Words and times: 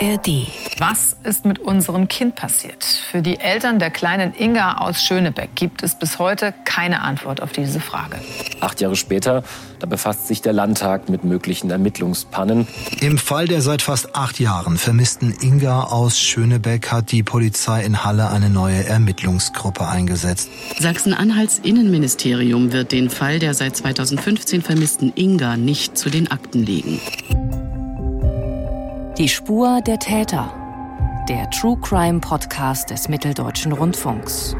ARD. 0.00 0.46
Was 0.78 1.16
ist 1.24 1.44
mit 1.44 1.58
unserem 1.58 2.06
Kind 2.06 2.36
passiert? 2.36 2.84
Für 2.84 3.20
die 3.20 3.40
Eltern 3.40 3.80
der 3.80 3.90
kleinen 3.90 4.32
Inga 4.32 4.78
aus 4.78 5.02
Schönebeck 5.02 5.56
gibt 5.56 5.82
es 5.82 5.98
bis 5.98 6.20
heute 6.20 6.54
keine 6.64 7.00
Antwort 7.00 7.42
auf 7.42 7.52
diese 7.52 7.80
Frage. 7.80 8.16
Acht 8.60 8.80
Jahre 8.80 8.94
später, 8.94 9.42
da 9.80 9.86
befasst 9.86 10.28
sich 10.28 10.40
der 10.40 10.52
Landtag 10.52 11.08
mit 11.08 11.24
möglichen 11.24 11.70
Ermittlungspannen. 11.70 12.68
Im 13.00 13.18
Fall 13.18 13.48
der 13.48 13.60
seit 13.60 13.82
fast 13.82 14.14
acht 14.14 14.38
Jahren 14.38 14.78
vermissten 14.78 15.34
Inga 15.40 15.84
aus 15.84 16.20
Schönebeck 16.20 16.92
hat 16.92 17.10
die 17.10 17.24
Polizei 17.24 17.84
in 17.84 18.04
Halle 18.04 18.30
eine 18.30 18.50
neue 18.50 18.84
Ermittlungsgruppe 18.84 19.88
eingesetzt. 19.88 20.48
Sachsen-Anhalts 20.78 21.58
Innenministerium 21.58 22.72
wird 22.72 22.92
den 22.92 23.10
Fall 23.10 23.40
der 23.40 23.54
seit 23.54 23.76
2015 23.76 24.62
vermissten 24.62 25.12
Inga 25.16 25.56
nicht 25.56 25.98
zu 25.98 26.08
den 26.08 26.30
Akten 26.30 26.64
legen. 26.64 27.00
Die 29.18 29.28
Spur 29.28 29.80
der 29.84 29.98
Täter. 29.98 30.54
Der 31.28 31.50
True 31.50 31.76
Crime 31.82 32.20
Podcast 32.20 32.88
des 32.90 33.08
Mitteldeutschen 33.08 33.72
Rundfunks. 33.72 34.54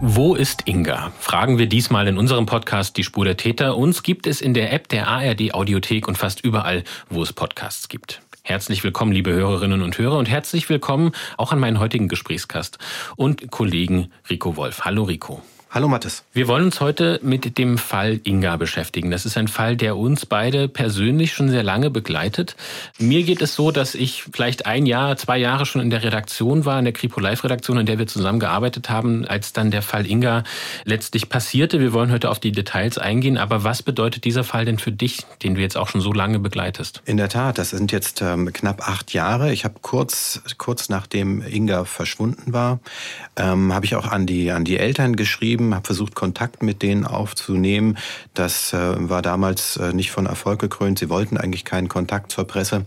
Wo 0.00 0.36
ist 0.36 0.68
Inga? 0.68 1.10
Fragen 1.18 1.58
wir 1.58 1.66
diesmal 1.66 2.06
in 2.06 2.16
unserem 2.16 2.46
Podcast 2.46 2.96
Die 2.96 3.02
Spur 3.02 3.24
der 3.24 3.36
Täter. 3.36 3.76
Uns 3.76 4.04
gibt 4.04 4.28
es 4.28 4.40
in 4.40 4.54
der 4.54 4.72
App 4.72 4.86
der 4.86 5.08
ARD 5.08 5.52
Audiothek 5.52 6.06
und 6.06 6.16
fast 6.16 6.44
überall, 6.44 6.84
wo 7.10 7.24
es 7.24 7.32
Podcasts 7.32 7.88
gibt. 7.88 8.22
Herzlich 8.44 8.84
willkommen, 8.84 9.10
liebe 9.10 9.32
Hörerinnen 9.32 9.82
und 9.82 9.98
Hörer, 9.98 10.16
und 10.16 10.28
herzlich 10.28 10.68
willkommen 10.68 11.10
auch 11.38 11.50
an 11.50 11.58
meinen 11.58 11.80
heutigen 11.80 12.06
Gesprächskast 12.06 12.78
und 13.16 13.50
Kollegen 13.50 14.12
Rico 14.30 14.56
Wolf. 14.56 14.82
Hallo 14.84 15.02
Rico. 15.02 15.42
Hallo 15.68 15.88
Mathis. 15.88 16.22
Wir 16.32 16.46
wollen 16.46 16.66
uns 16.66 16.80
heute 16.80 17.18
mit 17.24 17.58
dem 17.58 17.76
Fall 17.76 18.20
Inga 18.22 18.56
beschäftigen. 18.56 19.10
Das 19.10 19.26
ist 19.26 19.36
ein 19.36 19.48
Fall, 19.48 19.76
der 19.76 19.96
uns 19.96 20.24
beide 20.24 20.68
persönlich 20.68 21.34
schon 21.34 21.48
sehr 21.50 21.64
lange 21.64 21.90
begleitet. 21.90 22.56
Mir 22.98 23.24
geht 23.24 23.42
es 23.42 23.56
so, 23.56 23.72
dass 23.72 23.96
ich 23.96 24.22
vielleicht 24.32 24.64
ein 24.64 24.86
Jahr, 24.86 25.16
zwei 25.16 25.36
Jahre 25.38 25.66
schon 25.66 25.82
in 25.82 25.90
der 25.90 26.04
Redaktion 26.04 26.64
war, 26.64 26.78
in 26.78 26.84
der 26.84 26.94
Kripo 26.94 27.18
Live 27.18 27.42
Redaktion, 27.42 27.78
in 27.78 27.84
der 27.84 27.98
wir 27.98 28.06
zusammengearbeitet 28.06 28.88
haben, 28.90 29.26
als 29.26 29.52
dann 29.52 29.72
der 29.72 29.82
Fall 29.82 30.06
Inga 30.06 30.44
letztlich 30.84 31.28
passierte. 31.28 31.80
Wir 31.80 31.92
wollen 31.92 32.12
heute 32.12 32.30
auf 32.30 32.38
die 32.38 32.52
Details 32.52 32.96
eingehen, 32.96 33.36
aber 33.36 33.64
was 33.64 33.82
bedeutet 33.82 34.24
dieser 34.24 34.44
Fall 34.44 34.64
denn 34.64 34.78
für 34.78 34.92
dich, 34.92 35.26
den 35.42 35.56
du 35.56 35.60
jetzt 35.60 35.76
auch 35.76 35.88
schon 35.88 36.00
so 36.00 36.12
lange 36.12 36.38
begleitest? 36.38 37.02
In 37.06 37.16
der 37.16 37.28
Tat, 37.28 37.58
das 37.58 37.70
sind 37.70 37.90
jetzt 37.90 38.22
ähm, 38.22 38.52
knapp 38.52 38.88
acht 38.88 39.12
Jahre. 39.12 39.52
Ich 39.52 39.64
habe 39.64 39.74
kurz, 39.82 40.40
kurz 40.58 40.88
nachdem 40.88 41.42
Inga 41.42 41.84
verschwunden 41.84 42.52
war, 42.52 42.78
ähm, 43.36 43.74
habe 43.74 43.84
ich 43.84 43.96
auch 43.96 44.06
an 44.06 44.26
die, 44.26 44.52
an 44.52 44.64
die 44.64 44.78
Eltern 44.78 45.16
geschrieben, 45.16 45.55
geschrieben, 45.56 45.74
habe 45.74 45.86
versucht, 45.86 46.14
Kontakt 46.14 46.62
mit 46.62 46.82
denen 46.82 47.06
aufzunehmen. 47.06 47.96
Das 48.34 48.72
äh, 48.72 49.08
war 49.08 49.22
damals 49.22 49.76
äh, 49.76 49.92
nicht 49.92 50.10
von 50.10 50.26
Erfolg 50.26 50.60
gekrönt. 50.60 50.98
Sie 50.98 51.08
wollten 51.08 51.36
eigentlich 51.36 51.64
keinen 51.64 51.88
Kontakt 51.88 52.32
zur 52.32 52.46
Presse. 52.46 52.84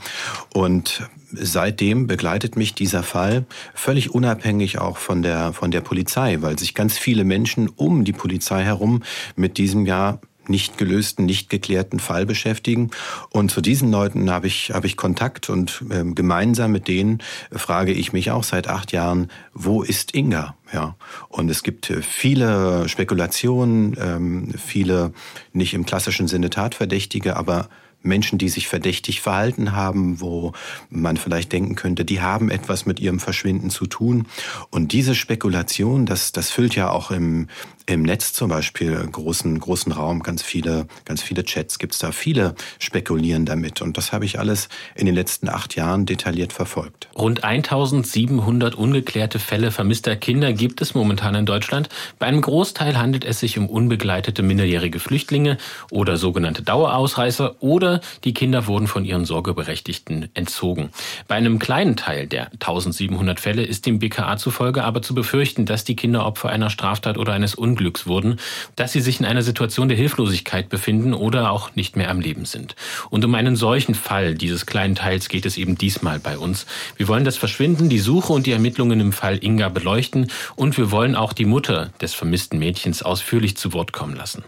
Und 0.53 1.03
seitdem 1.31 2.07
begleitet 2.07 2.55
mich 2.55 2.73
dieser 2.73 3.03
Fall 3.03 3.45
völlig 3.73 4.13
unabhängig 4.13 4.79
auch 4.79 4.97
von 4.97 5.21
der, 5.21 5.53
von 5.53 5.71
der 5.71 5.81
Polizei, 5.81 6.37
weil 6.41 6.57
sich 6.57 6.73
ganz 6.73 6.97
viele 6.97 7.23
Menschen 7.23 7.69
um 7.69 8.03
die 8.03 8.13
Polizei 8.13 8.63
herum 8.63 9.03
mit 9.35 9.57
diesem 9.57 9.85
Jahr 9.85 10.19
nicht 10.49 10.77
gelösten, 10.77 11.25
nicht 11.25 11.49
geklärten 11.49 11.99
Fall 11.99 12.25
beschäftigen. 12.25 12.91
Und 13.29 13.51
zu 13.51 13.61
diesen 13.61 13.91
Leuten 13.91 14.29
habe 14.31 14.47
ich, 14.47 14.71
habe 14.73 14.87
ich 14.87 14.97
Kontakt 14.97 15.49
und 15.49 15.83
äh, 15.89 16.03
gemeinsam 16.03 16.71
mit 16.71 16.87
denen 16.87 17.19
frage 17.51 17.91
ich 17.91 18.13
mich 18.13 18.31
auch 18.31 18.43
seit 18.43 18.67
acht 18.67 18.91
Jahren, 18.91 19.29
wo 19.53 19.81
ist 19.83 20.13
Inga? 20.15 20.55
Ja, 20.71 20.95
und 21.29 21.49
es 21.49 21.63
gibt 21.63 21.89
äh, 21.89 22.01
viele 22.01 22.87
Spekulationen, 22.87 23.95
ähm, 23.99 24.53
viele 24.57 25.13
nicht 25.53 25.73
im 25.73 25.85
klassischen 25.85 26.27
Sinne 26.27 26.49
Tatverdächtige, 26.49 27.35
aber 27.37 27.69
Menschen, 28.01 28.37
die 28.37 28.49
sich 28.49 28.67
verdächtig 28.67 29.21
verhalten 29.21 29.73
haben, 29.73 30.21
wo 30.21 30.53
man 30.89 31.17
vielleicht 31.17 31.51
denken 31.51 31.75
könnte, 31.75 32.05
die 32.05 32.21
haben 32.21 32.49
etwas 32.49 32.85
mit 32.85 32.99
ihrem 32.99 33.19
Verschwinden 33.19 33.69
zu 33.69 33.87
tun. 33.87 34.27
Und 34.69 34.93
diese 34.93 35.15
Spekulation, 35.15 36.05
das, 36.05 36.31
das 36.31 36.49
füllt 36.49 36.75
ja 36.75 36.89
auch 36.89 37.11
im, 37.11 37.47
im 37.89 38.03
Netz 38.03 38.33
zum 38.33 38.49
Beispiel 38.49 38.95
großen, 39.11 39.59
großen 39.59 39.91
Raum, 39.91 40.21
ganz 40.21 40.43
viele, 40.43 40.87
ganz 41.05 41.23
viele 41.23 41.43
Chats 41.43 41.79
gibt's 41.79 41.97
da. 41.97 42.11
Viele 42.11 42.53
spekulieren 42.77 43.45
damit. 43.45 43.81
Und 43.81 43.97
das 43.97 44.13
habe 44.13 44.25
ich 44.25 44.37
alles 44.37 44.69
in 44.95 45.07
den 45.07 45.15
letzten 45.15 45.49
acht 45.49 45.75
Jahren 45.75 46.05
detailliert 46.05 46.53
verfolgt. 46.53 47.09
Rund 47.17 47.43
1700 47.43 48.75
ungeklärte 48.75 49.39
Fälle 49.39 49.71
vermisster 49.71 50.15
Kinder 50.15 50.53
gibt 50.53 50.81
es 50.81 50.93
momentan 50.93 51.33
in 51.33 51.47
Deutschland. 51.47 51.89
Bei 52.19 52.27
einem 52.27 52.41
Großteil 52.41 52.97
handelt 52.97 53.25
es 53.25 53.39
sich 53.39 53.57
um 53.57 53.67
unbegleitete 53.67 54.43
minderjährige 54.43 54.99
Flüchtlinge 54.99 55.57
oder 55.89 56.17
sogenannte 56.17 56.61
Dauerausreißer 56.61 57.55
oder 57.59 58.01
die 58.23 58.35
Kinder 58.35 58.67
wurden 58.67 58.87
von 58.87 59.03
ihren 59.03 59.25
Sorgeberechtigten 59.25 60.29
entzogen. 60.35 60.91
Bei 61.27 61.35
einem 61.35 61.57
kleinen 61.57 61.95
Teil 61.95 62.27
der 62.27 62.51
1700 62.53 63.39
Fälle 63.39 63.63
ist 63.63 63.87
dem 63.87 63.97
BKA 63.97 64.37
zufolge 64.37 64.83
aber 64.83 65.01
zu 65.01 65.15
befürchten, 65.15 65.65
dass 65.65 65.83
die 65.83 65.95
Kinder 65.95 66.25
Opfer 66.25 66.49
einer 66.49 66.69
Straftat 66.69 67.17
oder 67.17 67.33
eines 67.33 67.55
Unglücks 67.55 67.78
Unglücks 67.79 68.07
wurden, 68.07 68.39
dass 68.75 68.91
sie 68.91 68.99
sich 68.99 69.21
in 69.21 69.25
einer 69.25 69.41
Situation 69.41 69.87
der 69.87 69.97
Hilflosigkeit 69.97 70.67
befinden 70.67 71.13
oder 71.13 71.51
auch 71.51 71.75
nicht 71.75 71.95
mehr 71.95 72.11
am 72.11 72.19
Leben 72.19 72.43
sind. 72.43 72.75
Und 73.09 73.23
um 73.23 73.33
einen 73.35 73.55
solchen 73.55 73.95
Fall 73.95 74.35
dieses 74.35 74.65
kleinen 74.65 74.95
Teils 74.95 75.29
geht 75.29 75.45
es 75.45 75.57
eben 75.57 75.77
diesmal 75.77 76.19
bei 76.19 76.37
uns. 76.37 76.65
Wir 76.97 77.07
wollen 77.07 77.23
das 77.23 77.37
Verschwinden, 77.37 77.87
die 77.87 77.99
Suche 77.99 78.33
und 78.33 78.45
die 78.45 78.51
Ermittlungen 78.51 78.99
im 78.99 79.13
Fall 79.13 79.41
Inga 79.41 79.69
beleuchten 79.69 80.29
und 80.57 80.77
wir 80.77 80.91
wollen 80.91 81.15
auch 81.15 81.31
die 81.31 81.45
Mutter 81.45 81.91
des 82.01 82.13
vermissten 82.13 82.59
Mädchens 82.59 83.01
ausführlich 83.01 83.55
zu 83.55 83.71
Wort 83.71 83.93
kommen 83.93 84.15
lassen. 84.15 84.43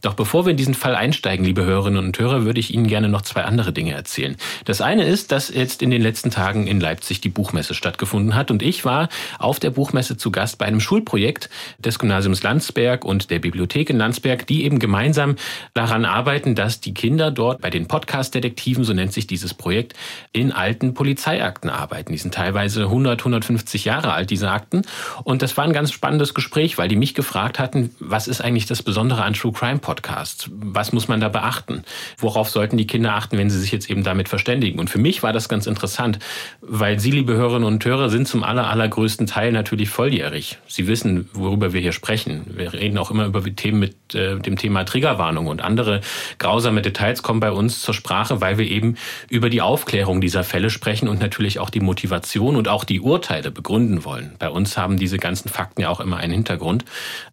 Doch 0.00 0.14
bevor 0.14 0.46
wir 0.46 0.52
in 0.52 0.56
diesen 0.56 0.74
Fall 0.74 0.94
einsteigen, 0.94 1.44
liebe 1.44 1.64
Hörerinnen 1.64 2.04
und 2.04 2.18
Hörer, 2.18 2.44
würde 2.44 2.60
ich 2.60 2.72
Ihnen 2.72 2.86
gerne 2.86 3.08
noch 3.08 3.22
zwei 3.22 3.42
andere 3.42 3.72
Dinge 3.72 3.94
erzählen. 3.94 4.36
Das 4.64 4.80
eine 4.80 5.04
ist, 5.04 5.32
dass 5.32 5.52
jetzt 5.52 5.82
in 5.82 5.90
den 5.90 6.00
letzten 6.00 6.30
Tagen 6.30 6.68
in 6.68 6.80
Leipzig 6.80 7.20
die 7.20 7.28
Buchmesse 7.28 7.74
stattgefunden 7.74 8.36
hat 8.36 8.52
und 8.52 8.62
ich 8.62 8.84
war 8.84 9.08
auf 9.40 9.58
der 9.58 9.70
Buchmesse 9.70 10.16
zu 10.16 10.30
Gast 10.30 10.58
bei 10.58 10.66
einem 10.66 10.78
Schulprojekt 10.80 11.50
des 11.78 11.98
Gymnasiums 11.98 12.44
Landsberg 12.44 13.04
und 13.04 13.30
der 13.30 13.40
Bibliothek 13.40 13.90
in 13.90 13.98
Landsberg, 13.98 14.46
die 14.46 14.64
eben 14.64 14.78
gemeinsam 14.78 15.34
daran 15.74 16.04
arbeiten, 16.04 16.54
dass 16.54 16.80
die 16.80 16.94
Kinder 16.94 17.32
dort 17.32 17.60
bei 17.60 17.70
den 17.70 17.88
Podcast-Detektiven, 17.88 18.84
so 18.84 18.92
nennt 18.92 19.12
sich 19.12 19.26
dieses 19.26 19.52
Projekt, 19.52 19.94
in 20.32 20.52
alten 20.52 20.94
Polizeiakten 20.94 21.70
arbeiten. 21.70 22.12
Die 22.12 22.18
sind 22.18 22.34
teilweise 22.34 22.84
100, 22.84 23.20
150 23.20 23.84
Jahre 23.84 24.12
alt, 24.12 24.30
diese 24.30 24.50
Akten. 24.50 24.82
Und 25.24 25.42
das 25.42 25.56
war 25.56 25.64
ein 25.64 25.72
ganz 25.72 25.90
spannendes 25.90 26.34
Gespräch, 26.34 26.78
weil 26.78 26.88
die 26.88 26.96
mich 26.96 27.14
gefragt 27.14 27.58
hatten, 27.58 27.90
was 27.98 28.28
ist 28.28 28.40
eigentlich 28.40 28.66
das 28.66 28.84
Besondere 28.84 29.24
an 29.24 29.34
True 29.34 29.52
Crime 29.52 29.78
Podcast? 29.88 30.50
Was 30.52 30.92
muss 30.92 31.08
man 31.08 31.18
da 31.18 31.30
beachten? 31.30 31.82
Worauf 32.18 32.50
sollten 32.50 32.76
die 32.76 32.86
Kinder 32.86 33.14
achten, 33.14 33.38
wenn 33.38 33.48
sie 33.48 33.58
sich 33.58 33.72
jetzt 33.72 33.88
eben 33.88 34.04
damit 34.04 34.28
verständigen? 34.28 34.78
Und 34.80 34.90
für 34.90 34.98
mich 34.98 35.22
war 35.22 35.32
das 35.32 35.48
ganz 35.48 35.66
interessant, 35.66 36.18
weil 36.60 37.00
Sie, 37.00 37.10
liebe 37.10 37.32
Hörerinnen 37.32 37.66
und 37.66 37.82
Hörer, 37.82 38.10
sind 38.10 38.28
zum 38.28 38.44
aller, 38.44 38.68
allergrößten 38.68 39.26
Teil 39.26 39.50
natürlich 39.50 39.88
volljährig. 39.88 40.58
Sie 40.66 40.88
wissen, 40.88 41.30
worüber 41.32 41.72
wir 41.72 41.80
hier 41.80 41.92
sprechen. 41.92 42.42
Wir 42.54 42.74
reden 42.74 42.98
auch 42.98 43.10
immer 43.10 43.24
über 43.24 43.42
Themen 43.42 43.78
mit 43.78 44.14
äh, 44.14 44.38
dem 44.38 44.56
Thema 44.58 44.84
Triggerwarnung 44.84 45.46
und 45.46 45.62
andere 45.62 46.02
grausame 46.36 46.82
Details 46.82 47.22
kommen 47.22 47.40
bei 47.40 47.50
uns 47.50 47.80
zur 47.80 47.94
Sprache, 47.94 48.42
weil 48.42 48.58
wir 48.58 48.66
eben 48.66 48.96
über 49.30 49.48
die 49.48 49.62
Aufklärung 49.62 50.20
dieser 50.20 50.44
Fälle 50.44 50.68
sprechen 50.68 51.08
und 51.08 51.18
natürlich 51.18 51.60
auch 51.60 51.70
die 51.70 51.80
Motivation 51.80 52.56
und 52.56 52.68
auch 52.68 52.84
die 52.84 53.00
Urteile 53.00 53.50
begründen 53.50 54.04
wollen. 54.04 54.32
Bei 54.38 54.50
uns 54.50 54.76
haben 54.76 54.98
diese 54.98 55.16
ganzen 55.16 55.48
Fakten 55.48 55.80
ja 55.80 55.88
auch 55.88 56.00
immer 56.00 56.18
einen 56.18 56.34
Hintergrund. 56.34 56.84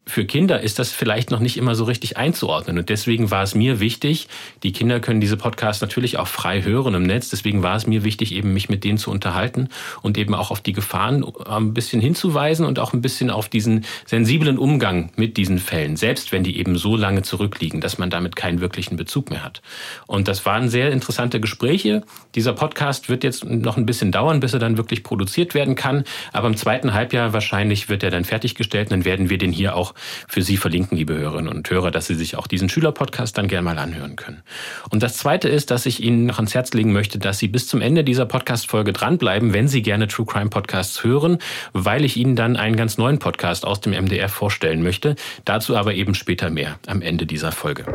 Für 0.07 0.23
Kinder 0.23 0.61
ist 0.61 0.79
das 0.79 0.93
vielleicht 0.93 1.31
noch 1.31 1.41
nicht 1.41 1.57
immer 1.57 1.75
so 1.75 1.83
richtig 1.83 2.15
einzuordnen 2.15 2.44
einzuordnen. 2.45 2.77
Und 2.77 2.89
deswegen 2.89 3.31
war 3.31 3.43
es 3.43 3.55
mir 3.55 3.79
wichtig, 3.79 4.27
die 4.63 4.71
Kinder 4.71 4.99
können 4.99 5.21
diese 5.21 5.37
Podcasts 5.37 5.81
natürlich 5.81 6.17
auch 6.17 6.27
frei 6.27 6.61
hören 6.63 6.93
im 6.93 7.03
Netz. 7.03 7.29
Deswegen 7.29 7.63
war 7.63 7.75
es 7.75 7.87
mir 7.87 8.03
wichtig, 8.03 8.33
eben 8.33 8.53
mich 8.53 8.69
mit 8.69 8.83
denen 8.83 8.97
zu 8.97 9.11
unterhalten 9.11 9.69
und 10.01 10.17
eben 10.17 10.33
auch 10.33 10.51
auf 10.51 10.61
die 10.61 10.73
Gefahren 10.73 11.25
ein 11.45 11.73
bisschen 11.73 12.01
hinzuweisen 12.01 12.65
und 12.65 12.79
auch 12.79 12.93
ein 12.93 13.01
bisschen 13.01 13.29
auf 13.29 13.49
diesen 13.49 13.85
sensiblen 14.05 14.57
Umgang 14.57 15.11
mit 15.15 15.37
diesen 15.37 15.59
Fällen, 15.59 15.97
selbst 15.97 16.31
wenn 16.31 16.43
die 16.43 16.57
eben 16.57 16.77
so 16.77 16.95
lange 16.95 17.23
zurückliegen, 17.23 17.81
dass 17.81 17.97
man 17.97 18.09
damit 18.09 18.35
keinen 18.35 18.61
wirklichen 18.61 18.95
Bezug 18.95 19.29
mehr 19.29 19.43
hat. 19.43 19.61
Und 20.07 20.27
das 20.27 20.45
waren 20.45 20.69
sehr 20.69 20.91
interessante 20.91 21.39
Gespräche. 21.39 22.03
Dieser 22.35 22.53
Podcast 22.53 23.09
wird 23.09 23.23
jetzt 23.23 23.43
noch 23.45 23.77
ein 23.77 23.85
bisschen 23.85 24.11
dauern, 24.11 24.39
bis 24.39 24.53
er 24.53 24.59
dann 24.59 24.77
wirklich 24.77 25.03
produziert 25.03 25.53
werden 25.53 25.75
kann. 25.75 26.03
Aber 26.31 26.47
im 26.47 26.57
zweiten 26.57 26.93
Halbjahr 26.93 27.33
wahrscheinlich 27.33 27.89
wird 27.89 28.03
er 28.03 28.11
dann 28.11 28.25
fertiggestellt. 28.25 28.91
Dann 28.91 29.05
werden 29.05 29.29
wir 29.29 29.37
den 29.37 29.51
hier 29.51 29.75
auch 29.75 29.93
für 30.27 30.41
Sie 30.41 30.57
verlinken, 30.57 30.97
liebe 30.97 31.15
Hörerinnen 31.15 31.51
und 31.51 31.69
Hörer, 31.69 31.91
dass 31.91 32.07
Sie 32.07 32.15
sich 32.15 32.34
auch 32.35 32.47
diesen 32.47 32.69
Schülerpodcast 32.69 33.37
dann 33.37 33.47
gerne 33.47 33.63
mal 33.63 33.77
anhören 33.77 34.15
können. 34.15 34.43
Und 34.89 35.03
das 35.03 35.17
Zweite 35.17 35.49
ist, 35.49 35.71
dass 35.71 35.85
ich 35.85 36.03
Ihnen 36.03 36.25
noch 36.25 36.37
ans 36.37 36.53
Herz 36.53 36.73
legen 36.73 36.93
möchte, 36.93 37.19
dass 37.19 37.39
Sie 37.39 37.47
bis 37.47 37.67
zum 37.67 37.81
Ende 37.81 38.03
dieser 38.03 38.25
Podcast-Folge 38.25 38.93
dranbleiben, 38.93 39.53
wenn 39.53 39.67
Sie 39.67 39.81
gerne 39.81 40.07
True 40.07 40.25
Crime 40.25 40.49
Podcasts 40.49 41.03
hören, 41.03 41.39
weil 41.73 42.05
ich 42.05 42.17
Ihnen 42.17 42.35
dann 42.35 42.55
einen 42.57 42.75
ganz 42.75 42.97
neuen 42.97 43.19
Podcast 43.19 43.65
aus 43.65 43.81
dem 43.81 43.93
MDR 43.93 44.29
vorstellen 44.29 44.83
möchte. 44.83 45.15
Dazu 45.45 45.75
aber 45.75 45.93
eben 45.93 46.15
später 46.15 46.49
mehr 46.49 46.77
am 46.87 47.01
Ende 47.01 47.25
dieser 47.25 47.51
Folge. 47.51 47.85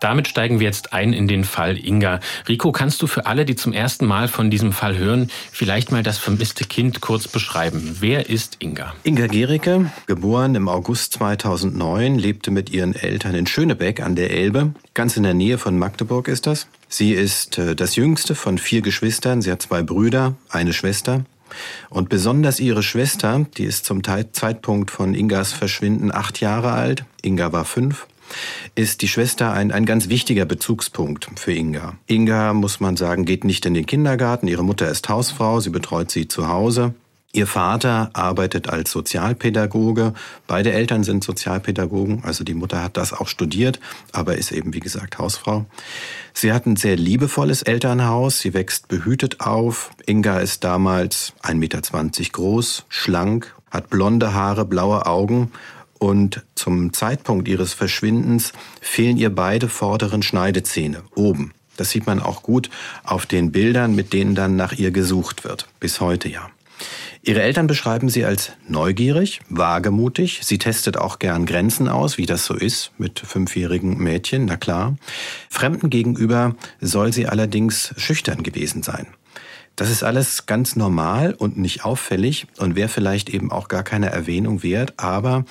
Damit 0.00 0.28
steigen 0.28 0.60
wir 0.60 0.66
jetzt 0.66 0.92
ein 0.92 1.12
in 1.12 1.26
den 1.26 1.44
Fall 1.44 1.76
Inga. 1.76 2.20
Rico, 2.48 2.72
kannst 2.72 3.02
du 3.02 3.06
für 3.06 3.26
alle, 3.26 3.44
die 3.44 3.56
zum 3.56 3.72
ersten 3.72 4.06
Mal 4.06 4.28
von 4.28 4.50
diesem 4.50 4.72
Fall 4.72 4.96
hören, 4.96 5.30
vielleicht 5.50 5.90
mal 5.90 6.02
das 6.02 6.18
vermisste 6.18 6.64
Kind 6.64 7.00
kurz 7.00 7.26
beschreiben? 7.26 7.96
Wer 8.00 8.30
ist 8.30 8.56
Inga? 8.60 8.94
Inga 9.02 9.26
Gericke, 9.26 9.90
geboren 10.06 10.54
im 10.54 10.68
August 10.68 11.14
2009, 11.14 12.18
lebte 12.18 12.50
mit 12.50 12.70
ihren 12.70 12.94
Eltern 12.94 13.34
in 13.34 13.46
Schönebeck 13.46 14.00
an 14.00 14.14
der 14.14 14.30
Elbe. 14.30 14.72
Ganz 14.94 15.16
in 15.16 15.24
der 15.24 15.34
Nähe 15.34 15.58
von 15.58 15.78
Magdeburg 15.78 16.28
ist 16.28 16.46
das. 16.46 16.68
Sie 16.88 17.12
ist 17.12 17.58
äh, 17.58 17.74
das 17.74 17.96
jüngste 17.96 18.34
von 18.34 18.58
vier 18.58 18.82
Geschwistern. 18.82 19.42
Sie 19.42 19.50
hat 19.50 19.62
zwei 19.62 19.82
Brüder, 19.82 20.34
eine 20.48 20.72
Schwester. 20.72 21.24
Und 21.90 22.08
besonders 22.08 22.60
ihre 22.60 22.82
Schwester, 22.82 23.46
die 23.56 23.64
ist 23.64 23.84
zum 23.84 24.02
Zeitpunkt 24.04 24.90
von 24.90 25.14
Ingas 25.14 25.52
Verschwinden 25.52 26.12
acht 26.12 26.40
Jahre 26.40 26.72
alt. 26.72 27.04
Inga 27.22 27.52
war 27.52 27.64
fünf 27.64 28.06
ist 28.74 29.02
die 29.02 29.08
Schwester 29.08 29.52
ein, 29.52 29.72
ein 29.72 29.86
ganz 29.86 30.08
wichtiger 30.08 30.44
Bezugspunkt 30.44 31.28
für 31.36 31.52
Inga. 31.52 31.94
Inga, 32.06 32.52
muss 32.54 32.80
man 32.80 32.96
sagen, 32.96 33.24
geht 33.24 33.44
nicht 33.44 33.66
in 33.66 33.74
den 33.74 33.86
Kindergarten. 33.86 34.48
Ihre 34.48 34.64
Mutter 34.64 34.88
ist 34.88 35.08
Hausfrau, 35.08 35.60
sie 35.60 35.70
betreut 35.70 36.10
sie 36.10 36.28
zu 36.28 36.48
Hause. 36.48 36.94
Ihr 37.32 37.46
Vater 37.46 38.10
arbeitet 38.14 38.70
als 38.70 38.90
Sozialpädagoge. 38.90 40.14
Beide 40.46 40.72
Eltern 40.72 41.04
sind 41.04 41.22
Sozialpädagogen, 41.22 42.24
also 42.24 42.42
die 42.42 42.54
Mutter 42.54 42.82
hat 42.82 42.96
das 42.96 43.12
auch 43.12 43.28
studiert, 43.28 43.80
aber 44.12 44.36
ist 44.36 44.50
eben, 44.50 44.72
wie 44.72 44.80
gesagt, 44.80 45.18
Hausfrau. 45.18 45.66
Sie 46.32 46.52
hat 46.52 46.64
ein 46.64 46.76
sehr 46.76 46.96
liebevolles 46.96 47.62
Elternhaus, 47.62 48.40
sie 48.40 48.54
wächst 48.54 48.88
behütet 48.88 49.40
auf. 49.40 49.90
Inga 50.06 50.38
ist 50.38 50.64
damals 50.64 51.34
1,20 51.42 51.54
Meter 51.54 51.80
groß, 52.32 52.86
schlank, 52.88 53.54
hat 53.70 53.90
blonde 53.90 54.32
Haare, 54.32 54.64
blaue 54.64 55.04
Augen 55.04 55.52
und 55.98 56.44
zum 56.54 56.92
Zeitpunkt 56.92 57.48
ihres 57.48 57.74
Verschwindens 57.74 58.52
fehlen 58.80 59.16
ihr 59.16 59.34
beide 59.34 59.68
vorderen 59.68 60.22
Schneidezähne 60.22 61.02
oben. 61.14 61.52
Das 61.76 61.90
sieht 61.90 62.06
man 62.06 62.20
auch 62.20 62.42
gut 62.42 62.70
auf 63.04 63.26
den 63.26 63.52
Bildern, 63.52 63.94
mit 63.94 64.12
denen 64.12 64.34
dann 64.34 64.56
nach 64.56 64.72
ihr 64.72 64.90
gesucht 64.90 65.44
wird. 65.44 65.68
Bis 65.80 66.00
heute 66.00 66.28
ja. 66.28 66.50
Ihre 67.22 67.42
Eltern 67.42 67.66
beschreiben 67.66 68.08
sie 68.08 68.24
als 68.24 68.52
neugierig, 68.66 69.40
wagemutig. 69.48 70.40
Sie 70.42 70.58
testet 70.58 70.96
auch 70.96 71.18
gern 71.18 71.46
Grenzen 71.46 71.88
aus, 71.88 72.16
wie 72.16 72.26
das 72.26 72.44
so 72.44 72.54
ist 72.54 72.92
mit 72.98 73.18
fünfjährigen 73.18 73.98
Mädchen, 73.98 74.44
na 74.46 74.56
klar. 74.56 74.96
Fremden 75.50 75.90
gegenüber 75.90 76.54
soll 76.80 77.12
sie 77.12 77.26
allerdings 77.26 77.92
schüchtern 77.96 78.42
gewesen 78.42 78.82
sein. 78.82 79.06
Das 79.76 79.90
ist 79.90 80.02
alles 80.02 80.46
ganz 80.46 80.74
normal 80.74 81.34
und 81.34 81.56
nicht 81.56 81.84
auffällig 81.84 82.48
und 82.58 82.74
wäre 82.74 82.88
vielleicht 82.88 83.28
eben 83.28 83.52
auch 83.52 83.68
gar 83.68 83.84
keine 83.84 84.10
Erwähnung 84.10 84.64
wert, 84.64 84.94
aber 84.96 85.44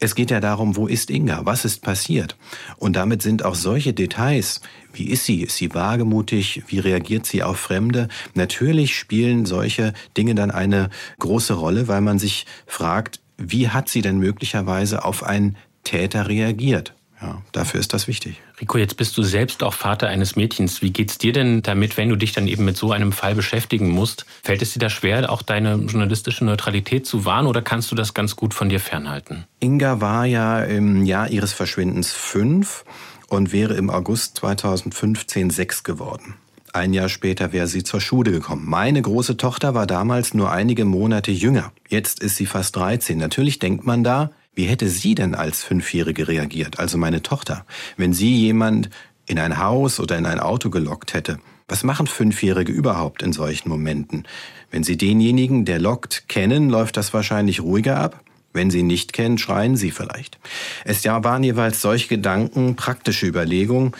es 0.00 0.14
geht 0.14 0.30
ja 0.30 0.40
darum, 0.40 0.76
wo 0.76 0.86
ist 0.86 1.10
Inga? 1.10 1.46
Was 1.46 1.64
ist 1.64 1.82
passiert? 1.82 2.36
Und 2.76 2.96
damit 2.96 3.22
sind 3.22 3.44
auch 3.44 3.54
solche 3.54 3.92
Details, 3.92 4.60
wie 4.92 5.08
ist 5.08 5.24
sie? 5.24 5.42
Ist 5.42 5.56
sie 5.56 5.74
wagemutig? 5.74 6.62
Wie 6.68 6.78
reagiert 6.78 7.26
sie 7.26 7.42
auf 7.42 7.58
Fremde? 7.58 8.08
Natürlich 8.34 8.96
spielen 8.96 9.46
solche 9.46 9.92
Dinge 10.16 10.34
dann 10.34 10.50
eine 10.50 10.90
große 11.18 11.54
Rolle, 11.54 11.88
weil 11.88 12.00
man 12.00 12.18
sich 12.18 12.46
fragt, 12.66 13.20
wie 13.38 13.68
hat 13.68 13.88
sie 13.88 14.02
denn 14.02 14.18
möglicherweise 14.18 15.04
auf 15.04 15.22
einen 15.22 15.56
Täter 15.84 16.28
reagiert? 16.28 16.94
Ja, 17.24 17.40
dafür 17.52 17.80
ist 17.80 17.94
das 17.94 18.06
wichtig. 18.06 18.42
Rico, 18.60 18.76
jetzt 18.76 18.98
bist 18.98 19.16
du 19.16 19.22
selbst 19.22 19.62
auch 19.62 19.72
Vater 19.72 20.08
eines 20.08 20.36
Mädchens. 20.36 20.82
Wie 20.82 20.90
geht's 20.90 21.16
dir 21.16 21.32
denn 21.32 21.62
damit, 21.62 21.96
wenn 21.96 22.10
du 22.10 22.16
dich 22.16 22.32
dann 22.32 22.46
eben 22.46 22.66
mit 22.66 22.76
so 22.76 22.92
einem 22.92 23.12
Fall 23.12 23.34
beschäftigen 23.34 23.88
musst? 23.88 24.26
Fällt 24.42 24.60
es 24.60 24.74
dir 24.74 24.78
da 24.78 24.90
schwer, 24.90 25.32
auch 25.32 25.40
deine 25.40 25.76
journalistische 25.76 26.44
Neutralität 26.44 27.06
zu 27.06 27.24
wahren 27.24 27.46
oder 27.46 27.62
kannst 27.62 27.90
du 27.90 27.94
das 27.94 28.12
ganz 28.12 28.36
gut 28.36 28.52
von 28.52 28.68
dir 28.68 28.78
fernhalten? 28.78 29.44
Inga 29.60 30.02
war 30.02 30.26
ja 30.26 30.62
im 30.64 31.06
Jahr 31.06 31.30
ihres 31.30 31.54
Verschwindens 31.54 32.12
fünf 32.12 32.84
und 33.28 33.52
wäre 33.52 33.72
im 33.72 33.88
August 33.88 34.36
2015 34.36 35.48
sechs 35.48 35.82
geworden. 35.82 36.34
Ein 36.74 36.92
Jahr 36.92 37.08
später 37.08 37.52
wäre 37.52 37.68
sie 37.68 37.84
zur 37.84 38.02
Schule 38.02 38.32
gekommen. 38.32 38.68
Meine 38.68 39.00
große 39.00 39.38
Tochter 39.38 39.72
war 39.74 39.86
damals 39.86 40.34
nur 40.34 40.50
einige 40.50 40.84
Monate 40.84 41.30
jünger. 41.30 41.72
Jetzt 41.88 42.20
ist 42.20 42.36
sie 42.36 42.46
fast 42.46 42.76
13. 42.76 43.16
Natürlich 43.16 43.60
denkt 43.60 43.86
man 43.86 44.04
da, 44.04 44.32
wie 44.54 44.64
hätte 44.64 44.88
sie 44.88 45.14
denn 45.14 45.34
als 45.34 45.62
Fünfjährige 45.62 46.28
reagiert, 46.28 46.78
also 46.78 46.98
meine 46.98 47.22
Tochter, 47.22 47.64
wenn 47.96 48.12
sie 48.12 48.34
jemand 48.34 48.90
in 49.26 49.38
ein 49.38 49.58
Haus 49.58 50.00
oder 50.00 50.16
in 50.16 50.26
ein 50.26 50.40
Auto 50.40 50.70
gelockt 50.70 51.14
hätte? 51.14 51.38
Was 51.66 51.82
machen 51.82 52.06
Fünfjährige 52.06 52.72
überhaupt 52.72 53.22
in 53.22 53.32
solchen 53.32 53.70
Momenten? 53.70 54.24
Wenn 54.70 54.84
sie 54.84 54.96
denjenigen, 54.96 55.64
der 55.64 55.78
lockt, 55.78 56.28
kennen, 56.28 56.68
läuft 56.68 56.96
das 56.96 57.14
wahrscheinlich 57.14 57.60
ruhiger 57.60 57.96
ab. 57.96 58.22
Wenn 58.52 58.70
sie 58.70 58.82
nicht 58.82 59.12
kennen, 59.12 59.38
schreien 59.38 59.76
sie 59.76 59.90
vielleicht. 59.90 60.38
Es 60.84 61.04
waren 61.04 61.42
jeweils 61.42 61.80
solche 61.80 62.08
Gedanken, 62.08 62.76
praktische 62.76 63.26
Überlegungen, 63.26 63.92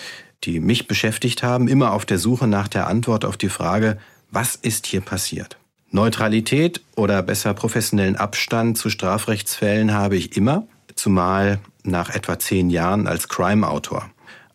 die 0.45 0.61
mich 0.61 0.87
beschäftigt 0.87 1.43
haben, 1.43 1.69
immer 1.69 1.93
auf 1.93 2.05
der 2.05 2.19
Suche 2.19 2.47
nach 2.47 2.69
der 2.69 2.87
Antwort 2.87 3.25
auf 3.25 3.37
die 3.37 3.49
Frage, 3.49 3.99
was 4.31 4.55
ist 4.57 4.87
hier 4.87 5.01
passiert? 5.01 5.57
Neutralität 5.95 6.81
oder 6.97 7.23
besser 7.23 7.55
professionellen 7.55 8.17
Abstand 8.17 8.77
zu 8.77 8.91
Strafrechtsfällen 8.91 9.95
habe 9.95 10.17
ich 10.17 10.37
immer, 10.37 10.67
zumal 10.97 11.61
nach 11.85 12.11
etwa 12.11 12.37
zehn 12.37 12.69
Jahren 12.69 13.07
als 13.07 13.29
Crime-Autor. 13.29 14.11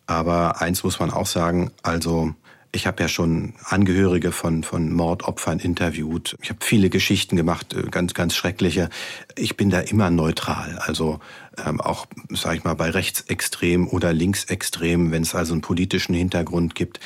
Aber 0.06 0.60
eins 0.60 0.84
muss 0.84 1.00
man 1.00 1.10
auch 1.10 1.24
sagen, 1.24 1.70
also 1.82 2.34
ich 2.72 2.86
habe 2.86 3.02
ja 3.02 3.08
schon 3.08 3.54
Angehörige 3.64 4.32
von, 4.32 4.62
von 4.62 4.92
Mordopfern 4.92 5.58
interviewt. 5.58 6.36
Ich 6.42 6.50
habe 6.50 6.60
viele 6.62 6.90
Geschichten 6.90 7.36
gemacht, 7.36 7.74
äh, 7.74 7.82
ganz, 7.90 8.14
ganz 8.14 8.34
schreckliche. 8.36 8.90
Ich 9.34 9.56
bin 9.56 9.70
da 9.70 9.80
immer 9.80 10.10
neutral. 10.10 10.78
Also 10.78 11.20
ähm, 11.64 11.80
auch, 11.80 12.06
sage 12.28 12.58
ich 12.58 12.64
mal, 12.64 12.74
bei 12.74 12.90
Rechtsextrem 12.90 13.88
oder 13.88 14.12
Linksextrem, 14.12 15.10
wenn 15.10 15.22
es 15.22 15.34
also 15.34 15.54
einen 15.54 15.62
politischen 15.62 16.14
Hintergrund 16.14 16.74
gibt, 16.74 17.00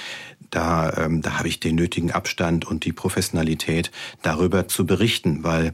da, 0.54 0.92
ähm, 0.96 1.20
da 1.22 1.38
habe 1.38 1.48
ich 1.48 1.60
den 1.60 1.74
nötigen 1.74 2.12
Abstand 2.12 2.64
und 2.64 2.84
die 2.84 2.92
Professionalität, 2.92 3.90
darüber 4.22 4.68
zu 4.68 4.86
berichten, 4.86 5.42
weil 5.42 5.72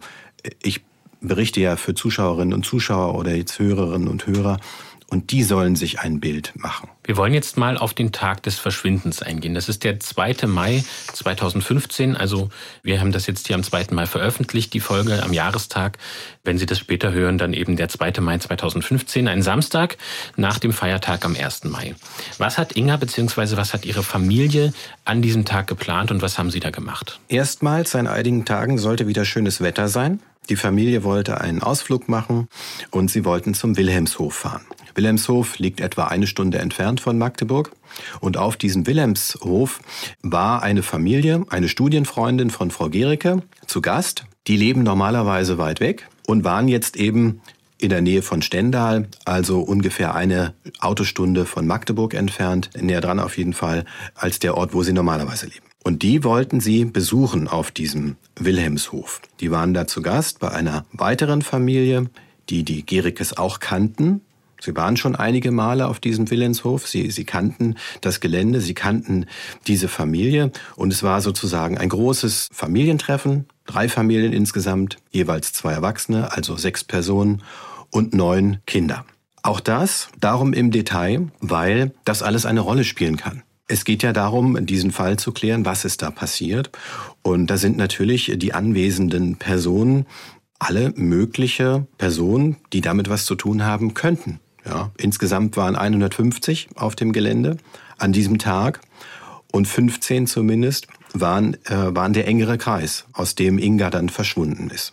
ich 0.63 0.83
berichte 1.21 1.61
ja 1.61 1.77
für 1.77 1.95
Zuschauerinnen 1.95 2.55
und 2.55 2.65
Zuschauer 2.65 3.15
oder 3.15 3.35
jetzt 3.35 3.59
Hörerinnen 3.59 4.09
und 4.09 4.27
Hörer 4.27 4.59
und 5.11 5.33
die 5.33 5.43
sollen 5.43 5.77
sich 5.77 6.01
ein 6.01 6.21
Bild 6.21 6.53
machen. 6.55 6.89
Wir 7.05 7.17
wollen 7.17 7.35
jetzt 7.35 7.57
mal 7.57 7.77
auf 7.77 7.93
den 7.93 8.13
Tag 8.13 8.45
des 8.45 8.59
Verschwindens 8.59 9.21
eingehen. 9.21 9.55
Das 9.55 9.69
ist 9.69 9.83
der 9.83 9.99
2. 9.99 10.47
Mai 10.47 10.85
2015. 11.13 12.17
Also 12.17 12.49
wir 12.83 13.01
haben 13.01 13.11
das 13.11 13.27
jetzt 13.27 13.49
hier 13.49 13.57
am 13.57 13.65
2. 13.65 13.87
Mai 13.91 14.07
veröffentlicht, 14.07 14.73
die 14.73 14.81
Folge 14.81 15.23
am 15.23 15.33
Jahrestag. 15.33 15.99
Wenn 16.45 16.59
Sie 16.59 16.67
das 16.67 16.79
später 16.79 17.13
hören, 17.13 17.37
dann 17.37 17.53
eben 17.53 17.77
der 17.77 17.89
2. 17.89 18.21
Mai 18.21 18.39
2015, 18.39 19.27
ein 19.27 19.43
Samstag 19.43 19.99
nach 20.37 20.61
dem 20.61 20.73
Feiertag 20.73 21.25
am 21.25 21.35
1. 21.35 21.65
Mai. 21.65 21.97
Was 22.39 22.57
hat 22.57 22.77
Inga 22.77 22.97
bzw. 22.97 23.57
was 23.57 23.75
hat 23.75 23.85
Ihre 23.85 24.05
Familie 24.05 24.73
an 25.05 25.23
diesem 25.23 25.45
Tag 25.45 25.67
geplant 25.67 26.13
und 26.13 26.23
was 26.23 26.39
haben 26.39 26.51
Sie 26.51 26.61
da 26.61 26.71
gemacht? 26.71 27.19
Erstmals 27.29 27.97
an 27.97 28.07
einigen 28.07 28.45
Tagen 28.45 28.79
sollte 28.79 29.09
wieder 29.09 29.25
schönes 29.25 29.61
Wetter 29.61 29.89
sein. 29.89 30.21
Die 30.49 30.57
Familie 30.57 31.05
wollte 31.05 31.41
einen 31.41 31.63
Ausflug 31.63 32.09
machen 32.09 32.49
und 32.91 33.11
sie 33.11 33.25
wollten 33.25 33.55
zum 33.55 33.77
Wilhelmshof 33.77 34.35
fahren. 34.35 34.65
Wilhelmshof 35.01 35.59
liegt 35.59 35.81
etwa 35.81 36.09
eine 36.09 36.27
Stunde 36.27 36.59
entfernt 36.59 37.01
von 37.01 37.17
Magdeburg. 37.17 37.73
Und 38.21 38.37
auf 38.37 38.59
diesem 38.59 38.87
Wilhelmshof 38.87 39.81
war 40.21 40.63
eine 40.63 40.83
Familie, 40.83 41.47
eine 41.49 41.71
Studienfreundin 41.71 42.51
von 42.51 42.71
Frau 42.71 42.91
Gericke 42.91 43.43
zu 43.67 43.81
Gast. 43.81 44.27
Die 44.47 44.59
leben 44.59 44.83
normalerweise 44.83 45.57
weit 45.57 45.81
weg 45.81 46.07
und 46.27 46.45
waren 46.45 46.69
jetzt 46.69 46.97
eben 46.97 47.41
in 47.79 47.89
der 47.89 48.03
Nähe 48.03 48.21
von 48.21 48.43
Stendal, 48.43 49.09
also 49.25 49.61
ungefähr 49.61 50.15
eine 50.15 50.53
Autostunde 50.81 51.47
von 51.47 51.67
Magdeburg 51.67 52.13
entfernt, 52.13 52.69
näher 52.79 53.01
dran 53.01 53.21
auf 53.21 53.39
jeden 53.39 53.55
Fall, 53.55 53.87
als 54.15 54.39
der 54.39 54.55
Ort, 54.55 54.75
wo 54.75 54.83
sie 54.83 54.93
normalerweise 54.93 55.47
leben. 55.47 55.65
Und 55.83 56.03
die 56.03 56.25
wollten 56.25 56.61
sie 56.61 56.85
besuchen 56.85 57.49
auf 57.49 57.71
diesem 57.71 58.17
Wilhelmshof. 58.39 59.23
Die 59.41 59.51
waren 59.51 59.73
da 59.73 59.87
zu 59.87 60.03
Gast 60.03 60.41
bei 60.41 60.51
einer 60.51 60.85
weiteren 60.93 61.41
Familie, 61.41 62.11
die 62.51 62.65
die 62.65 62.85
Gerikes 62.85 63.39
auch 63.39 63.61
kannten. 63.61 64.21
Sie 64.61 64.77
waren 64.77 64.97
schon 64.97 65.17
einige 65.17 65.51
Male 65.51 65.89
auf 65.89 66.01
diesem 66.01 66.31
Willenshof. 66.31 66.87
Sie, 66.87 67.11
sie 67.11 67.25
kannten 67.25 67.77
das 68.01 68.21
Gelände, 68.21 68.61
sie 68.61 68.75
kannten 68.75 69.27
diese 69.67 69.89
Familie. 69.89 70.53
Und 70.77 70.93
es 70.93 71.03
war 71.03 71.21
sozusagen 71.21 71.79
ein 71.79 71.89
großes 71.89 72.49
Familientreffen. 72.53 73.47
Drei 73.67 73.89
Familien 73.89 74.33
insgesamt, 74.33 74.99
jeweils 75.11 75.53
zwei 75.53 75.73
Erwachsene, 75.73 76.33
also 76.33 76.57
sechs 76.57 76.85
Personen 76.85 77.43
und 77.91 78.15
neun 78.15 78.59
Kinder. 78.67 79.05
Auch 79.43 79.61
das 79.61 80.09
darum 80.21 80.53
im 80.53 80.71
Detail, 80.71 81.29
weil 81.41 81.93
das 82.05 82.23
alles 82.23 82.45
eine 82.45 82.61
Rolle 82.61 82.85
spielen 82.85 83.17
kann. 83.17 83.43
Es 83.69 83.85
geht 83.85 84.03
ja 84.03 84.13
darum, 84.13 84.67
diesen 84.67 84.91
Fall 84.91 85.17
zu 85.17 85.33
klären, 85.33 85.65
was 85.65 85.85
ist 85.85 86.03
da 86.03 86.11
passiert. 86.11 86.71
Und 87.23 87.47
da 87.47 87.57
sind 87.57 87.77
natürlich 87.77 88.33
die 88.37 88.53
anwesenden 88.53 89.37
Personen 89.37 90.07
alle 90.59 90.93
mögliche 90.97 91.87
Personen, 91.97 92.57
die 92.73 92.81
damit 92.81 93.09
was 93.09 93.25
zu 93.25 93.35
tun 93.35 93.65
haben 93.65 93.95
könnten. 93.95 94.41
Ja, 94.65 94.91
insgesamt 94.97 95.57
waren 95.57 95.77
150 95.77 96.69
auf 96.77 96.97
dem 96.97 97.13
Gelände 97.13 97.57
an 97.99 98.13
diesem 98.13 98.39
Tag 98.39 98.81
und 99.53 99.67
15 99.67 100.27
zumindest 100.27 100.87
waren, 101.13 101.55
äh, 101.65 101.95
waren 101.95 102.13
der 102.13 102.27
engere 102.27 102.59
Kreis, 102.59 103.07
aus 103.13 103.35
dem 103.35 103.59
Inga 103.59 103.91
dann 103.91 104.09
verschwunden 104.09 104.71
ist. 104.71 104.93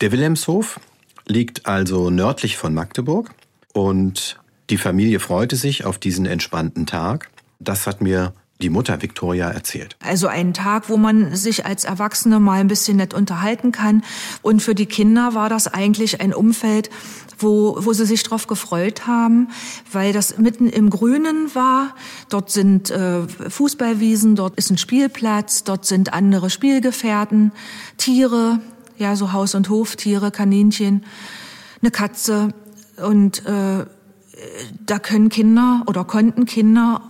Der 0.00 0.12
Wilhelmshof 0.12 0.78
liegt 1.26 1.66
also 1.66 2.10
nördlich 2.10 2.56
von 2.56 2.74
Magdeburg 2.74 3.30
und 3.72 4.38
Die 4.68 4.78
Familie 4.78 5.20
freute 5.20 5.54
sich 5.54 5.84
auf 5.84 5.96
diesen 5.96 6.26
entspannten 6.26 6.86
Tag. 6.86 7.30
Das 7.60 7.86
hat 7.86 8.00
mir 8.00 8.34
die 8.60 8.70
Mutter 8.70 9.02
Victoria 9.02 9.50
erzählt. 9.50 9.96
Also 10.00 10.28
ein 10.28 10.54
Tag, 10.54 10.88
wo 10.88 10.96
man 10.96 11.36
sich 11.36 11.66
als 11.66 11.84
Erwachsene 11.84 12.40
mal 12.40 12.60
ein 12.60 12.68
bisschen 12.68 12.96
nett 12.96 13.12
unterhalten 13.12 13.70
kann. 13.70 14.02
Und 14.42 14.62
für 14.62 14.74
die 14.74 14.86
Kinder 14.86 15.34
war 15.34 15.48
das 15.48 15.68
eigentlich 15.68 16.20
ein 16.20 16.34
Umfeld, 16.34 16.90
wo, 17.38 17.76
wo 17.80 17.92
sie 17.92 18.06
sich 18.06 18.22
drauf 18.22 18.46
gefreut 18.46 19.06
haben, 19.06 19.48
weil 19.92 20.12
das 20.12 20.38
mitten 20.38 20.68
im 20.68 20.90
Grünen 20.90 21.54
war. 21.54 21.94
Dort 22.28 22.50
sind 22.50 22.90
äh, 22.90 23.26
Fußballwiesen, 23.26 24.36
dort 24.36 24.56
ist 24.56 24.70
ein 24.70 24.78
Spielplatz, 24.78 25.64
dort 25.64 25.84
sind 25.84 26.12
andere 26.12 26.50
Spielgefährten, 26.50 27.52
Tiere, 27.96 28.60
ja 28.98 29.16
so 29.16 29.32
Haus- 29.32 29.54
und 29.54 29.68
Hoftiere, 29.68 30.30
Kaninchen, 30.30 31.04
eine 31.82 31.90
Katze. 31.90 32.54
Und 33.02 33.44
äh, 33.46 33.84
da 34.84 34.98
können 34.98 35.28
Kinder 35.28 35.82
oder 35.86 36.04
konnten 36.04 36.46
Kinder 36.46 37.02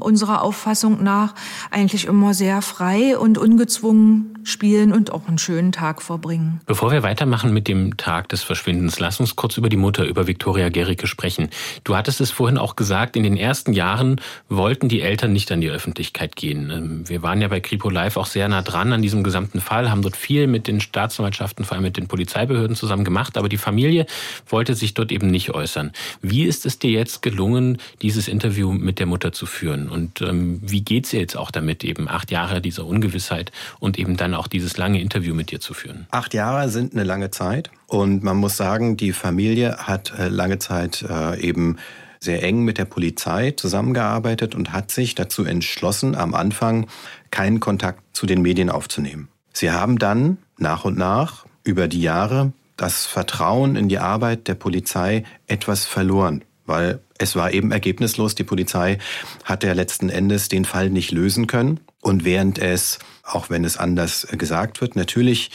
unserer 0.00 0.42
Auffassung 0.42 1.02
nach 1.02 1.34
eigentlich 1.70 2.06
immer 2.06 2.34
sehr 2.34 2.62
frei 2.62 3.16
und 3.18 3.38
ungezwungen 3.38 4.33
spielen 4.48 4.92
und 4.92 5.12
auch 5.12 5.26
einen 5.26 5.38
schönen 5.38 5.72
Tag 5.72 6.02
verbringen. 6.02 6.60
Bevor 6.66 6.92
wir 6.92 7.02
weitermachen 7.02 7.52
mit 7.52 7.68
dem 7.68 7.96
Tag 7.96 8.28
des 8.28 8.42
Verschwindens, 8.42 9.00
lass 9.00 9.20
uns 9.20 9.36
kurz 9.36 9.56
über 9.56 9.68
die 9.68 9.76
Mutter, 9.76 10.04
über 10.04 10.26
Viktoria 10.26 10.68
Gericke 10.68 11.06
sprechen. 11.06 11.48
Du 11.84 11.96
hattest 11.96 12.20
es 12.20 12.30
vorhin 12.30 12.58
auch 12.58 12.76
gesagt, 12.76 13.16
in 13.16 13.22
den 13.22 13.36
ersten 13.36 13.72
Jahren 13.72 14.20
wollten 14.48 14.88
die 14.88 15.00
Eltern 15.00 15.32
nicht 15.32 15.50
an 15.52 15.60
die 15.60 15.70
Öffentlichkeit 15.70 16.36
gehen. 16.36 16.70
Ähm, 16.70 17.08
wir 17.08 17.22
waren 17.22 17.40
ja 17.40 17.48
bei 17.48 17.60
Kripo 17.60 17.90
Live 17.90 18.16
auch 18.16 18.26
sehr 18.26 18.48
nah 18.48 18.62
dran 18.62 18.92
an 18.92 19.02
diesem 19.02 19.22
gesamten 19.22 19.60
Fall, 19.60 19.90
haben 19.90 20.02
dort 20.02 20.16
viel 20.16 20.46
mit 20.46 20.66
den 20.66 20.80
Staatsanwaltschaften, 20.80 21.64
vor 21.64 21.76
allem 21.76 21.84
mit 21.84 21.96
den 21.96 22.06
Polizeibehörden 22.06 22.76
zusammen 22.76 23.04
gemacht, 23.04 23.36
aber 23.38 23.48
die 23.48 23.56
Familie 23.56 24.06
wollte 24.46 24.74
sich 24.74 24.94
dort 24.94 25.12
eben 25.12 25.28
nicht 25.28 25.50
äußern. 25.50 25.92
Wie 26.22 26.44
ist 26.44 26.66
es 26.66 26.78
dir 26.78 26.90
jetzt 26.90 27.22
gelungen, 27.22 27.78
dieses 28.02 28.28
Interview 28.28 28.72
mit 28.72 28.98
der 28.98 29.06
Mutter 29.06 29.32
zu 29.32 29.46
führen? 29.46 29.88
Und 29.88 30.20
ähm, 30.20 30.60
wie 30.62 30.82
geht's 30.82 31.12
ihr 31.12 31.20
jetzt 31.20 31.36
auch 31.36 31.50
damit, 31.50 31.84
eben 31.84 32.08
acht 32.08 32.30
Jahre 32.30 32.60
dieser 32.60 32.84
Ungewissheit 32.84 33.52
und 33.78 33.98
eben 33.98 34.16
dann 34.16 34.33
auch 34.34 34.46
dieses 34.46 34.76
lange 34.76 35.00
Interview 35.00 35.34
mit 35.34 35.50
dir 35.50 35.60
zu 35.60 35.74
führen. 35.74 36.06
Acht 36.10 36.34
Jahre 36.34 36.68
sind 36.68 36.92
eine 36.92 37.04
lange 37.04 37.30
Zeit 37.30 37.70
und 37.86 38.22
man 38.22 38.36
muss 38.36 38.56
sagen, 38.56 38.96
die 38.96 39.12
Familie 39.12 39.76
hat 39.78 40.12
äh, 40.18 40.28
lange 40.28 40.58
Zeit 40.58 41.04
äh, 41.08 41.40
eben 41.40 41.76
sehr 42.20 42.42
eng 42.42 42.64
mit 42.64 42.78
der 42.78 42.86
Polizei 42.86 43.52
zusammengearbeitet 43.52 44.54
und 44.54 44.72
hat 44.72 44.90
sich 44.90 45.14
dazu 45.14 45.44
entschlossen, 45.44 46.14
am 46.14 46.34
Anfang 46.34 46.86
keinen 47.30 47.60
Kontakt 47.60 48.02
zu 48.12 48.26
den 48.26 48.42
Medien 48.42 48.70
aufzunehmen. 48.70 49.28
Sie 49.52 49.70
haben 49.70 49.98
dann 49.98 50.38
nach 50.58 50.84
und 50.84 50.96
nach 50.96 51.46
über 51.62 51.86
die 51.86 52.00
Jahre 52.00 52.52
das 52.76 53.04
Vertrauen 53.04 53.76
in 53.76 53.88
die 53.88 53.98
Arbeit 53.98 54.48
der 54.48 54.54
Polizei 54.54 55.24
etwas 55.46 55.84
verloren, 55.84 56.42
weil 56.66 57.00
es 57.18 57.36
war 57.36 57.52
eben 57.52 57.70
ergebnislos. 57.70 58.34
Die 58.34 58.44
Polizei 58.44 58.98
hat 59.44 59.62
ja 59.62 59.72
letzten 59.72 60.08
Endes 60.08 60.48
den 60.48 60.64
Fall 60.64 60.90
nicht 60.90 61.12
lösen 61.12 61.46
können. 61.46 61.80
Und 62.00 62.24
während 62.24 62.58
es, 62.58 62.98
auch 63.24 63.50
wenn 63.50 63.64
es 63.64 63.76
anders 63.76 64.26
gesagt 64.32 64.80
wird, 64.80 64.96
natürlich 64.96 65.50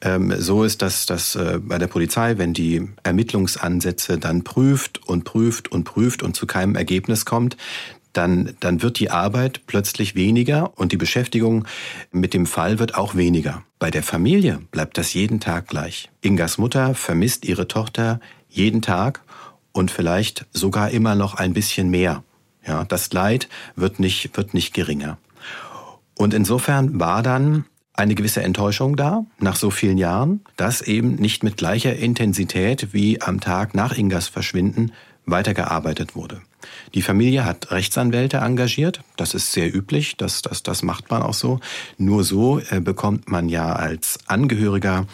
ähm, 0.00 0.34
so 0.38 0.64
ist, 0.64 0.82
dass 0.82 1.06
das 1.06 1.36
äh, 1.36 1.58
bei 1.60 1.78
der 1.78 1.86
Polizei, 1.86 2.38
wenn 2.38 2.52
die 2.52 2.88
Ermittlungsansätze 3.02 4.18
dann 4.18 4.44
prüft 4.44 5.06
und 5.06 5.24
prüft 5.24 5.72
und 5.72 5.84
prüft 5.84 6.22
und 6.22 6.36
zu 6.36 6.46
keinem 6.46 6.76
Ergebnis 6.76 7.24
kommt, 7.24 7.56
dann, 8.12 8.54
dann 8.60 8.82
wird 8.82 8.98
die 8.98 9.10
Arbeit 9.10 9.62
plötzlich 9.66 10.14
weniger 10.14 10.72
und 10.78 10.92
die 10.92 10.96
Beschäftigung 10.96 11.66
mit 12.12 12.32
dem 12.34 12.46
Fall 12.46 12.78
wird 12.78 12.94
auch 12.94 13.14
weniger. 13.14 13.64
Bei 13.78 13.90
der 13.90 14.02
Familie 14.02 14.60
bleibt 14.70 14.98
das 14.98 15.14
jeden 15.14 15.40
Tag 15.40 15.68
gleich. 15.68 16.10
Ingas 16.20 16.58
Mutter 16.58 16.94
vermisst 16.94 17.44
ihre 17.44 17.68
Tochter 17.68 18.20
jeden 18.48 18.82
Tag 18.82 19.20
und 19.72 19.90
vielleicht 19.90 20.46
sogar 20.52 20.90
immer 20.90 21.16
noch 21.16 21.34
ein 21.34 21.54
bisschen 21.54 21.90
mehr. 21.90 22.22
Ja, 22.66 22.84
das 22.84 23.12
Leid 23.12 23.48
wird 23.76 23.98
nicht, 23.98 24.36
wird 24.36 24.54
nicht 24.54 24.72
geringer. 24.72 25.18
Und 26.16 26.34
insofern 26.34 26.98
war 27.00 27.22
dann 27.22 27.64
eine 27.94 28.14
gewisse 28.14 28.42
Enttäuschung 28.42 28.96
da, 28.96 29.24
nach 29.38 29.56
so 29.56 29.70
vielen 29.70 29.98
Jahren, 29.98 30.40
dass 30.56 30.82
eben 30.82 31.14
nicht 31.14 31.44
mit 31.44 31.56
gleicher 31.56 31.94
Intensität 31.94 32.92
wie 32.92 33.22
am 33.22 33.40
Tag 33.40 33.74
nach 33.74 33.96
Ingas 33.96 34.28
Verschwinden 34.28 34.92
weitergearbeitet 35.26 36.16
wurde. 36.16 36.42
Die 36.94 37.02
Familie 37.02 37.44
hat 37.44 37.70
Rechtsanwälte 37.70 38.38
engagiert. 38.38 39.00
Das 39.16 39.34
ist 39.34 39.52
sehr 39.52 39.74
üblich. 39.74 40.16
Das, 40.16 40.42
das, 40.42 40.62
das 40.62 40.82
macht 40.82 41.10
man 41.10 41.22
auch 41.22 41.34
so. 41.34 41.60
Nur 41.98 42.24
so 42.24 42.58
äh, 42.58 42.80
bekommt 42.80 43.28
man 43.28 43.48
ja 43.48 43.72
als 43.72 44.18
Angehöriger 44.26 45.06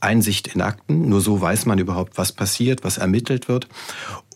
Einsicht 0.00 0.54
in 0.54 0.60
Akten. 0.60 1.08
Nur 1.08 1.20
so 1.20 1.40
weiß 1.40 1.66
man 1.66 1.78
überhaupt, 1.78 2.18
was 2.18 2.32
passiert, 2.32 2.84
was 2.84 2.98
ermittelt 2.98 3.48
wird. 3.48 3.68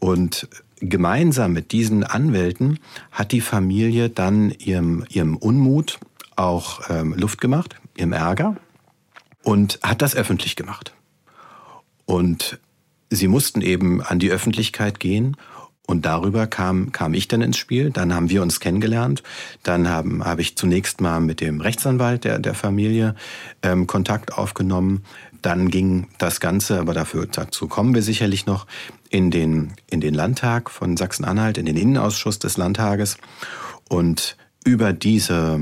Und 0.01 0.49
gemeinsam 0.81 1.53
mit 1.53 1.73
diesen 1.73 2.05
Anwälten 2.05 2.79
hat 3.11 3.33
die 3.33 3.41
Familie 3.41 4.09
dann 4.09 4.51
ihrem, 4.51 5.05
ihrem 5.09 5.37
Unmut 5.37 5.99
auch 6.37 6.91
ähm, 6.91 7.15
Luft 7.15 7.41
gemacht, 7.41 7.77
ihrem 7.97 8.13
Ärger, 8.13 8.57
und 9.43 9.79
hat 9.83 10.03
das 10.03 10.15
öffentlich 10.15 10.57
gemacht. 10.57 10.95
Und 12.05 12.59
sie 13.11 13.29
mussten 13.29 13.61
eben 13.61 14.03
an 14.03 14.19
die 14.19 14.31
Öffentlichkeit 14.31 15.01
gehen 15.01 15.37
und 15.87 16.07
darüber 16.07 16.47
kam, 16.47 16.93
kam 16.93 17.13
ich 17.13 17.29
dann 17.29 17.43
ins 17.43 17.57
Spiel. 17.57 17.91
Dann 17.91 18.15
haben 18.15 18.31
wir 18.31 18.43
uns 18.43 18.61
kennengelernt. 18.61 19.23
Dann 19.63 19.89
haben, 19.89 20.25
habe 20.25 20.41
ich 20.41 20.57
zunächst 20.57 21.01
mal 21.01 21.21
mit 21.21 21.41
dem 21.41 21.61
Rechtsanwalt 21.61 22.25
der, 22.25 22.39
der 22.39 22.55
Familie 22.55 23.15
ähm, 23.63 23.87
Kontakt 23.87 24.33
aufgenommen. 24.39 25.05
Dann 25.43 25.71
ging 25.71 26.07
das 26.19 26.39
Ganze, 26.39 26.79
aber 26.79 26.95
dafür, 26.95 27.27
dazu 27.27 27.67
kommen 27.67 27.95
wir 27.95 28.03
sicherlich 28.03 28.47
noch, 28.47 28.67
in 29.11 29.31
den, 29.31 29.73
in 29.91 30.01
den 30.01 30.15
Landtag 30.15 30.71
von 30.71 30.97
Sachsen-Anhalt, 30.97 31.59
in 31.59 31.67
den 31.67 31.77
Innenausschuss 31.77 32.39
des 32.39 32.57
Landtages. 32.57 33.19
Und 33.89 34.37
über 34.65 34.93
diese 34.93 35.61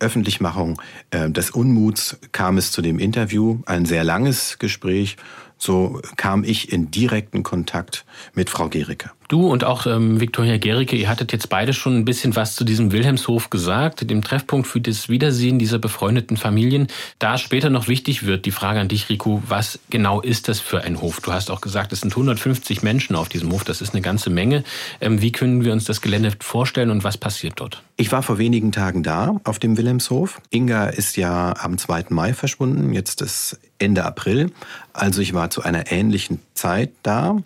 Öffentlichmachung 0.00 0.80
äh, 1.10 1.30
des 1.30 1.50
Unmuts 1.50 2.18
kam 2.32 2.58
es 2.58 2.72
zu 2.72 2.82
dem 2.82 2.98
Interview, 2.98 3.60
ein 3.66 3.84
sehr 3.84 4.04
langes 4.04 4.58
Gespräch. 4.58 5.16
So 5.58 6.00
kam 6.16 6.42
ich 6.44 6.72
in 6.72 6.90
direkten 6.90 7.42
Kontakt 7.42 8.04
mit 8.34 8.50
Frau 8.50 8.68
Gericke. 8.68 9.10
Du 9.32 9.46
und 9.46 9.64
auch 9.64 9.86
ähm, 9.86 10.20
Viktoria 10.20 10.58
Gericke, 10.58 10.94
ihr 10.94 11.08
hattet 11.08 11.32
jetzt 11.32 11.48
beide 11.48 11.72
schon 11.72 11.96
ein 11.96 12.04
bisschen 12.04 12.36
was 12.36 12.54
zu 12.54 12.64
diesem 12.64 12.92
Wilhelmshof 12.92 13.48
gesagt, 13.48 14.10
dem 14.10 14.22
Treffpunkt 14.22 14.66
für 14.66 14.78
das 14.78 15.08
Wiedersehen 15.08 15.58
dieser 15.58 15.78
befreundeten 15.78 16.36
Familien. 16.36 16.88
Da 17.18 17.38
später 17.38 17.70
noch 17.70 17.88
wichtig 17.88 18.26
wird, 18.26 18.44
die 18.44 18.50
Frage 18.50 18.80
an 18.80 18.88
dich, 18.88 19.08
Rico, 19.08 19.42
was 19.48 19.78
genau 19.88 20.20
ist 20.20 20.48
das 20.48 20.60
für 20.60 20.82
ein 20.82 21.00
Hof? 21.00 21.22
Du 21.22 21.32
hast 21.32 21.50
auch 21.50 21.62
gesagt, 21.62 21.94
es 21.94 22.02
sind 22.02 22.12
150 22.12 22.82
Menschen 22.82 23.16
auf 23.16 23.30
diesem 23.30 23.50
Hof, 23.52 23.64
das 23.64 23.80
ist 23.80 23.94
eine 23.94 24.02
ganze 24.02 24.28
Menge. 24.28 24.64
Ähm, 25.00 25.22
wie 25.22 25.32
können 25.32 25.64
wir 25.64 25.72
uns 25.72 25.86
das 25.86 26.02
Gelände 26.02 26.32
vorstellen 26.40 26.90
und 26.90 27.02
was 27.02 27.16
passiert 27.16 27.54
dort? 27.56 27.82
Ich 27.96 28.12
war 28.12 28.22
vor 28.22 28.36
wenigen 28.36 28.70
Tagen 28.70 29.02
da 29.02 29.36
auf 29.44 29.58
dem 29.58 29.78
Wilhelmshof. 29.78 30.42
Inga 30.50 30.88
ist 30.88 31.16
ja 31.16 31.54
am 31.58 31.78
2. 31.78 32.06
Mai 32.10 32.34
verschwunden, 32.34 32.92
jetzt 32.92 33.22
ist 33.22 33.58
Ende 33.82 34.04
April. 34.04 34.52
Also 34.92 35.20
ich 35.20 35.34
war 35.34 35.50
zu 35.50 35.62
einer 35.62 35.90
ähnlichen 35.90 36.40
Zeit 36.54 36.92
da. 37.02 37.38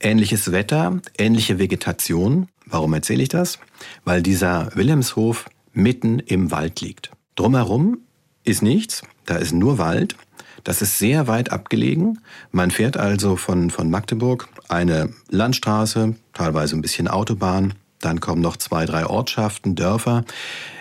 Ähnliches 0.00 0.50
Wetter, 0.50 1.00
ähnliche 1.18 1.58
Vegetation. 1.58 2.48
Warum 2.66 2.94
erzähle 2.94 3.22
ich 3.22 3.28
das? 3.28 3.58
Weil 4.04 4.22
dieser 4.22 4.74
Wilhelmshof 4.74 5.46
mitten 5.72 6.18
im 6.18 6.50
Wald 6.50 6.80
liegt. 6.80 7.10
Drumherum 7.36 7.98
ist 8.44 8.62
nichts, 8.62 9.02
da 9.26 9.36
ist 9.36 9.52
nur 9.52 9.78
Wald. 9.78 10.16
Das 10.62 10.80
ist 10.80 10.98
sehr 10.98 11.26
weit 11.26 11.52
abgelegen. 11.52 12.20
Man 12.50 12.70
fährt 12.70 12.96
also 12.96 13.36
von, 13.36 13.70
von 13.70 13.90
Magdeburg 13.90 14.48
eine 14.68 15.10
Landstraße, 15.28 16.14
teilweise 16.32 16.74
ein 16.74 16.82
bisschen 16.82 17.06
Autobahn, 17.06 17.74
dann 18.00 18.20
kommen 18.20 18.40
noch 18.42 18.56
zwei, 18.56 18.86
drei 18.86 19.06
Ortschaften, 19.06 19.74
Dörfer. 19.74 20.24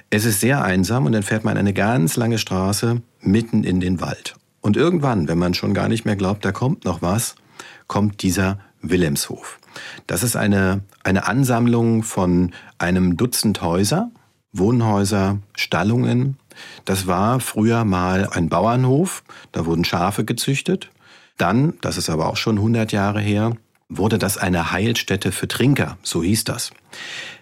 Es 0.09 0.25
ist 0.25 0.39
sehr 0.39 0.63
einsam 0.63 1.05
und 1.05 1.13
dann 1.13 1.23
fährt 1.23 1.43
man 1.43 1.57
eine 1.57 1.73
ganz 1.73 2.15
lange 2.17 2.37
Straße 2.37 3.01
mitten 3.21 3.63
in 3.63 3.79
den 3.79 3.99
Wald. 3.99 4.35
Und 4.63 4.77
irgendwann, 4.77 5.27
wenn 5.27 5.37
man 5.37 5.53
schon 5.53 5.73
gar 5.73 5.89
nicht 5.89 6.05
mehr 6.05 6.15
glaubt, 6.15 6.45
da 6.45 6.53
kommt 6.53 6.85
noch 6.85 7.01
was, 7.01 7.35
kommt 7.87 8.23
dieser 8.23 8.59
Wilhelmshof. 8.81 9.59
Das 10.07 10.23
ist 10.23 10.37
eine, 10.37 10.81
eine 11.03 11.27
Ansammlung 11.27 12.01
von 12.01 12.51
einem 12.77 13.17
Dutzend 13.17 13.61
Häuser, 13.61 14.09
Wohnhäuser, 14.53 15.39
Stallungen. 15.53 16.37
Das 16.85 17.07
war 17.07 17.41
früher 17.41 17.83
mal 17.83 18.29
ein 18.29 18.47
Bauernhof, 18.47 19.23
da 19.51 19.65
wurden 19.65 19.83
Schafe 19.83 20.23
gezüchtet. 20.23 20.91
Dann, 21.37 21.73
das 21.81 21.97
ist 21.97 22.09
aber 22.09 22.27
auch 22.27 22.37
schon 22.37 22.55
100 22.55 22.93
Jahre 22.93 23.19
her, 23.19 23.57
wurde 23.89 24.17
das 24.17 24.37
eine 24.37 24.71
Heilstätte 24.71 25.33
für 25.33 25.49
Trinker, 25.49 25.97
so 26.03 26.23
hieß 26.23 26.45
das. 26.45 26.71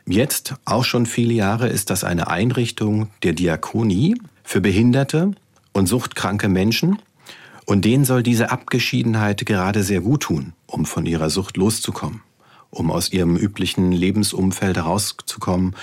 Jetzt, 0.08 0.56
auch 0.66 0.86
schon 0.86 1.06
viele 1.06 1.34
Jahre, 1.34 1.68
ist 1.68 1.92
das 1.92 2.04
eine 2.04 2.30
Einrichtung 2.30 3.10
der 3.22 3.34
Diakonie 3.34 4.20
für 4.44 4.60
Behinderte 4.60 5.34
und 5.72 5.86
suchtkranke 5.86 6.50
Menschen. 6.50 6.98
Und 7.66 7.86
denen 7.86 8.06
soll 8.06 8.24
diese 8.24 8.52
Abgeschiedenheit 8.52 9.46
gerade 9.46 9.84
sehr 9.84 10.02
gut 10.02 10.24
tun, 10.24 10.54
um 10.68 10.86
von 10.86 11.06
ihrer 11.06 11.30
Sucht 11.30 11.58
loszukommen, 11.58 12.22
um 12.70 12.92
aus 12.92 13.12
ihrem 13.12 13.38
üblichen 13.38 13.92
Lebensumfeld 13.92 14.78
herauszukommen, 14.78 15.76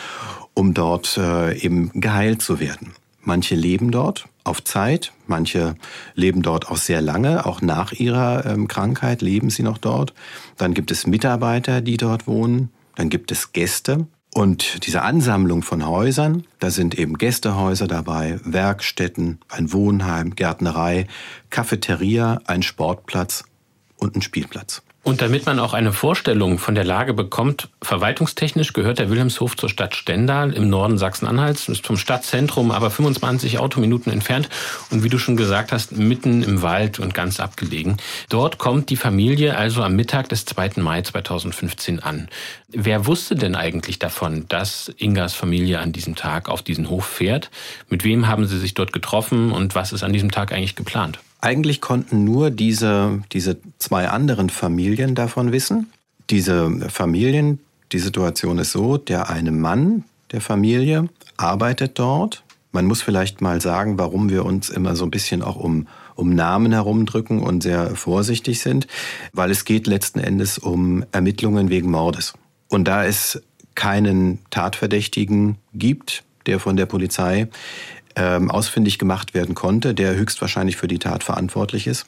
um 0.55 0.75
dort 0.75 1.17
äh, 1.17 1.57
eben 1.59 1.91
geheilt 1.95 2.43
zu 2.43 2.61
werden. 2.61 2.95
Manche 3.21 3.55
leben 3.55 3.91
dort 3.91 4.27
auf 4.45 4.65
Zeit, 4.65 5.13
manche 5.27 5.75
leben 6.15 6.43
dort 6.43 6.71
auch 6.71 6.79
sehr 6.79 7.03
lange, 7.03 7.47
auch 7.47 7.61
nach 7.61 7.93
ihrer 7.93 8.47
ähm, 8.47 8.67
Krankheit 8.69 9.23
leben 9.23 9.51
sie 9.51 9.63
noch 9.63 9.79
dort. 9.79 10.15
Dann 10.57 10.75
gibt 10.75 10.91
es 10.91 11.07
Mitarbeiter, 11.07 11.81
die 11.81 11.97
dort 11.97 12.27
wohnen, 12.27 12.71
dann 12.97 13.11
gibt 13.11 13.31
es 13.31 13.53
Gäste. 13.53 14.07
Und 14.35 14.87
diese 14.87 15.03
Ansammlung 15.03 15.63
von 15.63 15.87
Häusern, 15.87 16.45
da 16.59 16.71
sind 16.71 16.99
eben 16.99 17.19
Gästehäuser 17.19 17.87
dabei, 17.87 18.39
Werkstätten, 18.45 19.39
ein 19.49 19.73
Wohnheim, 19.73 20.37
Gärtnerei, 20.37 21.07
Cafeteria, 21.51 22.41
ein 22.47 22.63
Sportplatz 22.63 23.45
und 23.97 24.17
ein 24.17 24.23
Spielplatz. 24.23 24.83
Und 25.09 25.23
damit 25.23 25.47
man 25.47 25.59
auch 25.59 25.73
eine 25.73 25.95
Vorstellung 25.95 26.59
von 26.59 26.75
der 26.75 26.85
Lage 26.85 27.15
bekommt, 27.15 27.71
verwaltungstechnisch 27.81 28.75
gehört 28.75 28.99
der 28.99 29.09
Wilhelmshof 29.09 29.57
zur 29.57 29.71
Stadt 29.71 29.97
Stendal 29.97 30.53
im 30.53 30.69
Norden 30.69 30.99
Sachsen-Anhalts, 30.99 31.71
ist 31.71 31.87
vom 31.87 31.97
Stadtzentrum 31.97 32.71
aber 32.71 32.91
25 32.91 33.59
Autominuten 33.59 34.13
entfernt 34.13 34.51
und 34.91 35.03
wie 35.03 35.09
du 35.09 35.19
schon 35.19 35.39
gesagt 35.39 35.73
hast, 35.73 35.97
mitten 35.97 36.43
im 36.43 36.61
Wald 36.61 36.99
und 36.99 37.15
ganz 37.15 37.41
abgelegen. 37.41 37.97
Dort 38.29 38.59
kommt 38.59 38.91
die 38.91 38.97
Familie 38.97 39.57
also 39.57 39.83
am 39.83 39.97
Mittag 39.97 40.29
des 40.29 40.45
2. 40.45 40.73
Mai 40.77 41.01
2015 41.01 42.01
an. 42.01 42.29
Wer 42.69 43.07
wusste 43.07 43.35
denn 43.35 43.55
eigentlich 43.55 43.99
davon, 43.99 44.45
dass 44.51 44.93
Ingas 44.99 45.33
Familie 45.33 45.79
an 45.79 45.93
diesem 45.93 46.17
Tag 46.17 46.51
auf 46.51 46.61
diesen 46.61 46.91
Hof 46.91 47.07
fährt? 47.07 47.51
Mit 47.89 48.05
wem 48.05 48.29
haben 48.29 48.45
sie 48.45 48.59
sich 48.59 48.75
dort 48.75 48.93
getroffen 48.93 49.53
und 49.53 49.75
was 49.75 49.93
ist 49.93 50.03
an 50.03 50.13
diesem 50.13 50.31
Tag 50.31 50.53
eigentlich 50.53 50.77
geplant? 50.77 51.19
Eigentlich 51.41 51.81
konnten 51.81 52.25
nur 52.25 52.51
diese, 52.51 53.23
diese 53.33 53.59
zwei 53.79 54.09
anderen 54.09 54.51
Familien 54.51 55.15
davon 55.15 55.53
wissen. 55.53 55.93
Diese 56.31 56.71
Familien, 56.91 57.61
die 57.93 58.01
Situation 58.01 58.59
ist 58.59 58.73
so, 58.73 58.97
der 58.99 59.31
eine 59.31 59.53
Mann 59.53 60.05
der 60.33 60.41
Familie 60.41 61.09
arbeitet 61.37 61.99
dort. 61.99 62.45
Man 62.73 62.87
muss 62.87 63.03
vielleicht 63.03 63.41
mal 63.41 63.61
sagen, 63.61 63.99
warum 63.99 64.29
wir 64.29 64.45
uns 64.45 64.69
immer 64.69 64.95
so 64.95 65.05
ein 65.05 65.11
bisschen 65.11 65.43
auch 65.43 65.57
um, 65.57 65.87
um 66.17 66.35
Namen 66.35 66.73
herumdrücken 66.73 67.41
und 67.41 67.63
sehr 67.63 67.95
vorsichtig 67.97 68.61
sind, 68.61 68.87
weil 69.33 69.51
es 69.51 69.65
geht 69.65 69.87
letzten 69.87 70.19
Endes 70.19 70.59
um 70.59 71.05
Ermittlungen 71.13 71.71
wegen 71.71 71.91
Mordes. 71.91 72.35
Und 72.69 72.87
da 72.87 73.05
es 73.05 73.41
keinen 73.75 74.41
Tatverdächtigen 74.51 75.57
gibt, 75.73 76.25
der 76.47 76.59
von 76.59 76.77
der 76.77 76.87
Polizei 76.87 77.49
ähm, 78.19 78.51
ausfindig 78.51 78.99
gemacht 78.99 79.33
werden 79.33 79.55
konnte, 79.55 79.95
der 79.95 80.15
höchstwahrscheinlich 80.15 80.77
für 80.77 80.89
die 80.89 80.99
Tat 80.99 81.25
verantwortlich 81.25 81.87
ist, 81.87 82.05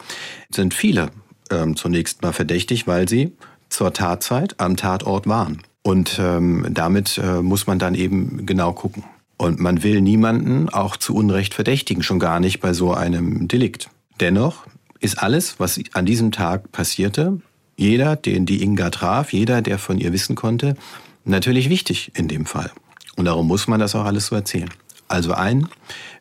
sind 0.50 0.74
viele 0.74 1.10
ähm, 1.50 1.76
zunächst 1.76 2.22
mal 2.22 2.32
verdächtig, 2.32 2.86
weil 2.86 3.08
sie 3.08 3.32
zur 3.68 3.92
Tatzeit 3.92 4.58
am 4.58 4.76
Tatort 4.76 5.26
waren. 5.26 5.62
Und 5.82 6.18
ähm, 6.20 6.66
damit 6.70 7.18
äh, 7.18 7.40
muss 7.40 7.66
man 7.66 7.78
dann 7.78 7.94
eben 7.94 8.44
genau 8.44 8.72
gucken. 8.72 9.04
Und 9.38 9.58
man 9.58 9.82
will 9.82 10.02
niemanden 10.02 10.68
auch 10.68 10.96
zu 10.96 11.14
Unrecht 11.14 11.54
verdächtigen, 11.54 12.02
schon 12.02 12.18
gar 12.18 12.40
nicht 12.40 12.60
bei 12.60 12.74
so 12.74 12.92
einem 12.92 13.48
Delikt. 13.48 13.88
Dennoch 14.20 14.66
ist 14.98 15.22
alles, 15.22 15.58
was 15.58 15.80
an 15.94 16.04
diesem 16.04 16.30
Tag 16.30 16.72
passierte, 16.72 17.40
jeder, 17.76 18.16
den 18.16 18.44
die 18.44 18.62
Inga 18.62 18.90
traf, 18.90 19.32
jeder, 19.32 19.62
der 19.62 19.78
von 19.78 19.96
ihr 19.96 20.12
wissen 20.12 20.36
konnte, 20.36 20.76
natürlich 21.24 21.70
wichtig 21.70 22.12
in 22.14 22.28
dem 22.28 22.44
Fall. 22.44 22.70
Und 23.16 23.24
darum 23.24 23.46
muss 23.46 23.66
man 23.66 23.80
das 23.80 23.94
auch 23.94 24.04
alles 24.04 24.26
so 24.26 24.36
erzählen. 24.36 24.68
Also 25.10 25.32
ein 25.32 25.68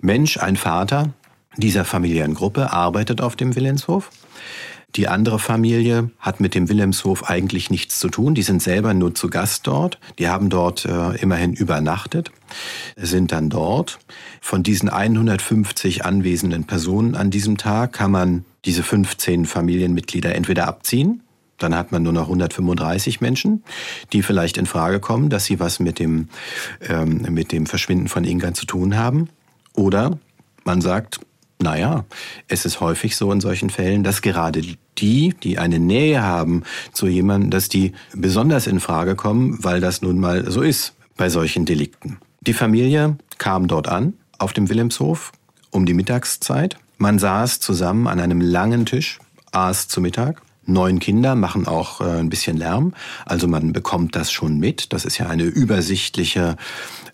Mensch, 0.02 0.38
ein 0.38 0.56
Vater 0.56 1.14
dieser 1.58 1.86
familiären 1.86 2.34
Gruppe 2.34 2.74
arbeitet 2.74 3.22
auf 3.22 3.36
dem 3.36 3.56
Wilhelmshof. 3.56 4.10
Die 4.96 5.08
andere 5.08 5.38
Familie 5.38 6.10
hat 6.18 6.40
mit 6.40 6.56
dem 6.56 6.70
Wilhelmshof 6.70 7.30
eigentlich 7.30 7.70
nichts 7.70 8.00
zu 8.00 8.10
tun. 8.10 8.34
Die 8.34 8.42
sind 8.42 8.64
selber 8.64 8.96
nur 8.96 9.14
zu 9.14 9.30
Gast 9.30 9.68
dort. 9.68 10.00
Die 10.18 10.28
haben 10.28 10.50
dort 10.50 10.86
äh, 10.86 11.16
immerhin 11.18 11.54
übernachtet, 11.54 12.32
sind 12.96 13.32
dann 13.32 13.50
dort. 13.50 14.00
Von 14.42 14.64
diesen 14.64 14.90
150 14.90 16.06
anwesenden 16.06 16.66
Personen 16.66 17.14
an 17.14 17.30
diesem 17.30 17.58
Tag 17.58 17.94
kann 17.94 18.10
man 18.10 18.46
diese 18.66 18.82
15 18.82 19.46
Familienmitglieder 19.46 20.34
entweder 20.34 20.68
abziehen 20.68 21.22
dann 21.60 21.76
hat 21.76 21.92
man 21.92 22.04
nur 22.04 22.14
noch 22.14 22.24
135 22.24 23.22
Menschen, 23.22 23.64
die 24.14 24.24
vielleicht 24.24 24.58
in 24.58 24.66
Frage 24.66 25.00
kommen, 25.00 25.30
dass 25.30 25.46
sie 25.46 25.60
was 25.60 25.80
mit 25.80 26.00
dem, 26.00 26.30
ähm, 26.88 27.26
mit 27.30 27.52
dem 27.52 27.66
Verschwinden 27.66 28.08
von 28.08 28.24
Inga 28.24 28.54
zu 28.54 28.66
tun 28.66 28.98
haben. 28.98 29.30
Oder 29.76 30.18
man 30.64 30.82
sagt, 30.82 31.20
naja, 31.62 32.06
es 32.48 32.66
ist 32.66 32.80
häufig 32.80 33.16
so 33.16 33.32
in 33.32 33.42
solchen 33.42 33.70
Fällen, 33.70 34.04
dass 34.04 34.22
gerade 34.22 34.62
die, 34.98 35.36
die 35.44 35.60
eine 35.60 35.80
Nähe 35.80 36.24
haben 36.24 36.64
zu 36.94 37.08
jemandem, 37.08 37.50
dass 37.50 37.70
die 37.70 37.94
besonders 38.14 38.66
in 38.66 38.80
Frage 38.80 39.16
kommen, 39.16 39.62
weil 39.62 39.82
das 39.82 40.02
nun 40.02 40.20
mal 40.20 40.50
so 40.50 40.62
ist 40.62 40.94
bei 41.18 41.30
solchen 41.30 41.66
Delikten. 41.66 42.18
Die 42.42 42.54
Familie 42.54 43.18
kam 43.38 43.68
dort 43.68 43.90
an, 43.90 44.14
auf 44.38 44.54
dem 44.54 44.70
Wilhelmshof, 44.70 45.34
um 45.70 45.86
die 45.86 45.94
Mittagszeit. 45.94 46.78
Man 46.98 47.20
saß 47.20 47.60
zusammen 47.60 48.08
an 48.08 48.20
einem 48.20 48.40
langen 48.40 48.86
Tisch, 48.86 49.20
aß 49.52 49.90
zu 49.90 50.00
Mittag 50.00 50.42
neun 50.70 51.00
Kinder 51.00 51.36
machen 51.36 51.68
auch 51.68 52.02
äh, 52.02 52.20
ein 52.20 52.30
bisschen 52.30 52.58
Lärm. 52.58 52.94
Also 53.26 53.48
man 53.48 53.74
bekommt 53.74 54.16
das 54.16 54.32
schon 54.32 54.58
mit. 54.58 54.94
Das 54.94 55.06
ist 55.06 55.18
ja 55.18 55.28
eine 55.28 55.44
übersichtliche 55.44 56.56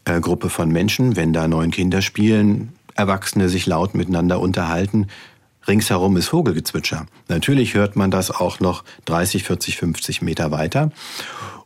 äh, 0.06 0.20
Gruppe 0.20 0.50
von 0.50 0.70
Menschen. 0.70 1.16
Wenn 1.16 1.34
da 1.34 1.48
neun 1.48 1.72
Kinder 1.72 2.02
spielen, 2.02 2.74
Erwachsene 2.96 3.50
sich 3.50 3.66
laut 3.66 3.96
miteinander 3.96 4.40
unterhalten, 4.40 5.08
ringsherum 5.68 6.16
ist 6.18 6.28
Vogelgezwitscher. 6.28 7.08
Natürlich 7.28 7.74
hört 7.74 7.96
man 7.96 8.12
das 8.12 8.32
auch 8.32 8.60
noch 8.60 8.84
30, 9.06 9.44
40, 9.44 9.78
50 9.78 10.22
Meter 10.22 10.52
weiter. 10.52 10.92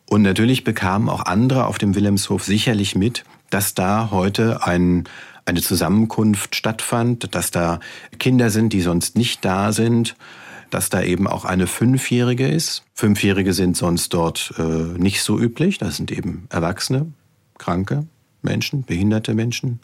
Und 0.05 0.23
natürlich 0.23 0.63
bekamen 0.63 1.09
auch 1.09 1.25
andere 1.25 1.67
auf 1.67 1.77
dem 1.77 1.93
Wilhelmshof 1.93 2.43
sicherlich 2.43 2.95
mit, 2.95 3.25
dass 3.51 3.75
da 3.75 4.09
heute 4.11 4.65
ein, 4.65 5.03
eine 5.45 5.61
Zusammenkunft 5.61 6.55
stattfand, 6.55 7.35
dass 7.35 7.51
da 7.51 7.79
Kinder 8.17 8.49
sind, 8.49 8.73
die 8.73 8.81
sonst 8.81 9.17
nicht 9.17 9.45
da 9.45 9.71
sind 9.71 10.15
dass 10.69 10.89
da 10.89 11.01
eben 11.01 11.27
auch 11.27 11.45
eine 11.45 11.67
Fünfjährige 11.67 12.47
ist. 12.47 12.83
Fünfjährige 12.93 13.53
sind 13.53 13.77
sonst 13.77 14.13
dort 14.13 14.53
äh, 14.57 14.61
nicht 14.61 15.21
so 15.21 15.39
üblich. 15.39 15.77
Das 15.77 15.97
sind 15.97 16.11
eben 16.11 16.47
Erwachsene, 16.49 17.11
kranke 17.57 18.05
Menschen, 18.41 18.83
behinderte 18.83 19.33
Menschen. 19.33 19.79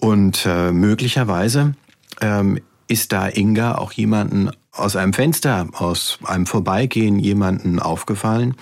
Und 0.00 0.44
äh, 0.46 0.72
möglicherweise 0.72 1.74
ähm, 2.20 2.60
ist 2.88 3.12
da 3.12 3.28
Inga 3.28 3.76
auch 3.76 3.92
jemanden 3.92 4.50
aus 4.72 4.96
einem 4.96 5.12
Fenster, 5.12 5.68
aus 5.72 6.18
einem 6.24 6.46
Vorbeigehen 6.46 7.18
jemanden 7.18 7.78
aufgefallen, 7.78 8.54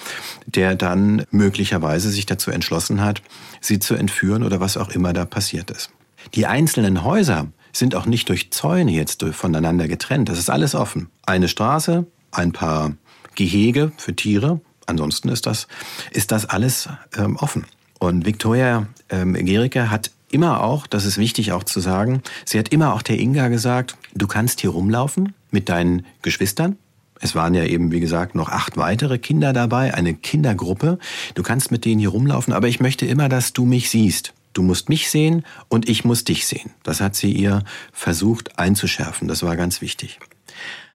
der 0.47 0.77
dann 0.77 1.25
möglicherweise 1.31 2.11
sich 2.11 2.25
dazu 2.25 2.51
entschlossen 2.51 3.01
hat, 3.01 3.23
sie 3.61 3.81
zu 3.81 3.95
entführen 3.95 4.43
oder 4.45 4.61
was 4.61 4.77
auch 4.77 4.91
immer 4.91 5.13
da 5.13 5.25
passiert 5.25 5.71
ist. 5.71 5.91
Die 6.35 6.47
einzelnen 6.47 7.03
Häuser, 7.03 7.49
sind 7.77 7.95
auch 7.95 8.07
nicht 8.07 8.29
durch 8.29 8.51
Zäune 8.51 8.93
jetzt 8.93 9.23
voneinander 9.33 9.89
getrennt. 9.89 10.29
Das 10.29 10.39
ist 10.39 10.51
alles 10.51 10.75
offen. 10.75 11.09
Eine 11.27 11.49
Straße, 11.49 12.07
ein 12.31 12.53
paar 12.53 12.93
Gehege 13.35 13.93
für 13.97 14.15
Tiere. 14.15 14.61
Ansonsten 14.87 15.29
ist 15.29 15.47
das, 15.47 15.67
ist 16.11 16.31
das 16.33 16.47
alles 16.47 16.89
ähm, 17.17 17.37
offen. 17.37 17.67
Und 17.99 18.27
Viktoria 18.27 18.87
ähm, 19.09 19.35
Gericke 19.35 19.91
hat 19.91 20.11
immer 20.31 20.63
auch, 20.63 20.87
das 20.87 21.05
ist 21.05 21.17
wichtig 21.17 21.53
auch 21.53 21.65
zu 21.65 21.81
sagen, 21.81 22.23
sie 22.45 22.59
hat 22.59 22.71
immer 22.71 22.93
auch 22.93 23.03
der 23.03 23.19
Inga 23.19 23.49
gesagt, 23.49 23.97
du 24.15 24.27
kannst 24.27 24.61
hier 24.61 24.71
rumlaufen 24.71 25.33
mit 25.51 25.69
deinen 25.69 26.05
Geschwistern. 26.23 26.77
Es 27.21 27.35
waren 27.35 27.55
ja 27.55 27.65
eben, 27.65 27.93
wie 27.93 28.01
gesagt, 28.01 28.35
noch 28.35 28.51
acht 28.51 28.77
weitere 28.77 29.19
Kinder 29.19 29.53
dabei, 29.53 29.95
eine 29.95 30.13
Kindergruppe. 30.15 30.99
Du 31.35 31.43
kannst 31.43 31.71
mit 31.71 31.85
denen 31.85 32.01
hier 32.01 32.11
rumlaufen, 32.11 32.53
aber 32.53 32.69
ich 32.69 32.81
möchte 32.81 33.07
immer, 33.07 33.29
dass 33.29 33.53
du 33.53 33.65
mich 33.65 33.89
siehst. 33.89 34.35
Du 34.55 34.63
musst 34.63 34.89
mich 34.89 35.11
sehen 35.11 35.45
und 35.69 35.89
ich 35.89 36.05
muss 36.05 36.25
dich 36.25 36.47
sehen. 36.47 36.71
Das 36.83 37.01
hat 37.01 37.15
sie 37.15 37.33
ihr 37.33 37.65
versucht 37.93 38.59
einzuschärfen. 38.59 39.29
Das 39.29 39.43
war 39.43 39.57
ganz 39.57 39.83
wichtig. 39.83 40.19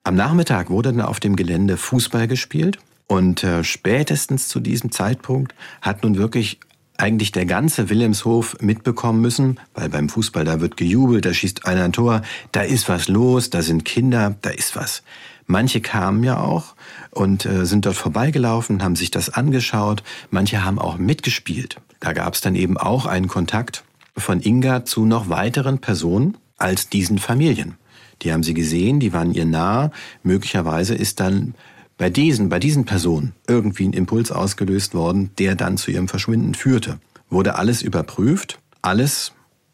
Am 0.03 0.15
Nachmittag 0.15 0.69
wurde 0.69 0.91
dann 0.91 1.01
auf 1.01 1.19
dem 1.19 1.35
Gelände 1.35 1.77
Fußball 1.77 2.27
gespielt 2.27 2.79
und 3.05 3.43
äh, 3.43 3.63
spätestens 3.63 4.47
zu 4.47 4.59
diesem 4.59 4.91
Zeitpunkt 4.91 5.53
hat 5.81 6.03
nun 6.03 6.17
wirklich 6.17 6.59
eigentlich 6.97 7.31
der 7.31 7.45
ganze 7.45 7.89
Wilhelmshof 7.89 8.57
mitbekommen 8.61 9.21
müssen, 9.21 9.59
weil 9.73 9.89
beim 9.89 10.09
Fußball 10.09 10.43
da 10.43 10.59
wird 10.61 10.77
gejubelt, 10.77 11.25
da 11.25 11.33
schießt 11.33 11.65
einer 11.65 11.83
ein 11.83 11.93
Tor, 11.93 12.21
da 12.51 12.61
ist 12.61 12.89
was 12.89 13.07
los, 13.07 13.49
da 13.49 13.61
sind 13.61 13.85
Kinder, 13.85 14.35
da 14.41 14.49
ist 14.49 14.75
was. 14.75 15.03
Manche 15.47 15.81
kamen 15.81 16.23
ja 16.23 16.39
auch 16.39 16.75
und 17.11 17.45
äh, 17.45 17.65
sind 17.65 17.85
dort 17.85 17.95
vorbeigelaufen, 17.95 18.83
haben 18.83 18.95
sich 18.95 19.11
das 19.11 19.29
angeschaut, 19.29 20.03
manche 20.29 20.63
haben 20.63 20.77
auch 20.77 20.97
mitgespielt. 20.97 21.77
Da 21.99 22.13
gab 22.13 22.33
es 22.33 22.41
dann 22.41 22.55
eben 22.55 22.77
auch 22.77 23.05
einen 23.05 23.27
Kontakt 23.27 23.83
von 24.17 24.41
Inga 24.41 24.85
zu 24.85 25.05
noch 25.05 25.29
weiteren 25.29 25.79
Personen 25.79 26.37
als 26.57 26.89
diesen 26.89 27.19
Familien. 27.19 27.75
Die 28.21 28.33
haben 28.33 28.43
sie 28.43 28.53
gesehen, 28.53 28.99
die 28.99 29.13
waren 29.13 29.33
ihr 29.33 29.45
nah. 29.45 29.91
Möglicherweise 30.23 30.93
ist 30.93 31.19
dann 31.19 31.55
bei 31.97 32.09
diesen, 32.09 32.49
bei 32.49 32.59
diesen 32.59 32.85
Personen 32.85 33.33
irgendwie 33.47 33.87
ein 33.87 33.93
Impuls 33.93 34.31
ausgelöst 34.31 34.93
worden, 34.93 35.31
der 35.37 35.55
dann 35.55 35.77
zu 35.77 35.91
ihrem 35.91 36.07
Verschwinden 36.07 36.53
führte. 36.53 36.99
Wurde 37.29 37.55
alles 37.55 37.81
überprüft, 37.81 38.59
alles 38.81 39.33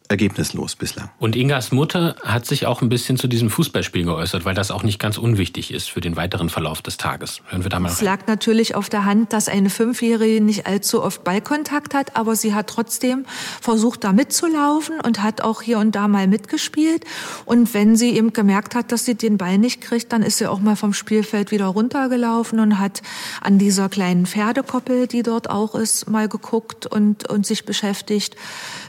ergebnislos 0.09 0.75
bislang. 0.75 1.09
Und 1.19 1.35
Ingas 1.35 1.71
Mutter 1.71 2.15
hat 2.23 2.45
sich 2.45 2.65
auch 2.65 2.81
ein 2.81 2.89
bisschen 2.89 3.17
zu 3.17 3.27
diesem 3.27 3.49
Fußballspiel 3.49 4.03
geäußert, 4.03 4.45
weil 4.45 4.53
das 4.53 4.71
auch 4.71 4.83
nicht 4.83 4.99
ganz 4.99 5.17
unwichtig 5.17 5.73
ist 5.73 5.89
für 5.89 6.01
den 6.01 6.15
weiteren 6.15 6.49
Verlauf 6.49 6.81
des 6.81 6.97
Tages. 6.97 7.41
Hören 7.47 7.63
wir 7.63 7.69
da 7.69 7.79
mal 7.79 7.91
Es 7.91 8.01
lag 8.01 8.27
natürlich 8.27 8.75
auf 8.75 8.89
der 8.89 9.05
Hand, 9.05 9.33
dass 9.33 9.47
eine 9.47 9.69
Fünfjährige 9.69 10.41
nicht 10.41 10.67
allzu 10.67 11.03
oft 11.03 11.23
Ballkontakt 11.23 11.93
hat, 11.93 12.15
aber 12.15 12.35
sie 12.35 12.53
hat 12.53 12.67
trotzdem 12.67 13.25
versucht, 13.61 14.03
da 14.03 14.13
mitzulaufen 14.13 14.99
und 15.01 15.23
hat 15.23 15.41
auch 15.41 15.61
hier 15.61 15.79
und 15.79 15.95
da 15.95 16.07
mal 16.07 16.27
mitgespielt. 16.27 17.03
Und 17.45 17.73
wenn 17.73 17.95
sie 17.95 18.11
eben 18.11 18.33
gemerkt 18.33 18.75
hat, 18.75 18.91
dass 18.91 19.05
sie 19.05 19.15
den 19.15 19.37
Ball 19.37 19.57
nicht 19.57 19.81
kriegt, 19.81 20.13
dann 20.13 20.21
ist 20.21 20.37
sie 20.37 20.47
auch 20.47 20.59
mal 20.59 20.75
vom 20.75 20.93
Spielfeld 20.93 21.51
wieder 21.51 21.65
runtergelaufen 21.65 22.59
und 22.59 22.79
hat 22.79 23.01
an 23.41 23.57
dieser 23.57 23.89
kleinen 23.89 24.25
Pferdekoppel, 24.25 25.07
die 25.07 25.23
dort 25.23 25.49
auch 25.49 25.75
ist, 25.75 26.09
mal 26.09 26.27
geguckt 26.27 26.85
und, 26.85 27.27
und 27.29 27.45
sich 27.45 27.65
beschäftigt. 27.65 28.35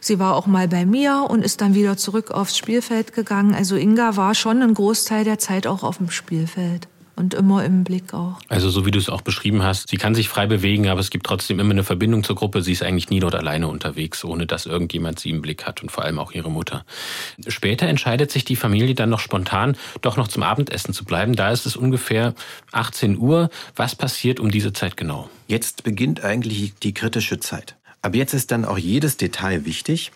Sie 0.01 0.19
war 0.19 0.35
auch 0.35 0.47
mal 0.47 0.69
bei 0.69 0.85
mir 0.85 1.06
Turnier 1.07 1.31
und 1.31 1.43
ist 1.43 1.61
dann 1.61 1.75
wieder 1.75 1.97
zurück 1.97 2.31
aufs 2.31 2.57
Spielfeld 2.57 3.13
gegangen. 3.13 3.55
Also 3.55 3.77
Inga 3.77 4.17
war 4.17 4.35
schon 4.35 4.63
einen 4.63 4.75
Großteil 4.75 5.25
der 5.25 5.39
Zeit 5.39 5.67
auch 5.67 5.83
auf 5.83 5.99
dem 5.99 6.11
Spielfeld 6.11 6.89
und 7.15 7.33
immer 7.33 7.65
im 7.65 7.85
Blick 7.85 8.13
auch. 8.13 8.41
Also 8.49 8.69
so 8.69 8.85
wie 8.85 8.91
du 8.91 8.99
es 8.99 9.09
auch 9.09 9.23
beschrieben 9.23 9.63
hast, 9.63 9.89
sie 9.89 9.97
kann 9.97 10.15
sich 10.15 10.29
frei 10.29 10.47
bewegen, 10.47 10.89
aber 10.89 11.01
es 11.01 11.11
gibt 11.11 11.27
trotzdem 11.27 11.61
immer 11.61 11.71
eine 11.71 11.85
Verbindung 11.85 12.25
zur 12.25 12.37
Gruppe. 12.37 12.61
Sie 12.61 12.73
ist 12.73 12.83
eigentlich 12.83 13.09
nie 13.09 13.21
dort 13.21 13.35
alleine 13.35 13.69
unterwegs, 13.69 14.25
ohne 14.25 14.47
dass 14.47 14.67
irgendjemand 14.67 15.19
sie 15.19 15.31
im 15.31 15.43
Blick 15.43 15.65
hat 15.65 15.83
und 15.83 15.91
vor 15.91 16.05
allem 16.05 16.19
auch 16.19 16.33
ihre 16.33 16.51
Mutter. 16.51 16.85
Später 17.47 17.87
entscheidet 17.87 18.31
sich 18.31 18.45
die 18.45 18.57
Familie 18.57 18.95
dann 18.95 19.09
noch 19.09 19.21
spontan, 19.21 19.77
doch 20.03 20.17
noch 20.17 20.29
zum 20.29 20.43
Abendessen 20.43 20.93
zu 20.93 21.05
bleiben. 21.05 21.37
Da 21.37 21.51
ist 21.53 21.67
es 21.67 21.77
ungefähr 21.77 22.35
18 22.73 23.17
Uhr. 23.17 23.49
Was 23.77 23.95
passiert 23.95 24.41
um 24.41 24.51
diese 24.51 24.73
Zeit 24.73 24.97
genau? 24.97 25.31
Jetzt 25.47 25.85
beginnt 25.85 26.23
eigentlich 26.23 26.75
die 26.75 26.93
kritische 26.93 27.39
Zeit. 27.39 27.77
Ab 28.03 28.15
jetzt 28.15 28.35
ist 28.35 28.51
dann 28.51 28.65
auch 28.65 28.79
jedes 28.79 29.17
Detail 29.17 29.65
wichtig. 29.65 30.13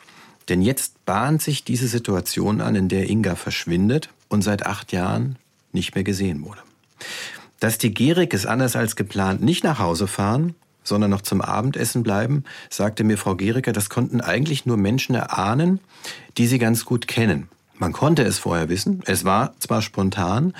Denn 0.50 0.62
jetzt 0.62 1.06
bahnt 1.06 1.40
sich 1.40 1.64
diese 1.64 1.86
Situation 1.86 2.60
an, 2.60 2.74
in 2.74 2.88
der 2.88 3.08
Inga 3.08 3.36
verschwindet 3.36 4.10
und 4.28 4.42
seit 4.42 4.66
acht 4.66 4.92
Jahren 4.92 5.36
nicht 5.72 5.94
mehr 5.94 6.04
gesehen 6.04 6.44
wurde. 6.44 6.60
Dass 7.60 7.78
die 7.78 7.94
Gerikes 7.94 8.46
anders 8.46 8.74
als 8.74 8.96
geplant 8.96 9.42
nicht 9.42 9.62
nach 9.62 9.78
Hause 9.78 10.08
fahren, 10.08 10.54
sondern 10.82 11.10
noch 11.10 11.20
zum 11.20 11.40
Abendessen 11.40 12.02
bleiben, 12.02 12.44
sagte 12.68 13.04
mir 13.04 13.16
Frau 13.16 13.36
Gericke, 13.36 13.72
das 13.72 13.90
konnten 13.90 14.20
eigentlich 14.20 14.66
nur 14.66 14.76
Menschen 14.76 15.14
erahnen, 15.14 15.78
die 16.36 16.48
sie 16.48 16.58
ganz 16.58 16.84
gut 16.84 17.06
kennen. 17.06 17.48
Man 17.78 17.92
konnte 17.92 18.24
es 18.24 18.38
vorher 18.38 18.68
wissen. 18.68 19.02
Es 19.06 19.24
war 19.24 19.54
zwar 19.60 19.82
spontan, 19.82 20.54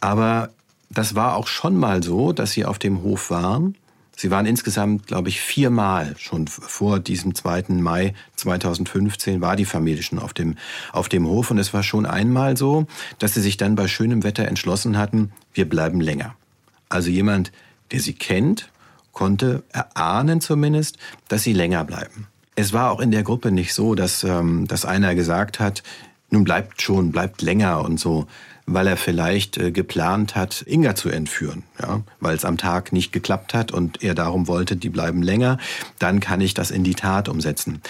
aber 0.00 0.50
das 0.90 1.14
war 1.14 1.36
auch 1.36 1.46
schon 1.46 1.76
mal 1.76 2.02
so, 2.02 2.32
dass 2.32 2.52
sie 2.52 2.66
auf 2.66 2.78
dem 2.78 3.02
Hof 3.02 3.30
waren 3.30 3.76
Sie 4.20 4.30
waren 4.30 4.44
insgesamt, 4.44 5.06
glaube 5.06 5.30
ich, 5.30 5.40
viermal 5.40 6.14
schon 6.18 6.46
vor 6.46 7.00
diesem 7.00 7.34
2. 7.34 7.64
Mai 7.70 8.12
2015 8.36 9.40
war 9.40 9.56
die 9.56 9.64
Familie 9.64 10.02
schon 10.02 10.18
auf 10.18 10.34
dem, 10.34 10.56
auf 10.92 11.08
dem 11.08 11.26
Hof. 11.26 11.50
Und 11.50 11.56
es 11.56 11.72
war 11.72 11.82
schon 11.82 12.04
einmal 12.04 12.54
so, 12.58 12.86
dass 13.18 13.32
sie 13.32 13.40
sich 13.40 13.56
dann 13.56 13.76
bei 13.76 13.88
schönem 13.88 14.22
Wetter 14.22 14.46
entschlossen 14.46 14.98
hatten, 14.98 15.32
wir 15.54 15.66
bleiben 15.66 16.02
länger. 16.02 16.34
Also 16.90 17.08
jemand, 17.08 17.50
der 17.92 18.00
sie 18.00 18.12
kennt, 18.12 18.68
konnte 19.12 19.62
erahnen 19.72 20.42
zumindest, 20.42 20.98
dass 21.28 21.42
sie 21.42 21.54
länger 21.54 21.84
bleiben. 21.84 22.26
Es 22.56 22.74
war 22.74 22.90
auch 22.90 23.00
in 23.00 23.12
der 23.12 23.22
Gruppe 23.22 23.50
nicht 23.50 23.72
so, 23.72 23.94
dass, 23.94 24.22
ähm, 24.22 24.66
dass 24.68 24.84
einer 24.84 25.14
gesagt 25.14 25.60
hat, 25.60 25.82
nun 26.28 26.44
bleibt 26.44 26.82
schon, 26.82 27.10
bleibt 27.10 27.40
länger 27.40 27.80
und 27.80 27.98
so 27.98 28.26
weil 28.72 28.86
er 28.86 28.96
vielleicht 28.96 29.58
äh, 29.58 29.72
geplant 29.72 30.36
hat, 30.36 30.64
Inga 30.66 30.94
zu 30.94 31.08
entführen, 31.08 31.64
ja, 31.80 32.02
weil 32.20 32.36
es 32.36 32.44
am 32.44 32.56
Tag 32.56 32.92
nicht 32.92 33.12
geklappt 33.12 33.52
hat 33.52 33.72
und 33.72 34.02
er 34.02 34.14
darum 34.14 34.46
wollte, 34.46 34.76
die 34.76 34.88
bleiben 34.88 35.22
länger, 35.22 35.58
dann 35.98 36.20
kann 36.20 36.40
ich 36.40 36.54
das 36.54 36.70
in 36.70 36.84
die 36.84 36.94
Tat 36.94 37.28
umsetzen. 37.28 37.82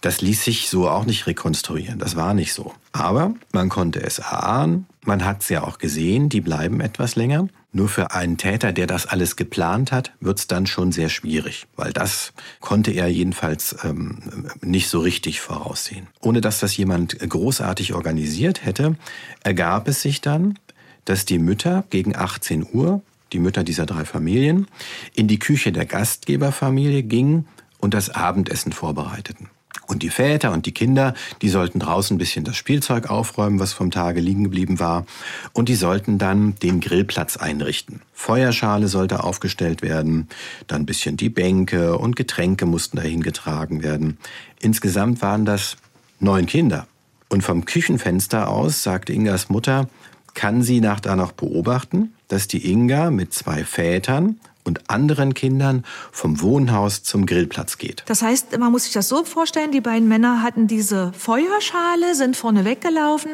Das 0.00 0.20
ließ 0.20 0.42
sich 0.42 0.68
so 0.68 0.88
auch 0.88 1.04
nicht 1.04 1.26
rekonstruieren, 1.26 1.98
das 1.98 2.16
war 2.16 2.34
nicht 2.34 2.52
so. 2.54 2.72
Aber 2.92 3.34
man 3.52 3.68
konnte 3.68 4.02
es 4.02 4.18
erahnen, 4.18 4.86
man 5.04 5.24
hat 5.24 5.42
es 5.42 5.48
ja 5.48 5.62
auch 5.62 5.78
gesehen, 5.78 6.28
die 6.28 6.40
bleiben 6.40 6.80
etwas 6.80 7.14
länger. 7.14 7.48
Nur 7.74 7.88
für 7.88 8.10
einen 8.10 8.36
Täter, 8.36 8.72
der 8.72 8.86
das 8.86 9.06
alles 9.06 9.36
geplant 9.36 9.92
hat, 9.92 10.12
wird 10.20 10.38
es 10.38 10.46
dann 10.46 10.66
schon 10.66 10.92
sehr 10.92 11.08
schwierig, 11.08 11.66
weil 11.74 11.92
das 11.92 12.34
konnte 12.60 12.90
er 12.90 13.08
jedenfalls 13.08 13.76
ähm, 13.82 14.18
nicht 14.60 14.88
so 14.88 15.00
richtig 15.00 15.40
voraussehen. 15.40 16.06
Ohne 16.20 16.42
dass 16.42 16.60
das 16.60 16.76
jemand 16.76 17.18
großartig 17.18 17.94
organisiert 17.94 18.66
hätte, 18.66 18.96
ergab 19.42 19.88
es 19.88 20.02
sich 20.02 20.20
dann, 20.20 20.58
dass 21.06 21.24
die 21.24 21.38
Mütter 21.38 21.84
gegen 21.88 22.14
18 22.14 22.66
Uhr, 22.72 23.00
die 23.32 23.38
Mütter 23.38 23.64
dieser 23.64 23.86
drei 23.86 24.04
Familien, 24.04 24.68
in 25.14 25.26
die 25.26 25.38
Küche 25.38 25.72
der 25.72 25.86
Gastgeberfamilie 25.86 27.02
gingen 27.02 27.48
und 27.78 27.94
das 27.94 28.10
Abendessen 28.10 28.72
vorbereiteten. 28.72 29.48
Und 29.86 30.02
die 30.02 30.10
Väter 30.10 30.52
und 30.52 30.66
die 30.66 30.72
Kinder, 30.72 31.14
die 31.42 31.48
sollten 31.48 31.78
draußen 31.78 32.14
ein 32.14 32.18
bisschen 32.18 32.44
das 32.44 32.56
Spielzeug 32.56 33.10
aufräumen, 33.10 33.58
was 33.58 33.72
vom 33.72 33.90
Tage 33.90 34.20
liegen 34.20 34.44
geblieben 34.44 34.78
war. 34.78 35.06
Und 35.52 35.68
die 35.68 35.74
sollten 35.74 36.18
dann 36.18 36.54
den 36.56 36.80
Grillplatz 36.80 37.36
einrichten. 37.36 38.00
Feuerschale 38.12 38.88
sollte 38.88 39.24
aufgestellt 39.24 39.82
werden, 39.82 40.28
dann 40.66 40.82
ein 40.82 40.86
bisschen 40.86 41.16
die 41.16 41.28
Bänke 41.28 41.98
und 41.98 42.16
Getränke 42.16 42.66
mussten 42.66 42.96
dahin 42.96 43.22
getragen 43.22 43.82
werden. 43.82 44.18
Insgesamt 44.60 45.20
waren 45.22 45.44
das 45.44 45.76
neun 46.20 46.46
Kinder. 46.46 46.86
Und 47.28 47.42
vom 47.42 47.64
Küchenfenster 47.64 48.48
aus, 48.48 48.82
sagte 48.82 49.12
Ingas 49.12 49.48
Mutter, 49.48 49.88
kann 50.34 50.62
sie 50.62 50.80
nach 50.80 51.00
da 51.00 51.16
noch 51.16 51.32
beobachten, 51.32 52.12
dass 52.28 52.48
die 52.48 52.70
Inga 52.70 53.10
mit 53.10 53.34
zwei 53.34 53.64
Vätern 53.64 54.38
und 54.64 54.90
anderen 54.90 55.34
Kindern 55.34 55.84
vom 56.10 56.40
Wohnhaus 56.40 57.02
zum 57.02 57.26
Grillplatz 57.26 57.78
geht. 57.78 58.04
Das 58.06 58.22
heißt, 58.22 58.58
man 58.58 58.72
muss 58.72 58.84
sich 58.84 58.92
das 58.92 59.08
so 59.08 59.24
vorstellen, 59.24 59.72
die 59.72 59.80
beiden 59.80 60.08
Männer 60.08 60.42
hatten 60.42 60.66
diese 60.66 61.12
Feuerschale, 61.12 62.14
sind 62.14 62.36
vorne 62.36 62.64
weggelaufen 62.64 63.32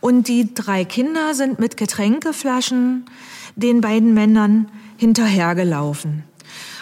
und 0.00 0.28
die 0.28 0.52
drei 0.54 0.84
Kinder 0.84 1.34
sind 1.34 1.58
mit 1.58 1.76
Getränkeflaschen 1.76 3.06
den 3.56 3.80
beiden 3.80 4.14
Männern 4.14 4.70
hinterhergelaufen. 4.96 6.24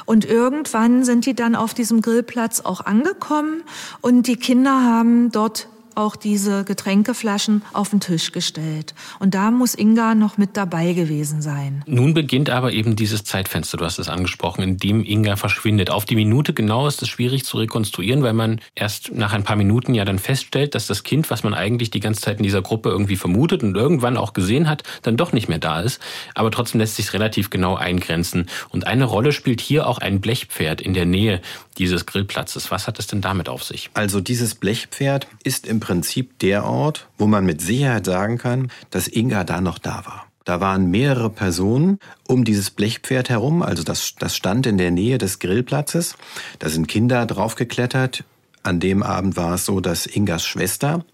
Und 0.05 0.25
irgendwann 0.25 1.05
sind 1.05 1.27
die 1.27 1.35
dann 1.35 1.57
auf 1.57 1.75
diesem 1.75 2.01
Grillplatz 2.01 2.61
auch 2.61 2.81
angekommen 2.81 3.63
und 4.01 4.27
die 4.29 4.37
Kinder 4.37 4.83
haben 4.85 5.33
dort 5.33 5.69
auch 5.97 6.17
diese 6.17 6.65
Getränkeflaschen 6.65 7.63
auf 7.73 7.91
den 7.91 8.01
Tisch 8.01 8.33
gestellt. 8.33 8.95
Und 9.19 9.35
da 9.35 9.51
muss 9.51 9.75
Inga 9.75 10.15
noch 10.15 10.39
mit 10.39 10.57
dabei 10.57 10.93
gewesen 10.93 11.43
sein. 11.43 11.83
Nun 11.87 12.15
beginnt 12.15 12.51
aber 12.51 12.73
eben 12.73 12.97
dieses 12.97 13.25
Zeitfenster, 13.25 13.79
du 13.79 13.85
hast 13.85 13.99
es 13.99 14.09
angesprochen, 14.09 14.63
in 14.63 14.77
dem 14.77 15.03
Inga 15.05 15.37
verschwindet. 15.37 15.91
Auf 15.91 16.05
die 16.05 16.17
Minute 16.17 16.53
genau 16.53 16.87
ist 16.87 17.03
es 17.03 17.09
schwierig 17.09 17.45
zu 17.45 17.57
rekonstruieren, 17.57 18.23
weil 18.23 18.35
man 18.35 18.61
erst 18.75 19.13
nach 19.13 19.33
ein 19.33 19.43
paar 19.43 19.57
Minuten 19.57 19.95
ja 19.95 20.05
dann 20.05 20.19
feststellt, 20.19 20.75
dass 20.75 20.87
das 20.87 21.03
Kind, 21.03 21.31
was 21.31 21.43
man 21.43 21.55
eigentlich 21.55 21.91
die 21.91 22.01
ganze 22.01 22.21
Zeit 22.21 22.37
in 22.39 22.43
dieser 22.43 22.63
Gruppe 22.63 22.91
irgendwie 22.91 23.17
vermutet 23.17 23.63
und 23.63 23.77
irgendwann 23.77 24.17
auch 24.17 24.33
gesehen 24.33 24.69
hat, 24.69 24.83
dann 25.03 25.17
doch 25.17 25.33
nicht 25.33 25.49
mehr 25.49 25.59
da 25.59 25.81
ist. 25.81 26.01
Aber 26.35 26.51
trotzdem 26.51 26.81
lässt 26.81 26.97
sich 26.97 27.13
relativ 27.13 27.51
genau 27.51 27.75
eingrenzen. 27.77 28.47
Und 28.69 28.87
eine 28.87 29.05
Rolle 29.05 29.33
spielt 29.33 29.61
hier 29.61 29.87
auch 29.87 29.99
ein 29.99 30.21
Blechpferd 30.21 30.81
in 30.81 30.95
der 30.95 31.07
Nähe 31.07 31.41
dieses 31.79 32.07
Grillplatzes. 32.07 32.71
Was 32.71 32.87
hat 32.87 32.99
es 32.99 33.07
denn 33.07 33.21
damit 33.21 33.49
auf 33.49 33.65
sich? 33.65 33.91
Also 33.95 34.21
dieses 34.21 34.55
Blechpferd 34.55 35.27
ist 35.45 35.67
im 35.67 35.81
Prinzip 35.87 36.41
der 36.41 36.65
Ort, 36.65 37.07
wo 37.17 37.29
man 37.29 37.47
mit 37.47 37.61
Sicherheit 37.61 38.07
sagen 38.07 38.39
kann, 38.39 38.73
dass 38.91 39.07
Inga 39.07 39.45
da 39.45 39.61
noch 39.61 39.79
da 39.79 40.05
war. 40.05 40.27
Da 40.45 40.61
waren 40.61 40.91
mehrere 40.91 41.31
Personen 41.31 42.01
um 42.27 42.45
dieses 42.45 42.71
Blechpferd 42.71 43.29
herum, 43.29 43.63
also 43.63 43.85
das, 43.85 44.17
das 44.19 44.35
stand 44.35 44.67
in 44.67 44.79
der 44.79 44.91
Nähe 44.91 45.17
des 45.19 45.39
Grillplatzes. 45.39 46.17
Da 46.59 46.71
sind 46.71 46.89
Kinder 46.89 47.25
draufgeklettert. 47.25 48.25
An 48.65 48.81
dem 48.81 49.05
Abend 49.05 49.37
war 49.37 49.55
es 49.55 49.65
so, 49.65 49.79
dass 49.79 50.07
Ingas 50.07 50.45
Schwester 50.45 51.05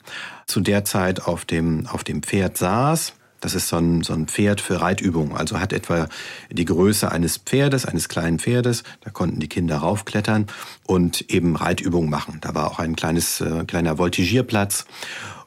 zu 0.46 0.60
der 0.60 0.86
Zeit 0.86 1.26
auf 1.26 1.44
dem, 1.44 1.86
auf 1.86 2.02
dem 2.02 2.22
Pferd 2.22 2.56
saß 2.56 3.12
das 3.42 3.56
ist 3.56 3.68
so 3.68 3.76
ein, 3.76 4.02
so 4.02 4.14
ein 4.14 4.28
Pferd 4.28 4.60
für 4.60 4.80
Reitübungen. 4.80 5.36
Also 5.36 5.58
hat 5.60 5.72
etwa 5.72 6.08
die 6.48 6.64
Größe 6.64 7.10
eines 7.10 7.38
Pferdes, 7.38 7.84
eines 7.84 8.08
kleinen 8.08 8.38
Pferdes. 8.38 8.84
Da 9.00 9.10
konnten 9.10 9.40
die 9.40 9.48
Kinder 9.48 9.78
raufklettern 9.78 10.46
und 10.86 11.28
eben 11.28 11.56
Reitübungen 11.56 12.08
machen. 12.08 12.38
Da 12.40 12.54
war 12.54 12.70
auch 12.70 12.78
ein 12.78 12.94
kleines, 12.94 13.40
äh, 13.40 13.64
kleiner 13.66 13.98
Voltigierplatz. 13.98 14.86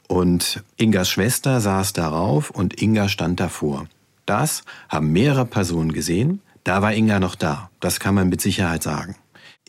Und 0.08 0.62
Ingas 0.76 1.10
Schwester 1.10 1.62
saß 1.62 1.94
darauf 1.94 2.52
und 2.52 2.80
Inga 2.80 3.08
stand 3.08 3.40
davor. 3.40 3.88
Das 4.26 4.64
haben 4.90 5.14
mehrere 5.14 5.46
Personen 5.46 5.94
gesehen. 5.94 6.42
Da 6.66 6.82
war 6.82 6.94
Inga 6.94 7.22
noch 7.22 7.36
da. 7.36 7.70
Das 7.80 8.02
kann 8.02 8.14
man 8.14 8.28
mit 8.28 8.42
Sicherheit 8.42 8.84
sagen. 8.84 9.16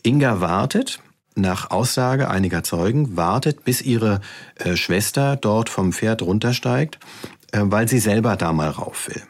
Inga 0.03 0.41
wartet, 0.41 0.99
nach 1.35 1.71
Aussage 1.71 2.29
einiger 2.29 2.63
Zeugen, 2.63 3.15
wartet, 3.15 3.63
bis 3.63 3.81
ihre 3.81 4.19
äh, 4.55 4.75
Schwester 4.75 5.37
dort 5.37 5.69
vom 5.69 5.93
Pferd 5.93 6.23
runtersteigt 6.23 6.99
weil 7.51 7.87
sie 7.87 7.99
selber 7.99 8.35
da 8.35 8.53
mal 8.53 8.69
rauf 8.69 9.07
will. 9.07 9.23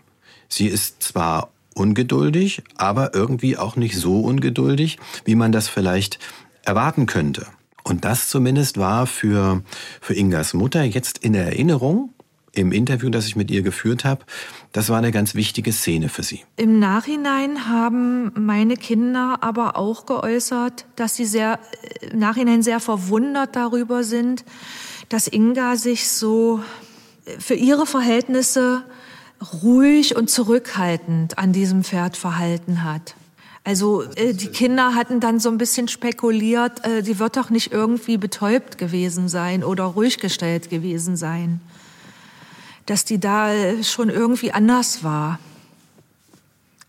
Sie 0.49 0.67
ist 0.67 1.03
zwar 1.03 1.49
ungeduldig, 1.73 2.63
aber 2.75 3.13
irgendwie 3.13 3.57
auch 3.57 3.75
nicht 3.75 3.95
so 3.95 4.21
ungeduldig, 4.21 4.97
wie 5.25 5.35
man 5.35 5.51
das 5.51 5.67
vielleicht 5.67 6.19
erwarten 6.63 7.05
könnte. 7.05 7.47
Und 7.83 8.03
das 8.03 8.27
zumindest 8.27 8.77
war 8.77 9.07
für, 9.07 9.63
für 10.01 10.13
Ingas 10.13 10.53
Mutter 10.53 10.83
jetzt 10.83 11.19
in 11.19 11.35
Erinnerung, 11.35 12.13
im 12.53 12.71
Interview, 12.71 13.09
das 13.09 13.27
ich 13.27 13.35
mit 13.35 13.51
ihr 13.51 13.61
geführt 13.61 14.03
habe, 14.03 14.25
das 14.71 14.89
war 14.89 14.97
eine 14.97 15.11
ganz 15.11 15.35
wichtige 15.35 15.71
Szene 15.71 16.09
für 16.09 16.23
sie. 16.23 16.41
Im 16.55 16.79
Nachhinein 16.79 17.69
haben 17.69 18.31
meine 18.35 18.75
Kinder 18.75 19.37
aber 19.41 19.77
auch 19.77 20.05
geäußert, 20.05 20.85
dass 20.95 21.15
sie 21.15 21.25
sehr, 21.25 21.59
im 22.01 22.19
Nachhinein 22.19 22.63
sehr 22.63 22.79
verwundert 22.79 23.55
darüber 23.55 24.03
sind, 24.03 24.43
dass 25.09 25.27
Inga 25.27 25.77
sich 25.77 26.09
so 26.09 26.61
für 27.39 27.55
ihre 27.55 27.85
Verhältnisse 27.85 28.83
ruhig 29.63 30.15
und 30.15 30.29
zurückhaltend 30.29 31.37
an 31.37 31.53
diesem 31.53 31.83
Pferd 31.83 32.17
verhalten 32.17 32.83
hat. 32.83 33.15
Also 33.63 34.03
äh, 34.15 34.33
die 34.33 34.47
Kinder 34.47 34.95
hatten 34.95 35.19
dann 35.19 35.39
so 35.39 35.49
ein 35.49 35.57
bisschen 35.57 35.89
spekuliert, 35.89 36.85
äh, 36.85 37.03
die 37.03 37.19
wird 37.19 37.35
doch 37.35 37.49
nicht 37.49 37.71
irgendwie 37.73 38.17
betäubt 38.17 38.77
gewesen 38.77 39.27
sein 39.27 39.63
oder 39.63 39.83
ruhig 39.83 40.19
gestellt 40.19 40.69
gewesen 40.69 41.17
sein. 41.17 41.59
Dass 42.85 43.03
die 43.03 43.19
da 43.19 43.53
äh, 43.53 43.83
schon 43.83 44.09
irgendwie 44.09 44.53
anders 44.53 45.03
war. 45.03 45.39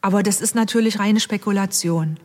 Aber 0.00 0.22
das 0.22 0.40
ist 0.40 0.54
natürlich 0.54 1.00
reine 1.00 1.18
Spekulation. 1.18 2.18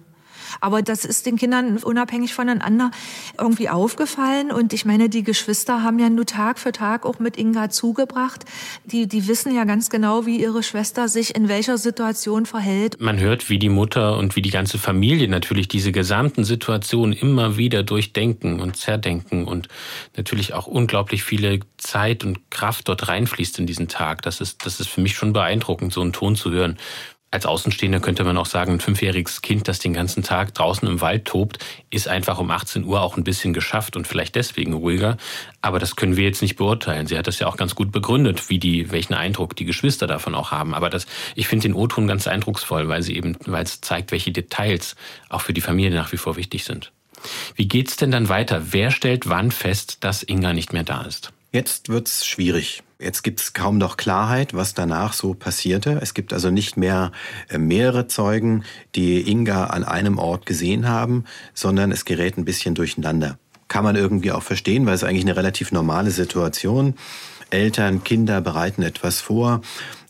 Aber 0.61 0.81
das 0.81 1.05
ist 1.05 1.25
den 1.25 1.37
Kindern 1.37 1.77
unabhängig 1.77 2.33
voneinander 2.33 2.91
irgendwie 3.39 3.69
aufgefallen. 3.69 4.51
Und 4.51 4.73
ich 4.73 4.85
meine, 4.85 5.09
die 5.09 5.23
Geschwister 5.23 5.83
haben 5.83 5.99
ja 5.99 6.09
nur 6.09 6.25
Tag 6.25 6.59
für 6.59 6.71
Tag 6.71 7.05
auch 7.05 7.19
mit 7.19 7.37
Inga 7.37 7.69
zugebracht. 7.69 8.45
Die, 8.85 9.07
die 9.07 9.27
wissen 9.27 9.55
ja 9.55 9.63
ganz 9.63 9.89
genau, 9.89 10.25
wie 10.25 10.39
ihre 10.39 10.63
Schwester 10.63 11.07
sich 11.07 11.35
in 11.35 11.47
welcher 11.47 11.77
Situation 11.77 12.45
verhält. 12.45 12.99
Man 12.99 13.19
hört, 13.19 13.49
wie 13.49 13.59
die 13.59 13.69
Mutter 13.69 14.17
und 14.17 14.35
wie 14.35 14.41
die 14.41 14.49
ganze 14.49 14.77
Familie 14.77 15.27
natürlich 15.27 15.67
diese 15.67 15.91
gesamten 15.91 16.43
Situationen 16.43 17.13
immer 17.13 17.57
wieder 17.57 17.83
durchdenken 17.83 18.59
und 18.59 18.77
zerdenken 18.77 19.45
und 19.45 19.67
natürlich 20.17 20.53
auch 20.53 20.67
unglaublich 20.67 21.23
viele 21.23 21.59
Zeit 21.77 22.23
und 22.23 22.49
Kraft 22.49 22.87
dort 22.87 23.07
reinfließt 23.07 23.59
in 23.59 23.67
diesen 23.67 23.87
Tag. 23.87 24.21
Das 24.21 24.41
ist, 24.41 24.65
das 24.65 24.79
ist 24.79 24.89
für 24.89 25.01
mich 25.01 25.15
schon 25.15 25.33
beeindruckend, 25.33 25.93
so 25.93 26.01
einen 26.01 26.13
Ton 26.13 26.35
zu 26.35 26.51
hören. 26.51 26.77
Als 27.33 27.47
Außenstehender 27.47 27.99
könnte 27.99 28.23
man 28.23 28.37
auch 28.37 28.45
sagen, 28.45 28.73
ein 28.73 28.79
fünfjähriges 28.79 29.41
Kind, 29.41 29.67
das 29.67 29.79
den 29.79 29.93
ganzen 29.93 30.21
Tag 30.21 30.53
draußen 30.53 30.87
im 30.87 31.01
Wald 31.01 31.25
tobt, 31.25 31.57
ist 31.89 32.07
einfach 32.07 32.37
um 32.37 32.51
18 32.51 32.85
Uhr 32.85 33.01
auch 33.01 33.17
ein 33.17 33.23
bisschen 33.23 33.53
geschafft 33.53 33.95
und 33.95 34.07
vielleicht 34.07 34.35
deswegen 34.35 34.73
ruhiger. 34.73 35.17
Aber 35.59 35.79
das 35.79 35.95
können 35.95 36.15
wir 36.15 36.25
jetzt 36.25 36.43
nicht 36.43 36.57
beurteilen. 36.57 37.07
Sie 37.07 37.17
hat 37.17 37.25
das 37.25 37.39
ja 37.39 37.47
auch 37.47 37.57
ganz 37.57 37.73
gut 37.73 37.91
begründet, 37.91 38.51
wie 38.51 38.59
die, 38.59 38.91
welchen 38.91 39.15
Eindruck 39.15 39.55
die 39.55 39.65
Geschwister 39.65 40.05
davon 40.05 40.35
auch 40.35 40.51
haben. 40.51 40.75
Aber 40.75 40.91
das, 40.91 41.07
ich 41.33 41.47
finde 41.47 41.63
den 41.63 41.73
O-Ton 41.73 42.05
ganz 42.05 42.27
eindrucksvoll, 42.27 42.87
weil 42.87 43.01
sie 43.01 43.15
eben, 43.15 43.35
weil 43.47 43.63
es 43.63 43.81
zeigt, 43.81 44.11
welche 44.11 44.31
Details 44.31 44.95
auch 45.29 45.41
für 45.41 45.53
die 45.53 45.61
Familie 45.61 45.97
nach 45.97 46.11
wie 46.11 46.17
vor 46.17 46.35
wichtig 46.35 46.65
sind. 46.65 46.91
Wie 47.55 47.67
geht's 47.67 47.95
denn 47.95 48.11
dann 48.11 48.29
weiter? 48.29 48.73
Wer 48.73 48.91
stellt 48.91 49.27
wann 49.27 49.49
fest, 49.49 50.03
dass 50.03 50.21
Inga 50.21 50.53
nicht 50.53 50.71
mehr 50.71 50.83
da 50.83 51.01
ist? 51.01 51.33
Jetzt 51.53 51.89
wird's 51.89 52.25
schwierig. 52.25 52.81
Jetzt 52.99 53.21
gibt's 53.21 53.53
kaum 53.53 53.77
noch 53.77 53.95
Klarheit, 53.95 54.55
was 54.55 54.73
danach 54.73 55.13
so 55.13 55.35
passierte. 55.35 55.99
Es 56.01 56.15
gibt 56.15 56.33
also 56.33 56.49
nicht 56.49 56.77
mehr 56.77 57.11
äh, 57.47 57.59
mehrere 57.59 58.07
Zeugen, 58.07 58.63
die 58.95 59.29
Inga 59.29 59.65
an 59.65 59.83
einem 59.83 60.17
Ort 60.17 60.47
gesehen 60.47 60.87
haben, 60.87 61.25
sondern 61.53 61.91
es 61.91 62.05
gerät 62.05 62.39
ein 62.39 62.45
bisschen 62.45 62.73
durcheinander. 62.73 63.37
Kann 63.67 63.83
man 63.83 63.95
irgendwie 63.95 64.31
auch 64.31 64.41
verstehen, 64.41 64.87
weil 64.87 64.95
es 64.95 65.03
eigentlich 65.03 65.25
eine 65.25 65.35
relativ 65.35 65.71
normale 65.71 66.09
Situation. 66.09 66.95
Eltern, 67.51 68.03
Kinder 68.03 68.41
bereiten 68.41 68.81
etwas 68.81 69.21
vor. 69.21 69.61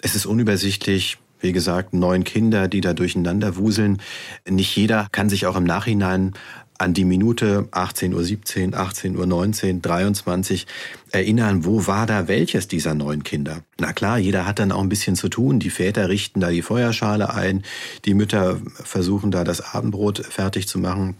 Es 0.02 0.16
ist 0.16 0.26
unübersichtlich. 0.26 1.18
Wie 1.42 1.52
gesagt, 1.52 1.94
neun 1.94 2.24
Kinder, 2.24 2.70
die 2.70 2.80
da 2.80 2.94
durcheinander 2.94 3.58
wuseln. 3.58 4.02
Nicht 4.50 4.74
jeder 4.78 5.10
kann 5.12 5.28
sich 5.28 5.46
auch 5.46 5.58
im 5.58 5.66
Nachhinein 5.66 6.36
an 6.84 6.94
die 6.94 7.06
Minute 7.06 7.70
18.17 7.72 8.74
Uhr, 8.74 8.80
18.19 8.80 9.76
Uhr, 9.76 9.82
23 9.82 10.68
erinnern, 11.12 11.64
wo 11.64 11.88
war 11.88 12.06
da 12.06 12.28
welches 12.28 12.68
dieser 12.68 12.94
neun 12.94 13.24
Kinder? 13.24 13.62
Na 13.80 13.94
klar, 13.94 14.18
jeder 14.18 14.46
hat 14.46 14.60
dann 14.60 14.74
auch 14.74 14.82
ein 14.82 14.90
bisschen 14.90 15.16
zu 15.16 15.30
tun. 15.30 15.60
Die 15.60 15.70
Väter 15.70 16.10
richten 16.10 16.42
da 16.42 16.50
die 16.50 16.62
Feuerschale 16.62 17.34
ein, 17.34 17.64
die 18.04 18.14
Mütter 18.14 18.60
versuchen 18.74 19.32
da 19.32 19.46
das 19.46 19.74
Abendbrot 19.74 20.26
fertig 20.26 20.68
zu 20.68 20.78
machen. 20.78 21.16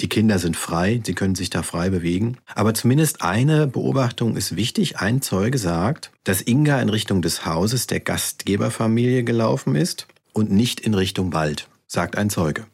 Die 0.00 0.08
Kinder 0.08 0.40
sind 0.40 0.56
frei, 0.56 1.00
sie 1.06 1.14
können 1.14 1.36
sich 1.36 1.50
da 1.50 1.62
frei 1.62 1.88
bewegen. 1.88 2.38
Aber 2.54 2.74
zumindest 2.74 3.22
eine 3.22 3.68
Beobachtung 3.68 4.36
ist 4.36 4.56
wichtig. 4.56 4.98
Ein 4.98 5.22
Zeuge 5.22 5.58
sagt, 5.58 6.10
dass 6.24 6.42
Inga 6.42 6.80
in 6.82 6.88
Richtung 6.88 7.22
des 7.22 7.46
Hauses 7.46 7.86
der 7.86 8.00
Gastgeberfamilie 8.00 9.22
gelaufen 9.22 9.76
ist 9.76 10.08
und 10.32 10.50
nicht 10.50 10.80
in 10.80 10.94
Richtung 10.94 11.32
Wald 11.32 11.68
sagt 11.86 12.18
ein 12.18 12.30
Zeuge. 12.30 12.66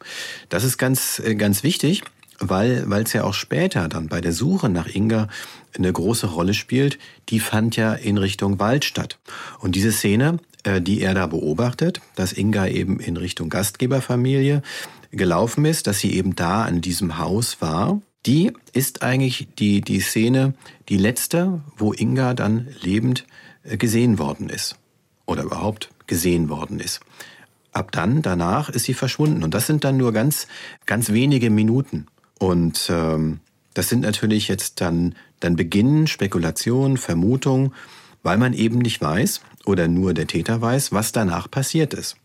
Das 0.49 0.64
ist 0.64 0.79
ganz, 0.79 1.21
äh, 1.21 1.35
ganz 1.35 1.62
wichtig, 1.62 2.03
weil 2.48 2.85
weil 2.87 3.02
es 3.05 3.12
ja 3.12 3.24
auch 3.24 3.35
später 3.35 3.88
dann 3.88 4.09
bei 4.09 4.20
der 4.20 4.33
Suche 4.33 4.68
nach 4.68 4.87
Inga 4.87 5.28
eine 5.74 5.92
große 5.92 6.26
Rolle 6.26 6.55
spielt. 6.55 6.98
Die 7.28 7.40
fand 7.40 7.76
ja 7.76 7.94
in 7.94 8.18
Richtung 8.18 8.59
Wald 8.59 8.85
statt. 8.85 9.18
Und 9.59 9.74
diese 9.74 9.92
Szene, 9.92 10.38
äh, 10.64 10.81
die 10.81 11.00
er 11.00 11.14
da 11.14 11.26
beobachtet, 11.26 12.00
dass 12.14 12.33
Inga 12.33 12.66
eben 12.66 13.00
in 13.00 13.16
Richtung 13.16 13.48
Gastgeberfamilie 13.48 14.62
gelaufen 15.11 15.64
ist, 15.64 15.87
dass 15.87 16.00
sie 16.00 16.12
eben 16.14 16.35
da 16.37 16.64
an 16.64 16.81
diesem 16.81 17.18
Haus 17.18 17.61
war, 17.61 18.00
die 18.26 18.52
ist 18.72 19.02
eigentlich 19.02 19.48
die, 19.59 19.81
die 19.81 20.00
Szene, 20.00 20.55
die 20.88 20.96
letzte, 20.96 21.61
wo 21.76 21.92
Inga 21.92 22.35
dann 22.35 22.68
lebend 22.83 23.26
äh, 23.64 23.76
gesehen 23.76 24.18
worden 24.18 24.48
ist. 24.48 24.76
Oder 25.26 25.44
überhaupt 25.44 25.90
gesehen 26.07 26.48
worden 26.48 26.81
ist 26.81 27.00
ab 27.72 27.90
dann, 27.90 28.22
danach 28.22 28.68
ist 28.68 28.85
sie 28.85 28.94
verschwunden. 28.94 29.42
Und 29.42 29.55
das 29.55 29.66
sind 29.66 29.85
dann 29.85 29.96
nur 29.96 30.12
ganz, 30.12 30.46
ganz 30.87 31.11
wenige 31.11 31.50
Minuten. 31.50 32.07
Und 32.42 32.90
ähm, 32.90 33.38
das 33.72 33.88
sind 33.88 34.00
natürlich 34.00 34.48
jetzt 34.48 34.81
dann, 34.81 35.14
dann 35.38 35.55
beginnen 35.55 36.09
Spekulationen, 36.09 36.96
Vermutungen, 36.96 37.72
weil 38.24 38.37
man 38.37 38.52
eben 38.52 38.81
nicht 38.81 39.00
weiß 39.00 39.42
oder 39.64 39.87
nur 39.87 40.12
der 40.12 40.26
Täter 40.26 40.61
weiß, 40.61 40.90
was 40.90 41.12
danach 41.12 41.48
passiert 41.48 41.94
ist. 41.94 42.16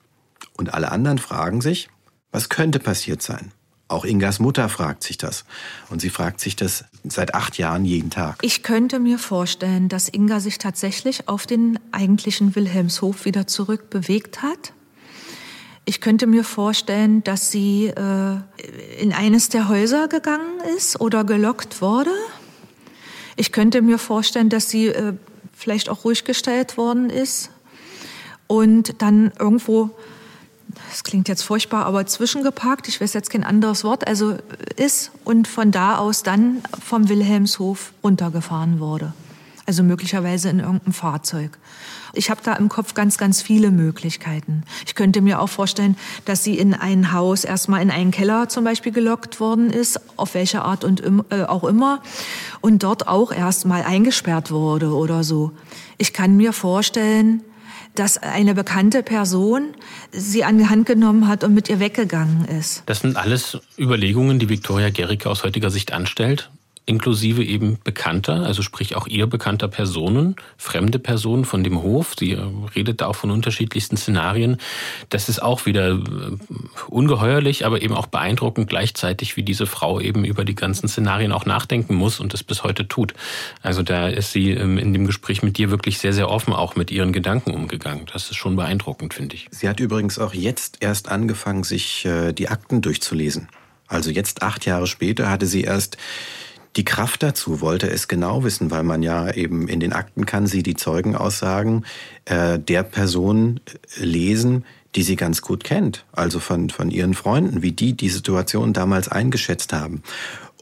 Und 0.58 0.74
alle 0.74 0.92
anderen 0.92 1.20
fragen 1.20 1.62
sich, 1.62 1.88
was 2.32 2.50
könnte 2.50 2.80
passiert 2.80 3.22
sein? 3.22 3.52
Auch 3.90 4.06
Ingas 4.06 4.40
Mutter 4.40 4.70
fragt 4.70 5.04
sich 5.04 5.20
das. 5.20 5.46
Und 5.92 6.02
sie 6.02 6.10
fragt 6.10 6.40
sich 6.40 6.56
das 6.56 6.86
seit 7.04 7.36
acht 7.36 7.60
Jahren 7.60 7.86
jeden 7.86 8.10
Tag. 8.10 8.40
Ich 8.42 8.64
könnte 8.64 8.98
mir 8.98 9.20
vorstellen, 9.20 9.88
dass 9.88 10.10
Inga 10.10 10.40
sich 10.40 10.58
tatsächlich 10.58 11.30
auf 11.30 11.46
den 11.46 11.78
eigentlichen 11.92 12.56
Wilhelmshof 12.56 13.26
wieder 13.26 13.46
zurückbewegt 13.46 14.42
hat 14.42 14.74
ich 15.88 16.02
könnte 16.02 16.28
mir 16.28 16.44
vorstellen, 16.44 17.24
dass 17.24 17.50
sie 17.50 17.86
äh, 17.88 18.36
in 19.00 19.14
eines 19.14 19.48
der 19.48 19.70
Häuser 19.70 20.10
gegangen 20.10 20.60
ist 20.76 21.00
oder 21.00 21.24
gelockt 21.24 21.82
wurde. 21.82 22.12
Ich 23.38 23.54
könnte 23.54 23.82
mir 23.82 23.98
vorstellen, 23.98 24.50
dass 24.50 24.70
sie 24.70 24.88
äh, 24.88 25.14
vielleicht 25.56 25.88
auch 25.88 26.04
ruhig 26.04 26.26
gestellt 26.26 26.76
worden 26.76 27.10
ist 27.10 27.52
und 28.48 29.02
dann 29.02 29.32
irgendwo, 29.40 29.92
das 30.90 31.06
klingt 31.06 31.30
jetzt 31.30 31.44
furchtbar, 31.44 31.86
aber 31.86 32.06
zwischengeparkt, 32.06 32.90
ich 32.90 33.00
weiß 33.00 33.14
jetzt 33.14 33.30
kein 33.30 33.46
anderes 33.46 33.86
Wort, 33.86 34.06
also 34.08 34.36
ist 34.76 35.12
und 35.24 35.48
von 35.48 35.72
da 35.72 36.00
aus 36.00 36.22
dann 36.22 36.64
vom 36.86 37.08
Wilhelmshof 37.08 37.94
runtergefahren 38.04 38.82
wurde. 38.82 39.14
Also 39.66 39.84
möglicherweise 39.84 40.50
in 40.50 40.60
irgendeinem 40.60 40.94
Fahrzeug. 40.94 41.58
Ich 42.14 42.30
habe 42.30 42.42
da 42.44 42.54
im 42.54 42.70
Kopf 42.70 42.94
ganz, 42.94 43.18
ganz 43.18 43.42
viele 43.42 43.72
Möglichkeiten. 43.72 44.64
Ich 44.86 44.96
könnte 44.96 45.22
mir 45.22 45.42
auch 45.42 45.50
vorstellen, 45.50 45.98
dass 46.26 46.44
sie 46.44 46.58
in 46.58 46.74
ein 46.74 47.12
Haus 47.12 47.44
erstmal 47.44 47.82
in 47.82 47.92
einen 47.92 48.12
Keller 48.12 48.50
zum 48.50 48.64
Beispiel 48.64 48.92
gelockt 48.92 49.40
worden 49.40 49.70
ist, 49.70 50.00
auf 50.18 50.34
welche 50.34 50.62
Art 50.62 50.84
und 50.84 51.04
äh, 51.32 51.44
auch 51.44 51.64
immer, 51.64 52.02
und 52.62 52.84
dort 52.84 53.08
auch 53.08 53.32
erstmal 53.32 53.84
eingesperrt 53.84 54.52
wurde 54.52 54.94
oder 54.94 55.24
so. 55.24 55.52
Ich 55.98 56.14
kann 56.14 56.38
mir 56.38 56.54
vorstellen, 56.54 57.42
dass 57.96 58.18
eine 58.18 58.54
bekannte 58.54 59.02
Person 59.02 59.74
sie 60.12 60.44
an 60.44 60.58
die 60.58 60.68
Hand 60.68 60.86
genommen 60.86 61.28
hat 61.28 61.44
und 61.44 61.54
mit 61.54 61.68
ihr 61.70 61.80
weggegangen 61.80 62.46
ist. 62.46 62.84
Das 62.86 63.00
sind 63.00 63.18
alles 63.18 63.58
Überlegungen, 63.78 64.38
die 64.38 64.50
Viktoria 64.50 64.90
Gericke 64.90 65.30
aus 65.30 65.44
heutiger 65.44 65.72
Sicht 65.72 65.94
anstellt 65.94 66.52
inklusive 66.88 67.44
eben 67.44 67.78
bekannter, 67.84 68.46
also 68.46 68.62
sprich 68.62 68.96
auch 68.96 69.08
ihr 69.08 69.28
bekannter 69.28 69.68
Personen, 69.68 70.38
fremde 70.58 71.00
Personen 71.00 71.44
von 71.44 71.62
dem 71.64 71.84
Hof. 71.84 72.16
Sie 72.18 72.32
äh, 72.32 72.42
redet 72.76 73.02
da 73.02 73.08
auch 73.08 73.16
von 73.16 73.30
unterschiedlichsten 73.30 73.98
Szenarien. 73.98 74.58
Das 75.10 75.28
ist 75.28 75.44
auch 75.44 75.66
wieder 75.66 75.90
äh, 75.90 76.02
ungeheuerlich, 76.88 77.66
aber 77.66 77.82
eben 77.82 77.94
auch 77.94 78.08
beeindruckend 78.08 78.70
gleichzeitig, 78.70 79.36
wie 79.36 79.44
diese 79.44 79.66
Frau 79.66 80.00
eben 80.00 80.24
über 80.24 80.46
die 80.46 80.56
ganzen 80.56 80.88
Szenarien 80.88 81.34
auch 81.34 81.46
nachdenken 81.46 81.94
muss 81.94 82.22
und 82.22 82.34
es 82.34 82.42
bis 82.42 82.64
heute 82.64 82.88
tut. 82.88 83.14
Also 83.62 83.84
da 83.84 84.08
ist 84.08 84.32
sie 84.32 84.52
ähm, 84.52 84.78
in 84.78 84.94
dem 84.94 85.06
Gespräch 85.06 85.44
mit 85.44 85.58
dir 85.58 85.70
wirklich 85.70 86.00
sehr, 86.00 86.14
sehr 86.14 86.30
offen 86.30 86.54
auch 86.54 86.78
mit 86.78 86.90
ihren 86.90 87.12
Gedanken 87.12 87.52
umgegangen. 87.52 88.06
Das 88.14 88.32
ist 88.32 88.38
schon 88.38 88.56
beeindruckend, 88.56 89.14
finde 89.14 89.36
ich. 89.36 89.48
Sie 89.52 89.68
hat 89.68 89.82
übrigens 89.82 90.20
auch 90.20 90.34
jetzt 90.34 90.78
erst 90.80 91.10
angefangen, 91.10 91.66
sich 91.66 92.06
äh, 92.06 92.32
die 92.32 92.48
Akten 92.48 92.82
durchzulesen. 92.82 93.50
Also 93.90 94.10
jetzt 94.10 94.42
acht 94.42 94.66
Jahre 94.66 94.88
später 94.88 95.30
hatte 95.30 95.46
sie 95.46 95.64
erst 95.64 95.98
die 96.78 96.86
Kraft 96.86 97.24
dazu 97.24 97.60
wollte 97.60 97.90
es 97.90 98.08
genau 98.08 98.44
wissen, 98.44 98.72
weil 98.72 98.84
man 98.84 99.02
ja 99.02 99.32
eben 99.32 99.68
in 99.68 99.80
den 99.80 99.94
Akten 99.94 100.26
kann 100.26 100.46
sie 100.46 100.64
die 100.64 100.76
Zeugenaussagen 100.76 101.86
äh, 102.26 102.60
der 102.60 102.84
Person 102.84 103.60
äh, 104.00 104.04
lesen, 104.06 104.64
die 104.96 105.04
sie 105.04 105.16
ganz 105.16 105.42
gut 105.42 105.64
kennt, 105.64 106.06
also 106.12 106.40
von, 106.40 106.70
von 106.70 106.90
ihren 106.92 107.14
Freunden, 107.14 107.62
wie 107.62 107.72
die 107.72 107.94
die 107.94 108.10
Situation 108.10 108.74
damals 108.74 109.10
eingeschätzt 109.10 109.74
haben. 109.74 110.02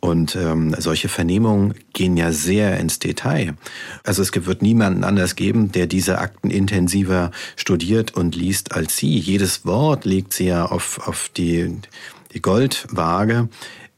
Und 0.02 0.36
ähm, 0.36 0.76
solche 0.78 1.10
Vernehmungen 1.10 1.74
gehen 1.94 2.16
ja 2.16 2.32
sehr 2.32 2.80
ins 2.80 3.00
Detail. 3.00 3.56
Also 4.04 4.22
es 4.22 4.32
wird 4.34 4.62
niemanden 4.62 5.04
anders 5.04 5.36
geben, 5.36 5.72
der 5.72 5.88
diese 5.88 6.20
Akten 6.20 6.50
intensiver 6.50 7.32
studiert 7.56 8.14
und 8.14 8.36
liest 8.36 8.74
als 8.74 8.98
sie. 8.98 9.18
Jedes 9.18 9.66
Wort 9.66 10.06
legt 10.06 10.34
sie 10.34 10.48
ja 10.48 10.66
auf, 10.66 11.08
auf 11.08 11.30
die, 11.36 11.78
die 12.34 12.42
Goldwaage 12.42 13.50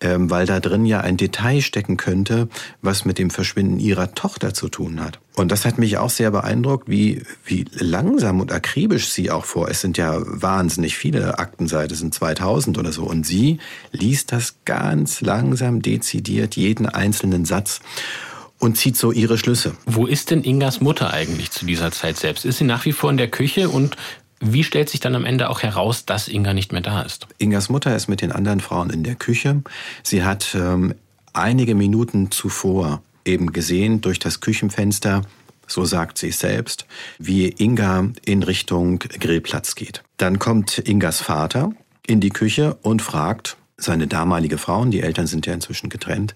ähm, 0.01 0.29
weil 0.29 0.45
da 0.45 0.59
drin 0.59 0.85
ja 0.85 1.01
ein 1.01 1.17
Detail 1.17 1.61
stecken 1.61 1.97
könnte, 1.97 2.47
was 2.81 3.05
mit 3.05 3.17
dem 3.17 3.29
Verschwinden 3.29 3.79
ihrer 3.79 4.13
Tochter 4.13 4.53
zu 4.53 4.69
tun 4.69 5.03
hat. 5.03 5.19
Und 5.35 5.51
das 5.51 5.65
hat 5.65 5.77
mich 5.77 5.97
auch 5.97 6.09
sehr 6.09 6.31
beeindruckt, 6.31 6.89
wie, 6.89 7.23
wie 7.45 7.65
langsam 7.71 8.39
und 8.41 8.51
akribisch 8.51 9.09
sie 9.09 9.31
auch 9.31 9.45
vor. 9.45 9.69
Es 9.69 9.81
sind 9.81 9.97
ja 9.97 10.17
wahnsinnig 10.19 10.97
viele 10.97 11.39
Aktenseiten, 11.39 11.93
es 11.93 11.99
sind 11.99 12.13
2000 12.13 12.77
oder 12.77 12.91
so. 12.91 13.03
Und 13.03 13.25
sie 13.25 13.59
liest 13.91 14.31
das 14.31 14.55
ganz 14.65 15.21
langsam, 15.21 15.81
dezidiert, 15.81 16.55
jeden 16.55 16.87
einzelnen 16.87 17.45
Satz 17.45 17.81
und 18.59 18.77
zieht 18.77 18.97
so 18.97 19.11
ihre 19.11 19.37
Schlüsse. 19.37 19.75
Wo 19.85 20.05
ist 20.05 20.31
denn 20.31 20.43
Ingas 20.43 20.81
Mutter 20.81 21.13
eigentlich 21.13 21.51
zu 21.51 21.65
dieser 21.65 21.91
Zeit 21.91 22.17
selbst? 22.17 22.45
Ist 22.45 22.57
sie 22.57 22.63
nach 22.63 22.85
wie 22.85 22.91
vor 22.91 23.11
in 23.11 23.17
der 23.17 23.29
Küche 23.29 23.69
und 23.69 23.95
wie 24.39 24.63
stellt 24.63 24.89
sich 24.89 24.99
dann 24.99 25.15
am 25.15 25.25
Ende 25.25 25.49
auch 25.49 25.63
heraus, 25.63 26.05
dass 26.05 26.27
Inga 26.27 26.53
nicht 26.53 26.71
mehr 26.71 26.81
da 26.81 27.01
ist? 27.01 27.27
Ingas 27.37 27.69
Mutter 27.69 27.95
ist 27.95 28.07
mit 28.07 28.21
den 28.21 28.31
anderen 28.31 28.59
Frauen 28.59 28.89
in 28.89 29.03
der 29.03 29.15
Küche. 29.15 29.61
Sie 30.03 30.23
hat 30.23 30.55
ähm, 30.55 30.93
einige 31.33 31.75
Minuten 31.75 32.31
zuvor 32.31 33.01
eben 33.25 33.51
gesehen 33.51 34.01
durch 34.01 34.19
das 34.19 34.39
Küchenfenster, 34.39 35.21
so 35.67 35.85
sagt 35.85 36.17
sie 36.17 36.31
selbst, 36.31 36.85
wie 37.19 37.49
Inga 37.49 38.09
in 38.25 38.43
Richtung 38.43 38.99
Grillplatz 38.99 39.75
geht. 39.75 40.03
Dann 40.17 40.39
kommt 40.39 40.77
Ingas 40.77 41.19
Vater 41.19 41.71
in 42.05 42.21
die 42.21 42.29
Küche 42.29 42.77
und 42.81 43.01
fragt 43.01 43.57
seine 43.75 44.07
damalige 44.07 44.57
Frau, 44.57 44.85
die 44.85 45.01
Eltern 45.01 45.27
sind 45.27 45.45
ja 45.45 45.53
inzwischen 45.53 45.89
getrennt, 45.89 46.35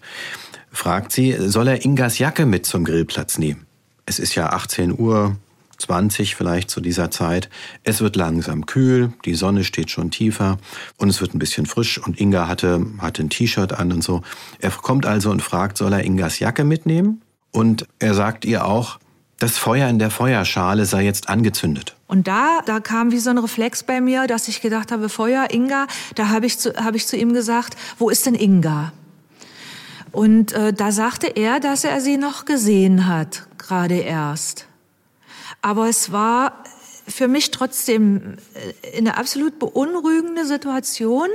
fragt 0.71 1.11
sie, 1.11 1.35
soll 1.37 1.67
er 1.67 1.83
Ingas 1.85 2.19
Jacke 2.19 2.45
mit 2.45 2.65
zum 2.65 2.83
Grillplatz 2.83 3.37
nehmen? 3.37 3.65
Es 4.05 4.19
ist 4.19 4.35
ja 4.35 4.49
18 4.49 4.99
Uhr, 4.99 5.37
20 5.81 6.35
vielleicht 6.35 6.69
zu 6.69 6.81
dieser 6.81 7.11
Zeit. 7.11 7.49
Es 7.83 8.01
wird 8.01 8.15
langsam 8.15 8.65
kühl, 8.65 9.13
die 9.25 9.35
Sonne 9.35 9.63
steht 9.63 9.89
schon 9.89 10.11
tiefer 10.11 10.57
und 10.97 11.09
es 11.09 11.21
wird 11.21 11.33
ein 11.33 11.39
bisschen 11.39 11.65
frisch 11.65 11.97
und 11.97 12.19
Inga 12.19 12.47
hatte, 12.47 12.85
hatte 12.99 13.23
ein 13.23 13.29
T-Shirt 13.29 13.73
an 13.73 13.91
und 13.91 14.03
so. 14.03 14.21
Er 14.59 14.71
kommt 14.71 15.05
also 15.05 15.31
und 15.31 15.41
fragt, 15.41 15.77
soll 15.77 15.93
er 15.93 16.03
Ingas 16.03 16.39
Jacke 16.39 16.63
mitnehmen? 16.63 17.21
Und 17.51 17.85
er 17.99 18.13
sagt 18.13 18.45
ihr 18.45 18.65
auch, 18.65 18.99
das 19.39 19.57
Feuer 19.57 19.89
in 19.89 19.97
der 19.97 20.11
Feuerschale 20.11 20.85
sei 20.85 21.03
jetzt 21.03 21.27
angezündet. 21.27 21.95
Und 22.07 22.27
da, 22.27 22.59
da 22.65 22.79
kam 22.79 23.11
wie 23.11 23.17
so 23.17 23.31
ein 23.31 23.39
Reflex 23.39 23.83
bei 23.83 23.99
mir, 23.99 24.27
dass 24.27 24.47
ich 24.47 24.61
gedacht 24.61 24.91
habe, 24.91 25.09
Feuer, 25.09 25.47
Inga, 25.51 25.87
da 26.15 26.29
habe 26.29 26.45
ich, 26.45 26.59
zu, 26.59 26.75
hab 26.75 26.93
ich 26.95 27.07
zu 27.07 27.17
ihm 27.17 27.33
gesagt, 27.33 27.75
wo 27.97 28.09
ist 28.09 28.25
denn 28.25 28.35
Inga? 28.35 28.93
Und 30.11 30.51
äh, 30.53 30.73
da 30.73 30.91
sagte 30.91 31.27
er, 31.27 31.59
dass 31.59 31.83
er 31.83 32.01
sie 32.01 32.17
noch 32.17 32.45
gesehen 32.45 33.07
hat, 33.07 33.47
gerade 33.57 33.95
erst. 33.95 34.67
Aber 35.61 35.87
es 35.87 36.11
war 36.11 36.63
für 37.07 37.27
mich 37.27 37.51
trotzdem 37.51 38.37
äh, 38.83 38.97
eine 38.97 39.17
absolut 39.17 39.59
beunruhigende 39.59 40.45
Situation. 40.45 41.29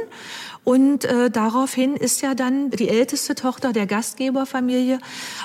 Und 0.65 1.05
äh, 1.05 1.31
daraufhin 1.31 1.95
ist 1.95 2.23
ja 2.23 2.35
dann 2.35 2.71
die 2.71 2.89
älteste 2.89 3.37
Tochter 3.37 3.73
der 3.73 3.87
Gastgeberfamilie 3.87 4.99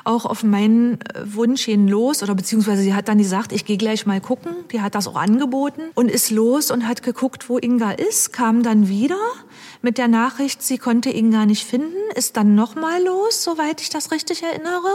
auch 0.04 0.26
auf 0.26 0.44
meinen 0.44 1.00
äh, 1.02 1.22
Wunsch 1.26 1.66
hin 1.66 1.88
los. 1.88 2.24
Oder 2.24 2.34
beziehungsweise 2.34 2.82
sie 2.82 2.96
hat 2.96 3.08
dann 3.08 3.20
gesagt, 3.20 3.52
ich 3.52 3.66
gehe 3.66 3.78
gleich 3.78 4.08
mal 4.08 4.20
gucken. 4.20 4.52
Die 4.72 4.82
hat 4.82 4.96
das 4.96 5.08
auch 5.08 5.16
angeboten 5.16 5.82
und 5.94 6.10
ist 6.10 6.32
los 6.32 6.72
und 6.72 6.88
hat 6.88 7.04
geguckt, 7.04 7.50
wo 7.50 7.60
Inga 7.60 7.92
ist, 7.92 8.34
kam 8.34 8.64
dann 8.64 8.88
wieder 8.88 9.20
mit 9.84 9.98
der 9.98 10.08
Nachricht, 10.08 10.64
sie 10.64 10.78
konnte 10.78 11.10
Inga 11.10 11.46
nicht 11.46 11.66
finden, 11.66 11.98
ist 12.16 12.38
dann 12.38 12.56
nochmal 12.56 13.04
los, 13.04 13.44
soweit 13.44 13.82
ich 13.82 13.90
das 13.90 14.12
richtig 14.12 14.44
erinnere 14.44 14.90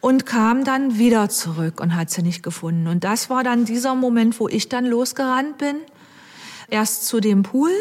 und 0.00 0.26
kam 0.26 0.64
dann 0.64 0.98
wieder 0.98 1.28
zurück 1.28 1.80
und 1.80 1.96
hat 1.96 2.10
sie 2.10 2.22
nicht 2.22 2.42
gefunden. 2.42 2.86
Und 2.86 3.04
das 3.04 3.30
war 3.30 3.42
dann 3.42 3.64
dieser 3.64 3.94
Moment, 3.94 4.38
wo 4.38 4.48
ich 4.48 4.68
dann 4.68 4.86
losgerannt 4.86 5.58
bin. 5.58 5.76
Erst 6.68 7.06
zu 7.06 7.20
dem 7.20 7.42
Pool 7.42 7.72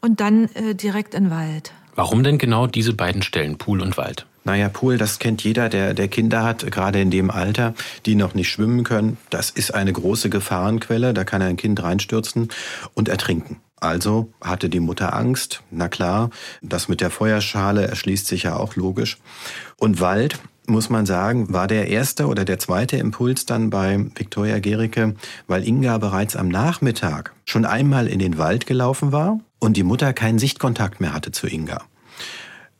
und 0.00 0.20
dann 0.20 0.48
äh, 0.54 0.74
direkt 0.74 1.14
in 1.14 1.24
den 1.24 1.30
Wald. 1.30 1.72
Warum 1.94 2.22
denn 2.22 2.38
genau 2.38 2.66
diese 2.66 2.92
beiden 2.92 3.22
Stellen, 3.22 3.58
Pool 3.58 3.80
und 3.80 3.96
Wald? 3.96 4.26
Naja, 4.44 4.68
Pool, 4.68 4.98
das 4.98 5.18
kennt 5.18 5.42
jeder, 5.42 5.68
der, 5.68 5.94
der 5.94 6.08
Kinder 6.08 6.42
hat, 6.42 6.70
gerade 6.70 7.00
in 7.00 7.10
dem 7.10 7.30
Alter, 7.30 7.74
die 8.06 8.14
noch 8.14 8.34
nicht 8.34 8.48
schwimmen 8.48 8.84
können. 8.84 9.18
Das 9.30 9.50
ist 9.50 9.74
eine 9.74 9.92
große 9.92 10.30
Gefahrenquelle, 10.30 11.12
da 11.12 11.24
kann 11.24 11.42
ein 11.42 11.56
Kind 11.56 11.82
reinstürzen 11.82 12.48
und 12.94 13.08
ertrinken. 13.08 13.60
Also 13.80 14.32
hatte 14.40 14.68
die 14.68 14.80
Mutter 14.80 15.14
Angst, 15.14 15.62
na 15.70 15.88
klar, 15.88 16.30
das 16.62 16.88
mit 16.88 17.00
der 17.00 17.10
Feuerschale 17.10 17.86
erschließt 17.86 18.26
sich 18.26 18.44
ja 18.44 18.56
auch 18.56 18.74
logisch. 18.74 19.18
Und 19.76 20.00
Wald, 20.00 20.38
muss 20.68 20.90
man 20.90 21.06
sagen, 21.06 21.52
war 21.52 21.66
der 21.66 21.88
erste 21.88 22.26
oder 22.26 22.44
der 22.44 22.58
zweite 22.58 22.96
Impuls 22.96 23.46
dann 23.46 23.70
bei 23.70 23.98
Viktoria 24.14 24.58
Gericke, 24.58 25.14
weil 25.46 25.66
Inga 25.66 25.98
bereits 25.98 26.36
am 26.36 26.48
Nachmittag 26.48 27.32
schon 27.44 27.64
einmal 27.64 28.06
in 28.06 28.18
den 28.18 28.38
Wald 28.38 28.66
gelaufen 28.66 29.12
war 29.12 29.40
und 29.58 29.76
die 29.76 29.82
Mutter 29.82 30.12
keinen 30.12 30.38
Sichtkontakt 30.38 31.00
mehr 31.00 31.14
hatte 31.14 31.32
zu 31.32 31.46
Inga. 31.46 31.82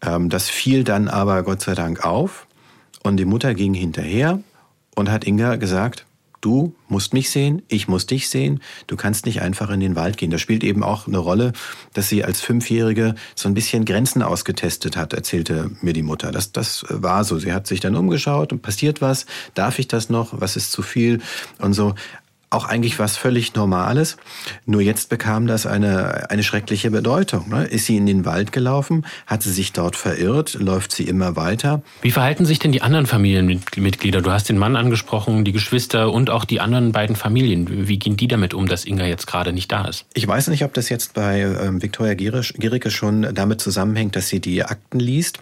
Ähm, 0.03 0.29
das 0.29 0.49
fiel 0.49 0.85
dann 0.85 1.09
aber 1.09 1.43
Gott 1.43 1.63
sei 1.63 1.75
Dank 1.75 2.05
auf 2.05 2.47
und 3.03 3.17
die 3.17 3.25
Mutter 3.25 3.55
ging 3.55 3.75
hinterher 3.75 4.41
und 4.95 5.11
hat 5.11 5.27
Inga 5.27 5.57
gesagt, 5.57 6.05
Du 6.41 6.75
musst 6.89 7.13
mich 7.15 7.31
sehen, 7.31 7.63
ich 7.69 7.89
muss 7.89 8.07
dich 8.07 8.29
sehen. 8.29 8.61
Du 8.87 8.97
kannst 8.97 9.27
nicht 9.27 9.43
einfach 9.43 9.71
in 9.71 9.81
den 9.81 9.97
Wald 9.97 10.17
gehen. 10.17 10.31
Das 10.31 10.41
spielt 10.41 10.63
eben 10.63 10.83
auch 10.83 11.07
eine 11.07 11.19
Rolle, 11.19 11.53
dass 11.95 12.09
sie 12.09 12.25
als 12.25 12.41
Fünfjährige 12.41 13.15
so 13.35 13.49
ein 13.49 13.55
bisschen 13.55 13.85
Grenzen 13.85 14.23
ausgetestet 14.23 14.97
hat, 14.97 15.13
erzählte 15.13 15.71
mir 15.81 15.93
die 15.93 16.03
Mutter. 16.03 16.31
Das, 16.31 16.53
das 16.53 16.85
war 16.89 17.25
so. 17.25 17.39
Sie 17.39 17.53
hat 17.53 17.67
sich 17.67 17.81
dann 17.81 17.97
umgeschaut 17.97 18.53
und 18.53 18.63
passiert 18.63 19.01
was. 19.01 19.27
Darf 19.55 19.79
ich 19.79 19.89
das 19.89 20.11
noch? 20.11 20.41
Was 20.41 20.57
ist 20.57 20.71
zu 20.71 20.83
viel? 20.83 21.21
Und 21.59 21.73
so 21.73 21.95
auch 22.51 22.65
eigentlich 22.65 22.99
was 22.99 23.17
völlig 23.17 23.55
Normales. 23.55 24.17
Nur 24.65 24.81
jetzt 24.81 25.11
bekam 25.11 25.47
das 25.47 25.67
eine, 25.67 26.31
eine 26.31 26.43
schreckliche 26.43 26.91
Bedeutung. 26.91 27.49
Ne? 27.51 27.65
Ist 27.65 27.87
sie 27.87 27.97
in 27.97 28.07
den 28.07 28.25
Wald 28.25 28.53
gelaufen? 28.53 29.05
Hat 29.27 29.43
sie 29.43 29.53
sich 29.53 29.73
dort 29.73 29.97
verirrt? 29.97 30.55
Läuft 30.55 30.93
sie 30.93 31.05
immer 31.05 31.37
weiter? 31.37 31.83
Wie 32.01 32.11
verhalten 32.11 32.47
sich 32.47 32.59
denn 32.59 32.73
die 32.73 32.83
anderen 32.83 33.07
Familienmitglieder? 33.07 34.23
Du 34.23 34.31
hast 34.31 34.49
den 34.49 34.59
Mann 34.59 34.77
angesprochen, 34.77 35.45
die 35.45 35.53
Geschwister 35.53 36.13
und 36.13 36.31
auch 36.31 36.45
die 36.45 36.61
anderen 36.61 36.93
beiden 36.93 37.17
Familien. 37.17 37.89
Wie 37.89 37.99
gehen 37.99 38.17
die 38.17 38.29
damit 38.29 38.55
um, 38.55 38.67
dass 38.67 38.85
Inga 38.85 39.05
jetzt 39.05 39.27
gerade 39.27 39.53
nicht 39.53 39.71
da 39.71 39.85
ist? 39.87 40.07
Ich 40.15 40.27
weiß 40.27 40.49
nicht, 40.49 40.65
ob 40.65 40.73
das 40.73 40.89
jetzt 40.89 41.15
bei 41.15 41.41
ähm, 41.41 41.83
Viktoria 41.83 42.15
Gericke 42.15 42.91
schon 42.91 43.35
damit 43.35 43.61
zusammenhängt, 43.61 44.17
dass 44.17 44.29
sie 44.29 44.41
die 44.41 44.65
Akten 44.65 45.01
liest. 45.01 45.41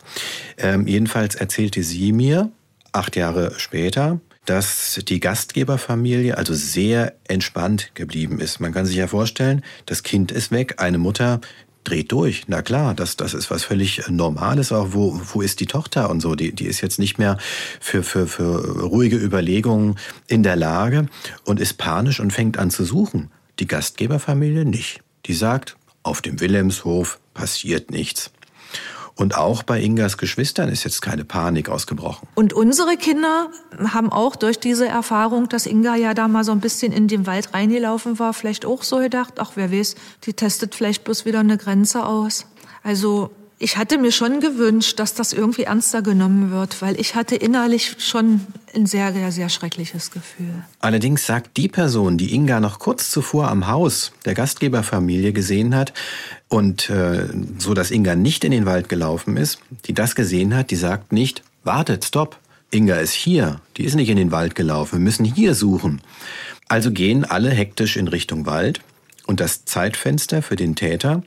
Ähm, 0.58 0.86
jedenfalls 0.86 1.36
erzählte 1.36 1.82
sie 1.82 2.12
mir, 2.12 2.50
acht 2.92 3.14
Jahre 3.16 3.52
später, 3.58 4.20
dass 4.46 5.00
die 5.06 5.20
Gastgeberfamilie 5.20 6.36
also 6.36 6.54
sehr 6.54 7.14
entspannt 7.28 7.90
geblieben 7.94 8.40
ist. 8.40 8.60
Man 8.60 8.72
kann 8.72 8.86
sich 8.86 8.96
ja 8.96 9.06
vorstellen, 9.06 9.62
das 9.84 10.02
Kind 10.02 10.32
ist 10.32 10.50
weg, 10.50 10.76
eine 10.78 10.98
Mutter 10.98 11.40
dreht 11.86 12.12
durch. 12.12 12.44
Na 12.48 12.62
klar, 12.62 12.94
das, 12.94 13.16
das 13.16 13.34
ist 13.34 13.50
was 13.50 13.64
völlig 13.64 14.08
Normales 14.08 14.72
auch. 14.72 14.88
Wo, 14.90 15.20
wo 15.32 15.40
ist 15.40 15.60
die 15.60 15.66
Tochter 15.66 16.10
und 16.10 16.20
so? 16.20 16.34
Die, 16.34 16.52
die 16.52 16.66
ist 16.66 16.80
jetzt 16.80 16.98
nicht 16.98 17.18
mehr 17.18 17.38
für, 17.80 18.02
für, 18.02 18.26
für 18.26 18.82
ruhige 18.82 19.16
Überlegungen 19.16 19.96
in 20.26 20.42
der 20.42 20.56
Lage 20.56 21.06
und 21.44 21.60
ist 21.60 21.78
panisch 21.78 22.20
und 22.20 22.32
fängt 22.32 22.58
an 22.58 22.70
zu 22.70 22.84
suchen. 22.84 23.30
Die 23.58 23.66
Gastgeberfamilie 23.66 24.64
nicht. 24.64 25.00
Die 25.26 25.34
sagt, 25.34 25.76
auf 26.02 26.22
dem 26.22 26.40
Wilhelmshof 26.40 27.18
passiert 27.34 27.90
nichts. 27.90 28.30
Und 29.16 29.34
auch 29.34 29.62
bei 29.62 29.80
Ingas 29.80 30.18
Geschwistern 30.18 30.68
ist 30.68 30.84
jetzt 30.84 31.00
keine 31.00 31.24
Panik 31.24 31.70
ausgebrochen. 31.70 32.28
Und 32.34 32.52
unsere 32.52 32.98
Kinder 32.98 33.48
haben 33.92 34.12
auch 34.12 34.36
durch 34.36 34.60
diese 34.60 34.86
Erfahrung, 34.86 35.48
dass 35.48 35.64
Inga 35.64 35.96
ja 35.96 36.12
da 36.12 36.28
mal 36.28 36.44
so 36.44 36.52
ein 36.52 36.60
bisschen 36.60 36.92
in 36.92 37.08
den 37.08 37.26
Wald 37.26 37.54
reingelaufen 37.54 38.18
war, 38.18 38.34
vielleicht 38.34 38.66
auch 38.66 38.82
so 38.82 38.98
gedacht, 38.98 39.34
ach 39.38 39.52
wer 39.54 39.72
weiß, 39.72 39.94
die 40.24 40.34
testet 40.34 40.74
vielleicht 40.74 41.04
bloß 41.04 41.24
wieder 41.24 41.40
eine 41.40 41.56
Grenze 41.56 42.04
aus. 42.04 42.44
Also 42.82 43.30
ich 43.58 43.78
hatte 43.78 43.96
mir 43.96 44.12
schon 44.12 44.40
gewünscht, 44.40 44.98
dass 44.98 45.14
das 45.14 45.32
irgendwie 45.32 45.62
ernster 45.62 46.02
genommen 46.02 46.50
wird, 46.50 46.82
weil 46.82 47.00
ich 47.00 47.14
hatte 47.14 47.36
innerlich 47.36 47.96
schon 47.98 48.40
ein 48.74 48.84
sehr, 48.84 49.14
sehr, 49.14 49.32
sehr 49.32 49.48
schreckliches 49.48 50.10
Gefühl. 50.10 50.62
Allerdings 50.80 51.24
sagt 51.24 51.56
die 51.56 51.68
Person, 51.68 52.18
die 52.18 52.34
Inga 52.34 52.60
noch 52.60 52.78
kurz 52.78 53.10
zuvor 53.10 53.48
am 53.48 53.66
Haus 53.66 54.12
der 54.26 54.34
Gastgeberfamilie 54.34 55.32
gesehen 55.32 55.74
hat 55.74 55.94
und 56.48 56.90
äh, 56.90 57.28
so, 57.58 57.72
dass 57.72 57.90
Inga 57.90 58.14
nicht 58.14 58.44
in 58.44 58.50
den 58.50 58.66
Wald 58.66 58.90
gelaufen 58.90 59.38
ist, 59.38 59.60
die 59.86 59.94
das 59.94 60.14
gesehen 60.14 60.54
hat, 60.54 60.70
die 60.70 60.76
sagt 60.76 61.12
nicht, 61.12 61.42
wartet, 61.64 62.04
stopp, 62.04 62.38
Inga 62.70 62.96
ist 62.96 63.12
hier, 63.12 63.60
die 63.78 63.84
ist 63.84 63.94
nicht 63.94 64.10
in 64.10 64.18
den 64.18 64.32
Wald 64.32 64.54
gelaufen, 64.54 64.98
wir 64.98 65.04
müssen 65.04 65.24
hier 65.24 65.54
suchen. 65.54 66.02
Also 66.68 66.90
gehen 66.90 67.24
alle 67.24 67.50
hektisch 67.50 67.96
in 67.96 68.08
Richtung 68.08 68.44
Wald 68.44 68.80
und 69.26 69.40
das 69.40 69.64
Zeitfenster 69.64 70.42
für 70.42 70.56
den 70.56 70.74
Täter 70.74 71.22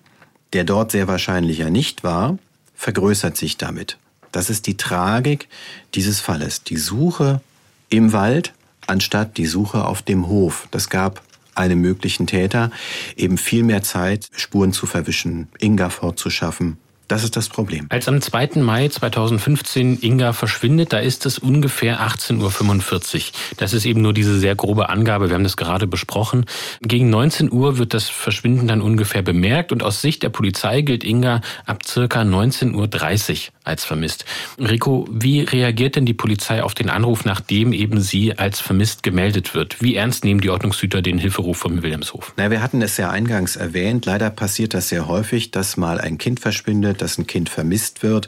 der 0.53 0.63
dort 0.63 0.91
sehr 0.91 1.07
wahrscheinlich 1.07 1.59
ja 1.59 1.69
nicht 1.69 2.03
war, 2.03 2.37
vergrößert 2.75 3.37
sich 3.37 3.57
damit. 3.57 3.97
Das 4.31 4.49
ist 4.49 4.67
die 4.67 4.77
Tragik 4.77 5.47
dieses 5.95 6.19
Falles. 6.19 6.63
Die 6.63 6.77
Suche 6.77 7.41
im 7.89 8.13
Wald 8.13 8.53
anstatt 8.87 9.37
die 9.37 9.45
Suche 9.45 9.85
auf 9.85 10.01
dem 10.01 10.27
Hof. 10.27 10.67
Das 10.71 10.89
gab 10.89 11.21
einem 11.55 11.81
möglichen 11.81 12.27
Täter 12.27 12.71
eben 13.15 13.37
viel 13.37 13.63
mehr 13.63 13.83
Zeit, 13.83 14.29
Spuren 14.35 14.73
zu 14.73 14.85
verwischen, 14.85 15.49
Inga 15.59 15.89
fortzuschaffen, 15.89 16.77
Das 17.09 17.23
ist 17.23 17.35
das 17.35 17.49
Problem. 17.49 17.87
Als 17.89 18.07
am 18.07 18.21
2. 18.21 18.61
Mai 18.61 18.87
2015 18.87 19.97
Inga 19.99 20.31
verschwindet, 20.31 20.93
da 20.93 20.99
ist 20.99 21.25
es 21.25 21.39
ungefähr 21.39 22.01
18.45 22.01 23.15
Uhr. 23.15 23.21
Das 23.57 23.73
ist 23.73 23.85
eben 23.85 24.03
nur 24.03 24.13
diese 24.13 24.37
sehr 24.37 24.53
grobe 24.53 24.89
Angabe, 24.89 25.29
wir 25.29 25.33
haben 25.33 25.43
das 25.43 25.57
gerade 25.57 25.87
besprochen. 25.87 26.45
Gegen 26.81 27.09
19 27.09 27.51
Uhr 27.51 27.79
wird 27.79 27.95
das 27.95 28.09
Verschwinden 28.09 28.67
dann 28.67 28.81
ungefähr 28.81 29.23
bemerkt 29.23 29.71
und 29.71 29.81
aus 29.81 30.01
Sicht 30.01 30.21
der 30.21 30.29
Polizei 30.29 30.81
gilt 30.81 31.03
Inga 31.03 31.41
ab 31.65 31.83
circa 31.83 32.21
19.30 32.21 32.75
Uhr 32.75 33.53
als 33.69 33.85
vermisst. 33.85 34.25
Rico, 34.59 35.07
wie 35.09 35.41
reagiert 35.41 35.95
denn 35.95 36.05
die 36.05 36.13
Polizei 36.13 36.61
auf 36.61 36.73
den 36.73 36.89
Anruf, 36.89 37.23
nachdem 37.23 37.71
eben 37.71 38.01
sie 38.01 38.37
als 38.37 38.59
vermisst 38.59 39.03
gemeldet 39.03 39.53
wird? 39.53 39.81
Wie 39.81 39.95
ernst 39.95 40.25
nehmen 40.25 40.41
die 40.41 40.49
Ordnungshüter 40.49 41.01
den 41.01 41.17
Hilferuf 41.17 41.57
vom 41.57 41.81
Wilhelmshof? 41.81 42.33
Na, 42.35 42.51
wir 42.51 42.61
hatten 42.61 42.81
es 42.81 42.97
ja 42.97 43.09
eingangs 43.09 43.55
erwähnt. 43.55 44.05
Leider 44.05 44.29
passiert 44.29 44.73
das 44.73 44.89
sehr 44.89 45.07
häufig, 45.07 45.51
dass 45.51 45.77
mal 45.77 46.01
ein 46.01 46.17
Kind 46.17 46.39
verschwindet, 46.39 47.01
dass 47.01 47.17
ein 47.17 47.27
Kind 47.27 47.49
vermisst 47.49 48.03
wird, 48.03 48.27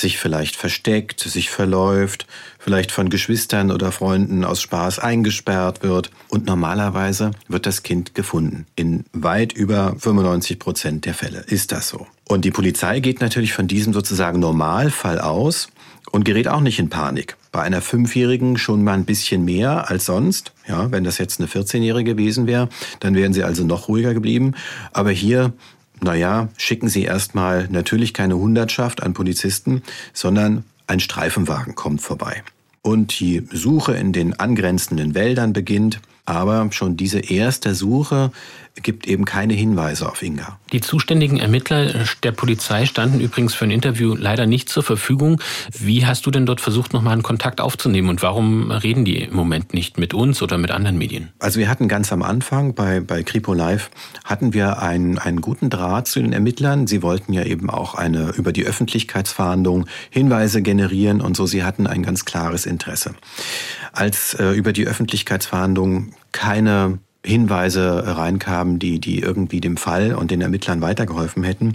sich 0.00 0.18
vielleicht 0.18 0.56
versteckt, 0.56 1.20
sich 1.20 1.50
verläuft, 1.50 2.26
vielleicht 2.58 2.92
von 2.92 3.10
Geschwistern 3.10 3.70
oder 3.70 3.92
Freunden 3.92 4.44
aus 4.44 4.62
Spaß 4.62 4.98
eingesperrt 4.98 5.82
wird. 5.82 6.10
Und 6.28 6.46
normalerweise 6.46 7.32
wird 7.48 7.66
das 7.66 7.82
Kind 7.82 8.14
gefunden. 8.14 8.66
In 8.76 9.04
weit 9.12 9.52
über 9.52 9.96
95 9.98 10.58
Prozent 10.58 11.04
der 11.04 11.14
Fälle 11.14 11.40
ist 11.46 11.72
das 11.72 11.88
so. 11.88 12.06
Und 12.28 12.44
die 12.44 12.50
Polizei 12.50 13.00
geht 13.00 13.20
natürlich 13.20 13.52
von 13.52 13.68
diesem 13.68 13.92
sozusagen 13.92 14.40
Normalfall 14.40 15.18
aus 15.18 15.68
und 16.10 16.24
gerät 16.24 16.48
auch 16.48 16.60
nicht 16.60 16.78
in 16.78 16.90
Panik. 16.90 17.36
Bei 17.52 17.62
einer 17.62 17.80
Fünfjährigen 17.80 18.58
schon 18.58 18.84
mal 18.84 18.94
ein 18.94 19.04
bisschen 19.04 19.44
mehr 19.44 19.90
als 19.90 20.06
sonst. 20.06 20.52
Ja, 20.66 20.90
wenn 20.90 21.04
das 21.04 21.18
jetzt 21.18 21.40
eine 21.40 21.48
14-Jährige 21.48 22.14
gewesen 22.14 22.46
wäre, 22.46 22.68
dann 23.00 23.14
wären 23.14 23.32
sie 23.32 23.44
also 23.44 23.64
noch 23.64 23.88
ruhiger 23.88 24.14
geblieben. 24.14 24.54
Aber 24.92 25.10
hier 25.10 25.52
naja, 26.00 26.48
schicken 26.56 26.88
Sie 26.88 27.04
erstmal 27.04 27.68
natürlich 27.70 28.14
keine 28.14 28.36
Hundertschaft 28.36 29.02
an 29.02 29.14
Polizisten, 29.14 29.82
sondern 30.12 30.64
ein 30.86 31.00
Streifenwagen 31.00 31.74
kommt 31.74 32.00
vorbei. 32.00 32.42
Und 32.82 33.18
die 33.20 33.46
Suche 33.52 33.92
in 33.94 34.12
den 34.12 34.38
angrenzenden 34.38 35.14
Wäldern 35.14 35.52
beginnt. 35.52 36.00
Aber 36.24 36.68
schon 36.72 36.96
diese 36.96 37.20
erste 37.20 37.74
Suche 37.74 38.32
gibt 38.82 39.06
eben 39.06 39.24
keine 39.24 39.54
Hinweise 39.54 40.08
auf 40.08 40.22
Inga. 40.22 40.58
Die 40.72 40.80
zuständigen 40.80 41.38
Ermittler 41.38 42.04
der 42.22 42.32
Polizei 42.32 42.86
standen 42.86 43.20
übrigens 43.20 43.54
für 43.54 43.64
ein 43.64 43.70
Interview 43.70 44.14
leider 44.14 44.46
nicht 44.46 44.68
zur 44.68 44.82
Verfügung. 44.82 45.40
Wie 45.78 46.06
hast 46.06 46.26
du 46.26 46.30
denn 46.30 46.46
dort 46.46 46.60
versucht, 46.60 46.92
nochmal 46.92 47.14
einen 47.14 47.22
Kontakt 47.22 47.60
aufzunehmen 47.60 48.08
und 48.08 48.22
warum 48.22 48.70
reden 48.70 49.04
die 49.04 49.22
im 49.22 49.34
Moment 49.34 49.74
nicht 49.74 49.98
mit 49.98 50.14
uns 50.14 50.42
oder 50.42 50.58
mit 50.58 50.70
anderen 50.70 50.98
Medien? 50.98 51.30
Also 51.38 51.58
wir 51.58 51.68
hatten 51.68 51.88
ganz 51.88 52.12
am 52.12 52.22
Anfang 52.22 52.74
bei, 52.74 53.00
bei 53.00 53.22
Kripo 53.22 53.54
Live 53.54 53.90
hatten 54.24 54.52
wir 54.52 54.82
einen, 54.82 55.18
einen 55.18 55.40
guten 55.40 55.70
Draht 55.70 56.06
zu 56.06 56.20
den 56.20 56.32
Ermittlern. 56.32 56.86
Sie 56.86 57.02
wollten 57.02 57.32
ja 57.32 57.44
eben 57.44 57.70
auch 57.70 57.94
eine 57.94 58.30
über 58.30 58.52
die 58.52 58.64
Öffentlichkeitsfahndung 58.64 59.86
Hinweise 60.10 60.62
generieren 60.62 61.20
und 61.20 61.36
so. 61.36 61.46
Sie 61.46 61.64
hatten 61.64 61.86
ein 61.86 62.02
ganz 62.02 62.24
klares 62.24 62.66
Interesse. 62.66 63.14
Als 63.92 64.34
äh, 64.34 64.52
über 64.52 64.72
die 64.72 64.86
Öffentlichkeitsfahndung 64.86 66.12
keine 66.32 66.98
Hinweise 67.28 68.16
reinkamen, 68.16 68.78
die, 68.78 69.00
die 69.00 69.20
irgendwie 69.20 69.60
dem 69.60 69.76
Fall 69.76 70.14
und 70.14 70.30
den 70.30 70.40
Ermittlern 70.40 70.80
weitergeholfen 70.80 71.44
hätten, 71.44 71.74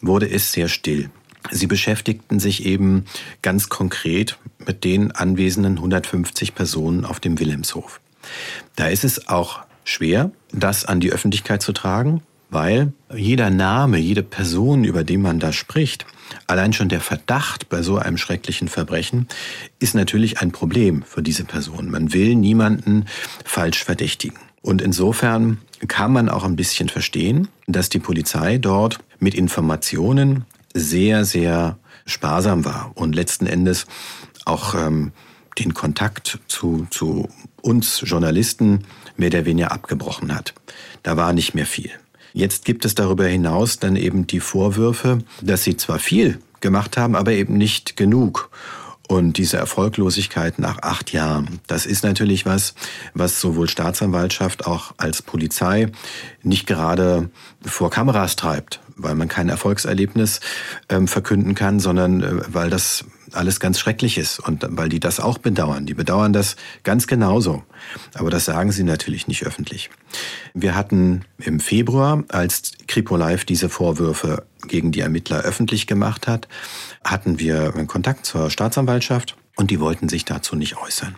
wurde 0.00 0.28
es 0.28 0.52
sehr 0.52 0.68
still. 0.68 1.10
Sie 1.50 1.66
beschäftigten 1.66 2.38
sich 2.38 2.66
eben 2.66 3.04
ganz 3.40 3.68
konkret 3.68 4.36
mit 4.66 4.84
den 4.84 5.12
anwesenden 5.12 5.76
150 5.76 6.54
Personen 6.54 7.04
auf 7.04 7.20
dem 7.20 7.38
Wilhelmshof. 7.38 8.00
Da 8.76 8.88
ist 8.88 9.04
es 9.04 9.28
auch 9.28 9.60
schwer, 9.84 10.32
das 10.52 10.84
an 10.84 11.00
die 11.00 11.12
Öffentlichkeit 11.12 11.62
zu 11.62 11.72
tragen, 11.72 12.22
weil 12.50 12.92
jeder 13.14 13.48
Name, 13.48 13.98
jede 13.98 14.22
Person, 14.22 14.84
über 14.84 15.04
die 15.04 15.16
man 15.16 15.38
da 15.38 15.52
spricht, 15.52 16.04
allein 16.46 16.72
schon 16.72 16.88
der 16.88 17.00
Verdacht 17.00 17.68
bei 17.68 17.82
so 17.82 17.96
einem 17.96 18.18
schrecklichen 18.18 18.68
Verbrechen 18.68 19.28
ist 19.78 19.94
natürlich 19.94 20.40
ein 20.40 20.50
Problem 20.50 21.02
für 21.02 21.22
diese 21.22 21.44
Person. 21.44 21.90
Man 21.90 22.12
will 22.12 22.34
niemanden 22.34 23.06
falsch 23.44 23.84
verdächtigen. 23.84 24.38
Und 24.62 24.82
insofern 24.82 25.58
kann 25.88 26.12
man 26.12 26.28
auch 26.28 26.44
ein 26.44 26.56
bisschen 26.56 26.88
verstehen, 26.88 27.48
dass 27.66 27.88
die 27.88 27.98
Polizei 27.98 28.58
dort 28.58 28.98
mit 29.18 29.34
Informationen 29.34 30.44
sehr, 30.74 31.24
sehr 31.24 31.78
sparsam 32.06 32.64
war 32.64 32.92
und 32.94 33.14
letzten 33.14 33.46
Endes 33.46 33.86
auch 34.44 34.74
ähm, 34.74 35.12
den 35.58 35.74
Kontakt 35.74 36.38
zu, 36.48 36.86
zu 36.90 37.28
uns 37.62 38.02
Journalisten 38.04 38.84
mehr 39.16 39.28
oder 39.28 39.44
weniger 39.44 39.72
abgebrochen 39.72 40.34
hat. 40.34 40.54
Da 41.02 41.16
war 41.16 41.32
nicht 41.32 41.54
mehr 41.54 41.66
viel. 41.66 41.90
Jetzt 42.32 42.64
gibt 42.64 42.84
es 42.84 42.94
darüber 42.94 43.26
hinaus 43.26 43.78
dann 43.78 43.96
eben 43.96 44.26
die 44.26 44.40
Vorwürfe, 44.40 45.18
dass 45.40 45.64
sie 45.64 45.76
zwar 45.76 45.98
viel 45.98 46.38
gemacht 46.60 46.96
haben, 46.96 47.16
aber 47.16 47.32
eben 47.32 47.56
nicht 47.56 47.96
genug. 47.96 48.50
Und 49.10 49.38
diese 49.38 49.56
Erfolglosigkeit 49.56 50.60
nach 50.60 50.82
acht 50.82 51.10
Jahren, 51.10 51.58
das 51.66 51.84
ist 51.84 52.04
natürlich 52.04 52.46
was, 52.46 52.74
was 53.12 53.40
sowohl 53.40 53.68
Staatsanwaltschaft 53.68 54.68
auch 54.68 54.94
als 54.98 55.20
Polizei 55.20 55.88
nicht 56.44 56.68
gerade 56.68 57.28
vor 57.60 57.90
Kameras 57.90 58.36
treibt, 58.36 58.78
weil 58.94 59.16
man 59.16 59.26
kein 59.26 59.48
Erfolgserlebnis 59.48 60.38
ähm, 60.88 61.08
verkünden 61.08 61.56
kann, 61.56 61.80
sondern 61.80 62.22
äh, 62.22 62.54
weil 62.54 62.70
das 62.70 63.04
alles 63.32 63.60
ganz 63.60 63.78
schrecklich 63.78 64.18
ist 64.18 64.38
und 64.38 64.64
weil 64.68 64.88
die 64.88 65.00
das 65.00 65.20
auch 65.20 65.38
bedauern. 65.38 65.86
Die 65.86 65.94
bedauern 65.94 66.32
das 66.32 66.56
ganz 66.82 67.06
genauso. 67.06 67.64
Aber 68.14 68.30
das 68.30 68.44
sagen 68.44 68.72
sie 68.72 68.84
natürlich 68.84 69.28
nicht 69.28 69.44
öffentlich. 69.44 69.90
Wir 70.54 70.74
hatten 70.74 71.24
im 71.38 71.60
Februar, 71.60 72.24
als 72.28 72.72
Kripo 72.86 73.16
Live 73.16 73.44
diese 73.44 73.68
Vorwürfe 73.68 74.44
gegen 74.66 74.92
die 74.92 75.00
Ermittler 75.00 75.40
öffentlich 75.40 75.86
gemacht 75.86 76.26
hat, 76.26 76.48
hatten 77.04 77.38
wir 77.38 77.72
Kontakt 77.86 78.26
zur 78.26 78.50
Staatsanwaltschaft 78.50 79.36
und 79.56 79.70
die 79.70 79.80
wollten 79.80 80.08
sich 80.08 80.24
dazu 80.24 80.56
nicht 80.56 80.76
äußern. 80.78 81.16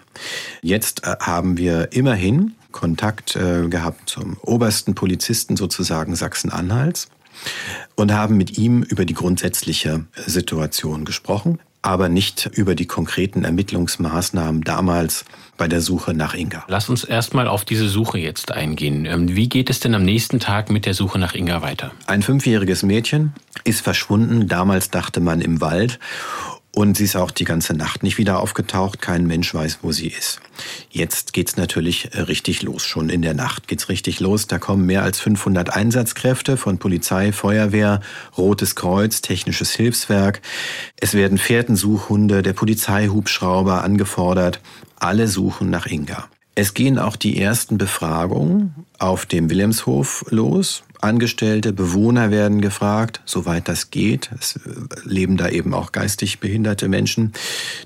Jetzt 0.62 1.04
äh, 1.04 1.16
haben 1.20 1.56
wir 1.56 1.92
immerhin 1.92 2.54
Kontakt 2.72 3.36
äh, 3.36 3.68
gehabt 3.68 4.08
zum 4.08 4.36
obersten 4.42 4.94
Polizisten 4.94 5.56
sozusagen 5.56 6.16
Sachsen-Anhalts 6.16 7.08
und 7.94 8.12
haben 8.12 8.36
mit 8.36 8.58
ihm 8.58 8.82
über 8.82 9.04
die 9.04 9.14
grundsätzliche 9.14 10.06
Situation 10.26 11.04
gesprochen 11.04 11.58
aber 11.82 12.08
nicht 12.08 12.50
über 12.54 12.74
die 12.74 12.86
konkreten 12.86 13.44
Ermittlungsmaßnahmen 13.44 14.62
damals 14.62 15.24
bei 15.56 15.68
der 15.68 15.80
Suche 15.80 16.14
nach 16.14 16.34
Inga. 16.34 16.64
Lass 16.68 16.88
uns 16.88 17.04
erstmal 17.04 17.48
auf 17.48 17.64
diese 17.64 17.88
Suche 17.88 18.18
jetzt 18.18 18.52
eingehen. 18.52 19.04
Ähm, 19.04 19.34
wie 19.34 19.48
geht 19.48 19.68
es 19.68 19.80
denn 19.80 19.94
am 19.94 20.04
nächsten 20.04 20.40
Tag 20.40 20.70
mit 20.70 20.86
der 20.86 20.94
Suche 20.94 21.18
nach 21.18 21.34
Inga 21.34 21.60
weiter? 21.60 21.92
Ein 22.06 22.22
fünfjähriges 22.22 22.82
Mädchen 22.84 23.32
ist 23.64 23.80
verschwunden. 23.80 24.48
Damals 24.48 24.90
dachte 24.90 25.20
man 25.20 25.40
im 25.40 25.60
Wald. 25.60 25.98
Und 26.74 26.96
sie 26.96 27.04
ist 27.04 27.16
auch 27.16 27.30
die 27.30 27.44
ganze 27.44 27.74
Nacht 27.74 28.02
nicht 28.02 28.16
wieder 28.16 28.40
aufgetaucht. 28.40 29.02
Kein 29.02 29.26
Mensch 29.26 29.52
weiß, 29.52 29.80
wo 29.82 29.92
sie 29.92 30.08
ist. 30.08 30.40
Jetzt 30.88 31.34
geht's 31.34 31.58
natürlich 31.58 32.14
äh, 32.14 32.22
richtig 32.22 32.62
los. 32.62 32.86
Schon 32.86 33.10
in 33.10 33.20
der 33.20 33.34
Nacht 33.34 33.68
geht's 33.68 33.90
richtig 33.90 34.20
los. 34.20 34.46
Da 34.46 34.58
kommen 34.58 34.86
mehr 34.86 35.02
als 35.02 35.20
500 35.20 35.68
Einsatzkräfte 35.68 36.56
von 36.56 36.78
Polizei, 36.78 37.32
Feuerwehr, 37.32 38.00
Rotes 38.38 38.74
Kreuz, 38.74 39.20
Technisches 39.20 39.72
Hilfswerk. 39.72 40.40
Es 40.96 41.12
werden 41.12 41.36
Fährtensuchhunde, 41.36 42.42
der 42.42 42.54
Polizeihubschrauber 42.54 43.84
angefordert. 43.84 44.60
Alle 44.98 45.28
suchen 45.28 45.68
nach 45.68 45.86
Inga. 45.86 46.28
Es 46.54 46.74
gehen 46.74 46.98
auch 46.98 47.16
die 47.16 47.40
ersten 47.40 47.78
Befragungen 47.78 48.74
auf 48.98 49.24
dem 49.24 49.48
Wilhelmshof 49.48 50.26
los. 50.28 50.82
Angestellte, 51.00 51.72
Bewohner 51.72 52.30
werden 52.30 52.60
gefragt, 52.60 53.22
soweit 53.24 53.68
das 53.68 53.90
geht. 53.90 54.30
Es 54.38 54.60
leben 55.04 55.38
da 55.38 55.48
eben 55.48 55.72
auch 55.72 55.92
geistig 55.92 56.40
behinderte 56.40 56.88
Menschen. 56.88 57.32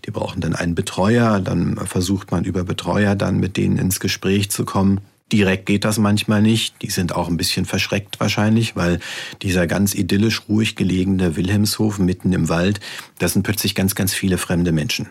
Die 0.04 0.10
brauchen 0.10 0.40
dann 0.40 0.56
einen 0.56 0.74
Betreuer. 0.74 1.40
Dann 1.40 1.76
versucht 1.86 2.32
man 2.32 2.44
über 2.44 2.64
Betreuer 2.64 3.14
dann 3.14 3.38
mit 3.38 3.56
denen 3.56 3.78
ins 3.78 4.00
Gespräch 4.00 4.50
zu 4.50 4.64
kommen. 4.64 5.00
Direkt 5.32 5.66
geht 5.66 5.84
das 5.84 5.98
manchmal 5.98 6.42
nicht. 6.42 6.82
Die 6.82 6.90
sind 6.90 7.14
auch 7.14 7.28
ein 7.28 7.36
bisschen 7.36 7.66
verschreckt 7.66 8.18
wahrscheinlich, 8.18 8.74
weil 8.74 8.98
dieser 9.42 9.68
ganz 9.68 9.94
idyllisch 9.94 10.42
ruhig 10.48 10.74
gelegene 10.74 11.36
Wilhelmshof 11.36 11.98
mitten 11.98 12.32
im 12.32 12.48
Wald, 12.48 12.80
das 13.18 13.32
sind 13.32 13.44
plötzlich 13.44 13.76
ganz, 13.76 13.94
ganz 13.94 14.12
viele 14.12 14.38
fremde 14.38 14.72
Menschen. 14.72 15.08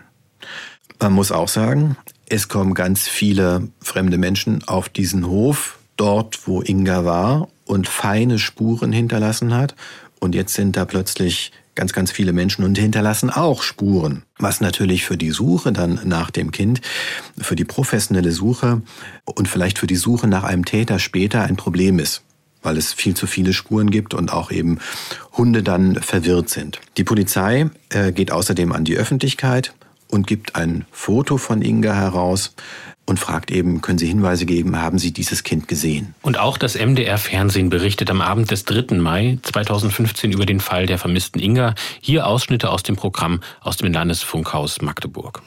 Man 1.00 1.12
muss 1.12 1.32
auch 1.32 1.48
sagen, 1.48 1.96
es 2.28 2.48
kommen 2.48 2.74
ganz 2.74 3.06
viele 3.08 3.68
fremde 3.80 4.18
Menschen 4.18 4.66
auf 4.66 4.88
diesen 4.88 5.26
Hof, 5.26 5.78
dort 5.96 6.46
wo 6.46 6.62
Inga 6.62 7.04
war 7.04 7.48
und 7.64 7.88
feine 7.88 8.38
Spuren 8.38 8.92
hinterlassen 8.92 9.54
hat. 9.54 9.74
Und 10.18 10.34
jetzt 10.34 10.54
sind 10.54 10.76
da 10.76 10.84
plötzlich 10.84 11.52
ganz, 11.74 11.92
ganz 11.92 12.10
viele 12.10 12.32
Menschen 12.32 12.64
und 12.64 12.78
hinterlassen 12.78 13.30
auch 13.30 13.62
Spuren. 13.62 14.22
Was 14.38 14.60
natürlich 14.60 15.04
für 15.04 15.16
die 15.16 15.30
Suche 15.30 15.72
dann 15.72 16.00
nach 16.04 16.30
dem 16.30 16.50
Kind, 16.50 16.80
für 17.38 17.54
die 17.54 17.64
professionelle 17.64 18.32
Suche 18.32 18.82
und 19.24 19.46
vielleicht 19.46 19.78
für 19.78 19.86
die 19.86 19.96
Suche 19.96 20.26
nach 20.26 20.42
einem 20.42 20.64
Täter 20.64 20.98
später 20.98 21.42
ein 21.42 21.56
Problem 21.56 21.98
ist 21.98 22.22
weil 22.62 22.78
es 22.78 22.92
viel 22.92 23.14
zu 23.14 23.28
viele 23.28 23.52
Spuren 23.52 23.90
gibt 23.90 24.12
und 24.12 24.32
auch 24.32 24.50
eben 24.50 24.80
Hunde 25.36 25.62
dann 25.62 26.02
verwirrt 26.02 26.48
sind. 26.48 26.80
Die 26.96 27.04
Polizei 27.04 27.70
äh, 27.90 28.10
geht 28.10 28.32
außerdem 28.32 28.72
an 28.72 28.84
die 28.84 28.96
Öffentlichkeit 28.96 29.72
und 30.08 30.26
gibt 30.26 30.56
ein 30.56 30.86
Foto 30.90 31.36
von 31.36 31.62
Inga 31.62 31.94
heraus, 31.94 32.54
und 33.06 33.20
fragt 33.20 33.50
eben, 33.50 33.80
können 33.80 33.98
Sie 33.98 34.06
Hinweise 34.06 34.46
geben, 34.46 34.82
haben 34.82 34.98
Sie 34.98 35.12
dieses 35.12 35.44
Kind 35.44 35.68
gesehen? 35.68 36.14
Und 36.22 36.38
auch 36.38 36.58
das 36.58 36.74
MDR-Fernsehen 36.74 37.70
berichtet 37.70 38.10
am 38.10 38.20
Abend 38.20 38.50
des 38.50 38.64
3. 38.64 38.96
Mai 38.96 39.38
2015 39.42 40.32
über 40.32 40.44
den 40.44 40.60
Fall 40.60 40.86
der 40.86 40.98
vermissten 40.98 41.40
Inga. 41.40 41.74
Hier 42.00 42.26
Ausschnitte 42.26 42.68
aus 42.68 42.82
dem 42.82 42.96
Programm 42.96 43.40
aus 43.60 43.76
dem 43.76 43.92
Landesfunkhaus 43.92 44.82
Magdeburg. 44.82 45.42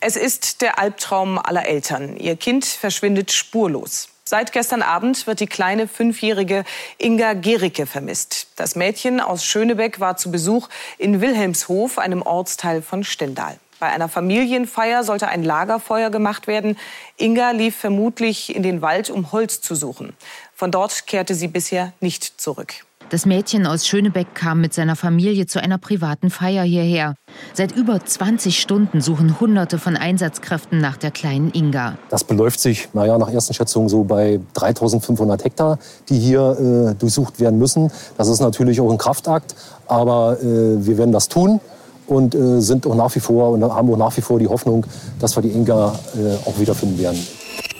Es 0.00 0.16
ist 0.16 0.62
der 0.62 0.78
Albtraum 0.78 1.38
aller 1.38 1.66
Eltern. 1.66 2.16
Ihr 2.16 2.36
Kind 2.36 2.64
verschwindet 2.64 3.32
spurlos. 3.32 4.08
Seit 4.26 4.52
gestern 4.52 4.80
Abend 4.80 5.26
wird 5.26 5.40
die 5.40 5.46
kleine 5.46 5.86
fünfjährige 5.86 6.64
Inga 6.98 7.34
Gericke 7.34 7.86
vermisst. 7.86 8.46
Das 8.56 8.74
Mädchen 8.74 9.20
aus 9.20 9.44
Schönebeck 9.44 10.00
war 10.00 10.16
zu 10.16 10.30
Besuch 10.30 10.68
in 10.96 11.20
Wilhelmshof, 11.20 11.98
einem 11.98 12.22
Ortsteil 12.22 12.80
von 12.80 13.04
Stendal. 13.04 13.58
Bei 13.84 13.90
einer 13.90 14.08
Familienfeier 14.08 15.04
sollte 15.04 15.28
ein 15.28 15.44
Lagerfeuer 15.44 16.08
gemacht 16.08 16.46
werden. 16.46 16.78
Inga 17.18 17.50
lief 17.50 17.76
vermutlich 17.76 18.56
in 18.56 18.62
den 18.62 18.80
Wald, 18.80 19.10
um 19.10 19.30
Holz 19.30 19.60
zu 19.60 19.74
suchen. 19.74 20.14
Von 20.54 20.70
dort 20.70 21.06
kehrte 21.06 21.34
sie 21.34 21.48
bisher 21.48 21.92
nicht 22.00 22.40
zurück. 22.40 22.72
Das 23.10 23.26
Mädchen 23.26 23.66
aus 23.66 23.86
Schönebeck 23.86 24.34
kam 24.34 24.62
mit 24.62 24.72
seiner 24.72 24.96
Familie 24.96 25.44
zu 25.44 25.62
einer 25.62 25.76
privaten 25.76 26.30
Feier 26.30 26.62
hierher. 26.62 27.14
Seit 27.52 27.72
über 27.72 28.02
20 28.02 28.58
Stunden 28.58 29.02
suchen 29.02 29.38
Hunderte 29.38 29.78
von 29.78 29.98
Einsatzkräften 29.98 30.78
nach 30.78 30.96
der 30.96 31.10
kleinen 31.10 31.50
Inga. 31.52 31.98
Das 32.08 32.24
beläuft 32.24 32.60
sich, 32.60 32.88
naja, 32.94 33.18
nach 33.18 33.28
ersten 33.28 33.52
Schätzungen 33.52 33.90
so 33.90 34.04
bei 34.04 34.40
3500 34.54 35.44
Hektar, 35.44 35.78
die 36.08 36.18
hier 36.18 36.92
äh, 36.92 36.94
durchsucht 36.94 37.38
werden 37.38 37.58
müssen. 37.58 37.92
Das 38.16 38.28
ist 38.28 38.40
natürlich 38.40 38.80
auch 38.80 38.90
ein 38.90 38.96
Kraftakt, 38.96 39.54
aber 39.86 40.38
äh, 40.40 40.86
wir 40.86 40.96
werden 40.96 41.12
das 41.12 41.28
tun 41.28 41.60
und 42.06 42.34
äh, 42.34 42.60
sind 42.60 42.86
auch 42.86 42.94
nach 42.94 43.14
wie 43.14 43.20
vor 43.20 43.50
und 43.50 43.64
haben 43.64 43.90
auch 43.90 43.96
nach 43.96 44.16
wie 44.16 44.20
vor 44.20 44.38
die 44.38 44.48
Hoffnung, 44.48 44.84
dass 45.18 45.36
wir 45.36 45.42
die 45.42 45.50
Inga 45.50 45.94
äh, 46.16 46.48
auch 46.48 46.58
wiederfinden 46.58 46.98
werden. 46.98 47.18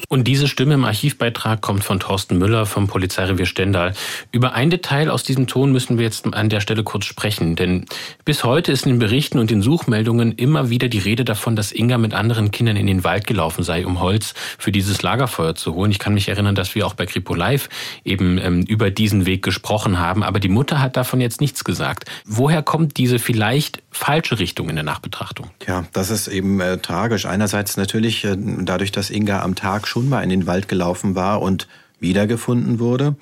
Und 0.09 0.24
diese 0.24 0.48
Stimme 0.48 0.74
im 0.74 0.84
Archivbeitrag 0.84 1.61
kommt 1.61 1.84
von 1.84 2.00
Thorsten 2.00 2.38
Müller 2.38 2.66
vom 2.66 2.86
Polizeirevier 2.86 3.46
Stendal. 3.46 3.94
Über 4.32 4.55
ein 4.55 4.70
Detail 4.70 5.11
aus 5.11 5.22
diesem 5.22 5.46
Ton 5.46 5.72
müssen 5.72 5.98
wir 5.98 6.05
jetzt 6.05 6.32
an 6.32 6.48
der 6.48 6.61
Stelle 6.61 6.82
kurz 6.82 7.07
sprechen, 7.07 7.57
denn 7.57 7.86
bis 8.24 8.44
heute 8.44 8.72
ist 8.72 8.86
in 8.86 8.92
den 8.92 8.98
Berichten 8.98 9.38
und 9.38 9.50
den 9.50 9.62
Suchmeldungen 9.62 10.32
immer 10.32 10.70
wieder 10.70 10.88
die 10.88 10.98
Rede 10.98 11.24
davon, 11.24 11.57
dass 11.57 11.72
Inga 11.72 11.98
mit 11.98 12.14
anderen 12.14 12.50
Kindern 12.50 12.76
in 12.76 12.86
den 12.86 13.05
Wald 13.05 13.26
gelaufen 13.26 13.62
sei, 13.62 13.86
um 13.86 14.00
Holz 14.00 14.34
für 14.59 14.72
dieses 14.72 15.02
Lagerfeuer 15.02 15.55
zu 15.55 15.74
holen. 15.74 15.90
Ich 15.90 15.98
kann 15.98 16.14
mich 16.14 16.28
erinnern, 16.28 16.55
dass 16.55 16.74
wir 16.74 16.86
auch 16.86 16.94
bei 16.94 17.07
Kripo 17.07 17.34
Live 17.34 17.68
eben 18.05 18.38
ähm, 18.38 18.62
über 18.62 18.90
diesen 18.90 19.26
Weg 19.26 19.42
gesprochen 19.42 19.98
haben, 19.98 20.22
aber 20.22 20.40
die 20.40 20.48
Mutter 20.48 20.80
hat 20.80 20.96
davon 20.96 21.20
jetzt 21.20 21.40
nichts 21.40 21.64
gesagt. 21.64 22.11
Woher 22.24 22.62
kommt 22.62 22.96
diese 22.96 23.18
vielleicht 23.18 23.82
falsche 23.90 24.38
Richtung 24.38 24.68
in 24.68 24.76
der 24.76 24.84
Nachbetrachtung? 24.84 25.50
Ja, 25.66 25.84
das 25.92 26.11
ist 26.11 26.28
eben 26.28 26.61
äh, 26.61 26.78
tragisch. 26.78 27.26
Einerseits 27.26 27.76
natürlich 27.76 28.24
äh, 28.24 28.36
dadurch, 28.38 28.92
dass 28.92 29.11
Inga 29.11 29.42
am 29.42 29.55
Tag 29.55 29.86
schon 29.95 30.09
mal 30.09 30.24
in 30.24 30.30
den 30.30 30.49
Wald 30.49 30.66
gelaufen 30.66 31.14
war 31.14 31.40
und 31.40 31.68
wiedergefunden 32.01 32.80
wurde. 32.80 33.14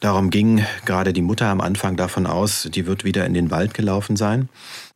Darum 0.00 0.30
ging 0.30 0.64
gerade 0.86 1.12
die 1.12 1.20
Mutter 1.20 1.48
am 1.48 1.60
Anfang 1.60 1.98
davon 1.98 2.26
aus, 2.26 2.66
die 2.74 2.86
wird 2.86 3.04
wieder 3.04 3.26
in 3.26 3.34
den 3.34 3.50
Wald 3.50 3.74
gelaufen 3.74 4.16
sein. 4.16 4.48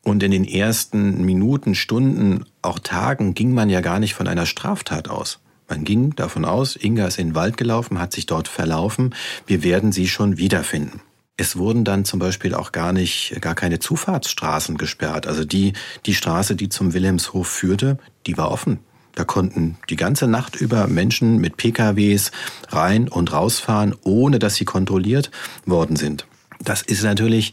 Und 0.02 0.22
in 0.22 0.30
den 0.30 0.44
ersten 0.44 1.26
Minuten, 1.26 1.74
Stunden, 1.74 2.46
auch 2.62 2.78
Tagen 2.78 3.34
ging 3.34 3.52
man 3.52 3.68
ja 3.68 3.82
gar 3.82 3.98
nicht 3.98 4.14
von 4.14 4.26
einer 4.26 4.46
Straftat 4.46 5.10
aus. 5.10 5.40
Man 5.68 5.84
ging 5.84 6.16
davon 6.16 6.46
aus, 6.46 6.76
Inga 6.76 7.06
ist 7.06 7.18
in 7.18 7.28
den 7.28 7.34
Wald 7.34 7.58
gelaufen, 7.58 8.00
hat 8.00 8.14
sich 8.14 8.24
dort 8.24 8.48
verlaufen, 8.48 9.14
wir 9.46 9.62
werden 9.62 9.92
sie 9.92 10.08
schon 10.08 10.38
wiederfinden. 10.38 11.02
Es 11.36 11.56
wurden 11.56 11.84
dann 11.84 12.06
zum 12.06 12.20
Beispiel 12.20 12.54
auch 12.54 12.72
gar 12.72 12.94
nicht, 12.94 13.36
gar 13.42 13.54
keine 13.54 13.80
Zufahrtsstraßen 13.80 14.78
gesperrt. 14.78 15.26
Also 15.26 15.44
die, 15.44 15.74
die 16.06 16.14
Straße, 16.14 16.56
die 16.56 16.70
zum 16.70 16.94
Wilhelmshof 16.94 17.46
führte, 17.46 17.98
die 18.26 18.38
war 18.38 18.50
offen. 18.50 18.80
Da 19.18 19.24
konnten 19.24 19.76
die 19.90 19.96
ganze 19.96 20.28
Nacht 20.28 20.54
über 20.54 20.86
Menschen 20.86 21.38
mit 21.38 21.56
PKWs 21.56 22.30
rein 22.68 23.08
und 23.08 23.32
rausfahren, 23.32 23.96
ohne 24.04 24.38
dass 24.38 24.54
sie 24.54 24.64
kontrolliert 24.64 25.32
worden 25.66 25.96
sind. 25.96 26.24
Das 26.60 26.82
ist 26.82 27.02
natürlich 27.02 27.52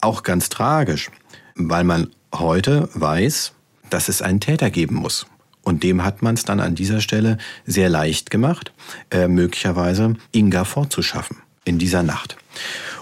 auch 0.00 0.24
ganz 0.24 0.48
tragisch, 0.48 1.12
weil 1.54 1.84
man 1.84 2.10
heute 2.34 2.88
weiß, 2.94 3.52
dass 3.90 4.08
es 4.08 4.22
einen 4.22 4.40
Täter 4.40 4.70
geben 4.70 4.96
muss. 4.96 5.28
Und 5.62 5.84
dem 5.84 6.02
hat 6.02 6.20
man 6.20 6.34
es 6.34 6.42
dann 6.42 6.58
an 6.58 6.74
dieser 6.74 7.00
Stelle 7.00 7.38
sehr 7.64 7.88
leicht 7.88 8.32
gemacht, 8.32 8.72
äh, 9.12 9.28
möglicherweise 9.28 10.16
Inga 10.32 10.64
fortzuschaffen 10.64 11.36
in 11.64 11.78
dieser 11.78 12.02
Nacht. 12.02 12.36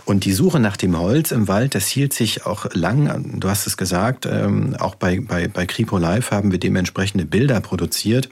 Und 0.05 0.25
die 0.25 0.33
Suche 0.33 0.59
nach 0.59 0.77
dem 0.77 0.99
Holz 0.99 1.31
im 1.31 1.49
Wald, 1.49 1.75
das 1.75 1.87
hielt 1.87 2.13
sich 2.13 2.45
auch 2.47 2.67
lang, 2.73 3.39
du 3.41 3.49
hast 3.49 3.67
es 3.67 3.77
gesagt, 3.77 4.27
ähm, 4.27 4.77
auch 4.79 4.95
bei, 4.95 5.21
bei, 5.21 5.49
bei 5.49 5.67
Kripo 5.67 5.99
Live 5.99 6.31
haben 6.31 6.51
wir 6.51 6.59
dementsprechende 6.59 7.25
Bilder 7.25 7.61
produziert. 7.61 8.29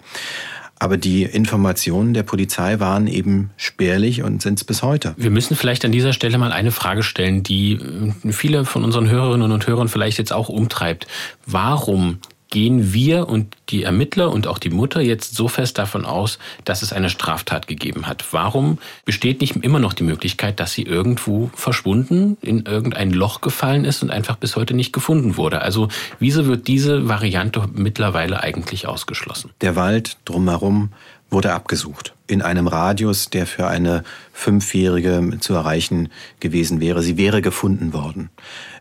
Aber 0.82 0.96
die 0.96 1.24
Informationen 1.24 2.14
der 2.14 2.22
Polizei 2.22 2.80
waren 2.80 3.06
eben 3.06 3.50
spärlich 3.58 4.22
und 4.22 4.40
sind 4.40 4.58
es 4.58 4.64
bis 4.64 4.82
heute. 4.82 5.14
Wir 5.18 5.30
müssen 5.30 5.54
vielleicht 5.54 5.84
an 5.84 5.92
dieser 5.92 6.14
Stelle 6.14 6.38
mal 6.38 6.52
eine 6.52 6.72
Frage 6.72 7.02
stellen, 7.02 7.42
die 7.42 7.74
äh, 7.74 8.32
viele 8.32 8.64
von 8.64 8.82
unseren 8.82 9.08
Hörerinnen 9.08 9.52
und 9.52 9.66
Hörern 9.66 9.88
vielleicht 9.88 10.16
jetzt 10.16 10.32
auch 10.32 10.48
umtreibt. 10.48 11.06
Warum 11.44 12.18
gehen 12.50 12.92
wir 12.92 13.28
und 13.28 13.56
die 13.68 13.84
Ermittler 13.84 14.30
und 14.30 14.46
auch 14.46 14.58
die 14.58 14.70
Mutter 14.70 15.00
jetzt 15.00 15.34
so 15.34 15.48
fest 15.48 15.78
davon 15.78 16.04
aus, 16.04 16.38
dass 16.64 16.82
es 16.82 16.92
eine 16.92 17.08
Straftat 17.08 17.66
gegeben 17.68 18.06
hat. 18.06 18.24
Warum 18.32 18.78
besteht 19.04 19.40
nicht 19.40 19.56
immer 19.56 19.78
noch 19.78 19.92
die 19.92 20.02
Möglichkeit, 20.02 20.60
dass 20.60 20.72
sie 20.72 20.82
irgendwo 20.82 21.50
verschwunden, 21.54 22.36
in 22.42 22.66
irgendein 22.66 23.12
Loch 23.12 23.40
gefallen 23.40 23.84
ist 23.84 24.02
und 24.02 24.10
einfach 24.10 24.36
bis 24.36 24.56
heute 24.56 24.74
nicht 24.74 24.92
gefunden 24.92 25.36
wurde? 25.36 25.62
Also 25.62 25.88
wieso 26.18 26.46
wird 26.46 26.68
diese 26.68 27.08
Variante 27.08 27.68
mittlerweile 27.72 28.42
eigentlich 28.42 28.86
ausgeschlossen? 28.86 29.50
Der 29.60 29.76
Wald 29.76 30.16
drumherum 30.24 30.90
wurde 31.30 31.52
abgesucht. 31.52 32.14
In 32.26 32.42
einem 32.42 32.66
Radius, 32.66 33.30
der 33.30 33.46
für 33.46 33.66
eine 33.66 34.02
Fünfjährige 34.32 35.38
zu 35.40 35.54
erreichen 35.54 36.08
gewesen 36.40 36.80
wäre. 36.80 37.02
Sie 37.02 37.16
wäre 37.16 37.42
gefunden 37.42 37.92
worden. 37.92 38.30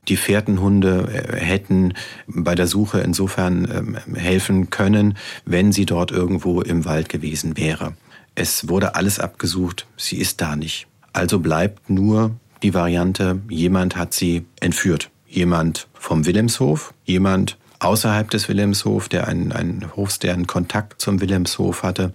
Die 0.08 0.18
Fährtenhunde 0.18 1.08
äh, 1.12 1.40
hätten 1.40 1.94
bei 2.28 2.56
der 2.56 2.68
Suche 2.68 3.02
insofern 3.02 3.98
ähm, 4.06 4.16
helfen 4.16 4.70
können, 4.70 5.18
wenn 5.46 5.72
sie 5.72 5.86
dort 5.86 6.12
irgendwo 6.12 6.62
im 6.62 6.86
Wald 6.86 7.10
gewesen 7.10 7.58
wäre. 7.58 7.94
Es 8.36 8.70
wurde 8.70 8.96
alles 8.96 9.20
abgesucht, 9.20 9.86
sie 9.98 10.18
ist 10.18 10.42
da 10.42 10.56
nicht. 10.56 10.88
Also 11.14 11.40
bleibt 11.40 11.90
nur 11.90 12.32
die 12.64 12.74
Variante, 12.74 13.40
jemand 13.50 13.96
hat 13.96 14.14
sie 14.14 14.46
entführt. 14.60 15.10
Jemand 15.28 15.88
vom 15.94 16.26
Wilhelmshof, 16.26 16.94
jemand 17.06 17.59
außerhalb 17.80 18.30
des 18.30 18.50
Wilhelmshof, 18.50 19.10
der 19.10 19.28
einen, 19.28 19.52
einen 19.52 19.96
Hof, 19.96 20.18
der 20.18 20.34
einen 20.34 20.48
Kontakt 20.48 21.02
zum 21.02 21.22
Wilhelmshof 21.22 21.84
hatte. 21.84 22.14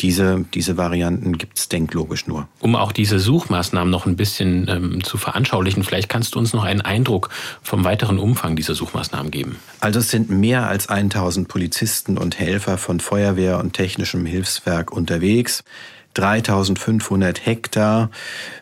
Diese, 0.00 0.44
diese 0.54 0.76
Varianten 0.76 1.38
gibt 1.38 1.58
es 1.58 1.68
denklogisch 1.68 2.26
nur. 2.26 2.48
Um 2.58 2.74
auch 2.74 2.90
diese 2.90 3.20
Suchmaßnahmen 3.20 3.90
noch 3.90 4.06
ein 4.06 4.16
bisschen 4.16 4.66
ähm, 4.68 5.04
zu 5.04 5.18
veranschaulichen, 5.18 5.84
vielleicht 5.84 6.08
kannst 6.08 6.34
du 6.34 6.40
uns 6.40 6.52
noch 6.52 6.64
einen 6.64 6.80
Eindruck 6.80 7.30
vom 7.62 7.84
weiteren 7.84 8.18
Umfang 8.18 8.56
dieser 8.56 8.74
Suchmaßnahmen 8.74 9.30
geben. 9.30 9.56
Also 9.78 10.00
es 10.00 10.10
sind 10.10 10.30
mehr 10.30 10.68
als 10.68 10.88
1000 10.88 11.46
Polizisten 11.46 12.18
und 12.18 12.38
Helfer 12.40 12.76
von 12.76 12.98
Feuerwehr 12.98 13.60
und 13.60 13.74
technischem 13.74 14.26
Hilfswerk 14.26 14.90
unterwegs. 14.90 15.62
3500 16.14 17.44
Hektar 17.44 18.10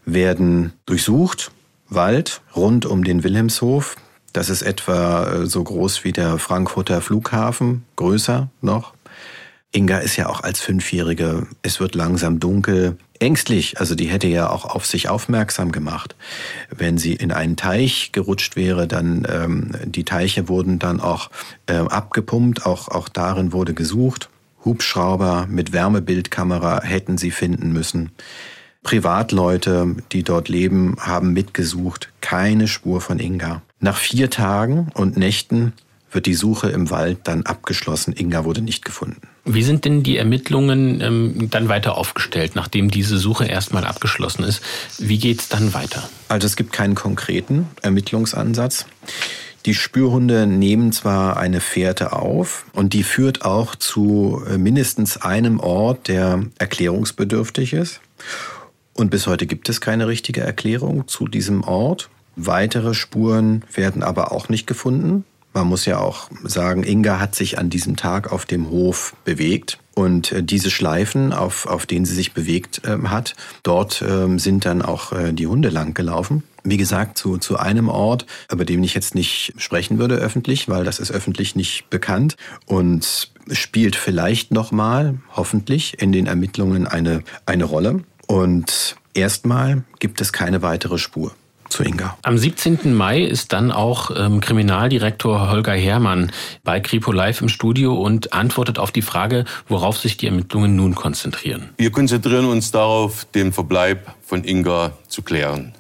werden 0.05 0.73
durchsucht. 0.87 1.51
Wald 1.89 2.41
rund 2.57 2.87
um 2.87 3.05
den 3.05 3.23
Wilhelmshof. 3.23 3.97
Das 4.33 4.49
ist 4.49 4.63
etwa 4.63 5.25
äh, 5.25 5.47
so 5.47 5.63
groß 5.63 6.05
wie 6.05 6.13
der 6.13 6.39
Frankfurter 6.39 7.01
Flughafen, 7.01 7.85
größer 7.97 8.49
noch. 8.61 8.95
Inga 9.73 9.99
ist 9.99 10.17
ja 10.17 10.29
auch 10.29 10.43
als 10.43 10.61
Fünfjährige, 10.61 11.47
es 11.63 11.81
wird 11.81 11.95
langsam 11.95 12.41
dunkel, 12.41 12.99
ängstlich. 13.21 13.81
Also 13.81 13.95
die 13.95 14.07
hätte 14.07 14.27
ja 14.27 14.51
auch 14.51 14.67
auf 14.67 14.85
sich 14.85 15.09
aufmerksam 15.09 15.73
gemacht. 15.73 16.15
Wenn 16.71 16.99
sie 16.99 17.15
in 17.15 17.33
einen 17.33 17.57
Teich 17.57 18.13
gerutscht 18.13 18.55
wäre, 18.57 18.87
dann 18.87 19.27
ähm, 19.31 19.71
die 19.85 20.05
Teiche 20.05 20.49
wurden 20.49 20.79
dann 20.79 21.01
auch 21.01 21.31
äh, 21.67 21.77
abgepumpt, 21.77 22.67
auch, 22.67 22.89
auch 22.89 23.09
darin 23.09 23.53
wurde 23.53 23.73
gesucht. 23.73 24.29
Hubschrauber 24.65 25.47
mit 25.49 25.73
Wärmebildkamera 25.73 26.83
hätten 26.83 27.17
sie 27.17 27.31
finden 27.31 27.73
müssen. 27.73 28.13
Privatleute, 28.83 29.97
die 30.13 30.23
dort 30.23 30.49
leben, 30.49 30.97
haben 31.01 31.33
mitgesucht. 31.33 32.13
Keine 32.21 32.69
Spur 32.69 33.01
von 33.01 33.19
Inga. 33.19 33.63
Nach 33.83 33.97
vier 33.97 34.31
Tagen 34.31 34.91
und 34.95 35.17
Nächten 35.17 35.73
wird 36.13 36.27
die 36.27 36.35
Suche 36.35 36.71
im 36.71 36.91
Wald 36.91 37.19
dann 37.25 37.43
abgeschlossen. 37.43 38.15
Inga 38.17 38.45
wurde 38.45 38.63
nicht 38.63 38.85
gefunden. 38.85 39.23
Wie 39.45 39.65
sind 39.65 39.85
denn 39.85 40.05
die 40.05 40.19
Ermittlungen 40.19 41.01
ähm, 41.01 41.51
dann 41.51 41.69
weiter 41.69 41.97
aufgestellt, 41.97 42.53
nachdem 42.55 42.93
diese 42.93 43.19
Suche 43.19 43.47
erstmal 43.47 43.85
abgeschlossen 43.85 44.45
ist? 44.45 44.63
Wie 44.99 45.19
geht 45.19 45.41
es 45.41 45.49
dann 45.49 45.75
weiter? 45.75 46.09
Also 46.29 46.47
es 46.47 46.55
gibt 46.55 46.73
keinen 46.73 46.95
konkreten 46.95 47.67
Ermittlungsansatz. 47.83 48.87
Die 49.67 49.75
Spürhunde 49.75 50.47
nehmen 50.47 50.93
zwar 50.93 51.37
eine 51.37 51.61
Fährte 51.61 52.13
auf 52.13 52.67
und 52.73 52.93
die 52.93 53.03
führt 53.03 53.45
auch 53.45 53.75
zu 53.75 54.45
äh, 54.49 54.59
mindestens 54.59 55.17
einem 55.17 55.59
Ort, 55.59 56.07
der 56.07 56.45
erklärungsbedürftig 56.59 57.73
ist. 57.73 58.01
Und 58.95 59.11
bis 59.11 59.27
heute 59.27 59.49
gibt 59.49 59.69
es 59.69 59.81
keine 59.81 60.07
richtige 60.07 60.43
Erklärung 60.43 61.09
zu 61.09 61.27
diesem 61.27 61.65
Ort. 61.65 62.11
Weitere 62.37 62.95
Spuren 62.95 63.65
werden 63.75 64.03
aber 64.03 64.33
auch 64.33 64.49
nicht 64.49 64.67
gefunden 64.67 65.25
Man 65.55 65.67
muss 65.67 65.85
ja 65.85 65.99
auch 65.99 66.31
sagen, 66.45 66.83
Inga 66.83 67.21
hat 67.21 67.35
sich 67.35 67.59
an 67.59 67.69
diesem 67.69 67.97
Tag 67.97 68.33
auf 68.33 68.47
dem 68.47 68.71
Hof 68.71 69.15
bewegt. 69.25 69.79
Und 69.95 70.33
äh, 70.33 70.43
diese 70.43 70.71
Schleifen, 70.71 71.35
auf, 71.35 71.67
auf 71.67 71.85
denen 71.85 72.07
sie 72.07 72.15
sich 72.15 72.33
bewegt 72.33 72.81
äh, 72.87 72.97
hat, 73.09 73.35
dort 73.63 74.03
ähm, 74.07 74.39
sind 74.39 74.65
dann 74.65 74.81
auch 74.81 75.13
äh, 75.13 75.35
die 75.35 75.47
Hunde 75.47 75.69
lang 75.69 75.93
gelaufen. 75.93 76.43
Wie 76.65 76.79
gesagt, 76.79 77.19
zu, 77.19 77.37
zu 77.37 77.59
einem 77.59 77.91
Ort, 77.91 78.25
über 78.51 78.65
den 78.65 78.83
ich 78.83 78.95
jetzt 78.95 79.15
nicht 79.15 79.53
sprechen 79.59 79.99
würde 79.99 80.15
öffentlich, 80.15 80.71
weil 80.71 80.85
das 80.85 80.99
ist 80.99 81.11
öffentlich 81.11 81.57
nicht 81.57 81.91
bekannt 81.91 82.37
und 82.65 83.31
spielt 83.51 83.97
vielleicht 83.97 84.53
nochmal, 84.53 85.19
hoffentlich, 85.37 86.01
in 86.01 86.13
den 86.13 86.27
Ermittlungen 86.27 86.87
eine, 86.87 87.23
eine 87.45 87.65
Rolle. 87.65 88.05
Und 88.27 88.97
erstmal 89.13 89.85
gibt 89.99 90.23
es 90.23 90.33
keine 90.33 90.63
weitere 90.63 90.97
Spur 90.97 91.33
zu 91.73 91.83
Inga. 91.83 92.17
Am 92.23 92.39
17. 92.39 92.95
Mai 92.95 93.23
ist 93.23 93.53
dann 93.53 93.73
auch 93.73 94.11
ähm, 94.15 94.41
Kriminaldirektor 94.41 95.51
Holger 95.51 95.73
Herrmann 95.73 96.31
bei 96.63 96.81
Kripo 96.81 97.11
Live 97.11 97.41
im 97.41 97.49
Studio 97.49 97.95
und 97.95 98.33
antwortet 98.33 98.79
auf 98.79 98.93
die 98.93 99.03
Frage, 99.03 99.45
worauf 99.67 99.99
sich 99.99 100.17
die 100.17 100.27
Ermittlungen 100.27 100.77
nun 100.77 100.95
konzentrieren. 100.95 101.71
Wir 101.79 101.91
konzentrieren 101.91 102.45
uns 102.45 102.71
darauf, 102.71 103.25
den 103.25 103.53
Verbleib 103.53 104.15
von 104.25 104.45
Inga 104.45 104.93
zu 105.09 105.23
klären. 105.23 105.73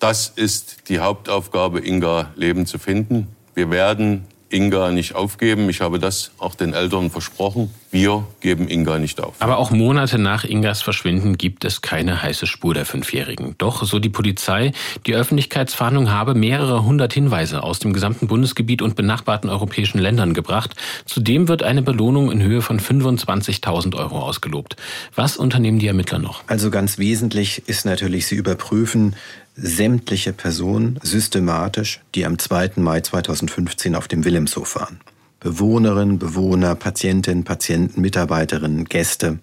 Das 0.00 0.28
ist 0.34 0.88
die 0.88 0.98
Hauptaufgabe, 0.98 1.80
Inga 1.80 2.32
Leben 2.36 2.66
zu 2.66 2.78
finden. 2.78 3.28
Wir 3.54 3.70
werden 3.70 4.26
Inga 4.50 4.92
nicht 4.92 5.14
aufgeben. 5.14 5.68
Ich 5.68 5.80
habe 5.80 5.98
das 5.98 6.30
auch 6.38 6.54
den 6.54 6.74
Eltern 6.74 7.10
versprochen. 7.10 7.70
Wir 7.90 8.26
geben 8.40 8.68
Inga 8.68 8.98
nicht 8.98 9.20
auf. 9.20 9.34
Aber 9.38 9.58
auch 9.58 9.70
Monate 9.70 10.18
nach 10.18 10.44
Ingas 10.44 10.82
Verschwinden 10.82 11.38
gibt 11.38 11.64
es 11.64 11.80
keine 11.80 12.22
heiße 12.22 12.46
Spur 12.46 12.74
der 12.74 12.84
Fünfjährigen. 12.84 13.54
Doch, 13.58 13.84
so 13.84 13.98
die 13.98 14.08
Polizei, 14.08 14.72
die 15.06 15.14
Öffentlichkeitsfahndung 15.14 16.10
habe 16.10 16.34
mehrere 16.34 16.84
hundert 16.84 17.12
Hinweise 17.12 17.62
aus 17.62 17.78
dem 17.78 17.92
gesamten 17.92 18.26
Bundesgebiet 18.26 18.82
und 18.82 18.96
benachbarten 18.96 19.50
europäischen 19.50 19.98
Ländern 19.98 20.34
gebracht. 20.34 20.74
Zudem 21.04 21.48
wird 21.48 21.62
eine 21.62 21.82
Belohnung 21.82 22.30
in 22.30 22.42
Höhe 22.42 22.62
von 22.62 22.80
25.000 22.80 23.96
Euro 23.96 24.20
ausgelobt. 24.20 24.76
Was 25.14 25.36
unternehmen 25.36 25.78
die 25.78 25.88
Ermittler 25.88 26.18
noch? 26.18 26.42
Also 26.46 26.70
ganz 26.70 26.98
wesentlich 26.98 27.62
ist 27.66 27.86
natürlich, 27.86 28.26
sie 28.26 28.36
überprüfen 28.36 29.14
sämtliche 29.56 30.32
Personen 30.32 30.98
systematisch, 31.02 32.00
die 32.14 32.26
am 32.26 32.38
2. 32.38 32.72
Mai 32.76 33.00
2015 33.00 33.94
auf 33.94 34.08
dem 34.08 34.24
Wilhelmshof 34.24 34.76
waren. 34.76 35.00
Bewohnerinnen, 35.40 36.18
Bewohner, 36.18 36.74
Patientinnen, 36.74 37.44
Patienten, 37.44 38.00
Mitarbeiterinnen, 38.00 38.86
Gäste. 38.86 39.38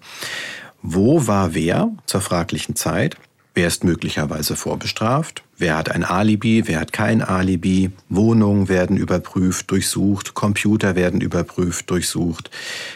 Wo 0.82 1.26
war 1.26 1.54
wer 1.54 1.92
zur 2.06 2.20
fraglichen 2.20 2.74
Zeit? 2.74 3.16
Wer 3.54 3.68
ist 3.68 3.84
möglicherweise 3.84 4.56
vorbestraft? 4.56 5.44
Wer 5.58 5.76
hat 5.76 5.90
ein 5.90 6.04
Alibi? 6.04 6.66
Wer 6.66 6.80
hat 6.80 6.92
kein 6.92 7.22
Alibi? 7.22 7.92
Wohnungen 8.08 8.68
werden 8.68 8.96
überprüft, 8.96 9.70
durchsucht. 9.70 10.34
Computer 10.34 10.96
werden 10.96 11.20
überprüft, 11.20 11.90
durchsucht. 11.90 12.50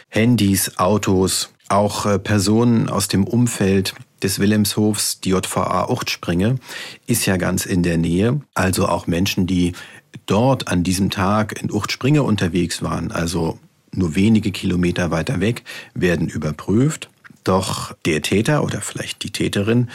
Handys, 0.08 0.78
Autos, 0.78 1.50
auch 1.68 2.06
äh, 2.06 2.18
Personen 2.18 2.88
aus 2.88 3.08
dem 3.08 3.24
Umfeld 3.24 3.94
des 4.22 4.38
Wilhelmshofs, 4.38 5.20
die 5.20 5.30
JVA 5.30 5.88
Uchtspringe, 5.88 6.56
ist 7.06 7.26
ja 7.26 7.36
ganz 7.36 7.66
in 7.66 7.82
der 7.82 7.98
Nähe. 7.98 8.40
Also 8.54 8.88
auch 8.88 9.06
Menschen, 9.06 9.46
die 9.46 9.72
dort 10.26 10.68
an 10.68 10.82
diesem 10.82 11.10
Tag 11.10 11.60
in 11.60 11.70
Uchtspringe 11.70 12.22
unterwegs 12.22 12.82
waren, 12.82 13.12
also 13.12 13.58
nur 13.92 14.14
wenige 14.14 14.50
Kilometer 14.50 15.10
weiter 15.10 15.40
weg, 15.40 15.62
werden 15.94 16.28
überprüft. 16.28 17.08
Doch 17.44 17.94
der 18.04 18.22
Täter 18.22 18.64
oder 18.64 18.80
vielleicht 18.80 19.22
die 19.22 19.30
Täterin 19.30 19.90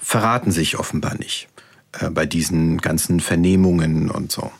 verraten 0.00 0.52
sich 0.52 0.78
offenbar 0.78 1.16
nicht. 1.16 1.48
Äh, 1.92 2.10
bei 2.10 2.26
diesen 2.26 2.78
ganzen 2.78 3.20
Vernehmungen 3.20 4.10
und 4.10 4.32
so. 4.32 4.50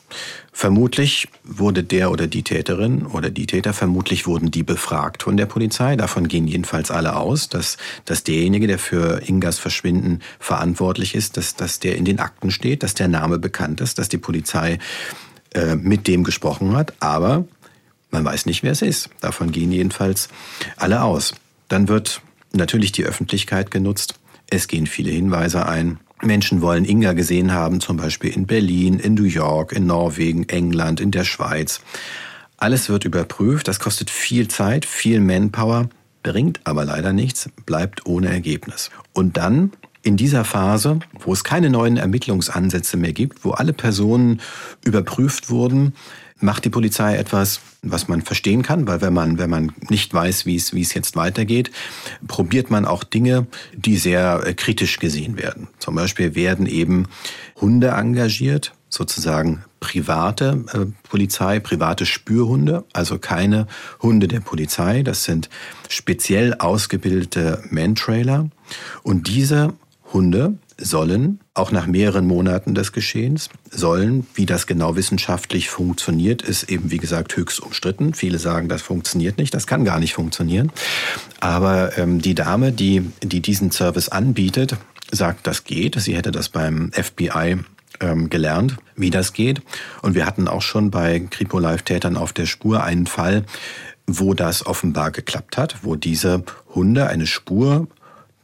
Vermutlich 0.55 1.29
wurde 1.45 1.83
der 1.83 2.11
oder 2.11 2.27
die 2.27 2.43
Täterin 2.43 3.07
oder 3.07 3.31
die 3.31 3.47
Täter, 3.47 3.73
vermutlich 3.73 4.27
wurden 4.27 4.51
die 4.51 4.63
befragt 4.63 5.23
von 5.23 5.39
der 5.39 5.47
Polizei. 5.47 5.97
Davon 5.97 6.29
gehen 6.29 6.47
jedenfalls 6.47 6.91
alle 6.91 7.17
aus, 7.17 7.49
dass, 7.49 7.79
dass 8.05 8.23
derjenige, 8.23 8.67
der 8.67 8.79
für 8.79 9.23
Ingas 9.27 9.59
Verschwinden 9.59 10.21
verantwortlich 10.39 11.15
ist, 11.15 11.39
dass, 11.39 11.57
dass 11.57 11.81
der 11.81 11.97
in 11.97 12.05
den 12.05 12.21
Akten 12.21 12.51
steht, 12.51 12.83
dass 12.83 12.93
der 12.93 13.09
Name 13.09 13.39
bekannt 13.39 13.81
ist, 13.81 13.99
dass 13.99 14.11
die 14.11 14.19
Polizei 14.19 14.79
äh, 15.55 15.75
mit 15.75 16.07
dem 16.07 16.23
gesprochen 16.23 16.77
hat. 16.77 16.93
Aber 17.01 17.47
man 18.11 18.25
weiß 18.25 18.45
nicht, 18.45 18.63
wer 18.63 18.73
es 18.73 18.83
ist. 18.83 19.09
Davon 19.21 19.53
gehen 19.53 19.73
jedenfalls 19.73 20.29
alle 20.77 21.03
aus. 21.03 21.35
Dann 21.69 21.89
wird 21.89 22.21
natürlich 22.53 22.93
die 22.93 23.05
Öffentlichkeit 23.05 23.71
genutzt. 23.71 24.17
Es 24.51 24.69
gehen 24.69 24.87
viele 24.87 25.11
Hinweise 25.11 25.65
ein. 25.65 25.99
Menschen 26.23 26.63
wollen 26.63 26.85
Inga 26.85 27.13
gesehen 27.13 27.53
haben, 27.53 27.81
zum 27.81 27.97
Beispiel 27.97 28.31
in 28.31 28.47
Berlin, 28.47 28.99
in 28.99 29.15
New 29.15 29.25
York, 29.25 29.73
in 29.73 29.87
Norwegen, 29.87 30.49
England, 30.49 31.01
in 31.01 31.11
der 31.11 31.25
Schweiz. 31.25 31.81
Alles 32.57 32.89
wird 32.89 33.05
überprüft, 33.05 33.67
das 33.69 33.81
kostet 33.81 34.09
viel 34.09 34.49
Zeit, 34.49 34.85
viel 34.85 35.21
Manpower, 35.21 35.89
bringt 36.23 36.61
aber 36.65 36.85
leider 36.85 37.13
nichts, 37.13 37.51
bleibt 37.67 38.07
ohne 38.07 38.29
Ergebnis. 38.29 38.91
Und 39.13 39.37
dann 39.37 39.73
in 40.03 40.17
dieser 40.17 40.45
Phase, 40.45 41.01
wo 41.21 41.33
es 41.33 41.45
keine 41.45 41.71
neuen 41.71 41.97
Ermittlungsansätze 41.97 42.97
mehr 42.97 43.13
gibt, 43.13 43.45
wo 43.45 43.51
alle 43.53 43.73
Personen 43.73 44.41
überprüft 44.85 45.51
wurden, 45.51 45.95
macht 46.43 46.65
die 46.65 46.71
Polizei 46.71 47.17
etwas, 47.17 47.61
was 47.83 48.09
man 48.09 48.23
verstehen 48.23 48.63
kann, 48.63 48.87
weil 48.87 49.01
wenn 49.01 49.13
man, 49.13 49.39
wenn 49.39 49.51
man 49.51 49.73
nicht 49.89 50.13
weiß, 50.15 50.47
wie 50.47 50.57
es, 50.57 50.73
wie 50.73 50.83
es 50.83 50.95
jetzt 50.95 51.17
weitergeht, 51.17 51.71
probiert 52.29 52.71
man 52.71 52.85
auch 52.85 53.05
Dinge, 53.05 53.47
die 53.75 53.97
sehr 53.97 54.43
äh, 54.45 54.55
kritisch 54.55 54.99
gesehen 54.99 55.37
werden. 55.37 55.69
Zum 55.79 55.95
Beispiel 55.95 56.35
werden 56.35 56.67
eben 56.67 57.09
Hunde 57.61 57.89
engagiert, 57.89 58.73
sozusagen 58.89 59.65
private 59.81 60.65
äh, 60.73 61.09
Polizei, 61.09 61.59
private 61.59 62.07
Spürhunde, 62.07 62.85
also 62.93 63.19
keine 63.19 63.67
Hunde 64.01 64.29
der 64.29 64.41
Polizei. 64.41 65.03
Das 65.03 65.25
sind 65.25 65.49
speziell 65.89 66.55
ausgebildete 66.55 67.63
Mantrailer. 67.71 68.49
Und 69.03 69.29
diese 69.29 69.75
Hunde 70.13 70.59
sollen, 70.83 71.41
auch 71.55 71.71
nach 71.71 71.87
mehreren 71.87 72.27
Monaten 72.27 72.75
des 72.75 72.93
Geschehens, 72.93 73.49
sollen, 73.71 74.27
wie 74.35 74.47
das 74.47 74.67
genau 74.67 74.97
wissenschaftlich 74.97 75.71
funktioniert, 75.71 76.43
ist 76.43 76.65
eben, 76.65 76.91
wie 76.91 76.99
gesagt, 76.99 77.37
höchst 77.37 77.61
umstritten. 77.61 78.15
Viele 78.15 78.39
sagen, 78.39 78.69
das 78.69 78.83
funktioniert 78.83 79.39
nicht, 79.39 79.55
das 79.55 79.67
kann 79.67 79.85
gar 79.85 80.01
nicht 80.01 80.15
funktionieren. 80.15 80.73
Aber 81.41 81.97
ähm, 81.99 82.21
die 82.21 82.35
Dame, 82.35 82.73
die, 82.73 83.11
die 83.23 83.41
diesen 83.41 83.71
Service 83.71 84.09
anbietet, 84.09 84.77
sagt, 85.11 85.47
das 85.47 85.65
geht. 85.65 86.01
Sie 86.01 86.17
hätte 86.17 86.33
das 86.33 86.49
beim 86.49 86.91
FBI 86.93 87.59
ähm, 88.01 88.31
gelernt, 88.31 88.77
wie 88.97 89.11
das 89.11 89.33
geht. 89.33 89.63
Und 90.03 90.15
wir 90.15 90.27
hatten 90.27 90.49
auch 90.49 90.63
schon 90.63 90.91
bei 90.91 91.21
Kripo 91.21 91.59
Live-Tätern 91.59 92.17
auf 92.17 92.33
der 92.33 92.47
Spur 92.47 92.83
einen 92.83 93.07
Fall, 93.07 93.45
wo 94.07 94.35
das 94.35 94.67
offenbar 94.67 95.11
geklappt 95.11 95.57
hat, 95.57 95.77
wo 95.83 95.97
diese 95.97 96.43
Hunde 96.75 97.07
eine 97.07 97.27
Spur 97.27 97.87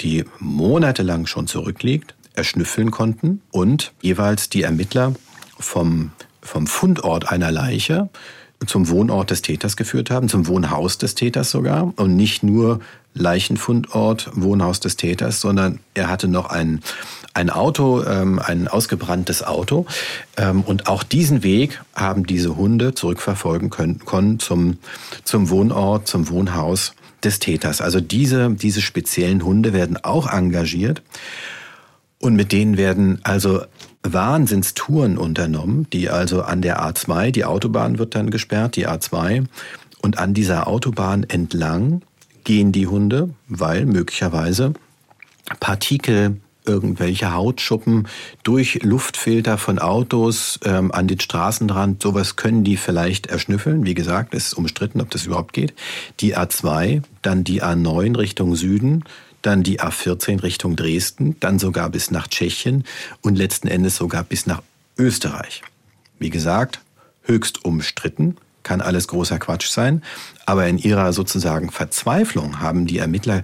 die 0.01 0.25
monatelang 0.39 1.27
schon 1.27 1.47
zurückliegt, 1.47 2.15
erschnüffeln 2.39 2.91
konnten 2.91 3.43
und 3.51 3.93
jeweils 4.01 4.49
die 4.49 4.63
Ermittler 4.63 5.15
vom, 5.59 6.13
vom 6.41 6.67
Fundort 6.67 7.31
einer 7.31 7.51
Leiche 7.51 8.09
zum 8.67 8.89
Wohnort 8.89 9.31
des 9.31 9.43
Täters 9.43 9.77
geführt 9.77 10.11
haben, 10.11 10.29
zum 10.29 10.47
Wohnhaus 10.47 10.99
des 10.99 11.15
Täters 11.15 11.51
sogar 11.51 11.93
und 11.97 12.17
nicht 12.17 12.43
nur 12.43 12.81
Leichenfundort, 13.15 14.31
Wohnhaus 14.35 14.81
des 14.81 14.97
Täters, 14.97 15.41
sondern 15.41 15.81
er 15.95 16.09
hatte 16.09 16.29
noch 16.29 16.47
ein, 16.47 16.81
ein 17.35 17.51
Auto, 17.51 18.05
ähm, 18.05 18.39
ein 18.39 18.69
ausgebranntes 18.69 19.43
Auto. 19.43 19.87
Ähm, 20.37 20.63
und 20.63 20.89
auch 20.89 21.03
diesen 21.03 21.43
Weg 21.43 21.81
haben 21.95 22.27
diese 22.27 22.57
Hunde 22.57 22.95
zurückverfolgen 22.95 23.71
können, 23.71 24.01
können 24.05 24.39
zum, 24.39 24.79
zum 25.25 25.51
Wohnort, 25.51 26.07
zum 26.07 26.29
Wohnhaus 26.29 26.95
des 27.23 27.39
Täters. 27.41 27.81
Also 27.81 28.01
diese, 28.01 28.51
diese 28.51 28.81
speziellen 28.81 29.45
Hunde 29.45 29.73
werden 29.73 29.97
auch 29.97 30.33
engagiert 30.33 31.03
und 32.21 32.35
mit 32.35 32.53
denen 32.53 32.77
werden 32.77 33.21
also 33.23 33.63
Wahnsinnstouren 34.03 35.19
unternommen, 35.19 35.87
die 35.93 36.11
also 36.11 36.43
an 36.43 36.63
der 36.63 36.83
A2, 36.83 37.31
die 37.31 37.45
Autobahn 37.45 37.99
wird 37.99 38.15
dann 38.15 38.31
gesperrt, 38.31 38.77
die 38.77 38.89
A2, 38.89 39.47
und 40.01 40.19
an 40.19 40.35
dieser 40.35 40.69
Autobahn 40.69 41.25
entlang 41.25 42.03
gehen 42.45 42.73
die 42.73 42.87
Hunde, 42.87 43.31
weil 43.49 43.85
möglicherweise 43.85 44.73
Partikel 45.61 46.41
irgendwelche 46.65 47.33
Hautschuppen 47.33 48.07
durch 48.43 48.81
Luftfilter 48.83 49.59
von 49.59 49.79
Autos 49.79 50.61
ähm, 50.65 50.93
an 50.93 51.09
den 51.09 51.19
Straßenrand. 51.19 52.03
Sowas 52.03 52.37
können 52.37 52.63
die 52.63 52.77
vielleicht 52.77 53.27
erschnüffeln. 53.27 53.87
Wie 53.87 53.95
gesagt, 53.95 54.35
es 54.35 54.49
ist 54.49 54.55
umstritten, 54.55 55.01
ob 55.01 55.11
das 55.11 55.25
überhaupt 55.25 55.55
geht. 55.55 55.75
Die 56.21 56.37
A2, 56.37 57.03
dann 57.23 57.43
die 57.43 57.63
A9 57.63 58.19
Richtung 58.19 58.55
Süden, 58.55 59.05
dann 59.43 59.63
die 59.63 59.81
A14 59.81 60.43
Richtung 60.43 60.77
Dresden, 60.77 61.37
dann 61.41 61.59
sogar 61.59 61.91
bis 61.91 62.11
nach 62.11 62.29
Tschechien 62.29 62.85
und 63.23 63.37
letzten 63.37 63.69
Endes 63.69 63.97
sogar 63.97 64.25
bis 64.25 64.47
nach 64.47 64.63
Österreich. 64.97 65.63
Wie 66.19 66.31
gesagt, 66.31 66.81
höchst 67.23 67.65
umstritten, 67.65 68.37
kann 68.63 68.81
alles 68.81 69.09
großer 69.09 69.39
Quatsch 69.39 69.69
sein, 69.69 70.03
aber 70.47 70.67
in 70.67 70.79
ihrer 70.79 71.13
sozusagen 71.13 71.71
Verzweiflung 71.71 72.61
haben 72.61 72.87
die 72.87 72.99
Ermittler 72.99 73.43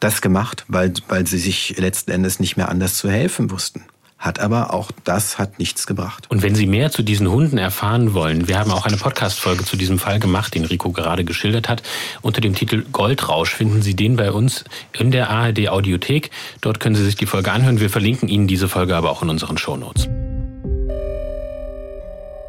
das 0.00 0.20
gemacht, 0.20 0.64
weil, 0.68 0.92
weil 1.08 1.26
sie 1.26 1.38
sich 1.38 1.76
letzten 1.78 2.10
Endes 2.10 2.38
nicht 2.38 2.56
mehr 2.56 2.68
anders 2.68 2.96
zu 2.96 3.10
helfen 3.10 3.50
wussten. 3.50 3.84
Hat 4.18 4.38
aber 4.38 4.72
auch 4.72 4.90
das 5.04 5.38
hat 5.38 5.58
nichts 5.58 5.86
gebracht. 5.86 6.26
Und 6.30 6.42
wenn 6.42 6.54
Sie 6.54 6.66
mehr 6.66 6.90
zu 6.90 7.02
diesen 7.02 7.30
Hunden 7.30 7.58
erfahren 7.58 8.14
wollen, 8.14 8.48
wir 8.48 8.58
haben 8.58 8.70
auch 8.70 8.86
eine 8.86 8.96
Podcast-Folge 8.96 9.64
zu 9.64 9.76
diesem 9.76 9.98
Fall 9.98 10.18
gemacht, 10.18 10.54
den 10.54 10.64
Rico 10.64 10.92
gerade 10.92 11.24
geschildert 11.24 11.68
hat. 11.68 11.82
Unter 12.22 12.40
dem 12.40 12.54
Titel 12.54 12.84
Goldrausch 12.90 13.54
finden 13.54 13.82
Sie 13.82 13.94
den 13.94 14.16
bei 14.16 14.32
uns 14.32 14.64
in 14.92 15.10
der 15.10 15.30
ARD 15.30 15.68
Audiothek. 15.68 16.30
Dort 16.60 16.80
können 16.80 16.94
Sie 16.94 17.04
sich 17.04 17.16
die 17.16 17.26
Folge 17.26 17.52
anhören. 17.52 17.80
Wir 17.80 17.90
verlinken 17.90 18.28
Ihnen 18.28 18.46
diese 18.46 18.68
Folge 18.68 18.96
aber 18.96 19.10
auch 19.10 19.22
in 19.22 19.30
unseren 19.30 19.58
Shownotes. 19.58 20.08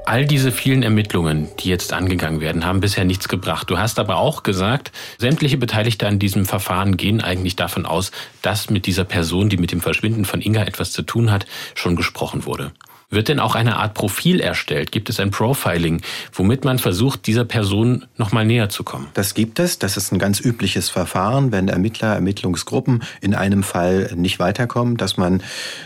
All 0.07 0.27
diese 0.27 0.51
vielen 0.51 0.83
Ermittlungen, 0.83 1.49
die 1.59 1.69
jetzt 1.69 1.91
angegangen 1.91 2.39
werden, 2.39 2.63
haben 2.63 2.79
bisher 2.79 3.05
nichts 3.05 3.27
gebracht. 3.27 3.71
Du 3.71 3.79
hast 3.79 3.97
aber 3.97 4.17
auch 4.17 4.43
gesagt, 4.43 4.91
sämtliche 5.17 5.57
Beteiligte 5.57 6.05
an 6.05 6.19
diesem 6.19 6.45
Verfahren 6.45 6.95
gehen 6.95 7.21
eigentlich 7.21 7.55
davon 7.55 7.87
aus, 7.87 8.11
dass 8.43 8.69
mit 8.69 8.85
dieser 8.85 9.03
Person, 9.03 9.49
die 9.49 9.57
mit 9.57 9.71
dem 9.71 9.81
Verschwinden 9.81 10.23
von 10.23 10.41
Inga 10.41 10.63
etwas 10.63 10.91
zu 10.91 11.01
tun 11.01 11.31
hat, 11.31 11.47
schon 11.73 11.95
gesprochen 11.95 12.45
wurde. 12.45 12.71
Wird 13.09 13.29
denn 13.29 13.39
auch 13.39 13.55
eine 13.55 13.77
Art 13.77 13.95
Profil 13.95 14.41
erstellt? 14.41 14.91
Gibt 14.91 15.09
es 15.09 15.19
ein 15.19 15.31
Profiling, 15.31 16.01
womit 16.33 16.65
man 16.65 16.77
versucht, 16.77 17.25
dieser 17.25 17.45
Person 17.45 18.05
noch 18.17 18.31
mal 18.31 18.45
näher 18.45 18.69
zu 18.69 18.83
kommen? 18.83 19.07
Das 19.15 19.33
gibt 19.33 19.59
es. 19.59 19.79
Das 19.79 19.97
ist 19.97 20.11
ein 20.11 20.19
ganz 20.19 20.39
übliches 20.39 20.89
Verfahren, 20.89 21.51
wenn 21.51 21.67
Ermittler, 21.67 22.13
Ermittlungsgruppen 22.13 23.03
in 23.21 23.33
einem 23.33 23.63
Fall 23.63 24.11
nicht 24.15 24.37
weiterkommen, 24.37 24.97
dass 24.97 25.17
man 25.17 25.41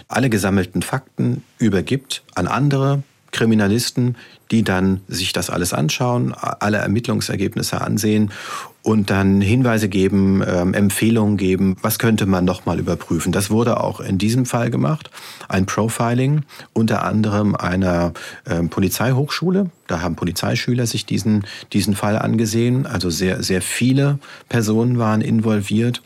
alle 0.09 0.29
gesammelten 0.29 0.81
Fakten 0.81 1.43
übergibt 1.57 2.23
an 2.35 2.47
andere, 2.47 3.03
Kriminalisten, 3.31 4.15
die 4.51 4.63
dann 4.63 5.01
sich 5.07 5.33
das 5.33 5.49
alles 5.49 5.73
anschauen, 5.73 6.33
alle 6.33 6.77
Ermittlungsergebnisse 6.77 7.81
ansehen 7.81 8.31
und 8.81 9.09
dann 9.09 9.41
Hinweise 9.41 9.89
geben, 9.89 10.41
ähm, 10.45 10.73
Empfehlungen 10.73 11.37
geben, 11.37 11.75
was 11.81 11.99
könnte 11.99 12.25
man 12.25 12.45
nochmal 12.45 12.79
überprüfen. 12.79 13.31
Das 13.31 13.51
wurde 13.51 13.81
auch 13.81 13.99
in 13.99 14.17
diesem 14.17 14.45
Fall 14.45 14.71
gemacht. 14.71 15.11
Ein 15.47 15.65
Profiling 15.65 16.43
unter 16.73 17.03
anderem 17.03 17.55
einer 17.55 18.13
ähm, 18.47 18.69
Polizeihochschule. 18.69 19.69
Da 19.87 20.01
haben 20.01 20.15
Polizeischüler 20.15 20.87
sich 20.87 21.05
diesen, 21.05 21.45
diesen 21.73 21.95
Fall 21.95 22.17
angesehen. 22.17 22.85
Also 22.87 23.09
sehr, 23.09 23.43
sehr 23.43 23.61
viele 23.61 24.17
Personen 24.47 24.97
waren 24.97 25.21
involviert. 25.21 26.01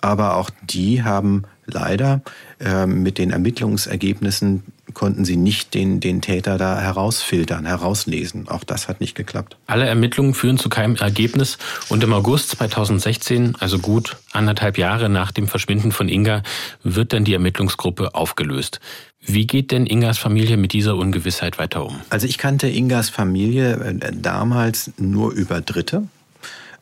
Aber 0.00 0.36
auch 0.36 0.50
die 0.62 1.02
haben 1.02 1.44
leider 1.66 2.22
ähm, 2.60 3.02
mit 3.02 3.18
den 3.18 3.30
Ermittlungsergebnissen 3.30 4.64
konnten 4.94 5.24
sie 5.24 5.36
nicht 5.36 5.74
den, 5.74 6.00
den 6.00 6.20
Täter 6.22 6.58
da 6.58 6.80
herausfiltern, 6.80 7.66
herauslesen. 7.66 8.48
Auch 8.48 8.64
das 8.64 8.88
hat 8.88 9.00
nicht 9.00 9.14
geklappt. 9.14 9.56
Alle 9.66 9.86
Ermittlungen 9.86 10.34
führen 10.34 10.58
zu 10.58 10.68
keinem 10.68 10.96
Ergebnis 10.96 11.58
und 11.88 12.02
im 12.02 12.12
August 12.12 12.50
2016, 12.50 13.56
also 13.58 13.78
gut 13.78 14.16
anderthalb 14.32 14.78
Jahre 14.78 15.08
nach 15.08 15.32
dem 15.32 15.48
Verschwinden 15.48 15.92
von 15.92 16.08
Inga, 16.08 16.42
wird 16.82 17.12
dann 17.12 17.24
die 17.24 17.34
Ermittlungsgruppe 17.34 18.14
aufgelöst. 18.14 18.80
Wie 19.20 19.46
geht 19.46 19.72
denn 19.72 19.86
Ingas 19.86 20.16
Familie 20.16 20.56
mit 20.56 20.72
dieser 20.72 20.96
Ungewissheit 20.96 21.58
weiter 21.58 21.84
um? 21.84 22.00
Also 22.08 22.26
ich 22.26 22.38
kannte 22.38 22.68
Ingas 22.68 23.10
Familie 23.10 23.74
äh, 23.74 24.12
damals 24.12 24.92
nur 24.96 25.32
über 25.32 25.60
Dritte. 25.60 26.04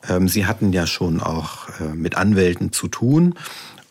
Ähm, 0.07 0.27
sie 0.27 0.45
hatten 0.45 0.71
ja 0.71 0.87
schon 0.87 1.19
auch 1.19 1.67
äh, 1.79 1.95
mit 1.95 2.15
Anwälten 2.15 2.71
zu 2.71 2.87
tun. 2.87 3.35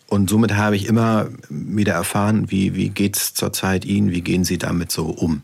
Und 0.08 0.30
somit 0.30 0.54
habe 0.54 0.76
ich 0.76 0.86
immer 0.86 1.28
wieder 1.48 1.94
erfahren, 1.94 2.50
wie, 2.50 2.74
wie 2.74 2.90
geht 2.90 3.16
es 3.16 3.34
zurzeit 3.34 3.84
Ihnen, 3.84 4.10
wie 4.12 4.20
gehen 4.20 4.44
Sie 4.44 4.58
damit 4.58 4.92
so 4.92 5.06
um. 5.06 5.42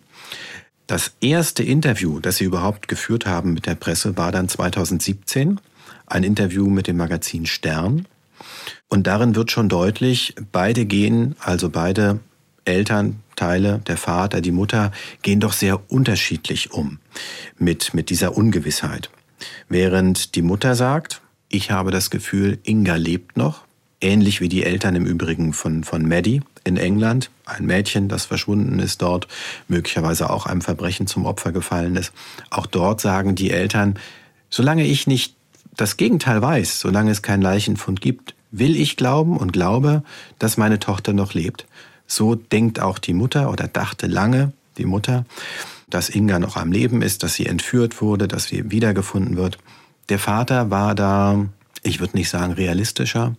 Das 0.87 1.13
erste 1.21 1.63
Interview, 1.63 2.21
das 2.21 2.37
Sie 2.37 2.45
überhaupt 2.45 2.87
geführt 2.87 3.27
haben 3.27 3.55
mit 3.55 3.67
der 3.67 3.75
Presse, 3.75 4.17
war 4.17 4.31
dann 4.31 4.49
2017, 4.49 5.61
ein 6.07 6.25
Interview 6.25 6.69
mit 6.69 6.87
dem 6.87 6.97
Magazin 6.97 7.47
Stern. 7.47 8.07
Und 8.89 9.07
darin 9.07 9.35
wird 9.35 9.51
schon 9.51 9.69
deutlich, 9.69 10.35
beide 10.53 10.85
gehen, 10.85 11.35
also 11.41 11.71
beide 11.71 12.21
Elternteile, 12.65 13.81
der 13.87 13.97
Vater, 13.97 14.41
die 14.41 14.53
Mutter, 14.53 14.93
gehen 15.23 15.41
doch 15.41 15.53
sehr 15.53 15.91
unterschiedlich 15.91 16.73
um 16.73 16.99
mit, 17.59 17.95
mit 17.95 18.11
dieser 18.11 18.37
Ungewissheit. 18.37 19.11
Während 19.69 20.35
die 20.35 20.43
Mutter 20.43 20.75
sagt, 20.75 21.23
ich 21.49 21.71
habe 21.71 21.91
das 21.91 22.11
Gefühl, 22.11 22.59
Inga 22.63 22.97
lebt 22.97 23.37
noch, 23.37 23.65
ähnlich 24.03 24.41
wie 24.41 24.49
die 24.49 24.65
Eltern 24.65 24.97
im 24.97 25.07
Übrigen 25.07 25.53
von, 25.53 25.85
von 25.85 26.07
Maddie 26.07 26.43
in 26.65 26.77
England, 26.77 27.31
ein 27.45 27.67
Mädchen, 27.67 28.09
das 28.09 28.27
verschwunden 28.27 28.79
ist 28.79 29.03
dort, 29.03 29.29
möglicherweise 29.69 30.31
auch 30.31 30.47
einem 30.47 30.61
Verbrechen 30.61 31.07
zum 31.07 31.27
Opfer 31.27 31.53
gefallen 31.53 31.97
ist. 31.97 32.13
Auch 32.51 32.67
dort 32.67 33.01
sagen 33.01 33.35
die 33.35 33.51
Eltern, 33.51 33.99
solange 34.51 34.85
ich 34.85 35.07
nicht 35.07 35.35
das 35.77 35.97
Gegenteil 35.97 36.43
weiß, 36.43 36.81
solange 36.81 37.11
es 37.11 37.23
keinen 37.23 37.43
Leichenfund 37.43 38.01
gibt, 38.01 38.35
will 38.51 38.77
ich 38.77 38.97
glauben 38.97 39.37
und 39.37 39.53
glaube, 39.53 40.03
dass 40.39 40.57
meine 40.57 40.79
Tochter 40.79 41.13
noch 41.13 41.35
lebt. 41.35 41.67
So 42.07 42.35
denkt 42.35 42.81
auch 42.81 42.99
die 42.99 43.15
Mutter 43.15 43.51
oder 43.51 43.67
dachte 43.67 44.07
lange 44.07 44.53
die 44.77 44.85
Mutter, 44.85 45.25
dass 45.89 46.11
Inga 46.11 46.39
noch 46.39 46.57
am 46.57 46.73
Leben 46.73 47.03
ist, 47.03 47.23
dass 47.23 47.35
sie 47.35 47.47
entführt 47.47 48.01
wurde, 48.01 48.29
dass 48.29 48.45
sie 48.45 48.71
wiedergefunden 48.71 49.37
wird. 49.37 49.59
Der 50.09 50.19
Vater 50.19 50.71
war 50.71 50.95
da, 50.95 51.47
ich 51.83 52.01
würde 52.01 52.17
nicht 52.17 52.29
sagen 52.29 52.53
realistischer, 52.53 53.35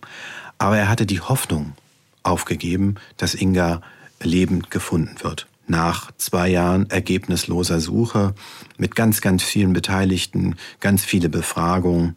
aber 0.58 0.78
er 0.78 0.88
hatte 0.88 1.06
die 1.06 1.20
Hoffnung 1.20 1.72
aufgegeben, 2.22 2.96
dass 3.16 3.34
Inga 3.34 3.82
lebend 4.22 4.70
gefunden 4.70 5.16
wird. 5.22 5.46
Nach 5.66 6.10
zwei 6.18 6.48
Jahren 6.48 6.90
ergebnisloser 6.90 7.80
Suche 7.80 8.34
mit 8.76 8.94
ganz, 8.94 9.20
ganz 9.20 9.42
vielen 9.42 9.72
Beteiligten, 9.72 10.56
ganz 10.80 11.04
viele 11.04 11.28
Befragungen. 11.28 12.16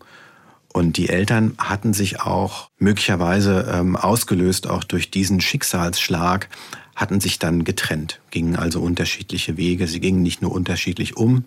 Und 0.74 0.98
die 0.98 1.10
Eltern 1.10 1.54
hatten 1.58 1.94
sich 1.94 2.22
auch 2.22 2.70
möglicherweise 2.78 3.72
ähm, 3.74 3.96
ausgelöst, 3.96 4.68
auch 4.68 4.84
durch 4.84 5.12
diesen 5.12 5.40
Schicksalsschlag, 5.42 6.50
hatten 6.96 7.20
sich 7.20 7.40
dann 7.40 7.64
getrennt, 7.64 8.20
gingen 8.32 8.56
also 8.56 8.82
unterschiedliche 8.82 9.56
Wege. 9.56 9.88
Sie 9.88 10.00
gingen 10.00 10.24
nicht 10.24 10.42
nur 10.42 10.52
unterschiedlich 10.52 11.16
um 11.16 11.46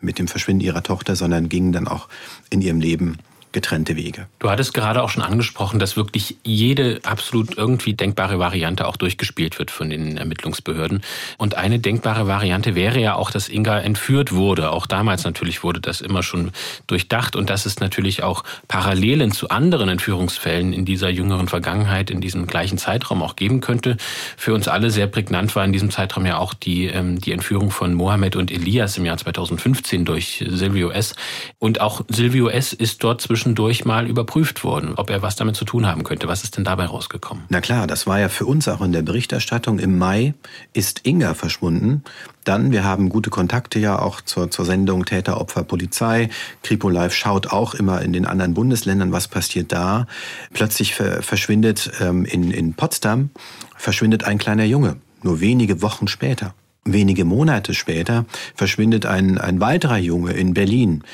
mit 0.00 0.18
dem 0.18 0.28
Verschwinden 0.28 0.64
ihrer 0.64 0.82
Tochter, 0.82 1.16
sondern 1.16 1.48
gingen 1.48 1.72
dann 1.72 1.88
auch 1.88 2.08
in 2.48 2.62
ihrem 2.62 2.80
Leben 2.80 3.18
getrennte 3.52 3.96
Wege. 3.96 4.28
Du 4.38 4.48
hattest 4.48 4.74
gerade 4.74 5.02
auch 5.02 5.08
schon 5.08 5.22
angesprochen, 5.22 5.78
dass 5.80 5.96
wirklich 5.96 6.36
jede 6.44 7.00
absolut 7.02 7.56
irgendwie 7.56 7.94
denkbare 7.94 8.38
Variante 8.38 8.86
auch 8.86 8.96
durchgespielt 8.96 9.58
wird 9.58 9.70
von 9.70 9.90
den 9.90 10.16
Ermittlungsbehörden. 10.16 11.02
Und 11.36 11.56
eine 11.56 11.80
denkbare 11.80 12.28
Variante 12.28 12.74
wäre 12.74 13.00
ja 13.00 13.14
auch, 13.14 13.30
dass 13.30 13.48
Inga 13.48 13.80
entführt 13.80 14.32
wurde. 14.32 14.70
Auch 14.70 14.86
damals 14.86 15.24
natürlich 15.24 15.64
wurde 15.64 15.80
das 15.80 16.00
immer 16.00 16.22
schon 16.22 16.52
durchdacht 16.86 17.34
und 17.34 17.50
dass 17.50 17.66
es 17.66 17.80
natürlich 17.80 18.22
auch 18.22 18.44
Parallelen 18.68 19.32
zu 19.32 19.48
anderen 19.48 19.88
Entführungsfällen 19.88 20.72
in 20.72 20.84
dieser 20.84 21.08
jüngeren 21.08 21.48
Vergangenheit, 21.48 22.10
in 22.10 22.20
diesem 22.20 22.46
gleichen 22.46 22.78
Zeitraum 22.78 23.22
auch 23.22 23.34
geben 23.34 23.60
könnte. 23.60 23.96
Für 24.36 24.54
uns 24.54 24.68
alle 24.68 24.90
sehr 24.90 25.08
prägnant 25.08 25.56
war 25.56 25.64
in 25.64 25.72
diesem 25.72 25.90
Zeitraum 25.90 26.24
ja 26.24 26.38
auch 26.38 26.54
die, 26.54 26.86
ähm, 26.86 27.20
die 27.20 27.32
Entführung 27.32 27.70
von 27.70 27.94
Mohammed 27.94 28.36
und 28.36 28.52
Elias 28.52 28.96
im 28.96 29.06
Jahr 29.06 29.16
2015 29.16 30.04
durch 30.04 30.44
Silvio 30.48 30.90
S. 30.90 31.16
Und 31.58 31.80
auch 31.80 32.02
Silvio 32.08 32.48
S. 32.48 32.72
ist 32.72 33.02
dort 33.02 33.20
zwischen 33.20 33.39
zwischendurch 33.40 33.86
mal 33.86 34.06
überprüft 34.06 34.64
worden, 34.64 34.92
ob 34.96 35.08
er 35.08 35.22
was 35.22 35.34
damit 35.34 35.56
zu 35.56 35.64
tun 35.64 35.86
haben 35.86 36.04
könnte. 36.04 36.28
Was 36.28 36.44
ist 36.44 36.58
denn 36.58 36.64
dabei 36.64 36.84
rausgekommen? 36.84 37.44
Na 37.48 37.62
klar, 37.62 37.86
das 37.86 38.06
war 38.06 38.20
ja 38.20 38.28
für 38.28 38.44
uns 38.44 38.68
auch 38.68 38.82
in 38.82 38.92
der 38.92 39.00
Berichterstattung. 39.00 39.78
Im 39.78 39.96
Mai 39.96 40.34
ist 40.74 41.06
Inga 41.06 41.32
verschwunden. 41.32 42.04
Dann, 42.44 42.70
wir 42.70 42.84
haben 42.84 43.08
gute 43.08 43.30
Kontakte 43.30 43.78
ja 43.78 43.98
auch 43.98 44.20
zur, 44.20 44.50
zur 44.50 44.66
Sendung 44.66 45.06
Täter, 45.06 45.40
Opfer, 45.40 45.64
Polizei. 45.64 46.28
Kripo 46.62 46.90
Live 46.90 47.14
schaut 47.14 47.46
auch 47.46 47.74
immer 47.74 48.02
in 48.02 48.12
den 48.12 48.26
anderen 48.26 48.52
Bundesländern, 48.52 49.10
was 49.10 49.26
passiert 49.26 49.72
da. 49.72 50.06
Plötzlich 50.52 50.94
verschwindet 50.94 51.90
ähm, 52.00 52.26
in, 52.26 52.50
in 52.50 52.74
Potsdam, 52.74 53.30
verschwindet 53.74 54.24
ein 54.24 54.36
kleiner 54.36 54.64
Junge. 54.64 54.96
Nur 55.22 55.40
wenige 55.40 55.80
Wochen 55.80 56.08
später. 56.08 56.52
Wenige 56.84 57.24
Monate 57.24 57.72
später 57.72 58.26
verschwindet 58.54 59.06
ein, 59.06 59.38
ein 59.38 59.60
weiterer 59.60 59.98
Junge 59.98 60.32
in 60.32 60.52
Berlin. 60.52 61.04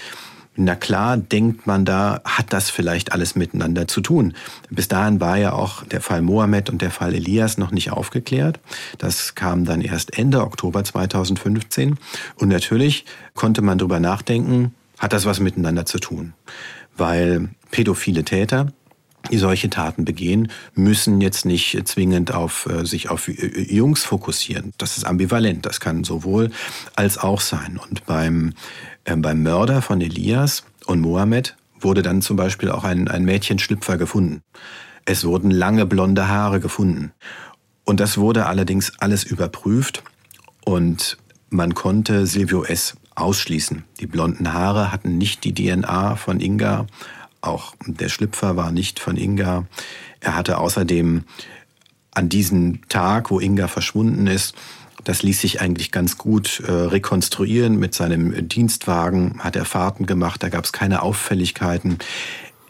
Na 0.59 0.75
klar, 0.75 1.19
denkt 1.19 1.67
man 1.67 1.85
da, 1.85 2.23
hat 2.25 2.53
das 2.55 2.71
vielleicht 2.71 3.13
alles 3.13 3.37
miteinander 3.37 3.87
zu 3.87 4.01
tun. 4.01 4.33
Bis 4.71 4.89
dahin 4.89 5.21
war 5.21 5.37
ja 5.37 5.53
auch 5.53 5.85
der 5.85 6.01
Fall 6.01 6.23
Mohammed 6.23 6.71
und 6.71 6.81
der 6.81 6.91
Fall 6.91 7.15
Elias 7.15 7.59
noch 7.59 7.73
nicht 7.73 7.91
aufgeklärt. 7.93 8.59
Das 8.97 9.35
kam 9.35 9.67
dann 9.67 9.83
erst 9.83 10.19
Ende 10.19 10.41
Oktober 10.41 10.83
2015. 10.83 11.99
Und 12.37 12.49
natürlich 12.49 13.05
konnte 13.35 13.61
man 13.61 13.77
darüber 13.77 14.01
nachdenken, 14.01 14.75
hat 14.99 15.13
das 15.13 15.27
was 15.27 15.41
miteinander 15.41 15.85
zu 15.85 15.99
tun? 15.99 16.33
Weil 16.97 17.51
pädophile 17.71 18.25
Täter, 18.25 18.73
die 19.31 19.37
solche 19.37 19.69
Taten 19.69 20.07
begehen, 20.07 20.51
müssen 20.75 21.21
jetzt 21.21 21.45
nicht 21.45 21.87
zwingend 21.87 22.33
auf 22.33 22.67
äh, 22.67 22.87
sich 22.87 23.11
auf 23.11 23.29
Jungs 23.29 24.05
fokussieren. 24.05 24.73
Das 24.79 24.97
ist 24.97 25.05
ambivalent. 25.05 25.67
Das 25.67 25.81
kann 25.81 26.05
sowohl 26.05 26.51
als 26.95 27.19
auch 27.19 27.43
sein. 27.43 27.79
Und 27.79 28.07
beim 28.07 28.51
äh, 28.51 28.53
beim 29.15 29.43
Mörder 29.43 29.83
von 29.83 30.01
Elias 30.01 30.65
und 30.87 31.01
Mohammed 31.01 31.57
wurde 31.81 32.03
dann 32.03 32.23
zum 32.23 32.37
Beispiel 32.37 32.71
auch 32.71 32.85
ein, 32.85 33.09
ein 33.09 33.25
Mädchenschlüpfer 33.25 33.97
gefunden. 33.97 34.43
Es 35.05 35.25
wurden 35.25 35.51
lange 35.51 35.87
blonde 35.87 36.29
Haare 36.29 36.61
gefunden. 36.61 37.13
Und 37.85 38.01
das 38.01 38.19
wurde 38.19 38.47
allerdings 38.47 38.93
alles 38.99 39.23
überprüft 39.23 40.03
und 40.65 41.19
man 41.49 41.75
konnte 41.75 42.27
Silvio 42.27 42.65
S. 42.65 42.97
ausschließen. 43.15 43.85
Die 44.01 44.07
blonden 44.07 44.53
Haare 44.53 44.91
hatten 44.91 45.17
nicht 45.17 45.45
die 45.45 45.55
DNA 45.55 46.17
von 46.17 46.41
Inga, 46.41 46.87
auch 47.41 47.75
der 47.87 48.09
Schlüpfer 48.09 48.57
war 48.57 48.73
nicht 48.73 48.99
von 48.99 49.17
Inga. 49.17 49.67
Er 50.19 50.35
hatte 50.35 50.59
außerdem 50.59 51.23
an 52.11 52.29
diesem 52.29 52.89
Tag, 52.89 53.31
wo 53.31 53.39
Inga 53.39 53.69
verschwunden 53.69 54.27
ist, 54.27 54.57
das 55.07 55.23
ließ 55.23 55.41
sich 55.41 55.61
eigentlich 55.61 55.93
ganz 55.93 56.19
gut 56.19 56.61
äh, 56.67 56.73
rekonstruieren. 56.73 57.79
Mit 57.79 57.95
seinem 57.95 58.49
Dienstwagen 58.49 59.39
hat 59.39 59.55
er 59.55 59.65
Fahrten 59.65 60.05
gemacht, 60.07 60.43
da 60.43 60.49
gab 60.49 60.65
es 60.65 60.73
keine 60.73 61.03
Auffälligkeiten. 61.03 61.99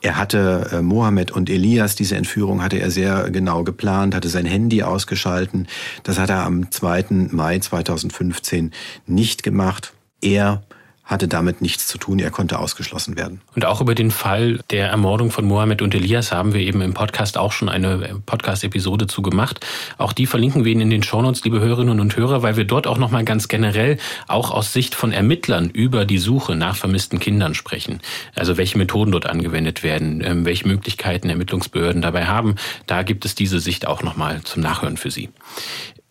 Er 0.02 0.18
hatte 0.18 0.68
äh, 0.70 0.82
Mohammed 0.82 1.30
und 1.30 1.48
Elias, 1.48 1.94
diese 1.94 2.14
Entführung 2.14 2.62
hatte 2.62 2.76
er 2.78 2.90
sehr 2.90 3.30
genau 3.30 3.64
geplant, 3.64 4.14
hatte 4.14 4.28
sein 4.28 4.44
Handy 4.44 4.82
ausgeschalten. 4.82 5.66
Das 6.02 6.18
hat 6.18 6.28
er 6.28 6.44
am 6.44 6.70
2. 6.70 7.06
Mai 7.30 7.58
2015 7.58 8.72
nicht 9.06 9.42
gemacht. 9.42 9.94
Er 10.20 10.62
hatte 11.06 11.28
damit 11.28 11.62
nichts 11.62 11.86
zu 11.86 11.98
tun, 11.98 12.18
er 12.18 12.32
konnte 12.32 12.58
ausgeschlossen 12.58 13.16
werden. 13.16 13.40
Und 13.54 13.64
auch 13.64 13.80
über 13.80 13.94
den 13.94 14.10
Fall 14.10 14.60
der 14.70 14.88
Ermordung 14.88 15.30
von 15.30 15.44
Mohammed 15.44 15.80
und 15.80 15.94
Elias 15.94 16.32
haben 16.32 16.52
wir 16.52 16.60
eben 16.60 16.80
im 16.80 16.94
Podcast 16.94 17.38
auch 17.38 17.52
schon 17.52 17.68
eine 17.68 18.20
Podcast-Episode 18.26 19.06
zu 19.06 19.22
gemacht. 19.22 19.64
Auch 19.98 20.12
die 20.12 20.26
verlinken 20.26 20.64
wir 20.64 20.72
Ihnen 20.72 20.82
in 20.82 20.90
den 20.90 21.04
Shownotes, 21.04 21.44
liebe 21.44 21.60
Hörerinnen 21.60 22.00
und 22.00 22.16
Hörer, 22.16 22.42
weil 22.42 22.56
wir 22.56 22.64
dort 22.64 22.88
auch 22.88 22.98
nochmal 22.98 23.24
ganz 23.24 23.46
generell 23.46 23.98
auch 24.26 24.50
aus 24.50 24.72
Sicht 24.72 24.96
von 24.96 25.12
Ermittlern 25.12 25.70
über 25.70 26.04
die 26.04 26.18
Suche 26.18 26.56
nach 26.56 26.74
vermissten 26.74 27.20
Kindern 27.20 27.54
sprechen. 27.54 28.00
Also 28.34 28.56
welche 28.56 28.76
Methoden 28.76 29.12
dort 29.12 29.26
angewendet 29.26 29.84
werden, 29.84 30.22
ähm, 30.24 30.44
welche 30.44 30.66
Möglichkeiten 30.66 31.30
Ermittlungsbehörden 31.30 32.02
dabei 32.02 32.26
haben. 32.26 32.56
Da 32.88 33.04
gibt 33.04 33.24
es 33.24 33.36
diese 33.36 33.60
Sicht 33.60 33.86
auch 33.86 34.02
nochmal 34.02 34.42
zum 34.42 34.60
Nachhören 34.62 34.96
für 34.96 35.12
Sie. 35.12 35.28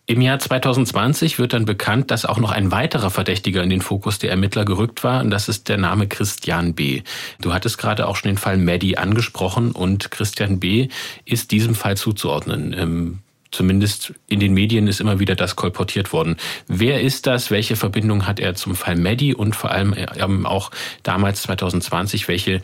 Im 0.08 0.20
Jahr 0.20 0.38
2020 0.38 1.40
wird 1.40 1.52
dann 1.52 1.64
bekannt, 1.64 2.12
dass 2.12 2.26
auch 2.26 2.38
noch 2.38 2.52
ein 2.52 2.70
weiterer 2.70 3.10
Verdächtiger 3.10 3.64
in 3.64 3.70
den 3.70 3.80
Fokus 3.80 4.20
der 4.20 4.30
Ermittler 4.30 4.64
gerückt 4.64 5.02
war, 5.02 5.20
und 5.20 5.30
das 5.30 5.48
ist 5.48 5.68
der 5.68 5.78
Name 5.78 6.06
Christian 6.06 6.74
B. 6.74 7.02
Du 7.40 7.52
hattest 7.52 7.76
gerade 7.76 8.06
auch 8.06 8.14
schon 8.14 8.30
den 8.30 8.38
Fall 8.38 8.56
Maddie 8.56 8.96
angesprochen, 8.96 9.72
und 9.72 10.12
Christian 10.12 10.60
B. 10.60 10.88
ist 11.24 11.50
diesem 11.50 11.74
Fall 11.74 11.96
zuzuordnen. 11.96 12.72
Ähm, 12.78 13.18
zumindest 13.50 14.14
in 14.28 14.38
den 14.38 14.54
Medien 14.54 14.86
ist 14.86 15.00
immer 15.00 15.18
wieder 15.18 15.34
das 15.34 15.56
kolportiert 15.56 16.12
worden. 16.12 16.36
Wer 16.68 17.00
ist 17.00 17.26
das? 17.26 17.50
Welche 17.50 17.74
Verbindung 17.74 18.28
hat 18.28 18.38
er 18.38 18.54
zum 18.54 18.76
Fall 18.76 18.94
Maddie 18.94 19.34
und 19.34 19.56
vor 19.56 19.72
allem 19.72 19.92
ähm, 20.16 20.46
auch 20.46 20.70
damals 21.02 21.42
2020, 21.42 22.28
welche 22.28 22.62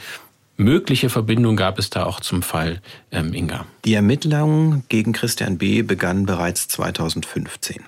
mögliche 0.63 1.11
Verbindung 1.11 1.57
gab 1.57 1.79
es 1.79 1.91
da 1.91 2.05
auch 2.05 2.21
zum 2.21 2.43
Fall 2.43 2.81
ähm, 3.11 3.35
Inga? 3.35 3.67
Die 3.85 3.95
Ermittlungen 3.95 4.85
gegen 4.89 5.13
Christian 5.13 5.59
B. 5.59 5.83
begannen 5.83 6.27
bereits 6.27 6.69
2015. 6.69 7.83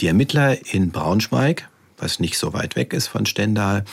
Die 0.00 0.06
Ermittler 0.06 0.56
in 0.72 0.90
Braunschweig, 0.90 1.68
was 1.98 2.20
nicht 2.20 2.38
so 2.38 2.52
weit 2.52 2.76
weg 2.76 2.92
ist 2.92 3.08
von 3.08 3.26
Stendal, 3.26 3.84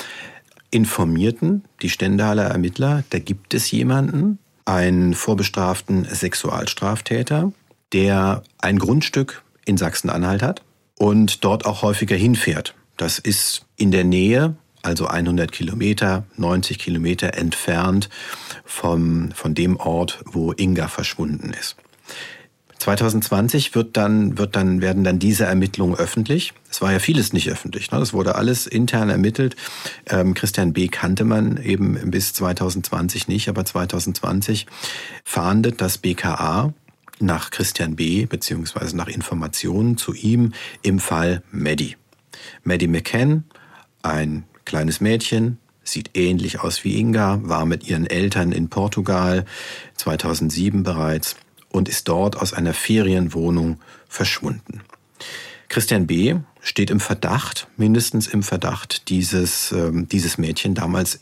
informierten 0.71 1.63
die 1.81 1.89
Stendaler 1.89 2.45
Ermittler, 2.45 3.03
da 3.09 3.19
gibt 3.19 3.53
es 3.53 3.71
jemanden, 3.71 4.39
einen 4.65 5.13
vorbestraften 5.15 6.05
Sexualstraftäter, 6.05 7.51
der 7.91 8.43
ein 8.59 8.77
Grundstück 8.77 9.43
in 9.65 9.77
Sachsen-Anhalt 9.77 10.43
hat 10.43 10.61
und 10.97 11.43
dort 11.43 11.65
auch 11.65 11.81
häufiger 11.81 12.15
hinfährt. 12.15 12.75
Das 12.97 13.17
ist 13.17 13.65
in 13.77 13.91
der 13.91 14.03
Nähe 14.03 14.55
also 14.81 15.07
100 15.07 15.51
Kilometer, 15.51 16.25
90 16.37 16.79
Kilometer 16.79 17.33
entfernt 17.35 18.09
vom, 18.65 19.31
von 19.31 19.53
dem 19.53 19.77
Ort, 19.77 20.19
wo 20.25 20.53
Inga 20.53 20.87
verschwunden 20.87 21.51
ist. 21.51 21.75
2020 22.79 23.75
wird 23.75 23.97
dann, 23.97 24.37
wird 24.37 24.55
dann, 24.55 24.81
werden 24.81 25.03
dann 25.03 25.19
diese 25.19 25.45
Ermittlungen 25.45 25.95
öffentlich. 25.95 26.53
Es 26.71 26.81
war 26.81 26.93
ja 26.93 26.99
vieles 26.99 27.33
nicht 27.33 27.49
öffentlich. 27.49 27.91
Ne? 27.91 27.99
Das 27.99 28.13
wurde 28.13 28.35
alles 28.35 28.67
intern 28.67 29.09
ermittelt. 29.09 29.57
Ähm, 30.07 30.33
Christian 30.33 30.71
B. 30.71 30.87
kannte 30.87 31.25
man 31.25 31.57
eben 31.57 32.09
bis 32.09 32.33
2020 32.33 33.27
nicht, 33.27 33.49
aber 33.49 33.65
2020 33.65 34.65
fahndet 35.25 35.81
das 35.81 35.97
BKA 35.97 36.73
nach 37.19 37.51
Christian 37.51 37.97
B. 37.97 38.25
beziehungsweise 38.25 38.95
nach 38.95 39.09
Informationen 39.09 39.97
zu 39.97 40.13
ihm 40.13 40.53
im 40.81 40.99
Fall 40.99 41.43
Maddie. 41.51 41.97
Maddie 42.63 42.87
McCann, 42.87 43.43
ein 44.01 44.45
kleines 44.69 45.01
Mädchen, 45.01 45.57
sieht 45.83 46.11
ähnlich 46.13 46.59
aus 46.59 46.83
wie 46.83 46.99
Inga, 46.99 47.39
war 47.41 47.65
mit 47.65 47.89
ihren 47.89 48.05
Eltern 48.05 48.51
in 48.51 48.69
Portugal 48.69 49.45
2007 49.95 50.83
bereits 50.83 51.35
und 51.69 51.89
ist 51.89 52.07
dort 52.07 52.37
aus 52.37 52.53
einer 52.53 52.75
Ferienwohnung 52.75 53.79
verschwunden. 54.07 54.81
Christian 55.69 56.05
B. 56.05 56.35
steht 56.61 56.91
im 56.91 56.99
Verdacht, 56.99 57.67
mindestens 57.77 58.27
im 58.27 58.43
Verdacht, 58.43 59.09
dieses, 59.09 59.71
ähm, 59.71 60.07
dieses 60.07 60.37
Mädchen 60.37 60.75
damals 60.75 61.19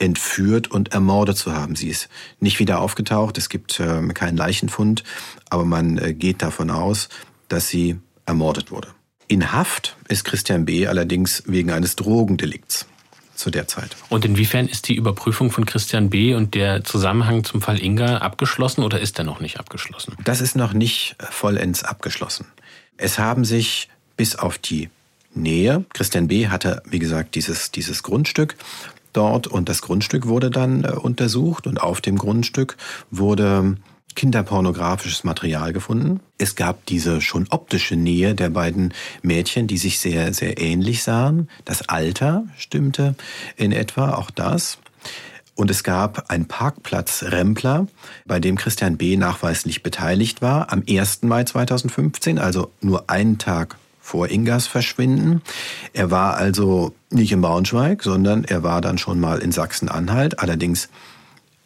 entführt 0.00 0.68
und 0.68 0.92
ermordet 0.92 1.36
zu 1.36 1.54
haben. 1.54 1.76
Sie 1.76 1.88
ist 1.88 2.08
nicht 2.40 2.58
wieder 2.58 2.80
aufgetaucht, 2.80 3.38
es 3.38 3.48
gibt 3.48 3.78
äh, 3.78 4.08
keinen 4.08 4.36
Leichenfund, 4.36 5.04
aber 5.50 5.64
man 5.64 5.98
äh, 5.98 6.14
geht 6.14 6.42
davon 6.42 6.70
aus, 6.70 7.08
dass 7.46 7.68
sie 7.68 7.96
ermordet 8.26 8.72
wurde. 8.72 8.88
In 9.28 9.52
Haft 9.52 9.96
ist 10.08 10.24
Christian 10.24 10.64
B. 10.64 10.86
allerdings 10.86 11.42
wegen 11.46 11.70
eines 11.70 11.96
Drogendelikts 11.96 12.86
zu 13.34 13.50
der 13.50 13.68
Zeit. 13.68 13.94
Und 14.08 14.24
inwiefern 14.24 14.66
ist 14.66 14.88
die 14.88 14.96
Überprüfung 14.96 15.50
von 15.50 15.66
Christian 15.66 16.08
B. 16.08 16.34
und 16.34 16.54
der 16.54 16.82
Zusammenhang 16.82 17.44
zum 17.44 17.60
Fall 17.60 17.78
Inga 17.78 18.18
abgeschlossen 18.18 18.82
oder 18.82 18.98
ist 19.00 19.18
er 19.18 19.24
noch 19.24 19.40
nicht 19.40 19.60
abgeschlossen? 19.60 20.16
Das 20.24 20.40
ist 20.40 20.56
noch 20.56 20.72
nicht 20.72 21.14
vollends 21.18 21.84
abgeschlossen. 21.84 22.46
Es 22.96 23.18
haben 23.18 23.44
sich 23.44 23.90
bis 24.16 24.34
auf 24.34 24.56
die 24.56 24.88
Nähe, 25.34 25.84
Christian 25.92 26.26
B. 26.26 26.48
hatte, 26.48 26.82
wie 26.86 26.98
gesagt, 26.98 27.34
dieses, 27.34 27.70
dieses 27.70 28.02
Grundstück 28.02 28.56
dort 29.12 29.46
und 29.46 29.68
das 29.68 29.82
Grundstück 29.82 30.26
wurde 30.26 30.50
dann 30.50 30.84
äh, 30.84 30.88
untersucht 30.88 31.66
und 31.66 31.80
auf 31.80 32.00
dem 32.00 32.16
Grundstück 32.16 32.76
wurde 33.10 33.76
kinderpornografisches 34.18 35.22
Material 35.22 35.72
gefunden. 35.72 36.18
Es 36.38 36.56
gab 36.56 36.84
diese 36.86 37.20
schon 37.20 37.46
optische 37.50 37.94
Nähe 37.94 38.34
der 38.34 38.50
beiden 38.50 38.92
Mädchen, 39.22 39.68
die 39.68 39.78
sich 39.78 40.00
sehr, 40.00 40.34
sehr 40.34 40.60
ähnlich 40.60 41.04
sahen. 41.04 41.48
Das 41.64 41.88
Alter 41.88 42.42
stimmte 42.56 43.14
in 43.56 43.70
etwa, 43.70 44.14
auch 44.14 44.32
das. 44.32 44.78
Und 45.54 45.70
es 45.70 45.84
gab 45.84 46.32
einen 46.32 46.48
Parkplatzrempler, 46.48 47.86
bei 48.26 48.40
dem 48.40 48.56
Christian 48.56 48.96
B. 48.96 49.16
nachweislich 49.16 49.84
beteiligt 49.84 50.42
war, 50.42 50.72
am 50.72 50.82
1. 50.88 51.22
Mai 51.22 51.44
2015, 51.44 52.40
also 52.40 52.72
nur 52.80 53.08
einen 53.08 53.38
Tag 53.38 53.76
vor 54.00 54.28
Ingas 54.28 54.66
Verschwinden. 54.66 55.42
Er 55.92 56.10
war 56.10 56.36
also 56.36 56.92
nicht 57.10 57.30
in 57.30 57.40
Braunschweig, 57.40 58.02
sondern 58.02 58.42
er 58.42 58.64
war 58.64 58.80
dann 58.80 58.98
schon 58.98 59.20
mal 59.20 59.38
in 59.38 59.52
Sachsen-Anhalt, 59.52 60.40
allerdings 60.40 60.88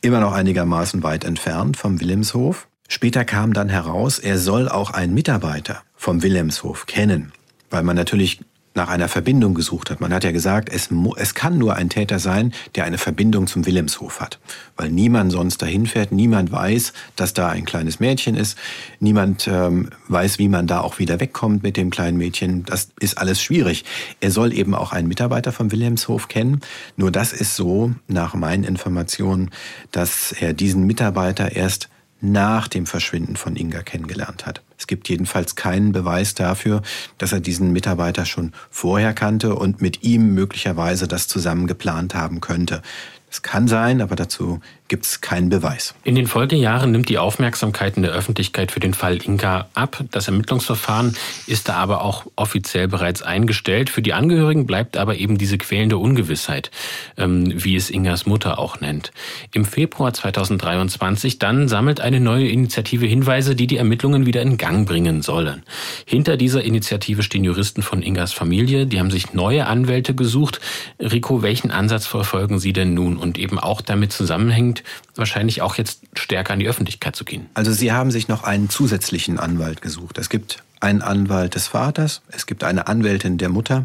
immer 0.03 0.21
noch 0.21 0.33
einigermaßen 0.33 1.03
weit 1.03 1.25
entfernt 1.25 1.77
vom 1.77 2.01
Wilhelmshof. 2.01 2.69
Später 2.89 3.25
kam 3.25 3.55
dann 3.55 3.71
heraus, 3.71 4.19
er 4.19 4.37
soll 4.37 4.69
auch 4.69 4.91
einen 4.91 5.15
Mitarbeiter 5.15 5.83
vom 5.97 6.23
Wilhelmshof 6.23 6.87
kennen, 6.87 7.33
weil 7.71 7.83
man 7.83 7.97
natürlich 7.97 8.41
nach 8.75 8.89
einer 8.89 9.09
Verbindung 9.09 9.55
gesucht 9.55 9.91
hat. 9.91 10.01
Man 10.01 10.13
hat 10.13 10.25
ja 10.25 10.33
gesagt, 10.33 10.69
es, 10.73 10.89
es 11.17 11.35
kann 11.35 11.59
nur 11.59 11.75
ein 11.75 11.91
Täter 11.91 12.19
sein, 12.19 12.53
der 12.75 12.85
eine 12.85 12.99
Verbindung 12.99 13.47
zum 13.47 13.67
Wilhelmshof 13.67 14.21
hat. 14.21 14.39
Weil 14.77 14.91
niemand 14.91 15.33
sonst 15.33 15.61
dahin 15.61 15.87
fährt, 15.87 16.13
niemand 16.13 16.53
weiß, 16.53 16.93
dass 17.17 17.35
da 17.35 17.49
ein 17.49 17.65
kleines 17.65 18.01
Mädchen 18.01 18.37
ist, 18.37 18.57
niemand 19.01 19.47
ähm, 19.47 19.91
weiß, 20.09 20.39
wie 20.39 20.49
man 20.49 20.67
da 20.67 20.81
auch 20.81 20.99
wieder 20.99 21.21
wegkommt 21.21 21.63
mit 21.63 21.77
dem 21.77 21.91
kleinen 21.91 22.17
Mädchen. 22.17 22.65
Das 22.65 22.89
ist 23.01 23.19
alles 23.19 23.43
schwierig. 23.43 23.85
Er 24.21 24.31
soll 24.31 24.53
eben 24.53 24.75
auch 24.75 24.93
einen 24.93 25.09
Mitarbeiter 25.09 25.53
vom 25.53 25.71
Wilhelmshof 25.71 26.29
kennen. 26.29 26.61
Nur 26.97 27.11
das 27.11 27.33
ist 27.33 27.57
so, 27.57 27.93
nach 28.09 28.35
meinen 28.35 28.65
Informationen, 28.65 29.51
dass 29.91 30.33
er 30.33 30.55
diesen 30.55 30.87
Mitarbeiter 30.87 31.55
erst 31.55 31.89
nach 32.23 32.69
dem 32.69 32.87
Verschwinden 32.87 33.37
von 33.37 33.57
Inga 33.57 33.83
kennengelernt 33.83 34.47
hat. 34.47 34.63
Es 34.83 34.89
gibt 34.89 35.09
jedenfalls 35.09 35.55
keinen 35.55 35.93
Beweis 35.93 36.35
dafür, 36.35 36.83
dass 37.17 37.31
er 37.31 37.39
diesen 37.39 37.71
Mitarbeiter 37.73 38.27
schon 38.27 38.51
vorher 38.69 39.15
kannte 39.15 39.55
und 39.55 39.81
mit 39.81 40.03
ihm 40.03 40.35
möglicherweise 40.35 41.07
das 41.07 41.29
zusammen 41.29 41.69
geplant 41.69 42.17
haben 42.17 42.41
könnte. 42.41 42.83
Es 43.31 43.43
kann 43.43 43.69
sein, 43.69 44.01
aber 44.01 44.17
dazu 44.17 44.59
gibt 44.93 45.07
es 45.07 45.23
keinen 45.23 45.49
Beweis. 45.49 45.95
In 46.05 46.17
den 46.17 46.27
Folgejahren 46.27 46.93
nimmt 46.93 47.09
die 47.09 47.17
Aufmerksamkeit 47.17 47.97
in 47.97 48.03
der 48.03 48.13
Öffentlichkeit 48.13 48.71
für 48.71 48.79
den 48.79 48.93
Fall 48.93 49.23
Inka 49.23 49.69
ab. 49.73 50.05
Das 50.11 50.29
Ermittlungsverfahren 50.29 51.17
ist 51.47 51.71
da 51.71 51.77
aber 51.77 52.05
auch 52.05 52.27
offiziell 52.37 52.89
bereits 52.89 53.23
eingestellt. 53.23 53.89
Für 53.89 54.03
die 54.03 54.13
Angehörigen 54.13 54.67
bleibt 54.67 54.99
aber 54.99 55.17
eben 55.17 55.39
diese 55.39 55.57
quälende 55.57 55.97
Ungewissheit, 55.97 56.71
ähm, 57.17 57.51
wie 57.65 57.75
es 57.75 57.89
Ingas 57.89 58.27
Mutter 58.27 58.59
auch 58.59 58.83
nennt. 58.83 59.13
Im 59.55 59.65
Februar 59.65 60.13
2023 60.13 61.39
dann 61.39 61.69
sammelt 61.69 62.03
eine 62.03 62.21
neue 62.21 62.49
Initiative 62.49 63.07
Hinweise, 63.07 63.57
die 63.57 63.67
die 63.67 63.79
Ermittlungen 63.79 64.27
wieder 64.27 64.43
in 64.43 64.59
Gang 64.59 64.87
bringen 64.87 65.23
sollen. 65.23 65.63
Hinter 66.05 66.37
dieser 66.37 66.65
Initiative 66.65 67.23
stehen 67.23 67.45
Juristen 67.45 67.81
von 67.81 68.03
Ingas 68.03 68.35
Familie. 68.35 68.85
Die 68.85 69.01
haben 69.01 69.11
sich 69.11 69.33
neue 69.33 69.67
Anwälte 69.69 70.15
gesucht. 70.15 70.61
Rico, 71.01 71.41
welchen 71.41 71.71
Ansatz 71.71 72.07
verfolgen 72.07 72.59
Sie 72.59 72.75
denn 72.75 72.93
nun 72.93 73.17
und 73.17 73.39
eben 73.39 73.59
auch 73.59 73.81
damit 73.81 74.13
zusammenhängt, 74.13 74.82
wahrscheinlich 75.15 75.63
auch 75.63 75.77
jetzt 75.77 76.03
stärker 76.15 76.53
an 76.53 76.59
die 76.59 76.69
Öffentlichkeit 76.69 77.17
zu 77.17 77.25
gehen. 77.25 77.47
Also 77.55 77.73
Sie 77.73 77.93
haben 77.93 78.11
sich 78.11 78.29
noch 78.29 78.45
einen 78.45 78.69
zusätzlichen 78.71 79.39
Anwalt 79.39 79.83
gesucht. 79.83 80.19
Es 80.19 80.29
gibt 80.29 80.63
einen 80.81 81.03
Anwalt 81.03 81.55
des 81.55 81.69
Vaters, 81.69 82.23
es 82.29 82.47
gibt 82.47 82.65
eine 82.65 82.89
Anwältin 82.89 83.39
der 83.39 83.49
Mutter 83.49 83.85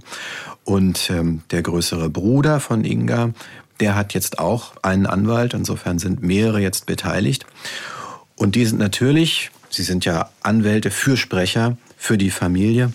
und 0.63 1.09
ähm, 1.09 1.43
der 1.51 1.61
größere 1.61 2.09
Bruder 2.09 2.59
von 2.59 2.83
Inga, 2.83 3.31
der 3.79 3.95
hat 3.95 4.13
jetzt 4.13 4.39
auch 4.39 4.73
einen 4.81 5.05
Anwalt. 5.05 5.53
Insofern 5.53 5.99
sind 5.99 6.23
mehrere 6.23 6.59
jetzt 6.59 6.87
beteiligt. 6.87 7.45
Und 8.35 8.55
die 8.55 8.65
sind 8.65 8.79
natürlich 8.79 9.51
Sie 9.69 9.83
sind 9.83 10.05
ja 10.05 10.29
Anwälte, 10.43 10.91
Fürsprecher 10.91 11.77
für 11.97 12.17
die 12.17 12.31
Familie 12.31 12.91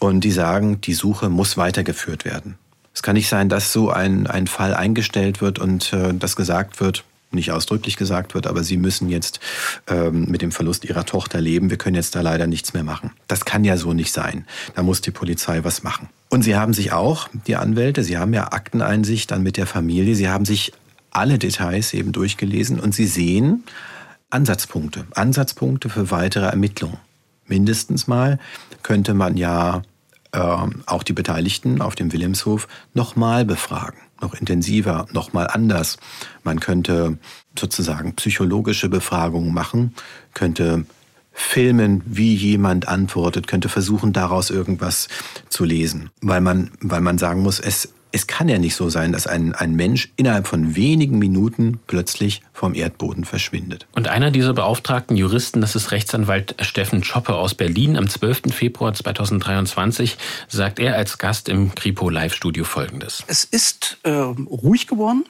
und 0.00 0.20
die 0.22 0.32
sagen, 0.32 0.80
die 0.80 0.94
Suche 0.94 1.28
muss 1.28 1.56
weitergeführt 1.56 2.24
werden. 2.24 2.58
Es 2.94 3.02
kann 3.02 3.14
nicht 3.14 3.28
sein, 3.28 3.48
dass 3.48 3.72
so 3.72 3.90
ein, 3.90 4.26
ein 4.26 4.46
Fall 4.46 4.74
eingestellt 4.74 5.40
wird 5.40 5.58
und 5.58 5.92
äh, 5.92 6.12
das 6.12 6.36
gesagt 6.36 6.80
wird, 6.80 7.04
nicht 7.32 7.52
ausdrücklich 7.52 7.96
gesagt 7.96 8.34
wird, 8.34 8.46
aber 8.46 8.64
Sie 8.64 8.76
müssen 8.76 9.08
jetzt 9.08 9.40
ähm, 9.86 10.26
mit 10.26 10.42
dem 10.42 10.52
Verlust 10.52 10.84
Ihrer 10.84 11.06
Tochter 11.06 11.40
leben. 11.40 11.70
Wir 11.70 11.78
können 11.78 11.96
jetzt 11.96 12.14
da 12.14 12.20
leider 12.20 12.46
nichts 12.46 12.72
mehr 12.74 12.84
machen. 12.84 13.12
Das 13.28 13.44
kann 13.44 13.64
ja 13.64 13.76
so 13.76 13.92
nicht 13.92 14.12
sein. 14.12 14.46
Da 14.74 14.82
muss 14.82 15.00
die 15.00 15.10
Polizei 15.10 15.64
was 15.64 15.82
machen. 15.82 16.08
Und 16.28 16.42
Sie 16.42 16.56
haben 16.56 16.72
sich 16.72 16.92
auch, 16.92 17.28
die 17.46 17.56
Anwälte, 17.56 18.04
Sie 18.04 18.18
haben 18.18 18.34
ja 18.34 18.52
Akteneinsicht 18.52 19.30
dann 19.30 19.42
mit 19.42 19.56
der 19.56 19.66
Familie. 19.66 20.14
Sie 20.14 20.28
haben 20.28 20.44
sich 20.44 20.72
alle 21.10 21.38
Details 21.38 21.92
eben 21.92 22.12
durchgelesen 22.12 22.80
und 22.80 22.94
Sie 22.94 23.06
sehen 23.06 23.64
Ansatzpunkte, 24.30 25.06
Ansatzpunkte 25.14 25.88
für 25.88 26.10
weitere 26.10 26.46
Ermittlungen. 26.46 26.98
Mindestens 27.46 28.06
mal 28.06 28.38
könnte 28.82 29.12
man 29.12 29.36
ja 29.36 29.82
äh, 30.32 30.38
auch 30.86 31.02
die 31.02 31.12
Beteiligten 31.12 31.82
auf 31.82 31.96
dem 31.96 32.12
Wilhelmshof 32.12 32.68
nochmal 32.94 33.44
befragen, 33.44 33.98
noch 34.20 34.34
intensiver, 34.34 35.06
nochmal 35.12 35.48
anders. 35.48 35.98
Man 36.44 36.60
könnte 36.60 37.18
sozusagen 37.58 38.14
psychologische 38.14 38.88
Befragungen 38.88 39.52
machen, 39.52 39.94
könnte 40.34 40.86
filmen, 41.32 42.02
wie 42.04 42.34
jemand 42.34 42.88
antwortet, 42.88 43.46
könnte 43.46 43.68
versuchen, 43.68 44.12
daraus 44.12 44.50
irgendwas 44.50 45.08
zu 45.48 45.64
lesen. 45.64 46.10
Weil 46.20 46.40
man, 46.40 46.70
weil 46.80 47.00
man 47.00 47.18
sagen 47.18 47.42
muss, 47.42 47.60
es 47.60 47.92
es 48.12 48.26
kann 48.26 48.48
ja 48.48 48.58
nicht 48.58 48.74
so 48.74 48.88
sein, 48.88 49.12
dass 49.12 49.26
ein, 49.26 49.54
ein 49.54 49.74
Mensch 49.74 50.10
innerhalb 50.16 50.46
von 50.46 50.74
wenigen 50.76 51.18
Minuten 51.18 51.78
plötzlich 51.86 52.42
vom 52.52 52.74
Erdboden 52.74 53.24
verschwindet. 53.24 53.86
Und 53.92 54.08
einer 54.08 54.30
dieser 54.30 54.52
beauftragten 54.52 55.16
Juristen, 55.16 55.60
das 55.60 55.76
ist 55.76 55.90
Rechtsanwalt 55.92 56.56
Steffen 56.60 57.04
Schoppe 57.04 57.34
aus 57.34 57.54
Berlin. 57.54 57.96
Am 57.96 58.08
12. 58.08 58.54
Februar 58.54 58.94
2023 58.94 60.18
sagt 60.48 60.78
er 60.78 60.96
als 60.96 61.18
Gast 61.18 61.48
im 61.48 61.74
Kripo 61.74 62.10
Live-Studio 62.10 62.64
Folgendes. 62.64 63.24
Es 63.26 63.44
ist 63.44 63.98
äh, 64.02 64.10
ruhig 64.10 64.86
geworden 64.86 65.24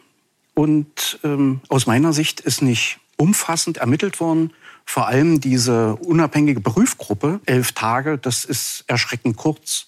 und 0.54 1.18
ähm, 1.24 1.60
aus 1.68 1.86
meiner 1.86 2.12
Sicht 2.12 2.40
ist 2.40 2.62
nicht 2.62 2.98
umfassend 3.16 3.78
ermittelt 3.78 4.20
worden. 4.20 4.52
Vor 4.86 5.06
allem 5.06 5.40
diese 5.40 5.96
unabhängige 5.96 6.60
Prüfgruppe, 6.60 7.40
elf 7.46 7.72
Tage, 7.72 8.18
das 8.18 8.44
ist 8.44 8.84
erschreckend 8.86 9.36
kurz. 9.36 9.86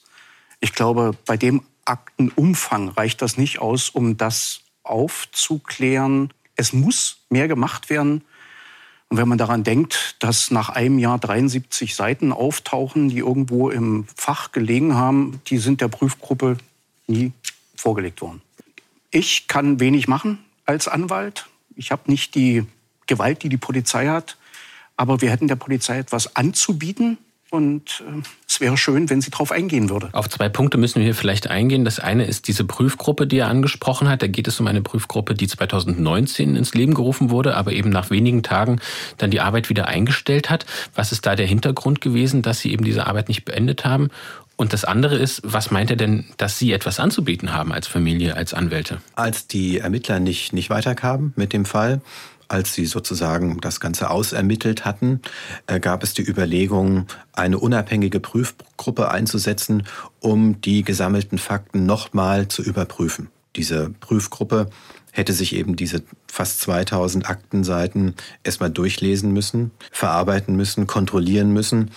Ich 0.60 0.74
glaube, 0.74 1.12
bei 1.26 1.36
dem 1.36 1.62
Aktenumfang 1.84 2.88
reicht 2.88 3.22
das 3.22 3.36
nicht 3.36 3.58
aus, 3.58 3.90
um 3.90 4.16
das 4.16 4.60
aufzuklären. 4.82 6.32
Es 6.56 6.72
muss 6.72 7.18
mehr 7.28 7.48
gemacht 7.48 7.90
werden. 7.90 8.22
Und 9.08 9.18
wenn 9.18 9.28
man 9.28 9.38
daran 9.38 9.62
denkt, 9.62 10.16
dass 10.20 10.50
nach 10.50 10.70
einem 10.70 10.98
Jahr 10.98 11.18
73 11.18 11.94
Seiten 11.94 12.32
auftauchen, 12.32 13.10
die 13.10 13.18
irgendwo 13.18 13.68
im 13.68 14.06
Fach 14.16 14.52
gelegen 14.52 14.94
haben, 14.94 15.40
die 15.48 15.58
sind 15.58 15.80
der 15.80 15.88
Prüfgruppe 15.88 16.56
nie 17.06 17.32
vorgelegt 17.76 18.22
worden. 18.22 18.40
Ich 19.10 19.48
kann 19.48 19.80
wenig 19.80 20.08
machen 20.08 20.38
als 20.64 20.88
Anwalt. 20.88 21.46
Ich 21.76 21.90
habe 21.90 22.10
nicht 22.10 22.34
die 22.34 22.64
Gewalt, 23.06 23.42
die 23.42 23.50
die 23.50 23.58
Polizei 23.58 24.06
hat. 24.06 24.38
Aber 24.96 25.20
wir 25.20 25.30
hätten 25.30 25.48
der 25.48 25.56
Polizei 25.56 25.98
etwas 25.98 26.36
anzubieten, 26.36 27.18
und 27.52 28.02
äh, 28.08 28.22
es 28.48 28.60
wäre 28.60 28.78
schön, 28.78 29.10
wenn 29.10 29.20
sie 29.20 29.30
darauf 29.30 29.52
eingehen 29.52 29.90
würde. 29.90 30.08
Auf 30.12 30.28
zwei 30.30 30.48
Punkte 30.48 30.78
müssen 30.78 31.02
wir 31.02 31.14
vielleicht 31.14 31.50
eingehen. 31.50 31.84
Das 31.84 32.00
eine 32.00 32.24
ist 32.24 32.48
diese 32.48 32.64
Prüfgruppe, 32.64 33.26
die 33.26 33.38
er 33.38 33.48
angesprochen 33.48 34.08
hat. 34.08 34.22
Da 34.22 34.26
geht 34.26 34.48
es 34.48 34.58
um 34.58 34.66
eine 34.66 34.80
Prüfgruppe, 34.80 35.34
die 35.34 35.46
2019 35.46 36.56
ins 36.56 36.72
Leben 36.72 36.94
gerufen 36.94 37.28
wurde, 37.28 37.54
aber 37.54 37.72
eben 37.72 37.90
nach 37.90 38.08
wenigen 38.08 38.42
Tagen 38.42 38.80
dann 39.18 39.30
die 39.30 39.40
Arbeit 39.40 39.68
wieder 39.68 39.86
eingestellt 39.86 40.48
hat. 40.48 40.64
Was 40.94 41.12
ist 41.12 41.26
da 41.26 41.36
der 41.36 41.46
Hintergrund 41.46 42.00
gewesen, 42.00 42.40
dass 42.40 42.60
Sie 42.60 42.72
eben 42.72 42.84
diese 42.84 43.06
Arbeit 43.06 43.28
nicht 43.28 43.44
beendet 43.44 43.84
haben? 43.84 44.08
Und 44.56 44.72
das 44.72 44.84
andere 44.84 45.16
ist, 45.16 45.42
was 45.44 45.70
meint 45.70 45.90
er 45.90 45.96
denn, 45.96 46.24
dass 46.38 46.58
Sie 46.58 46.72
etwas 46.72 47.00
anzubieten 47.00 47.52
haben 47.52 47.72
als 47.72 47.86
Familie, 47.86 48.34
als 48.36 48.54
Anwälte? 48.54 49.02
Als 49.14 49.46
die 49.46 49.78
Ermittler 49.78 50.20
nicht, 50.20 50.52
nicht 50.52 50.70
weiterkamen 50.70 51.32
mit 51.36 51.52
dem 51.52 51.64
Fall, 51.64 52.00
als 52.52 52.74
sie 52.74 52.86
sozusagen 52.86 53.60
das 53.60 53.80
Ganze 53.80 54.10
ausermittelt 54.10 54.84
hatten, 54.84 55.20
äh, 55.66 55.80
gab 55.80 56.02
es 56.02 56.12
die 56.12 56.22
Überlegung, 56.22 57.06
eine 57.32 57.58
unabhängige 57.58 58.20
Prüfgruppe 58.20 59.10
einzusetzen, 59.10 59.84
um 60.20 60.60
die 60.60 60.82
gesammelten 60.82 61.38
Fakten 61.38 61.86
nochmal 61.86 62.48
zu 62.48 62.62
überprüfen. 62.62 63.28
Diese 63.56 63.90
Prüfgruppe 64.00 64.68
hätte 65.12 65.32
sich 65.32 65.54
eben 65.54 65.76
diese 65.76 66.02
fast 66.26 66.60
2000 66.60 67.28
Aktenseiten 67.28 68.14
erstmal 68.44 68.70
durchlesen 68.70 69.32
müssen, 69.32 69.70
verarbeiten 69.90 70.54
müssen, 70.54 70.86
kontrollieren 70.86 71.52
müssen. 71.52 71.90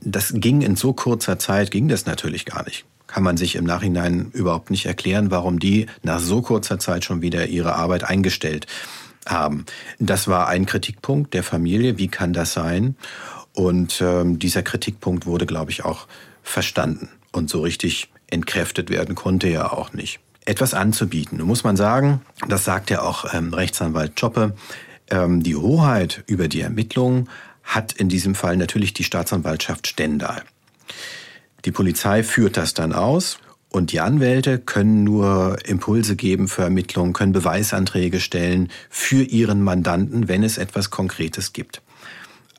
Das 0.00 0.32
ging 0.34 0.62
in 0.62 0.76
so 0.76 0.92
kurzer 0.92 1.38
Zeit, 1.38 1.70
ging 1.70 1.88
das 1.88 2.06
natürlich 2.06 2.44
gar 2.44 2.64
nicht. 2.64 2.84
Kann 3.06 3.22
man 3.22 3.36
sich 3.36 3.54
im 3.56 3.64
Nachhinein 3.64 4.30
überhaupt 4.32 4.70
nicht 4.70 4.86
erklären, 4.86 5.30
warum 5.30 5.58
die 5.58 5.86
nach 6.02 6.18
so 6.18 6.42
kurzer 6.42 6.78
Zeit 6.78 7.04
schon 7.04 7.22
wieder 7.22 7.46
ihre 7.46 7.74
Arbeit 7.74 8.04
eingestellt 8.04 8.66
haben. 9.26 9.66
Das 9.98 10.28
war 10.28 10.48
ein 10.48 10.66
Kritikpunkt 10.66 11.34
der 11.34 11.42
Familie. 11.42 11.98
Wie 11.98 12.08
kann 12.08 12.32
das 12.32 12.52
sein? 12.52 12.96
Und 13.54 14.00
ähm, 14.00 14.38
dieser 14.38 14.62
Kritikpunkt 14.62 15.26
wurde, 15.26 15.46
glaube 15.46 15.70
ich, 15.70 15.84
auch 15.84 16.06
verstanden. 16.42 17.08
Und 17.32 17.50
so 17.50 17.60
richtig 17.60 18.10
entkräftet 18.28 18.90
werden 18.90 19.14
konnte 19.14 19.48
er 19.48 19.72
auch 19.72 19.92
nicht. 19.92 20.20
Etwas 20.44 20.74
anzubieten. 20.74 21.38
Nun 21.38 21.48
muss 21.48 21.64
man 21.64 21.76
sagen, 21.76 22.20
das 22.48 22.64
sagt 22.64 22.90
ja 22.90 23.02
auch 23.02 23.32
ähm, 23.34 23.52
Rechtsanwalt 23.52 24.18
Choppe, 24.18 24.54
ähm, 25.10 25.42
die 25.42 25.56
Hoheit 25.56 26.22
über 26.26 26.48
die 26.48 26.60
Ermittlungen 26.60 27.28
hat 27.64 27.92
in 27.92 28.08
diesem 28.08 28.34
Fall 28.34 28.56
natürlich 28.56 28.94
die 28.94 29.04
Staatsanwaltschaft 29.04 29.86
Stendal. 29.86 30.42
Die 31.64 31.72
Polizei 31.72 32.22
führt 32.22 32.56
das 32.56 32.74
dann 32.74 32.92
aus 32.92 33.38
und 33.70 33.92
die 33.92 34.00
Anwälte 34.00 34.58
können 34.58 35.04
nur 35.04 35.58
Impulse 35.66 36.16
geben 36.16 36.48
für 36.48 36.62
Ermittlungen, 36.62 37.12
können 37.12 37.32
Beweisanträge 37.32 38.20
stellen 38.20 38.70
für 38.88 39.22
ihren 39.22 39.62
Mandanten, 39.62 40.28
wenn 40.28 40.42
es 40.42 40.56
etwas 40.58 40.90
Konkretes 40.90 41.52
gibt. 41.52 41.82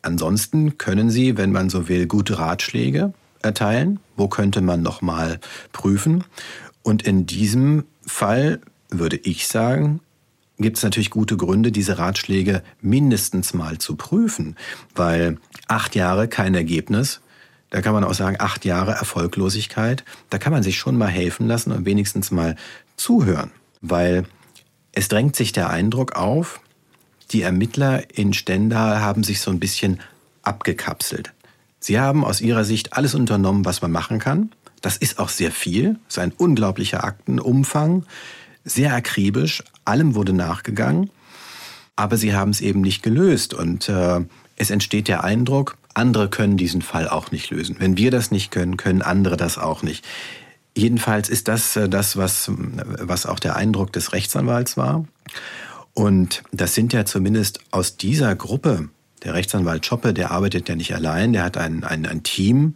Ansonsten 0.01 0.77
können 0.77 1.09
sie, 1.09 1.37
wenn 1.37 1.51
man 1.51 1.69
so 1.69 1.87
will, 1.89 2.07
gute 2.07 2.37
Ratschläge 2.37 3.13
erteilen. 3.41 3.99
Wo 4.15 4.27
könnte 4.27 4.61
man 4.61 4.81
nochmal 4.81 5.39
prüfen? 5.71 6.23
Und 6.83 7.03
in 7.03 7.25
diesem 7.25 7.85
Fall 8.05 8.61
würde 8.89 9.17
ich 9.17 9.47
sagen, 9.47 9.99
gibt 10.59 10.77
es 10.77 10.83
natürlich 10.83 11.09
gute 11.09 11.37
Gründe, 11.37 11.71
diese 11.71 11.97
Ratschläge 11.97 12.63
mindestens 12.81 13.53
mal 13.53 13.77
zu 13.77 13.95
prüfen, 13.95 14.55
weil 14.95 15.37
acht 15.67 15.95
Jahre 15.95 16.27
kein 16.27 16.55
Ergebnis 16.55 17.21
da 17.69 17.81
kann 17.81 17.93
man 17.93 18.03
auch 18.03 18.13
sagen, 18.13 18.37
acht 18.39 18.65
Jahre 18.65 18.91
Erfolglosigkeit. 18.91 20.03
Da 20.29 20.37
kann 20.37 20.53
man 20.53 20.63
sich 20.63 20.77
schon 20.77 20.97
mal 20.97 21.07
helfen 21.09 21.47
lassen 21.47 21.71
und 21.71 21.85
wenigstens 21.85 22.31
mal 22.31 22.55
zuhören. 22.95 23.51
Weil 23.81 24.25
es 24.93 25.09
drängt 25.09 25.35
sich 25.35 25.51
der 25.51 25.69
Eindruck 25.69 26.15
auf, 26.15 26.61
die 27.31 27.41
Ermittler 27.41 28.17
in 28.17 28.33
Stendal 28.33 29.01
haben 29.01 29.23
sich 29.23 29.41
so 29.41 29.51
ein 29.51 29.59
bisschen 29.59 29.99
abgekapselt. 30.43 31.33
Sie 31.79 31.99
haben 31.99 32.23
aus 32.23 32.41
ihrer 32.41 32.63
Sicht 32.63 32.93
alles 32.93 33.15
unternommen, 33.15 33.65
was 33.65 33.81
man 33.81 33.91
machen 33.91 34.19
kann. 34.19 34.51
Das 34.81 34.97
ist 34.97 35.19
auch 35.19 35.29
sehr 35.29 35.51
viel. 35.51 35.99
Das 36.05 36.17
ist 36.17 36.19
ein 36.19 36.31
unglaublicher 36.31 37.03
Aktenumfang. 37.03 38.05
Sehr 38.63 38.93
akribisch. 38.93 39.63
Allem 39.83 40.15
wurde 40.15 40.33
nachgegangen. 40.33 41.09
Aber 41.95 42.15
sie 42.15 42.33
haben 42.33 42.51
es 42.51 42.61
eben 42.61 42.81
nicht 42.81 43.03
gelöst. 43.03 43.53
Und 43.53 43.89
äh, 43.89 44.21
es 44.55 44.69
entsteht 44.69 45.07
der 45.07 45.23
Eindruck, 45.23 45.77
andere 45.97 46.29
können 46.29 46.57
diesen 46.57 46.81
Fall 46.81 47.09
auch 47.09 47.31
nicht 47.31 47.49
lösen. 47.49 47.75
Wenn 47.79 47.97
wir 47.97 48.11
das 48.11 48.31
nicht 48.31 48.51
können, 48.51 48.77
können 48.77 49.01
andere 49.01 49.37
das 49.37 49.57
auch 49.57 49.83
nicht. 49.83 50.05
Jedenfalls 50.75 51.27
ist 51.27 51.47
das 51.47 51.75
äh, 51.75 51.89
das, 51.89 52.17
was, 52.17 52.51
was 52.53 53.25
auch 53.25 53.39
der 53.39 53.55
Eindruck 53.55 53.91
des 53.91 54.13
Rechtsanwalts 54.13 54.77
war. 54.77 55.05
Und 55.93 56.43
das 56.51 56.75
sind 56.75 56.93
ja 56.93 57.05
zumindest 57.05 57.59
aus 57.71 57.97
dieser 57.97 58.35
Gruppe, 58.35 58.89
der 59.23 59.33
Rechtsanwalt 59.33 59.85
Schoppe, 59.85 60.13
der 60.13 60.29
arbeitet 60.29 60.69
ja 60.69 60.75
nicht 60.75 60.93
allein, 60.93 61.33
der 61.33 61.43
hat 61.43 61.57
ein, 61.57 61.83
ein, 61.83 62.05
ein 62.05 62.21
Team. 62.21 62.75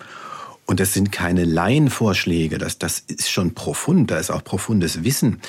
Und 0.65 0.79
das 0.79 0.93
sind 0.93 1.11
keine 1.11 1.45
Laienvorschläge, 1.45 2.57
das, 2.57 2.79
das 2.79 2.99
ist 2.99 3.29
schon 3.29 3.53
profund, 3.53 4.09
da 4.09 4.17
ist 4.17 4.31
auch 4.31 4.43
profundes 4.43 5.03
Wissen. 5.03 5.39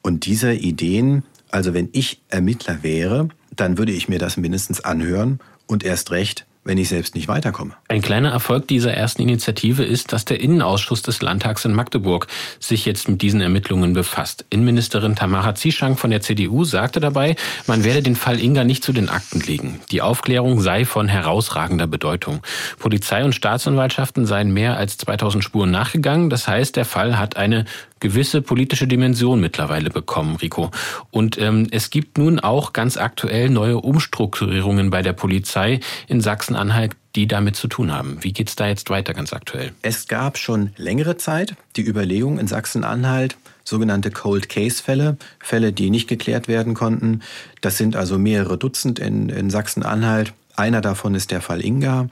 Und 0.00 0.24
diese 0.24 0.54
Ideen, 0.54 1.24
also 1.50 1.74
wenn 1.74 1.90
ich 1.92 2.22
Ermittler 2.28 2.82
wäre, 2.82 3.28
dann 3.54 3.76
würde 3.76 3.92
ich 3.92 4.08
mir 4.08 4.18
das 4.18 4.38
mindestens 4.38 4.80
anhören 4.80 5.40
und 5.66 5.84
erst 5.84 6.10
recht, 6.12 6.46
wenn 6.70 6.78
ich 6.78 6.88
selbst 6.88 7.16
nicht 7.16 7.26
weiterkomme. 7.26 7.72
Ein 7.88 8.00
kleiner 8.00 8.30
Erfolg 8.30 8.68
dieser 8.68 8.94
ersten 8.94 9.22
Initiative 9.22 9.82
ist, 9.82 10.12
dass 10.12 10.24
der 10.24 10.40
Innenausschuss 10.40 11.02
des 11.02 11.20
Landtags 11.20 11.64
in 11.64 11.74
Magdeburg 11.74 12.28
sich 12.60 12.86
jetzt 12.86 13.08
mit 13.08 13.22
diesen 13.22 13.40
Ermittlungen 13.40 13.92
befasst. 13.92 14.44
Innenministerin 14.50 15.16
Tamara 15.16 15.56
Zieschank 15.56 15.98
von 15.98 16.10
der 16.10 16.20
CDU 16.20 16.62
sagte 16.62 17.00
dabei, 17.00 17.34
man 17.66 17.82
werde 17.82 18.04
den 18.04 18.14
Fall 18.14 18.38
Inga 18.38 18.62
nicht 18.62 18.84
zu 18.84 18.92
den 18.92 19.08
Akten 19.08 19.40
legen. 19.40 19.80
Die 19.90 20.00
Aufklärung 20.00 20.60
sei 20.60 20.84
von 20.84 21.08
herausragender 21.08 21.88
Bedeutung. 21.88 22.40
Polizei 22.78 23.24
und 23.24 23.34
Staatsanwaltschaften 23.34 24.24
seien 24.24 24.52
mehr 24.52 24.76
als 24.76 24.96
2000 24.96 25.42
Spuren 25.42 25.72
nachgegangen. 25.72 26.30
Das 26.30 26.46
heißt, 26.46 26.76
der 26.76 26.84
Fall 26.84 27.18
hat 27.18 27.36
eine 27.36 27.64
gewisse 28.00 28.42
politische 28.42 28.88
Dimension 28.88 29.40
mittlerweile 29.40 29.90
bekommen, 29.90 30.36
Rico. 30.36 30.70
Und 31.10 31.38
ähm, 31.38 31.68
es 31.70 31.90
gibt 31.90 32.18
nun 32.18 32.40
auch 32.40 32.72
ganz 32.72 32.96
aktuell 32.96 33.50
neue 33.50 33.78
Umstrukturierungen 33.78 34.90
bei 34.90 35.02
der 35.02 35.12
Polizei 35.12 35.80
in 36.08 36.20
Sachsen-Anhalt, 36.20 36.96
die 37.14 37.26
damit 37.26 37.56
zu 37.56 37.68
tun 37.68 37.92
haben. 37.92 38.18
Wie 38.22 38.32
geht 38.32 38.48
es 38.48 38.56
da 38.56 38.68
jetzt 38.68 38.90
weiter 38.90 39.14
ganz 39.14 39.32
aktuell? 39.32 39.72
Es 39.82 40.08
gab 40.08 40.38
schon 40.38 40.70
längere 40.76 41.16
Zeit 41.16 41.54
die 41.76 41.86
Überlegung 41.86 42.38
in 42.38 42.46
Sachsen-Anhalt, 42.46 43.36
sogenannte 43.64 44.10
Cold 44.10 44.48
Case 44.48 44.82
Fälle, 44.82 45.72
die 45.72 45.90
nicht 45.90 46.08
geklärt 46.08 46.48
werden 46.48 46.74
konnten. 46.74 47.22
Das 47.60 47.76
sind 47.76 47.96
also 47.96 48.18
mehrere 48.18 48.58
Dutzend 48.58 48.98
in, 48.98 49.28
in 49.28 49.50
Sachsen-Anhalt. 49.50 50.32
Einer 50.56 50.80
davon 50.80 51.14
ist 51.14 51.30
der 51.30 51.40
Fall 51.40 51.64
Inga. 51.64 52.08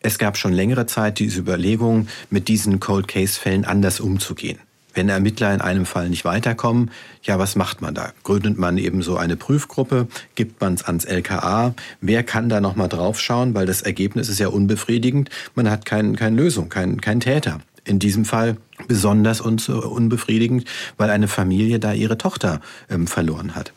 Es 0.00 0.18
gab 0.18 0.36
schon 0.36 0.52
längere 0.52 0.86
Zeit 0.86 1.18
diese 1.18 1.40
Überlegung, 1.40 2.08
mit 2.30 2.48
diesen 2.48 2.80
Cold 2.80 3.08
Case 3.08 3.38
Fällen 3.38 3.64
anders 3.64 4.00
umzugehen. 4.00 4.58
Wenn 4.96 5.10
Ermittler 5.10 5.52
in 5.52 5.60
einem 5.60 5.84
Fall 5.84 6.08
nicht 6.08 6.24
weiterkommen, 6.24 6.90
ja, 7.22 7.38
was 7.38 7.54
macht 7.54 7.82
man 7.82 7.94
da? 7.94 8.12
Gründet 8.24 8.56
man 8.56 8.78
eben 8.78 9.02
so 9.02 9.18
eine 9.18 9.36
Prüfgruppe? 9.36 10.08
Gibt 10.34 10.58
man 10.62 10.72
es 10.72 10.84
ans 10.84 11.04
LKA? 11.04 11.74
Wer 12.00 12.22
kann 12.22 12.48
da 12.48 12.62
nochmal 12.62 12.88
draufschauen? 12.88 13.54
Weil 13.54 13.66
das 13.66 13.82
Ergebnis 13.82 14.30
ist 14.30 14.40
ja 14.40 14.48
unbefriedigend. 14.48 15.28
Man 15.54 15.70
hat 15.70 15.84
kein, 15.84 16.16
keine 16.16 16.36
Lösung, 16.36 16.70
keinen 16.70 17.02
kein 17.02 17.20
Täter. 17.20 17.60
In 17.84 17.98
diesem 17.98 18.24
Fall 18.24 18.56
besonders 18.88 19.42
unbefriedigend, 19.42 20.64
weil 20.96 21.10
eine 21.10 21.28
Familie 21.28 21.78
da 21.78 21.92
ihre 21.92 22.16
Tochter 22.16 22.62
ähm, 22.90 23.06
verloren 23.06 23.54
hat. 23.54 23.74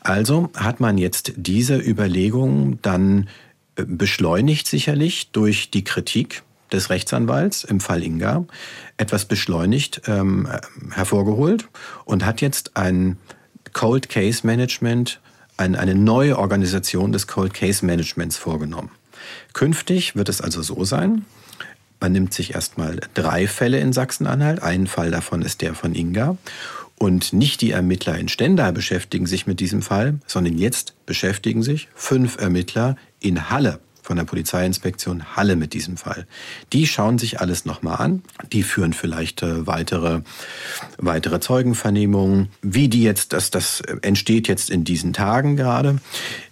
Also 0.00 0.50
hat 0.54 0.80
man 0.80 0.98
jetzt 0.98 1.32
diese 1.36 1.78
Überlegungen 1.78 2.78
dann 2.82 3.28
äh, 3.76 3.84
beschleunigt 3.86 4.66
sicherlich 4.68 5.30
durch 5.32 5.70
die 5.70 5.82
Kritik 5.82 6.42
des 6.72 6.90
Rechtsanwalts 6.90 7.64
im 7.64 7.80
Fall 7.80 8.02
Inga 8.02 8.44
etwas 8.96 9.24
beschleunigt 9.24 10.02
ähm, 10.06 10.48
hervorgeholt 10.90 11.68
und 12.04 12.24
hat 12.24 12.40
jetzt 12.40 12.76
ein 12.76 13.16
Cold 13.72 14.08
Case 14.08 14.46
Management, 14.46 15.20
ein, 15.56 15.76
eine 15.76 15.94
neue 15.94 16.38
Organisation 16.38 17.12
des 17.12 17.26
Cold 17.26 17.54
Case 17.54 17.84
Managements 17.84 18.36
vorgenommen. 18.36 18.90
Künftig 19.52 20.16
wird 20.16 20.28
es 20.28 20.40
also 20.40 20.62
so 20.62 20.84
sein, 20.84 21.24
man 22.00 22.12
nimmt 22.12 22.32
sich 22.32 22.54
erstmal 22.54 23.00
drei 23.14 23.48
Fälle 23.48 23.80
in 23.80 23.92
Sachsen-Anhalt, 23.92 24.62
ein 24.62 24.86
Fall 24.86 25.10
davon 25.10 25.42
ist 25.42 25.62
der 25.62 25.74
von 25.74 25.94
Inga. 25.94 26.36
Und 26.96 27.32
nicht 27.32 27.60
die 27.60 27.70
Ermittler 27.70 28.18
in 28.18 28.28
Stendal 28.28 28.72
beschäftigen 28.72 29.26
sich 29.26 29.46
mit 29.46 29.60
diesem 29.60 29.82
Fall, 29.82 30.18
sondern 30.26 30.58
jetzt 30.58 30.94
beschäftigen 31.06 31.62
sich 31.62 31.88
fünf 31.94 32.38
Ermittler 32.40 32.96
in 33.20 33.50
Halle 33.50 33.78
von 34.08 34.16
der 34.16 34.24
Polizeiinspektion 34.24 35.36
Halle 35.36 35.54
mit 35.54 35.74
diesem 35.74 35.98
Fall. 35.98 36.26
Die 36.72 36.86
schauen 36.86 37.18
sich 37.18 37.42
alles 37.42 37.66
nochmal 37.66 37.96
an. 37.96 38.22
Die 38.54 38.62
führen 38.62 38.94
vielleicht 38.94 39.42
äh, 39.42 39.66
weitere, 39.66 40.22
weitere 40.96 41.40
Zeugenvernehmungen. 41.40 42.48
Wie 42.62 42.88
die 42.88 43.02
jetzt, 43.02 43.34
das, 43.34 43.50
das 43.50 43.82
entsteht 44.00 44.48
jetzt 44.48 44.70
in 44.70 44.82
diesen 44.82 45.12
Tagen 45.12 45.56
gerade. 45.56 45.98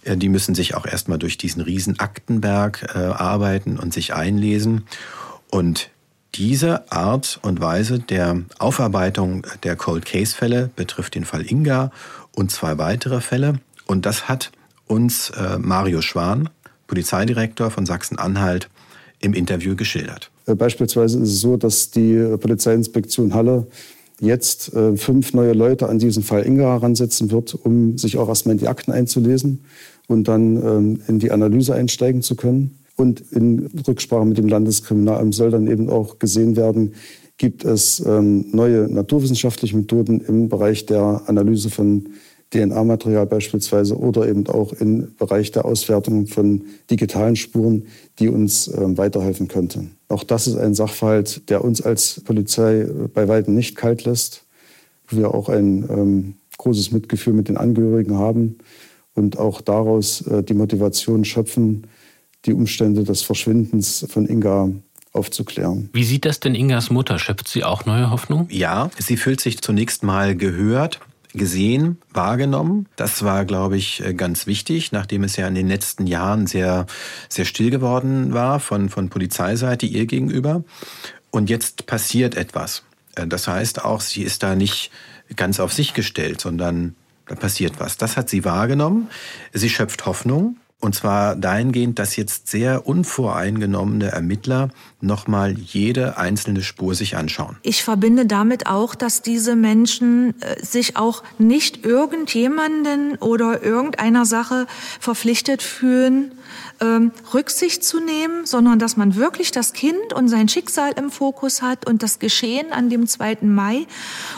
Äh, 0.03 0.17
die 0.17 0.29
müssen 0.29 0.53
sich 0.53 0.75
auch 0.75 0.85
erstmal 0.85 1.17
durch 1.17 1.39
diesen 1.39 1.63
riesen 1.63 1.97
Aktenberg 1.97 2.93
äh, 2.93 2.99
arbeiten 2.99 3.79
und 3.79 3.91
sich 3.91 4.13
einlesen. 4.13 4.85
Und 5.49 5.89
diese 6.35 6.91
Art 6.91 7.39
und 7.41 7.59
Weise 7.59 7.97
der 7.97 8.39
Aufarbeitung 8.59 9.47
der 9.63 9.75
Cold 9.75 10.05
Case 10.05 10.35
Fälle 10.35 10.69
betrifft 10.75 11.15
den 11.15 11.25
Fall 11.25 11.43
Inga 11.49 11.89
und 12.35 12.51
zwei 12.51 12.77
weitere 12.77 13.19
Fälle. 13.19 13.61
Und 13.87 14.05
das 14.05 14.29
hat 14.29 14.51
uns 14.85 15.31
Mario 15.57 16.01
Schwan, 16.01 16.49
Polizeidirektor 16.87 17.69
von 17.71 17.85
Sachsen-Anhalt, 17.85 18.69
im 19.19 19.33
Interview 19.33 19.75
geschildert. 19.75 20.31
Äh, 20.45 20.55
beispielsweise 20.55 21.19
ist 21.19 21.29
es 21.29 21.41
so, 21.41 21.57
dass 21.57 21.91
die 21.91 22.35
Polizeiinspektion 22.39 23.33
Halle 23.33 23.67
jetzt 24.19 24.73
äh, 24.73 24.95
fünf 24.97 25.33
neue 25.33 25.53
Leute 25.53 25.89
an 25.89 25.99
diesen 25.99 26.23
Fall 26.23 26.45
Inga 26.45 26.63
heransetzen 26.63 27.31
wird, 27.31 27.53
um 27.53 27.97
sich 27.97 28.17
auch 28.17 28.27
erstmal 28.27 28.53
in 28.53 28.59
die 28.59 28.67
Akten 28.67 28.91
einzulesen 28.91 29.63
und 30.07 30.27
dann 30.27 30.55
ähm, 30.57 31.01
in 31.07 31.19
die 31.19 31.31
Analyse 31.31 31.75
einsteigen 31.75 32.21
zu 32.21 32.35
können. 32.35 32.79
Und 32.95 33.21
in 33.31 33.69
Rücksprache 33.87 34.25
mit 34.25 34.39
dem 34.39 34.47
Landeskriminalamt 34.47 35.35
soll 35.35 35.51
dann 35.51 35.67
eben 35.67 35.89
auch 35.89 36.17
gesehen 36.17 36.55
werden, 36.55 36.95
gibt 37.37 37.63
es 37.63 38.03
ähm, 38.03 38.45
neue 38.51 38.91
naturwissenschaftliche 38.91 39.77
Methoden 39.77 40.21
im 40.21 40.49
Bereich 40.49 40.87
der 40.87 41.21
Analyse 41.27 41.69
von 41.69 42.09
DNA-Material 42.53 43.25
beispielsweise 43.25 43.97
oder 43.97 44.27
eben 44.27 44.47
auch 44.47 44.73
im 44.73 45.15
Bereich 45.15 45.51
der 45.51 45.65
Auswertung 45.65 46.27
von 46.27 46.63
digitalen 46.89 47.35
Spuren, 47.35 47.87
die 48.19 48.29
uns 48.29 48.67
äh, 48.67 48.97
weiterhelfen 48.97 49.47
könnten. 49.47 49.97
Auch 50.07 50.23
das 50.23 50.47
ist 50.47 50.55
ein 50.55 50.73
Sachverhalt, 50.73 51.49
der 51.49 51.63
uns 51.63 51.81
als 51.81 52.21
Polizei 52.23 52.81
äh, 52.81 53.07
bei 53.13 53.27
weitem 53.27 53.53
nicht 53.53 53.75
kalt 53.75 54.05
lässt, 54.05 54.45
wo 55.07 55.17
wir 55.17 55.33
auch 55.33 55.49
ein 55.49 55.87
ähm, 55.89 56.35
großes 56.57 56.91
Mitgefühl 56.91 57.33
mit 57.33 57.49
den 57.49 57.57
Angehörigen 57.57 58.17
haben 58.17 58.57
und 59.13 59.37
auch 59.37 59.61
daraus 59.61 60.21
äh, 60.21 60.41
die 60.43 60.53
Motivation 60.53 61.25
schöpfen, 61.25 61.87
die 62.45 62.53
Umstände 62.53 63.03
des 63.03 63.23
Verschwindens 63.23 64.05
von 64.09 64.27
Inga 64.27 64.69
aufzuklären. 65.11 65.89
Wie 65.91 66.03
sieht 66.03 66.23
das 66.23 66.39
denn 66.39 66.55
Ingas 66.55 66.91
Mutter? 66.91 67.19
Schöpft 67.19 67.47
sie 67.47 67.63
auch 67.63 67.85
neue 67.85 68.09
Hoffnung? 68.11 68.47
Ja, 68.51 68.89
sie 68.97 69.17
fühlt 69.17 69.41
sich 69.41 69.61
zunächst 69.61 70.03
mal 70.03 70.35
gehört 70.35 71.01
gesehen, 71.33 71.97
wahrgenommen. 72.11 72.87
Das 72.95 73.23
war, 73.23 73.45
glaube 73.45 73.77
ich, 73.77 74.03
äh, 74.03 74.13
ganz 74.13 74.47
wichtig, 74.47 74.91
nachdem 74.91 75.23
es 75.23 75.35
ja 75.35 75.47
in 75.47 75.55
den 75.55 75.67
letzten 75.67 76.07
Jahren 76.07 76.47
sehr, 76.47 76.85
sehr 77.29 77.45
still 77.45 77.69
geworden 77.69 78.33
war 78.33 78.59
von, 78.59 78.89
von 78.89 79.09
Polizeiseite 79.09 79.85
ihr 79.85 80.05
gegenüber. 80.05 80.63
Und 81.29 81.49
jetzt 81.49 81.85
passiert 81.85 82.35
etwas. 82.35 82.83
Äh, 83.15 83.27
das 83.27 83.47
heißt 83.47 83.83
auch, 83.83 84.01
sie 84.01 84.23
ist 84.23 84.43
da 84.43 84.55
nicht 84.55 84.91
ganz 85.35 85.59
auf 85.59 85.73
sich 85.73 85.93
gestellt, 85.93 86.41
sondern 86.41 86.95
da 87.27 87.35
passiert 87.35 87.79
was. 87.79 87.97
Das 87.97 88.17
hat 88.17 88.29
sie 88.29 88.45
wahrgenommen. 88.45 89.09
Sie 89.53 89.69
schöpft 89.69 90.05
Hoffnung. 90.05 90.57
Und 90.79 90.93
zwar 90.93 91.35
dahingehend, 91.35 91.97
dass 91.97 92.15
jetzt 92.17 92.49
sehr 92.49 92.85
unvoreingenommene 92.85 94.09
Ermittler 94.09 94.69
nochmal 95.01 95.57
jede 95.57 96.17
einzelne 96.17 96.61
Spur 96.61 96.93
sich 96.93 97.17
anschauen. 97.17 97.57
Ich 97.63 97.83
verbinde 97.83 98.27
damit 98.27 98.67
auch, 98.67 98.93
dass 98.93 99.23
diese 99.23 99.55
Menschen 99.55 100.39
äh, 100.39 100.63
sich 100.63 100.95
auch 100.95 101.23
nicht 101.39 101.83
irgendjemanden 101.83 103.15
oder 103.15 103.63
irgendeiner 103.63 104.25
Sache 104.25 104.67
verpflichtet 104.99 105.63
fühlen, 105.63 106.33
ähm, 106.79 107.11
Rücksicht 107.33 107.83
zu 107.83 107.99
nehmen, 107.99 108.45
sondern 108.45 108.77
dass 108.77 108.97
man 108.97 109.15
wirklich 109.15 109.51
das 109.51 109.73
Kind 109.73 110.13
und 110.13 110.27
sein 110.27 110.47
Schicksal 110.47 110.91
im 110.95 111.09
Fokus 111.09 111.63
hat 111.63 111.87
und 111.87 112.03
das 112.03 112.19
Geschehen 112.19 112.71
an 112.71 112.91
dem 112.91 113.07
2. 113.07 113.39
Mai 113.41 113.87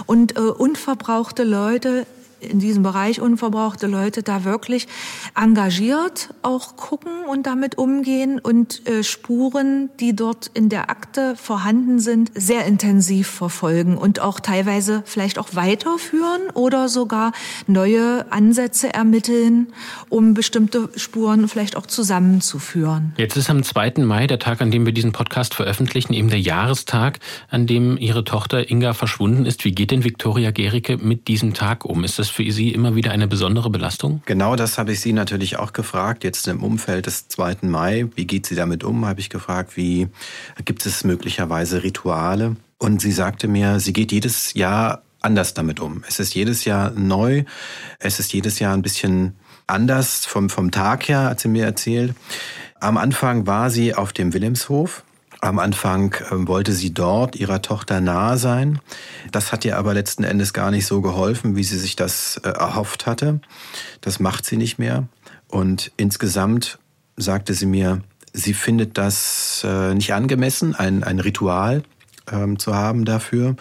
und 0.05 0.37
äh, 0.37 0.41
unverbrauchte 0.41 1.43
Leute 1.43 2.05
in 2.39 2.59
diesem 2.59 2.83
Bereich 2.83 3.21
unverbrauchte 3.21 3.87
Leute 3.87 4.23
da 4.23 4.43
wirklich 4.43 4.87
engagiert 5.35 6.33
auch 6.41 6.75
gucken 6.75 7.25
und 7.29 7.45
damit 7.45 7.77
umgehen 7.77 8.39
und 8.39 8.87
äh, 8.87 9.03
Spuren, 9.03 9.89
die 9.99 10.15
dort 10.15 10.47
in 10.53 10.69
der 10.69 10.89
Akte 10.89 11.35
vorhanden 11.35 11.99
sind, 11.99 12.31
sehr 12.35 12.65
intensiv 12.65 13.27
verfolgen 13.27 13.97
und 13.97 14.19
auch 14.19 14.39
teilweise 14.39 15.03
vielleicht 15.05 15.39
auch 15.39 15.49
weiterführen 15.53 16.49
oder 16.53 16.89
sogar 16.89 17.31
neue 17.67 18.31
Ansätze 18.31 18.93
ermitteln, 18.93 19.67
um 20.09 20.33
bestimmte 20.33 20.89
Spuren 20.95 21.47
vielleicht 21.47 21.75
auch 21.75 21.85
zusammenzuführen. 21.85 23.13
Jetzt 23.17 23.37
ist 23.37 23.49
am 23.49 23.63
2. 23.63 23.93
Mai, 23.97 24.27
der 24.27 24.39
Tag, 24.39 24.61
an 24.61 24.71
dem 24.71 24.85
wir 24.85 24.93
diesen 24.93 25.11
Podcast 25.11 25.53
veröffentlichen, 25.53 26.13
eben 26.13 26.29
der 26.29 26.39
Jahrestag, 26.39 27.19
an 27.49 27.67
dem 27.67 27.97
Ihre 27.97 28.23
Tochter 28.23 28.69
Inga 28.69 28.93
verschwunden 28.93 29.45
ist. 29.45 29.65
Wie 29.65 29.71
geht 29.71 29.91
denn 29.91 30.03
Viktoria 30.03 30.51
Gericke 30.51 30.97
mit 30.97 31.27
diesem 31.27 31.53
Tag 31.53 31.85
um? 31.85 32.03
Ist 32.03 32.19
das 32.19 32.28
das 32.29 32.35
für 32.35 32.51
Sie 32.51 32.69
immer 32.69 32.95
wieder 32.95 33.11
eine 33.11 33.27
besondere 33.27 33.69
Belastung? 33.69 34.21
Genau 34.25 34.55
das 34.55 34.77
habe 34.77 34.91
ich 34.91 34.99
Sie 34.99 35.13
natürlich 35.13 35.57
auch 35.57 35.73
gefragt. 35.73 36.23
Jetzt 36.23 36.47
im 36.47 36.63
Umfeld 36.63 37.07
des 37.07 37.27
2. 37.27 37.57
Mai, 37.61 38.07
wie 38.15 38.25
geht 38.25 38.45
sie 38.45 38.55
damit 38.55 38.83
um, 38.83 39.05
habe 39.05 39.19
ich 39.19 39.29
gefragt. 39.29 39.75
Wie 39.75 40.07
gibt 40.63 40.85
es 40.85 41.03
möglicherweise 41.03 41.83
Rituale? 41.83 42.55
Und 42.77 43.01
sie 43.01 43.11
sagte 43.11 43.47
mir, 43.47 43.79
sie 43.79 43.93
geht 43.93 44.11
jedes 44.11 44.53
Jahr 44.53 45.03
anders 45.21 45.53
damit 45.53 45.79
um. 45.79 46.03
Es 46.07 46.19
ist 46.19 46.33
jedes 46.33 46.65
Jahr 46.65 46.91
neu. 46.91 47.43
Es 47.99 48.19
ist 48.19 48.31
jedes 48.31 48.59
Jahr 48.59 48.73
ein 48.73 48.81
bisschen 48.81 49.35
anders 49.67 50.25
vom, 50.25 50.49
vom 50.49 50.71
Tag 50.71 51.07
her, 51.09 51.23
hat 51.23 51.39
sie 51.39 51.49
mir 51.49 51.65
erzählt. 51.65 52.13
Am 52.79 52.97
Anfang 52.97 53.47
war 53.47 53.69
sie 53.69 53.93
auf 53.93 54.13
dem 54.13 54.33
Wilhelmshof 54.33 55.03
am 55.41 55.59
Anfang 55.59 56.15
ähm, 56.31 56.47
wollte 56.47 56.73
sie 56.73 56.93
dort 56.93 57.35
ihrer 57.35 57.61
Tochter 57.61 58.01
nahe 58.01 58.37
sein. 58.37 58.79
Das 59.31 59.51
hat 59.51 59.65
ihr 59.65 59.77
aber 59.77 59.93
letzten 59.93 60.23
Endes 60.23 60.53
gar 60.53 60.71
nicht 60.71 60.85
so 60.85 61.01
geholfen, 61.01 61.55
wie 61.55 61.63
sie 61.63 61.77
sich 61.77 61.95
das 61.95 62.37
äh, 62.43 62.49
erhofft 62.49 63.05
hatte. 63.05 63.39
Das 64.01 64.19
macht 64.19 64.45
sie 64.45 64.57
nicht 64.57 64.79
mehr. 64.79 65.07
Und 65.47 65.91
insgesamt 65.97 66.77
sagte 67.15 67.53
sie 67.53 67.65
mir, 67.65 68.01
sie 68.33 68.53
findet 68.53 68.97
das 68.97 69.63
äh, 69.65 69.93
nicht 69.93 70.13
angemessen, 70.13 70.75
ein, 70.75 71.03
ein 71.03 71.19
Ritual 71.19 71.83
ähm, 72.31 72.59
zu 72.59 72.75
haben 72.75 73.05
dafür. 73.05 73.55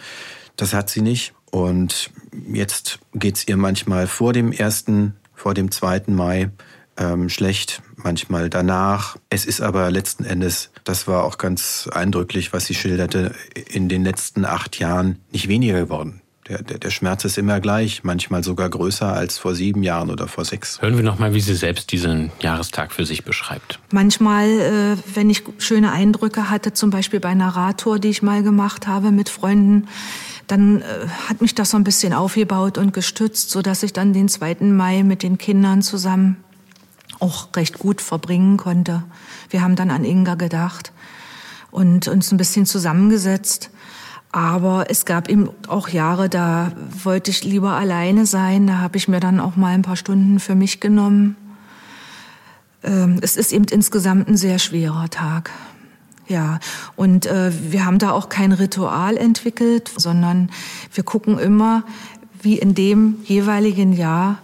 Das 0.57 0.74
hat 0.74 0.91
sie 0.91 1.03
nicht. 1.03 1.35
Und 1.51 2.11
jetzt 2.53 2.99
geht's 3.14 3.47
ihr 3.49 3.57
manchmal 3.57 4.07
vor 4.07 4.33
dem 4.33 4.52
ersten, 4.52 5.15
vor 5.35 5.55
dem 5.55 5.70
zweiten 5.70 6.15
Mai 6.15 6.51
ähm, 6.99 7.29
schlecht, 7.29 7.83
manchmal 7.97 8.51
danach. 8.51 9.16
Es 9.31 9.45
ist 9.45 9.61
aber 9.61 9.91
letzten 9.91 10.25
Endes, 10.25 10.70
das 10.85 11.07
war 11.07 11.25
auch 11.25 11.39
ganz 11.39 11.89
eindrücklich, 11.93 12.53
was 12.53 12.66
sie 12.66 12.75
schilderte, 12.75 13.35
in 13.55 13.89
den 13.89 14.05
letzten 14.05 14.45
acht 14.45 14.79
Jahren 14.79 15.19
nicht 15.33 15.49
weniger 15.49 15.81
geworden. 15.81 16.20
Der, 16.49 16.62
der, 16.62 16.79
der 16.79 16.91
Schmerz 16.91 17.27
ist 17.27 17.37
immer 17.37 17.61
gleich, 17.61 18.05
manchmal 18.05 18.43
sogar 18.43 18.70
größer 18.70 19.12
als 19.12 19.37
vor 19.37 19.55
sieben 19.55 19.83
Jahren 19.83 20.11
oder 20.11 20.29
vor 20.29 20.47
sechs. 20.47 20.81
Hören 20.81 20.97
wir 20.97 21.05
noch 21.05 21.19
mal, 21.19 21.35
wie 21.35 21.41
sie 21.41 21.55
selbst 21.55 21.93
diesen 21.93 22.33
Jahrestag 22.41 22.93
für 22.93 23.05
sich 23.05 23.23
beschreibt. 23.23 23.79
Manchmal, 23.93 24.49
äh, 24.49 24.97
wenn 25.15 25.29
ich 25.29 25.43
schöne 25.59 25.93
Eindrücke 25.93 26.49
hatte, 26.49 26.73
zum 26.73 26.89
Beispiel 26.89 27.20
bei 27.20 27.29
einer 27.29 27.49
Radtour, 27.49 27.99
die 27.99 28.09
ich 28.09 28.23
mal 28.23 28.43
gemacht 28.43 28.87
habe 28.87 29.11
mit 29.11 29.29
Freunden, 29.29 29.89
dann 30.47 30.81
äh, 30.81 30.85
hat 31.29 31.43
mich 31.43 31.55
das 31.55 31.70
so 31.70 31.77
ein 31.77 31.85
bisschen 31.85 32.15
aufgebaut 32.15 32.79
und 32.79 32.95
gestützt, 32.95 33.51
so 33.51 33.61
dass 33.61 33.83
ich 33.83 33.93
dann 33.93 34.15
den 34.15 34.31
2. 34.31 34.57
Mai 34.61 35.03
mit 35.03 35.23
den 35.23 35.37
Kindern 35.37 35.83
zusammen 35.83 36.43
auch 37.20 37.49
recht 37.57 37.78
gut 37.78 38.01
verbringen 38.01 38.57
konnte. 38.57 39.03
Wir 39.51 39.62
haben 39.62 39.77
dann 39.77 39.90
an 39.90 40.05
Inga 40.05 40.35
gedacht 40.35 40.93
und 41.70 42.09
uns 42.09 42.32
ein 42.32 42.39
bisschen 42.39 42.66
zusammengesetzt. 42.66 43.70
Aber 44.31 44.90
es 44.90 45.07
gab 45.07 45.28
eben 45.31 45.49
auch 45.69 45.89
Jahre, 45.89 46.28
da 46.28 46.73
wollte 47.03 47.31
ich 47.31 47.45
lieber 47.45 47.73
alleine 47.73 48.27
sein. 48.27 48.66
Da 48.66 48.78
habe 48.78 48.99
ich 48.99 49.09
mir 49.09 49.20
dann 49.20 49.40
auch 49.40 49.57
mal 49.57 49.74
ein 49.74 49.82
paar 49.82 49.97
Stunden 49.97 50.39
für 50.39 50.55
mich 50.55 50.81
genommen. 50.81 51.36
Ähm, 52.82 53.19
es 53.23 53.36
ist 53.36 53.53
eben 53.53 53.65
insgesamt 53.65 54.28
ein 54.28 54.36
sehr 54.36 54.59
schwerer 54.59 55.09
Tag. 55.09 55.51
Ja, 56.28 56.61
und 56.95 57.24
äh, 57.24 57.51
wir 57.73 57.86
haben 57.86 57.99
da 57.99 58.11
auch 58.11 58.28
kein 58.28 58.53
Ritual 58.53 59.16
entwickelt, 59.16 59.90
sondern 59.97 60.51
wir 60.93 61.03
gucken 61.03 61.39
immer, 61.39 61.85
wie 62.43 62.59
in 62.59 62.74
dem 62.74 63.16
jeweiligen 63.24 63.95
Jahr 63.95 64.39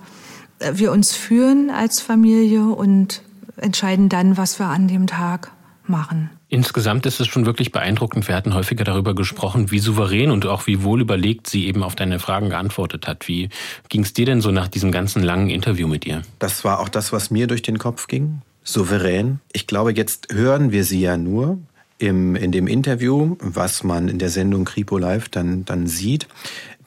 wir 0.60 0.92
uns 0.92 1.12
führen 1.12 1.70
als 1.70 2.00
Familie 2.00 2.64
und 2.64 3.22
entscheiden 3.56 4.08
dann, 4.08 4.36
was 4.36 4.58
wir 4.58 4.66
an 4.66 4.88
dem 4.88 5.06
Tag 5.06 5.52
machen. 5.86 6.30
Insgesamt 6.48 7.04
ist 7.04 7.20
es 7.20 7.26
schon 7.26 7.46
wirklich 7.46 7.72
beeindruckend. 7.72 8.28
Wir 8.28 8.36
hatten 8.36 8.54
häufiger 8.54 8.84
darüber 8.84 9.14
gesprochen, 9.14 9.70
wie 9.70 9.80
souverän 9.80 10.30
und 10.30 10.46
auch 10.46 10.66
wie 10.66 10.82
wohl 10.82 11.00
überlegt 11.00 11.48
sie 11.48 11.66
eben 11.66 11.82
auf 11.82 11.96
deine 11.96 12.20
Fragen 12.20 12.48
geantwortet 12.50 13.06
hat. 13.06 13.28
Wie 13.28 13.48
ging 13.88 14.02
es 14.02 14.12
dir 14.12 14.26
denn 14.26 14.40
so 14.40 14.50
nach 14.50 14.68
diesem 14.68 14.92
ganzen 14.92 15.22
langen 15.22 15.50
Interview 15.50 15.88
mit 15.88 16.06
ihr? 16.06 16.22
Das 16.38 16.64
war 16.64 16.80
auch 16.80 16.88
das, 16.88 17.12
was 17.12 17.30
mir 17.30 17.46
durch 17.46 17.62
den 17.62 17.78
Kopf 17.78 18.06
ging. 18.06 18.42
Souverän. 18.62 19.40
Ich 19.52 19.66
glaube, 19.66 19.92
jetzt 19.94 20.32
hören 20.32 20.72
wir 20.72 20.84
sie 20.84 21.00
ja 21.00 21.16
nur 21.16 21.58
im, 21.98 22.36
in 22.36 22.52
dem 22.52 22.66
Interview, 22.66 23.36
was 23.40 23.84
man 23.84 24.08
in 24.08 24.18
der 24.18 24.30
Sendung 24.30 24.64
Kripo 24.64 24.96
Live 24.96 25.28
dann, 25.28 25.64
dann 25.64 25.86
sieht. 25.86 26.28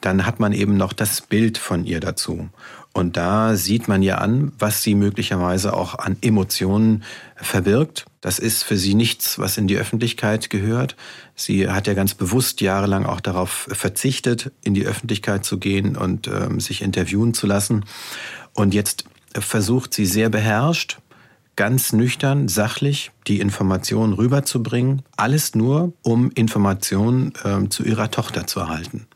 Dann 0.00 0.26
hat 0.26 0.40
man 0.40 0.52
eben 0.52 0.76
noch 0.76 0.92
das 0.92 1.20
Bild 1.20 1.58
von 1.58 1.84
ihr 1.84 2.00
dazu. 2.00 2.48
Und 2.98 3.16
da 3.16 3.54
sieht 3.54 3.86
man 3.86 4.02
ja 4.02 4.16
an, 4.16 4.50
was 4.58 4.82
sie 4.82 4.96
möglicherweise 4.96 5.72
auch 5.72 5.94
an 5.94 6.16
Emotionen 6.20 7.04
verbirgt. 7.36 8.06
Das 8.20 8.40
ist 8.40 8.64
für 8.64 8.76
sie 8.76 8.94
nichts, 8.94 9.38
was 9.38 9.56
in 9.56 9.68
die 9.68 9.76
Öffentlichkeit 9.76 10.50
gehört. 10.50 10.96
Sie 11.36 11.70
hat 11.70 11.86
ja 11.86 11.94
ganz 11.94 12.14
bewusst 12.14 12.60
jahrelang 12.60 13.06
auch 13.06 13.20
darauf 13.20 13.68
verzichtet, 13.70 14.50
in 14.64 14.74
die 14.74 14.84
Öffentlichkeit 14.84 15.44
zu 15.44 15.58
gehen 15.58 15.96
und 15.96 16.26
ähm, 16.26 16.58
sich 16.58 16.82
interviewen 16.82 17.34
zu 17.34 17.46
lassen. 17.46 17.84
Und 18.52 18.74
jetzt 18.74 19.04
versucht 19.32 19.94
sie 19.94 20.04
sehr 20.04 20.28
beherrscht, 20.28 20.98
ganz 21.54 21.92
nüchtern, 21.92 22.48
sachlich 22.48 23.12
die 23.28 23.38
Informationen 23.38 24.12
rüberzubringen. 24.12 25.02
Alles 25.16 25.54
nur, 25.54 25.92
um 26.02 26.32
Informationen 26.32 27.32
ähm, 27.44 27.70
zu 27.70 27.84
ihrer 27.84 28.10
Tochter 28.10 28.48
zu 28.48 28.58
erhalten. 28.58 29.06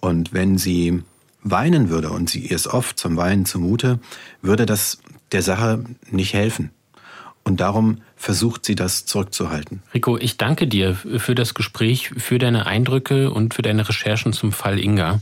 Und 0.00 0.32
wenn 0.32 0.56
sie 0.56 1.02
weinen 1.50 1.88
würde, 1.88 2.10
und 2.10 2.28
sie 2.28 2.46
ist 2.46 2.66
oft 2.66 2.98
zum 2.98 3.16
Weinen 3.16 3.46
zumute, 3.46 3.98
würde 4.42 4.66
das 4.66 4.98
der 5.32 5.42
Sache 5.42 5.84
nicht 6.10 6.34
helfen. 6.34 6.70
Und 7.44 7.60
darum 7.60 8.02
versucht 8.16 8.64
sie 8.64 8.74
das 8.74 9.06
zurückzuhalten. 9.06 9.80
Rico, 9.94 10.18
ich 10.18 10.36
danke 10.36 10.66
dir 10.66 10.94
für 10.94 11.36
das 11.36 11.54
Gespräch, 11.54 12.10
für 12.16 12.38
deine 12.38 12.66
Eindrücke 12.66 13.30
und 13.30 13.54
für 13.54 13.62
deine 13.62 13.88
Recherchen 13.88 14.32
zum 14.32 14.50
Fall 14.50 14.80
Inga. 14.80 15.20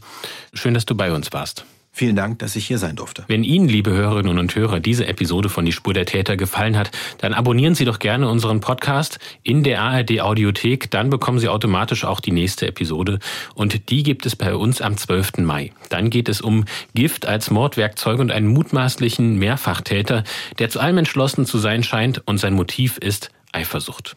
Schön, 0.54 0.72
dass 0.72 0.86
du 0.86 0.94
bei 0.94 1.12
uns 1.12 1.32
warst. 1.32 1.66
Vielen 1.96 2.16
Dank, 2.16 2.40
dass 2.40 2.56
ich 2.56 2.66
hier 2.66 2.78
sein 2.78 2.96
durfte. 2.96 3.22
Wenn 3.28 3.44
Ihnen, 3.44 3.68
liebe 3.68 3.92
Hörerinnen 3.92 4.40
und 4.40 4.52
Hörer, 4.56 4.80
diese 4.80 5.06
Episode 5.06 5.48
von 5.48 5.64
Die 5.64 5.70
Spur 5.70 5.94
der 5.94 6.06
Täter 6.06 6.36
gefallen 6.36 6.76
hat, 6.76 6.90
dann 7.18 7.32
abonnieren 7.32 7.76
Sie 7.76 7.84
doch 7.84 8.00
gerne 8.00 8.28
unseren 8.28 8.58
Podcast 8.58 9.20
in 9.44 9.62
der 9.62 9.80
ARD 9.80 10.20
Audiothek. 10.20 10.90
Dann 10.90 11.08
bekommen 11.08 11.38
Sie 11.38 11.48
automatisch 11.48 12.04
auch 12.04 12.18
die 12.18 12.32
nächste 12.32 12.66
Episode. 12.66 13.20
Und 13.54 13.90
die 13.90 14.02
gibt 14.02 14.26
es 14.26 14.34
bei 14.34 14.56
uns 14.56 14.82
am 14.82 14.96
12. 14.96 15.38
Mai. 15.44 15.70
Dann 15.88 16.10
geht 16.10 16.28
es 16.28 16.40
um 16.40 16.64
Gift 16.96 17.26
als 17.26 17.52
Mordwerkzeug 17.52 18.18
und 18.18 18.32
einen 18.32 18.48
mutmaßlichen 18.48 19.38
Mehrfachtäter, 19.38 20.24
der 20.58 20.70
zu 20.70 20.80
allem 20.80 20.98
entschlossen 20.98 21.46
zu 21.46 21.58
sein 21.58 21.84
scheint 21.84 22.26
und 22.26 22.38
sein 22.38 22.54
Motiv 22.54 22.98
ist 22.98 23.30
Eifersucht. 23.52 24.16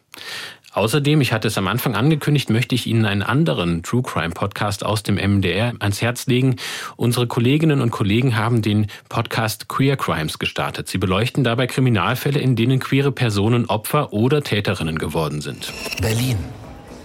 Außerdem, 0.78 1.22
ich 1.22 1.34
hatte 1.34 1.48
es 1.48 1.58
am 1.58 1.68
Anfang 1.68 1.96
angekündigt, 1.96 2.52
möchte 2.52 2.76
ich 2.76 2.86
Ihnen 2.86 3.06
einen 3.06 3.24
anderen 3.24 3.82
True 3.82 4.04
Crime 4.04 4.30
Podcast 4.30 4.86
aus 4.86 5.02
dem 5.02 5.16
MDR 5.16 5.74
ans 5.80 6.04
Herz 6.04 6.28
legen. 6.28 6.58
Unsere 6.98 7.26
Kolleginnen 7.26 7.82
und 7.82 7.90
Kollegen 7.90 8.38
haben 8.38 8.62
den 8.62 8.86
Podcast 9.10 9.70
Queer 9.70 9.98
Crimes 9.98 10.38
gestartet. 10.38 10.88
Sie 10.88 11.00
beleuchten 11.00 11.44
dabei 11.44 11.66
Kriminalfälle, 11.66 12.38
in 12.38 12.56
denen 12.56 12.78
queere 12.80 13.12
Personen 13.12 13.66
Opfer 13.66 14.14
oder 14.14 14.44
Täterinnen 14.44 15.00
geworden 15.00 15.42
sind. 15.42 15.74
Berlin, 16.00 16.38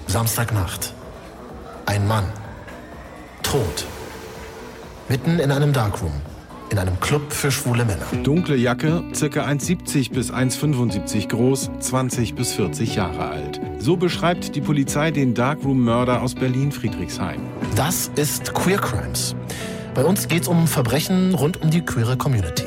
Samstagnacht. 0.07 0.93
Ein 1.87 2.07
Mann. 2.07 2.27
Tot. 3.43 3.87
Mitten 5.09 5.39
in 5.39 5.51
einem 5.51 5.73
Darkroom 5.73 6.21
in 6.73 6.79
einem 6.79 6.99
Club 7.01 7.33
für 7.33 7.51
schwule 7.51 7.85
Männer. 7.85 8.07
Dunkle 8.23 8.57
Jacke, 8.57 9.05
ca. 9.13 9.27
1,70 9.27 10.11
bis 10.13 10.33
1,75 10.33 11.29
groß, 11.29 11.71
20 11.79 12.35
bis 12.35 12.55
40 12.55 12.97
Jahre 12.97 13.29
alt. 13.29 13.61
So 13.79 13.99
beschreibt 13.99 14.57
die 14.57 14.63
Polizei 14.63 15.11
den 15.11 15.35
Darkroom-Mörder 15.35 16.23
aus 16.23 16.35
Berlin-Friedrichshain. 16.35 17.41
Das 17.77 18.11
ist 18.17 18.55
Queer 18.55 18.79
Crimes. 18.79 19.37
Bei 19.95 20.05
uns 20.05 20.27
geht 20.29 20.43
es 20.43 20.49
um 20.49 20.67
Verbrechen 20.67 21.35
rund 21.35 21.61
um 21.61 21.71
die 21.71 21.83
queere 21.83 22.17
Community. 22.17 22.65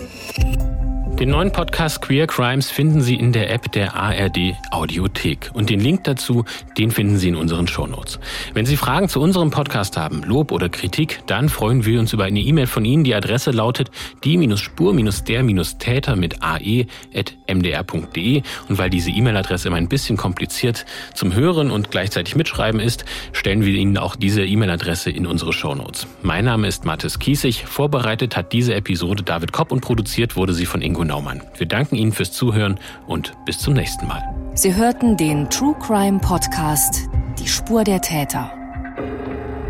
Den 1.19 1.29
neuen 1.29 1.49
Podcast 1.49 2.01
Queer 2.01 2.27
Crimes 2.27 2.69
finden 2.69 2.99
Sie 2.99 3.15
in 3.15 3.31
der 3.31 3.49
App 3.49 3.71
der 3.71 3.95
ARD 3.95 4.53
Audiothek. 4.71 5.49
Und 5.53 5.69
den 5.69 5.79
Link 5.79 6.03
dazu, 6.03 6.43
den 6.77 6.91
finden 6.91 7.17
Sie 7.17 7.29
in 7.29 7.37
unseren 7.37 7.69
Shownotes. 7.69 8.19
Wenn 8.53 8.65
Sie 8.65 8.75
Fragen 8.75 9.07
zu 9.07 9.21
unserem 9.21 9.49
Podcast 9.49 9.95
haben, 9.95 10.23
Lob 10.23 10.51
oder 10.51 10.67
Kritik, 10.67 11.21
dann 11.25 11.47
freuen 11.47 11.85
wir 11.85 12.01
uns 12.01 12.11
über 12.11 12.25
eine 12.25 12.41
E-Mail 12.41 12.67
von 12.67 12.83
Ihnen. 12.83 13.05
Die 13.05 13.15
Adresse 13.15 13.51
lautet 13.51 13.91
die-spur-der-täter 14.25 16.17
mit 16.17 16.43
ae.mdr.de. 16.43 18.41
Und 18.67 18.77
weil 18.77 18.89
diese 18.89 19.09
E-Mail-Adresse 19.09 19.69
immer 19.69 19.77
ein 19.77 19.87
bisschen 19.87 20.17
kompliziert 20.17 20.85
zum 21.13 21.33
Hören 21.33 21.71
und 21.71 21.91
gleichzeitig 21.91 22.35
mitschreiben 22.35 22.81
ist, 22.81 23.05
stellen 23.31 23.63
wir 23.63 23.73
Ihnen 23.73 23.97
auch 23.97 24.17
diese 24.17 24.43
E-Mail-Adresse 24.43 25.11
in 25.11 25.25
unsere 25.27 25.53
Shownotes. 25.53 26.07
Mein 26.23 26.43
Name 26.43 26.67
ist 26.67 26.83
Mathis 26.83 27.19
Kiesig. 27.19 27.63
Vorbereitet 27.65 28.35
hat 28.35 28.51
diese 28.51 28.75
Episode 28.75 29.23
David 29.23 29.53
Kopp 29.53 29.71
und 29.71 29.79
produziert 29.79 30.35
wurde 30.35 30.53
sie 30.53 30.65
von 30.65 30.81
Ingo 30.81 31.04
Naumann. 31.05 31.41
Wir 31.57 31.67
danken 31.67 31.95
Ihnen 31.95 32.11
fürs 32.11 32.31
Zuhören 32.31 32.79
und 33.07 33.33
bis 33.45 33.59
zum 33.59 33.73
nächsten 33.73 34.07
Mal. 34.07 34.23
Sie 34.53 34.73
hörten 34.73 35.17
den 35.17 35.49
True 35.49 35.75
Crime 35.79 36.19
Podcast 36.19 37.09
Die 37.39 37.47
Spur 37.47 37.83
der 37.83 38.01
Täter. 38.01 38.51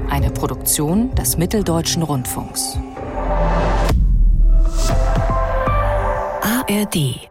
Eine 0.09 0.29
Produktion 0.31 1.13
des 1.15 1.37
Mitteldeutschen 1.37 2.03
Rundfunks. 2.03 2.77
ARD 6.41 7.29